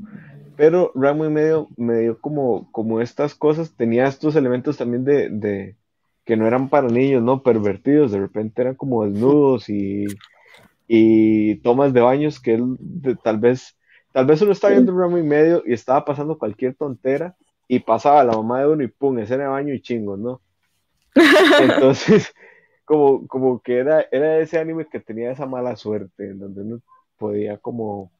Pero 0.63 0.93
Ramo 0.95 1.25
y 1.25 1.29
medio 1.29 1.67
me 1.77 1.99
dio 1.99 2.21
como, 2.21 2.71
como 2.71 3.01
estas 3.01 3.35
cosas, 3.35 3.75
tenía 3.75 4.07
estos 4.07 4.37
elementos 4.37 4.77
también 4.77 5.05
de, 5.05 5.29
de, 5.29 5.77
que 6.25 6.37
no 6.37 6.47
eran 6.47 6.69
para 6.69 6.87
niños, 6.87 7.21
¿no? 7.21 7.43
Pervertidos, 7.43 8.13
de 8.13 8.21
repente 8.21 8.63
eran 8.63 8.77
como 8.77 9.05
desnudos 9.05 9.69
y, 9.69 10.05
y 10.87 11.57
tomas 11.63 11.93
de 11.93 12.01
baños 12.01 12.39
que 12.39 12.55
él 12.55 12.77
tal 13.25 13.39
vez, 13.39 13.77
tal 14.13 14.27
vez 14.27 14.41
uno 14.41 14.53
estaba 14.53 14.75
viendo 14.75 14.97
Ramo 14.97 15.19
y 15.19 15.25
medio 15.25 15.65
y 15.67 15.73
estaba 15.73 16.05
pasando 16.05 16.39
cualquier 16.39 16.77
tontera 16.77 17.35
y 17.67 17.81
pasaba 17.81 18.23
la 18.23 18.35
mamá 18.35 18.61
de 18.61 18.69
uno 18.69 18.85
y 18.85 18.87
pum, 18.87 19.19
escena 19.19 19.43
de 19.43 19.49
baño 19.49 19.75
y 19.75 19.83
chingos, 19.83 20.21
¿no? 20.21 20.43
Entonces, 21.61 22.33
como, 22.85 23.27
como 23.27 23.61
que 23.61 23.79
era, 23.79 24.07
era 24.13 24.39
ese 24.39 24.61
anime 24.61 24.87
que 24.87 25.01
tenía 25.01 25.33
esa 25.33 25.47
mala 25.47 25.75
suerte, 25.75 26.31
en 26.31 26.39
donde 26.39 26.61
uno 26.61 26.81
podía 27.19 27.59
como, 27.59 28.13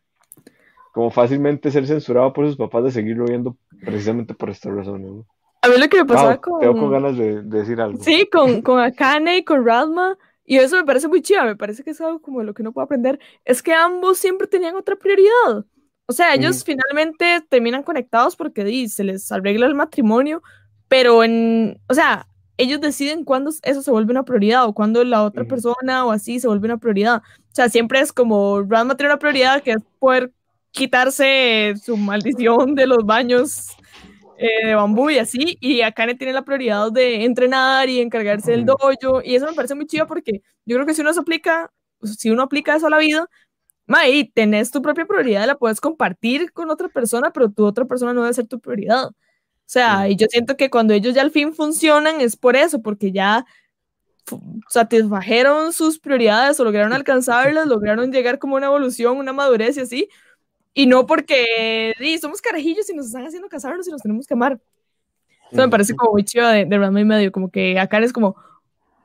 como 0.93 1.11
fácilmente 1.11 1.71
ser 1.71 1.87
censurado 1.87 2.33
por 2.33 2.47
sus 2.47 2.57
papás 2.57 2.85
de 2.85 2.93
seguirlo 2.93 3.25
viendo 3.25 3.57
precisamente 3.81 4.35
por 4.35 4.51
esta 4.51 4.71
razón. 4.71 5.25
A 5.63 5.69
mí 5.69 5.75
lo 5.79 5.89
que 5.89 5.99
me 5.99 6.05
pasaba 6.05 6.37
con... 6.41 6.61
Tengo 6.61 6.75
con 6.79 6.91
ganas 6.91 7.17
de, 7.17 7.43
decir 7.43 7.81
algo. 7.81 8.03
Sí, 8.03 8.29
con, 8.31 8.63
con 8.63 8.79
Akane 8.79 9.39
y 9.39 9.45
con 9.45 9.65
Radma, 9.67 10.19
y 10.45 10.59
eso 10.59 10.77
me 10.77 10.85
parece 10.85 11.09
muy 11.09 11.23
chido, 11.23 11.45
me 11.45 11.57
parece 11.57 11.83
que 11.83 11.91
es 11.91 12.01
algo 12.01 12.21
como 12.21 12.43
lo 12.43 12.53
que 12.53 12.63
uno 12.63 12.73
puede 12.73 12.85
aprender, 12.85 13.19
es 13.45 13.63
que 13.63 13.73
ambos 13.73 14.19
siempre 14.19 14.47
tenían 14.47 14.77
otra 14.77 14.97
prioridad. 14.97 15.65
O 16.07 16.13
sea, 16.13 16.35
ellos 16.35 16.63
finalmente 16.63 17.43
terminan 17.49 17.85
conectados 17.85 18.37
porque 18.37 18.89
se 18.89 19.05
les 19.05 19.33
arregla 19.33 19.67
el 19.67 19.75
matrimonio, 19.75 20.43
pero 20.89 21.25
en, 21.25 21.81
o 21.89 21.95
sea, 21.95 22.27
ellos 22.59 22.81
deciden 22.81 23.25
cuándo 23.25 23.51
eso 23.63 23.83
se 23.83 23.91
vuelve 23.91 24.11
una 24.11 24.25
prioridad 24.25 24.67
o 24.67 24.75
cuándo 24.75 25.03
la 25.05 25.23
otra 25.23 25.45
persona 25.45 26.05
o 26.05 26.11
así 26.11 26.39
se 26.39 26.49
vuelve 26.49 26.67
una 26.67 26.77
prioridad. 26.77 27.23
O 27.25 27.55
sea, 27.55 27.69
siempre 27.69 28.01
es 28.01 28.13
como 28.13 28.63
Ranma 28.63 28.97
tiene 28.97 29.13
una 29.13 29.19
prioridad 29.19 29.63
que 29.63 29.73
es 29.73 29.83
poder 29.99 30.33
quitarse 30.73 31.75
su 31.83 31.97
maldición 31.97 32.75
de 32.75 32.87
los 32.87 33.05
baños 33.05 33.69
eh, 34.39 34.67
de 34.67 34.75
bambú 34.75 35.11
y 35.11 35.19
así, 35.19 35.57
y 35.61 35.83
Akane 35.83 36.17
tiene 36.17 36.33
la 36.33 36.45
prioridad 36.45 36.91
de 36.91 37.25
entrenar 37.25 37.89
y 37.89 38.01
encargarse 38.01 38.51
del 38.51 38.65
dojo, 38.65 38.91
y 39.23 39.37
eso 39.37 39.47
me 39.47 39.53
parece 39.53 39.75
muy 39.77 39.87
chido 39.87 40.07
porque 40.07 40.43
yo 40.65 40.77
creo 40.77 40.87
que 40.87 40.95
si 40.95 41.03
uno 41.03 41.13
se 41.13 41.21
aplica, 41.21 41.71
si 42.03 42.31
uno 42.31 42.43
aplica 42.43 42.75
eso 42.75 42.89
a 42.89 42.91
la 42.91 42.99
vida, 42.99 43.29
y 44.09 44.31
tenés 44.33 44.71
tu 44.71 44.81
propia 44.81 45.07
prioridad, 45.07 45.47
la 45.47 45.57
puedes 45.59 45.81
compartir 45.81 46.53
con 46.53 46.71
otra 46.71 46.89
persona, 46.89 47.31
pero 47.33 47.51
tu 47.51 47.65
otra 47.65 47.85
persona 47.85 48.15
no 48.15 48.23
debe 48.23 48.35
ser 48.35 48.47
tu 48.47 48.59
prioridad. 48.59 49.09
O 49.09 49.15
sea, 49.67 50.09
y 50.09 50.17
yo 50.17 50.27
siento 50.29 50.57
que 50.57 50.71
cuando 50.71 50.95
ellos 50.95 51.15
ya 51.15 51.23
al 51.23 51.31
fin 51.31 51.55
funcionan 51.55 52.21
es 52.21 52.37
por 52.37 52.57
eso, 52.57 52.83
porque 52.83 53.13
ya 53.13 53.45
satisfajeron 54.69 55.73
sus 55.73 55.99
prioridades 55.99 56.59
o 56.61 56.65
lograron 56.65 56.93
alcanzarlas, 56.93 57.67
lograron 57.67 58.13
llegar 58.13 58.39
como 58.39 58.57
una 58.57 58.67
evolución, 58.67 59.19
una 59.19 59.33
madurez 59.33 59.77
y 59.77 59.81
así, 59.81 60.09
y 60.75 60.87
no 60.87 61.07
porque 61.07 61.95
somos 62.21 62.41
carajillos 62.41 62.89
y 62.91 62.95
nos 62.95 63.07
están 63.07 63.27
haciendo 63.27 63.49
casarnos 63.49 63.87
y 63.87 63.91
nos 63.91 64.03
tenemos 64.03 64.27
que 64.27 64.35
amar. 64.35 64.61
Eso 65.51 65.61
me 65.61 65.69
parece 65.69 65.95
como 65.95 66.13
muy 66.13 66.25
chido 66.25 66.49
de, 66.49 66.65
de 66.65 66.77
y 66.77 67.05
medio, 67.05 67.31
como 67.31 67.51
que 67.51 67.79
acá 67.79 67.99
es 67.99 68.13
como, 68.13 68.37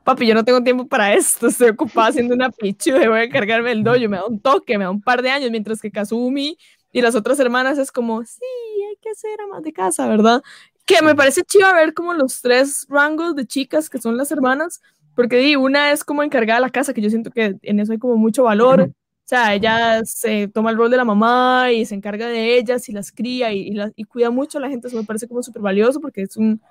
papi, 0.02 0.26
yo 0.26 0.34
no 0.34 0.44
tengo 0.44 0.62
tiempo 0.62 0.86
para 0.86 1.12
esto, 1.12 1.48
estoy 1.48 1.68
ocupada 1.68 2.08
haciendo 2.08 2.34
una 2.34 2.50
pichu, 2.50 2.92
voy 2.92 3.18
a 3.18 3.24
encargarme 3.24 3.68
del 3.68 3.84
dojo, 3.84 3.98
me 4.08 4.16
da 4.16 4.24
un 4.24 4.40
toque, 4.40 4.78
me 4.78 4.84
da 4.84 4.90
un 4.90 5.02
par 5.02 5.20
de 5.20 5.30
años, 5.30 5.50
mientras 5.50 5.82
que 5.82 5.90
Kazumi 5.90 6.56
y 6.90 7.02
las 7.02 7.14
otras 7.14 7.38
hermanas 7.38 7.76
es 7.76 7.92
como, 7.92 8.24
sí, 8.24 8.40
hay 8.88 8.96
que 8.96 9.10
hacer 9.10 9.38
amas 9.42 9.62
de 9.62 9.74
casa, 9.74 10.08
¿verdad? 10.08 10.42
Que 10.86 11.02
me 11.02 11.14
parece 11.14 11.42
chido 11.42 11.70
ver 11.74 11.92
como 11.92 12.14
los 12.14 12.40
tres 12.40 12.86
rangos 12.88 13.36
de 13.36 13.46
chicas 13.46 13.90
que 13.90 13.98
son 13.98 14.16
las 14.16 14.32
hermanas, 14.32 14.80
porque 15.14 15.36
di, 15.36 15.56
una 15.56 15.92
es 15.92 16.02
como 16.02 16.22
encargada 16.22 16.60
de 16.60 16.66
la 16.66 16.70
casa, 16.70 16.94
que 16.94 17.02
yo 17.02 17.10
siento 17.10 17.30
que 17.30 17.56
en 17.60 17.80
eso 17.80 17.92
hay 17.92 17.98
como 17.98 18.16
mucho 18.16 18.44
valor. 18.44 18.90
O 19.28 19.30
sea, 19.30 19.52
ella 19.52 20.00
se 20.06 20.48
toma 20.48 20.70
el 20.70 20.78
rol 20.78 20.90
de 20.90 20.96
la 20.96 21.04
mamá 21.04 21.70
y 21.70 21.84
se 21.84 21.94
encarga 21.94 22.28
de 22.28 22.56
ellas 22.56 22.88
y 22.88 22.92
las 22.92 23.12
cría 23.12 23.52
y, 23.52 23.76
y, 23.94 24.04
cuida 24.04 24.30
mucho 24.30 24.56
a 24.56 24.62
la 24.62 24.70
gente. 24.70 24.88
Eso 24.88 24.96
me 24.96 25.04
parece 25.04 25.28
como 25.28 25.42
súper 25.42 25.60
valioso 25.60 26.00
porque 26.00 26.22
es 26.22 26.38
un, 26.38 26.62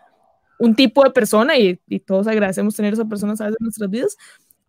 un, 0.58 0.74
tipo 0.74 1.04
de 1.04 1.12
persona 1.12 1.56
y, 1.56 1.80
y, 1.88 2.00
todos 2.00 2.26
agradecemos 2.26 2.76
tener 2.76 2.94
esa 2.94 3.06
persona 3.06 3.34
a 3.34 3.44
veces 3.44 3.58
en 3.60 3.64
nuestras 3.64 3.92
vidas. 3.92 4.18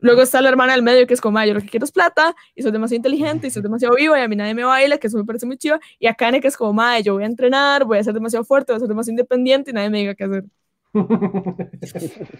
Luego 0.00 0.20
está 0.20 0.42
la 0.42 0.50
hermana 0.50 0.74
del 0.74 0.82
medio 0.82 1.06
que 1.06 1.14
es 1.14 1.20
como, 1.22 1.42
yo 1.42 1.54
lo 1.54 1.62
que 1.62 1.68
quiero 1.68 1.84
es 1.86 1.90
plata, 1.92 2.36
y 2.54 2.60
soy 2.60 2.72
demasiado 2.72 2.96
inteligente, 2.96 3.46
y 3.46 3.50
soy 3.50 3.62
demasiado 3.62 3.94
vivo, 3.96 4.14
y 4.14 4.20
a 4.20 4.28
mí 4.28 4.36
nadie 4.36 4.52
me 4.52 4.64
baila, 4.64 4.98
que 4.98 5.06
eso 5.06 5.16
me 5.16 5.24
parece 5.24 5.46
muy 5.46 5.56
chido. 5.56 5.80
Y 5.98 6.08
a 6.08 6.14
Kane 6.14 6.42
que 6.42 6.48
es 6.48 6.58
como, 6.58 6.82
yo 7.02 7.14
voy 7.14 7.22
a 7.22 7.26
entrenar, 7.26 7.86
voy 7.86 7.96
a 7.96 8.04
ser 8.04 8.12
demasiado 8.12 8.44
fuerte, 8.44 8.70
voy 8.70 8.76
a 8.76 8.80
ser 8.80 8.88
demasiado 8.88 9.12
independiente, 9.12 9.70
y 9.70 9.74
nadie 9.74 9.88
me 9.88 9.98
diga 10.00 10.14
qué 10.14 10.24
hacer. 10.24 10.44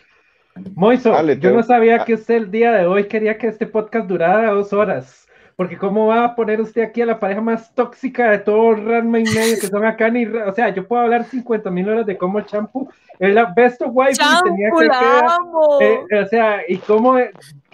Moiso, 0.75 1.33
yo 1.37 1.53
no 1.53 1.63
sabía 1.63 2.05
que 2.05 2.13
usted 2.13 2.35
el 2.35 2.51
día 2.51 2.73
de 2.73 2.87
hoy 2.87 3.09
quería 3.09 3.39
que 3.39 3.47
este 3.47 3.67
podcast 3.67 4.07
durara 4.09 4.51
dos 4.51 4.75
horas. 4.75 5.28
Porque 5.59 5.77
cómo 5.77 6.07
va 6.07 6.23
a 6.23 6.37
poner 6.37 6.61
usted 6.61 6.83
aquí 6.83 7.03
a 7.03 7.07
la 7.07 7.19
pareja 7.19 7.41
más 7.41 7.75
tóxica 7.75 8.31
de 8.31 8.39
todo 8.39 8.77
Ranma 8.77 9.19
y 9.19 9.25
medio, 9.25 9.59
que 9.61 9.67
son 9.67 9.85
acá 9.85 10.09
ni, 10.09 10.25
o 10.25 10.55
sea, 10.55 10.69
yo 10.69 10.87
puedo 10.87 11.03
hablar 11.03 11.25
50 11.25 11.69
mil 11.73 11.89
horas 11.89 12.07
de 12.07 12.17
cómo 12.17 12.39
el 12.39 12.47
champú 12.47 12.89
es 13.19 13.35
la 13.35 13.53
best 13.57 13.83
of 13.83 13.91
wife 13.93 14.13
y 14.13 14.45
tenía 14.45 14.69
que 14.79 16.07
eh, 16.11 16.23
o 16.23 16.27
sea, 16.29 16.61
y 16.69 16.77
cómo, 16.77 17.17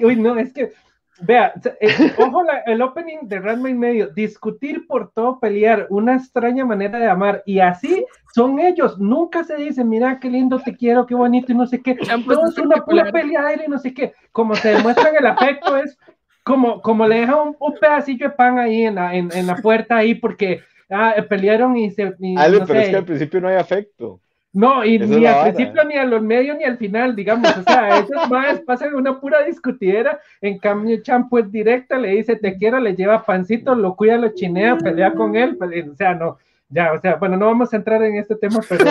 uy, 0.01 0.17
no, 0.17 0.39
es 0.39 0.55
que, 0.55 0.73
vea, 1.21 1.53
eh, 1.79 2.15
ojo 2.17 2.43
el 2.65 2.81
opening 2.81 3.19
de 3.25 3.41
Ranma 3.41 3.69
y 3.69 3.75
medio, 3.75 4.07
discutir 4.07 4.87
por 4.87 5.11
todo, 5.11 5.39
pelear, 5.39 5.87
una 5.91 6.17
extraña 6.17 6.65
manera 6.65 6.99
de 6.99 7.11
amar, 7.11 7.43
y 7.45 7.61
así 7.61 8.07
son 8.35 8.61
ellos, 8.61 8.99
nunca 8.99 9.45
se 9.45 9.57
dicen, 9.57 9.91
mira 9.91 10.19
qué 10.21 10.31
lindo 10.31 10.59
te 10.59 10.75
quiero, 10.75 11.05
qué 11.05 11.15
bonito, 11.15 11.53
y 11.53 11.55
no 11.55 11.67
sé 11.67 11.83
qué, 11.83 11.97
todo 11.97 12.49
es 12.49 12.57
una 12.57 12.83
pura 12.83 13.13
pelea 13.13 13.63
y 13.63 13.69
no 13.69 13.79
sé 13.79 13.93
qué, 13.93 14.15
como 14.33 14.55
se 14.55 14.71
demuestran 14.71 15.15
el 15.17 15.27
afecto 15.27 15.77
es 15.77 15.99
como, 16.45 16.81
como 16.81 17.09
le 17.09 17.21
deja 17.21 17.43
un, 17.43 17.57
pedacillo 17.81 18.29
de 18.29 18.35
pan 18.35 18.59
ahí 18.59 18.85
en 18.85 18.95
la, 18.95 19.15
en, 19.15 19.31
en 19.35 19.47
la 19.47 19.57
puerta 19.57 19.97
ahí 19.97 20.15
porque 20.15 20.61
ah, 20.91 21.15
pelearon 21.29 21.77
y 21.77 21.91
se... 21.91 22.15
Y, 22.21 22.37
Ale, 22.39 22.61
pero 22.67 22.79
es 22.79 22.91
que 22.91 22.97
al 22.97 23.05
principio 23.05 23.41
no 23.41 23.49
hay 23.49 23.57
afecto. 23.57 24.21
No, 24.55 24.85
y 24.85 25.01
ni 25.01 25.27
al 25.27 25.53
principio, 25.53 25.83
ni 25.83 25.97
a 25.97 26.05
los 26.05 26.23
medios, 26.23 26.57
ni 26.57 26.63
al 26.63 26.79
final, 26.79 27.17
digamos. 27.17 27.51
O 27.57 27.63
sea, 27.65 27.99
esos 27.99 28.31
más 28.31 28.61
pasan 28.61 28.95
una 28.95 29.19
pura 29.19 29.43
discutidera. 29.43 30.21
En 30.41 30.59
cambio, 30.59 31.03
Champo 31.03 31.41
es 31.41 31.51
directa, 31.51 31.99
le 31.99 32.11
dice 32.11 32.37
te 32.37 32.57
quiero, 32.57 32.79
le 32.79 32.95
lleva 32.95 33.25
pancito, 33.25 33.75
lo 33.75 33.97
cuida, 33.97 34.17
lo 34.17 34.33
chinea, 34.33 34.79
pelea 34.79 35.13
con 35.13 35.35
él. 35.35 35.59
O 35.91 35.97
sea, 35.97 36.15
no, 36.15 36.39
ya, 36.69 36.93
o 36.93 37.01
sea, 37.01 37.17
bueno, 37.17 37.37
no 37.37 37.47
vamos 37.47 37.73
a 37.73 37.77
entrar 37.77 38.01
en 38.05 38.15
este 38.17 38.37
tema, 38.37 38.61
pero 38.69 38.85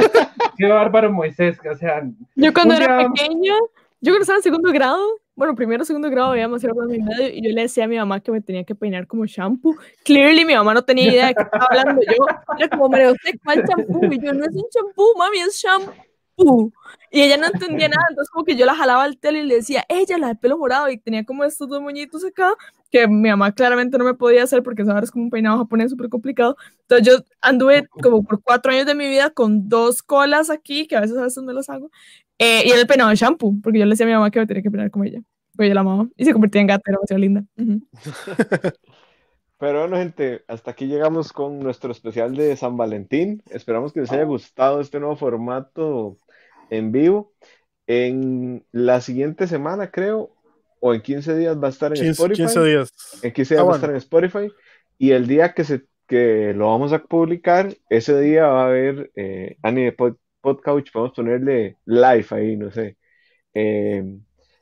qué 0.57 0.67
bárbaro 0.67 1.09
Moisés. 1.13 1.57
O 1.71 1.75
sea, 1.75 2.03
yo 2.35 2.53
cuando 2.53 2.75
era 2.75 2.97
pequeña, 2.97 3.53
yo 4.01 4.11
cuando 4.11 4.23
estaba 4.23 4.39
en 4.39 4.43
segundo 4.43 4.69
grado, 4.73 4.99
bueno, 5.35 5.55
primero, 5.55 5.83
segundo 5.83 6.09
grado 6.09 6.31
veíamos 6.31 6.63
el 6.63 6.71
y 6.71 7.01
medio 7.01 7.27
y 7.29 7.41
yo 7.41 7.53
le 7.53 7.63
decía 7.63 7.85
a 7.85 7.87
mi 7.87 7.97
mamá 7.97 8.19
que 8.19 8.31
me 8.31 8.41
tenía 8.41 8.63
que 8.63 8.75
peinar 8.75 9.07
como 9.07 9.25
shampoo. 9.25 9.75
Clearly, 10.03 10.45
mi 10.45 10.53
mamá 10.53 10.73
no 10.73 10.83
tenía 10.83 11.11
idea 11.11 11.27
de 11.27 11.35
qué 11.35 11.41
estaba 11.43 11.67
hablando 11.69 12.01
yo. 12.01 12.25
Era 12.57 12.69
como, 12.69 12.89
María 12.89 13.11
¿usted 13.11 13.31
cuál 13.43 13.63
shampoo? 13.63 14.05
Y 14.11 14.19
yo, 14.23 14.33
no 14.33 14.45
es 14.45 14.53
un 14.53 14.65
shampoo, 14.73 15.15
mami, 15.17 15.39
es 15.39 15.55
shampoo. 15.61 15.93
Y 17.11 17.21
ella 17.21 17.37
no 17.37 17.45
entendía 17.45 17.87
nada, 17.89 18.05
entonces 18.09 18.29
como 18.31 18.43
que 18.43 18.55
yo 18.55 18.65
la 18.65 18.75
jalaba 18.75 19.03
al 19.03 19.17
tele 19.17 19.41
y 19.41 19.45
le 19.45 19.55
decía, 19.55 19.85
ella, 19.87 20.17
la 20.17 20.29
de 20.29 20.35
pelo 20.35 20.57
morado, 20.57 20.89
y 20.89 20.97
tenía 20.97 21.23
como 21.23 21.43
estos 21.43 21.69
dos 21.69 21.81
moñitos 21.81 22.25
acá, 22.25 22.53
que 22.89 23.07
mi 23.07 23.29
mamá 23.29 23.51
claramente 23.51 23.97
no 23.97 24.05
me 24.05 24.15
podía 24.15 24.43
hacer 24.43 24.63
porque 24.63 24.83
sabes 24.85 25.05
es 25.05 25.11
como 25.11 25.25
un 25.25 25.29
peinado 25.29 25.57
japonés 25.59 25.91
súper 25.91 26.09
complicado. 26.09 26.57
Entonces 26.81 27.07
yo 27.07 27.23
anduve 27.41 27.87
como 28.01 28.23
por 28.23 28.41
cuatro 28.41 28.71
años 28.71 28.85
de 28.85 28.95
mi 28.95 29.07
vida 29.07 29.29
con 29.29 29.69
dos 29.69 30.01
colas 30.01 30.49
aquí, 30.49 30.87
que 30.87 30.95
a 30.95 31.01
veces 31.01 31.17
a 31.17 31.23
veces 31.23 31.43
me 31.43 31.53
las 31.53 31.69
hago, 31.69 31.91
eh, 32.39 32.63
y 32.65 32.71
era 32.71 32.81
el 32.81 32.87
peinado 32.87 33.09
de 33.11 33.15
shampoo, 33.15 33.59
porque 33.61 33.79
yo 33.79 33.85
le 33.85 33.91
decía 33.91 34.05
a 34.05 34.09
mi 34.09 34.13
mamá 34.13 34.31
que 34.31 34.39
me 34.39 34.47
tenía 34.47 34.63
que 34.63 34.71
peinar 34.71 34.91
como 34.91 35.05
ella. 35.05 35.21
Pues 35.55 35.69
yo 35.69 35.75
la 35.75 35.81
amaba. 35.81 36.07
Y 36.17 36.25
se 36.25 36.33
convertía 36.33 36.61
en 36.61 36.67
gata, 36.67 36.83
era 36.87 36.97
demasiado 36.97 37.19
linda. 37.19 37.43
Pero 39.59 39.79
bueno, 39.79 39.95
gente, 39.95 40.43
hasta 40.47 40.71
aquí 40.71 40.87
llegamos 40.87 41.31
con 41.31 41.59
nuestro 41.59 41.91
especial 41.91 42.35
de 42.35 42.55
San 42.57 42.75
Valentín. 42.75 43.41
Esperamos 43.49 43.93
que 43.93 44.01
les 44.01 44.11
haya 44.11 44.25
gustado 44.25 44.81
este 44.81 44.99
nuevo 44.99 45.15
formato 45.15 46.17
en 46.73 46.91
vivo. 46.91 47.33
En 47.87 48.65
la 48.71 49.01
siguiente 49.01 49.47
semana, 49.47 49.91
creo, 49.91 50.33
o 50.79 50.93
en 50.93 51.01
15 51.01 51.37
días 51.37 51.57
va 51.61 51.67
a 51.67 51.71
estar 51.71 51.95
en 51.97 52.05
Spotify. 52.07 52.43
15 52.43 52.63
días. 52.63 52.93
En 53.21 53.31
15 53.31 53.53
días 53.53 53.63
ah, 53.63 53.67
va 53.67 53.73
a 53.73 53.75
estar 53.75 53.89
en 53.89 53.95
Spotify. 53.97 54.51
Y 54.97 55.11
el 55.11 55.27
día 55.27 55.53
que, 55.53 55.63
se, 55.63 55.85
que 56.07 56.53
lo 56.53 56.67
vamos 56.67 56.93
a 56.93 57.03
publicar, 57.03 57.73
ese 57.89 58.19
día 58.19 58.47
va 58.47 58.63
a 58.63 58.67
haber 58.67 59.11
eh, 59.15 59.57
Annie 59.61 59.85
de 59.85 59.91
Pod, 59.91 60.15
Podcouch. 60.41 60.91
Podemos 60.91 61.15
ponerle 61.15 61.77
live 61.85 62.27
ahí, 62.31 62.55
no 62.55 62.71
sé. 62.71 62.97
Eh, 63.53 64.03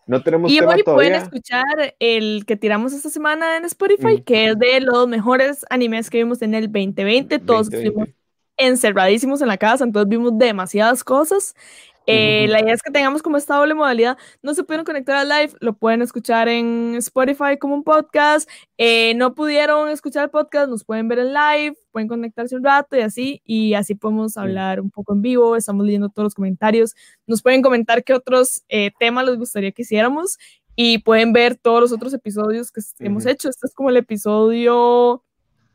no 0.08 0.22
tenemos 0.22 0.52
y 0.52 0.60
hoy 0.60 0.84
pueden 0.84 1.14
escuchar 1.14 1.96
el 2.00 2.44
que 2.46 2.58
tiramos 2.58 2.92
esta 2.92 3.10
semana 3.10 3.58
en 3.58 3.66
Spotify, 3.66 4.18
mm. 4.18 4.24
que 4.24 4.50
es 4.50 4.60
de 4.60 4.82
los 4.82 5.08
mejores 5.08 5.66
animes 5.70 6.10
que 6.10 6.18
vimos 6.18 6.42
en 6.42 6.54
el 6.54 6.66
2020. 6.66 7.40
Todos 7.40 7.72
estuvimos 7.72 8.10
encerradísimos 8.58 9.42
en 9.42 9.48
la 9.48 9.58
casa, 9.58 9.84
entonces 9.84 10.10
vimos 10.10 10.38
demasiadas 10.38 11.04
cosas. 11.04 11.56
Eh, 12.12 12.48
la 12.50 12.62
idea 12.62 12.74
es 12.74 12.82
que 12.82 12.92
tengamos 12.92 13.22
como 13.22 13.38
esta 13.38 13.56
doble 13.56 13.74
modalidad. 13.74 14.18
No 14.42 14.54
se 14.54 14.64
pudieron 14.64 14.86
conectar 14.86 15.16
al 15.16 15.30
live, 15.30 15.54
lo 15.60 15.74
pueden 15.74 16.02
escuchar 16.02 16.48
en 16.48 16.96
Spotify 16.98 17.58
como 17.60 17.76
un 17.76 17.84
podcast. 17.84 18.50
Eh, 18.78 19.14
no 19.16 19.34
pudieron 19.34 19.90
escuchar 19.90 20.26
el 20.26 20.30
podcast, 20.30 20.70
nos 20.70 20.84
pueden 20.84 21.08
ver 21.08 21.20
en 21.20 21.34
live, 21.34 21.76
pueden 21.92 22.08
conectarse 22.08 22.56
un 22.56 22.64
rato 22.64 22.98
y 22.98 23.02
así, 23.02 23.42
y 23.46 23.74
así 23.74 23.96
podemos 23.96 24.38
hablar 24.38 24.82
un 24.82 24.90
poco 24.90 25.14
en 25.14 25.22
vivo. 25.22 25.56
Estamos 25.56 25.86
leyendo 25.86 26.10
todos 26.10 26.26
los 26.26 26.36
comentarios. 26.36 26.96
Nos 27.28 27.42
pueden 27.42 27.62
comentar 27.62 28.04
qué 28.04 28.14
otros 28.14 28.64
eh, 28.70 28.92
temas 29.00 29.26
les 29.26 29.38
gustaría 29.38 29.72
que 29.72 29.84
hiciéramos 29.84 30.38
y 30.76 31.00
pueden 31.00 31.34
ver 31.34 31.56
todos 31.56 31.82
los 31.82 31.92
otros 31.92 32.14
episodios 32.14 32.72
que 32.72 32.82
hemos 33.00 33.26
hecho. 33.26 33.50
Este 33.50 33.68
es 33.68 33.74
como 33.74 33.90
el 33.90 33.98
episodio. 33.98 35.24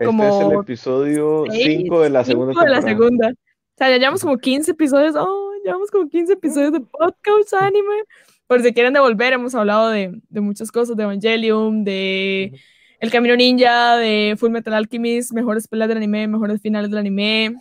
Como 0.04 0.24
este 0.24 0.38
es 0.38 0.52
el 0.52 0.58
episodio 0.60 1.44
5 1.50 2.00
de 2.02 2.10
la 2.10 2.24
segunda. 2.24 2.62
De 2.62 2.70
la 2.70 2.82
segunda. 2.82 3.28
O 3.30 3.78
sea, 3.78 3.90
ya 3.90 3.98
llevamos 3.98 4.22
como 4.22 4.38
15 4.38 4.70
episodios. 4.70 5.14
Oh, 5.16 5.45
llevamos 5.66 5.90
como 5.90 6.09
15 6.09 6.34
episodios 6.34 6.72
de 6.72 6.80
podcast 6.80 7.55
anime. 7.55 8.05
Por 8.47 8.62
si 8.62 8.72
quieren 8.72 8.93
devolver, 8.93 9.32
hemos 9.32 9.55
hablado 9.56 9.90
de, 9.90 10.20
de 10.28 10.40
muchas 10.40 10.70
cosas, 10.70 10.97
de 10.97 11.02
Evangelium, 11.02 11.82
de 11.82 12.52
El 13.01 13.10
Camino 13.10 13.34
Ninja, 13.34 13.97
de 13.97 14.36
Full 14.38 14.51
Metal 14.51 14.72
Alchemist, 14.72 15.32
mejores 15.32 15.66
peleas 15.66 15.88
del 15.88 15.98
anime, 15.98 16.28
mejores 16.28 16.62
finales 16.62 16.88
del 16.88 17.01
anime, 17.01 17.56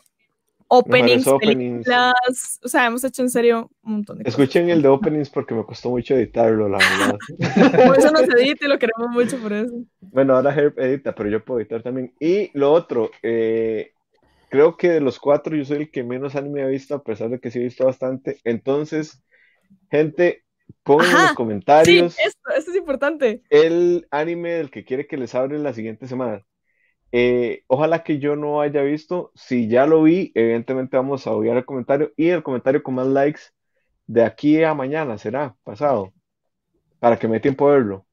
openings, 0.68 1.28
películas, 1.40 2.60
o 2.64 2.68
sea, 2.68 2.86
hemos 2.86 3.04
hecho 3.04 3.24
en 3.24 3.32
serio 3.32 3.72
un 3.84 3.94
montón 3.94 4.20
de 4.20 4.26
cosas. 4.26 4.40
Escuchen 4.40 4.70
el 4.70 4.84
de 4.84 4.88
openings 4.90 5.32
porque 5.32 5.56
me 5.56 5.64
costó 5.64 5.90
mucho 5.90 6.14
editarlo, 6.14 6.70
la 6.70 6.78
verdad. 6.78 7.18
por 7.88 7.98
eso 7.98 8.12
nos 8.12 8.30
edita 8.30 8.66
y 8.66 8.70
lo 8.70 8.78
queremos 8.78 9.10
mucho 9.10 9.38
por 9.38 9.54
eso. 9.54 9.74
Bueno, 10.02 10.36
ahora 10.36 10.54
Herb 10.54 10.80
edita, 10.80 11.16
pero 11.16 11.30
yo 11.32 11.44
puedo 11.44 11.62
editar 11.62 11.82
también. 11.82 12.14
Y 12.20 12.52
lo 12.54 12.72
otro, 12.72 13.10
eh, 13.24 13.95
creo 14.56 14.78
que 14.78 14.90
de 14.90 15.02
los 15.02 15.20
cuatro 15.20 15.54
yo 15.54 15.66
soy 15.66 15.78
el 15.78 15.92
que 15.92 16.04
menos 16.04 16.36
anime 16.36 16.62
he 16.62 16.68
visto, 16.68 16.96
a 16.96 17.04
pesar 17.04 17.30
de 17.30 17.40
que 17.42 17.52
sí 17.52 17.60
he 17.60 17.64
visto 17.64 17.86
bastante. 17.86 18.40
Entonces, 18.46 19.22
gente, 19.92 20.46
pongan 20.82 21.10
en 21.10 21.22
los 21.24 21.34
comentarios. 21.34 22.14
Sí, 22.14 22.22
esto, 22.26 22.50
esto, 22.56 22.72
es 22.72 22.78
importante. 22.78 23.42
El 23.50 24.08
anime 24.12 24.54
del 24.54 24.72
que 24.72 24.86
quiere 24.86 25.08
que 25.08 25.18
les 25.18 25.36
hable 25.36 25.60
la 25.60 25.74
siguiente 25.74 26.08
semana. 26.08 26.46
Eh, 27.12 27.64
ojalá 27.68 28.04
que 28.04 28.18
yo 28.20 28.38
no 28.38 28.62
haya 28.62 28.82
visto. 28.82 29.34
Si 29.36 29.68
ya 29.68 29.86
lo 29.86 30.04
vi, 30.04 30.32
evidentemente 30.36 30.96
vamos 30.96 31.28
a 31.28 31.32
obviar 31.32 31.58
el 31.58 31.66
comentario 31.66 32.14
y 32.16 32.30
el 32.30 32.42
comentario 32.42 32.82
con 32.82 32.96
más 32.96 33.08
likes 33.08 33.42
de 34.08 34.24
aquí 34.24 34.64
a 34.64 34.74
mañana 34.74 35.18
será 35.18 35.58
pasado 35.66 36.14
para 37.00 37.20
que 37.20 37.28
me 37.28 37.36
dé 37.36 37.40
tiempo 37.42 37.68
a 37.68 37.74
verlo. 37.74 38.06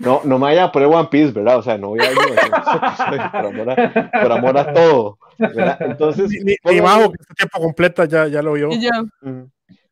No, 0.00 0.22
no 0.24 0.38
me 0.38 0.44
vaya 0.44 0.64
a 0.64 0.72
poner 0.72 0.88
One 0.88 1.08
Piece, 1.10 1.32
¿verdad? 1.32 1.58
O 1.58 1.62
sea, 1.62 1.76
no 1.76 1.88
voy 1.88 2.00
a 2.00 2.10
ir 2.10 2.16
por, 3.32 3.46
amor 3.46 3.70
a, 3.70 4.10
por 4.22 4.32
amor 4.32 4.58
a 4.58 4.72
todo. 4.72 5.18
¿verdad? 5.38 5.76
Entonces, 5.80 6.30
ni, 6.42 6.80
bajo 6.80 7.12
que 7.12 7.18
este 7.20 7.34
tiempo 7.34 7.60
completa 7.60 8.06
ya, 8.06 8.26
ya 8.26 8.40
lo 8.40 8.54
vio. 8.54 8.70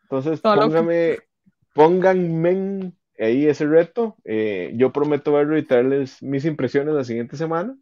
Entonces, 0.03 0.41
póngame, 0.41 1.19
pónganme 1.75 2.93
ahí 3.19 3.47
ese 3.47 3.67
reto. 3.67 4.17
Eh, 4.25 4.73
yo 4.77 4.93
prometo 4.93 5.33
verlo 5.33 5.59
y 5.59 5.67
traerles 5.67 6.23
mis 6.23 6.47
impresiones 6.47 6.95
la 6.95 7.05
siguiente 7.05 7.37
semana. 7.37 7.77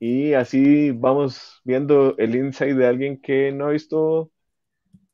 Y 0.00 0.34
así 0.34 0.90
vamos 0.90 1.60
viendo 1.62 2.16
el 2.18 2.34
insight 2.34 2.76
de 2.76 2.86
alguien 2.88 3.20
que 3.20 3.52
no 3.52 3.66
ha 3.66 3.70
visto 3.70 4.32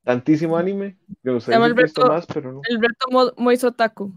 tantísimo 0.04 0.56
anime. 0.56 0.96
Me 1.22 1.34
gustaría 1.34 1.64
el 1.66 1.76
reto, 1.76 2.06
más, 2.06 2.26
pero 2.26 2.50
no. 2.50 2.60
El 2.66 2.80
reto 2.80 3.34
Moisotaku. 3.36 4.14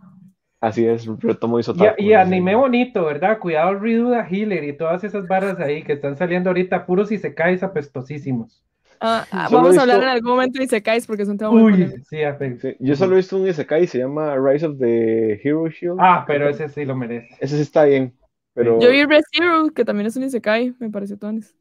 Así 0.64 0.86
es, 0.86 1.06
retomo 1.20 1.60
hizo 1.60 1.76
Y, 1.98 2.06
y 2.06 2.14
anime 2.14 2.56
bonito, 2.56 3.04
¿verdad? 3.04 3.38
Cuidado 3.38 3.78
Riduda 3.78 4.26
Healer 4.26 4.64
y 4.64 4.72
todas 4.72 5.04
esas 5.04 5.28
barras 5.28 5.60
ahí 5.60 5.84
que 5.84 5.92
están 5.92 6.16
saliendo 6.16 6.52
ahorita 6.52 6.86
puros 6.86 7.12
y 7.12 7.18
se 7.18 7.36
caes 7.36 7.64
apestosísimos. 7.64 8.64
Ah, 9.02 9.28
ah, 9.32 9.50
vamos 9.52 9.78
a 9.78 9.82
hablar 9.82 10.02
en 10.02 10.08
algún 10.08 10.32
momento 10.32 10.60
de 10.60 10.64
Isekais 10.64 11.06
porque 11.06 11.24
es 11.24 11.28
un 11.28 11.38
tema 11.38 11.52
muy 11.52 11.74
Uy, 11.74 11.94
sí, 12.10 12.24
sí, 12.62 12.78
Yo 12.80 12.96
solo 12.96 13.12
he 13.12 13.18
visto 13.18 13.36
un 13.36 13.46
Isekai, 13.46 13.88
se 13.88 13.98
llama 13.98 14.38
Rise 14.38 14.66
of 14.68 14.80
the 14.80 15.34
Hero 15.44 15.68
Shield. 15.68 15.98
Ah, 16.00 16.24
pero 16.26 16.48
ese 16.48 16.70
sí 16.70 16.86
lo 16.86 16.96
merece. 16.96 17.28
Ese 17.42 17.58
sí 17.58 17.62
está 17.64 17.84
bien. 17.84 18.14
Pero... 18.54 18.80
Yo 18.80 18.90
vi 18.90 19.04
Red 19.04 19.24
Zero, 19.36 19.70
que 19.76 19.84
también 19.84 20.08
es 20.08 20.16
un 20.16 20.24
Isekai, 20.24 20.76
me 20.80 20.90
pareció 20.90 21.18
tones. 21.18 21.54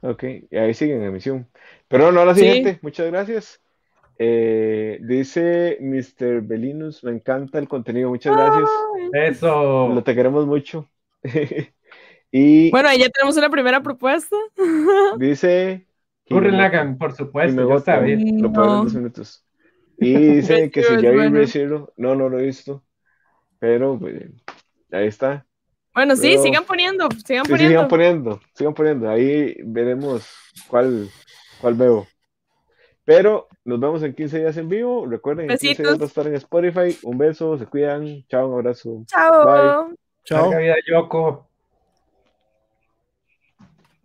Ok, 0.00 0.24
y 0.50 0.56
ahí 0.56 0.72
siguen 0.72 1.02
en 1.02 1.08
emisión. 1.08 1.46
Pero 1.86 2.12
no, 2.12 2.34
sí, 2.34 2.46
gente, 2.46 2.78
muchas 2.80 3.08
gracias. 3.08 3.60
Eh, 4.20 4.98
dice 5.00 5.78
Mr. 5.80 6.40
Belinus, 6.42 7.04
me 7.04 7.12
encanta 7.12 7.58
el 7.58 7.68
contenido, 7.68 8.08
muchas 8.08 8.36
gracias. 8.36 8.68
Eso. 9.12 9.88
Lo 9.88 10.02
te 10.02 10.14
queremos 10.14 10.46
mucho. 10.46 10.88
y 12.32 12.70
bueno, 12.70 12.88
ahí 12.88 12.98
ya 12.98 13.08
tenemos 13.08 13.36
una 13.36 13.48
primera 13.48 13.80
propuesta. 13.80 14.36
dice. 15.18 15.86
Gurren 16.28 16.98
por 16.98 17.14
supuesto, 17.14 17.68
yo 17.68 17.78
sabía. 17.78 18.18
Lo 18.38 18.52
puedo 18.52 18.84
dos 18.84 18.94
minutos. 18.94 19.44
Y 19.96 20.14
dice 20.14 20.70
que 20.72 20.82
si 20.82 21.00
ya 21.00 21.10
vi 21.10 21.46
Zero, 21.46 21.92
no, 21.96 22.14
no 22.14 22.28
lo 22.28 22.38
he 22.38 22.44
visto. 22.44 22.84
Pero 23.58 23.98
pues, 23.98 24.14
ahí 24.92 25.06
está. 25.06 25.46
Bueno, 25.94 26.14
sí, 26.16 26.36
sigan 26.38 26.64
poniendo, 26.64 27.08
sigan 27.24 27.44
poniendo. 27.44 27.68
Sigan 27.68 27.88
poniendo, 27.88 28.40
sigan 28.54 28.74
poniendo. 28.74 29.10
Ahí 29.10 29.56
veremos 29.64 30.28
cuál, 30.68 31.08
cuál 31.60 31.74
veo. 31.74 32.06
Pero 33.08 33.48
nos 33.64 33.80
vemos 33.80 34.02
en 34.02 34.12
15 34.12 34.40
días 34.40 34.56
en 34.58 34.68
vivo. 34.68 35.06
Recuerden, 35.06 35.50
en 35.50 35.56
15 35.56 35.82
días 35.82 35.98
va 35.98 36.02
a 36.02 36.06
estar 36.08 36.26
en 36.26 36.34
Spotify. 36.34 36.94
Un 37.04 37.16
beso, 37.16 37.56
se 37.56 37.64
cuidan. 37.64 38.22
Chao, 38.28 38.48
un 38.48 38.52
abrazo. 38.56 39.02
Chao. 39.06 39.46
Bye. 39.46 39.96
Chao. 40.24 40.50
vida, 40.50 40.74
Yoko. 40.86 41.47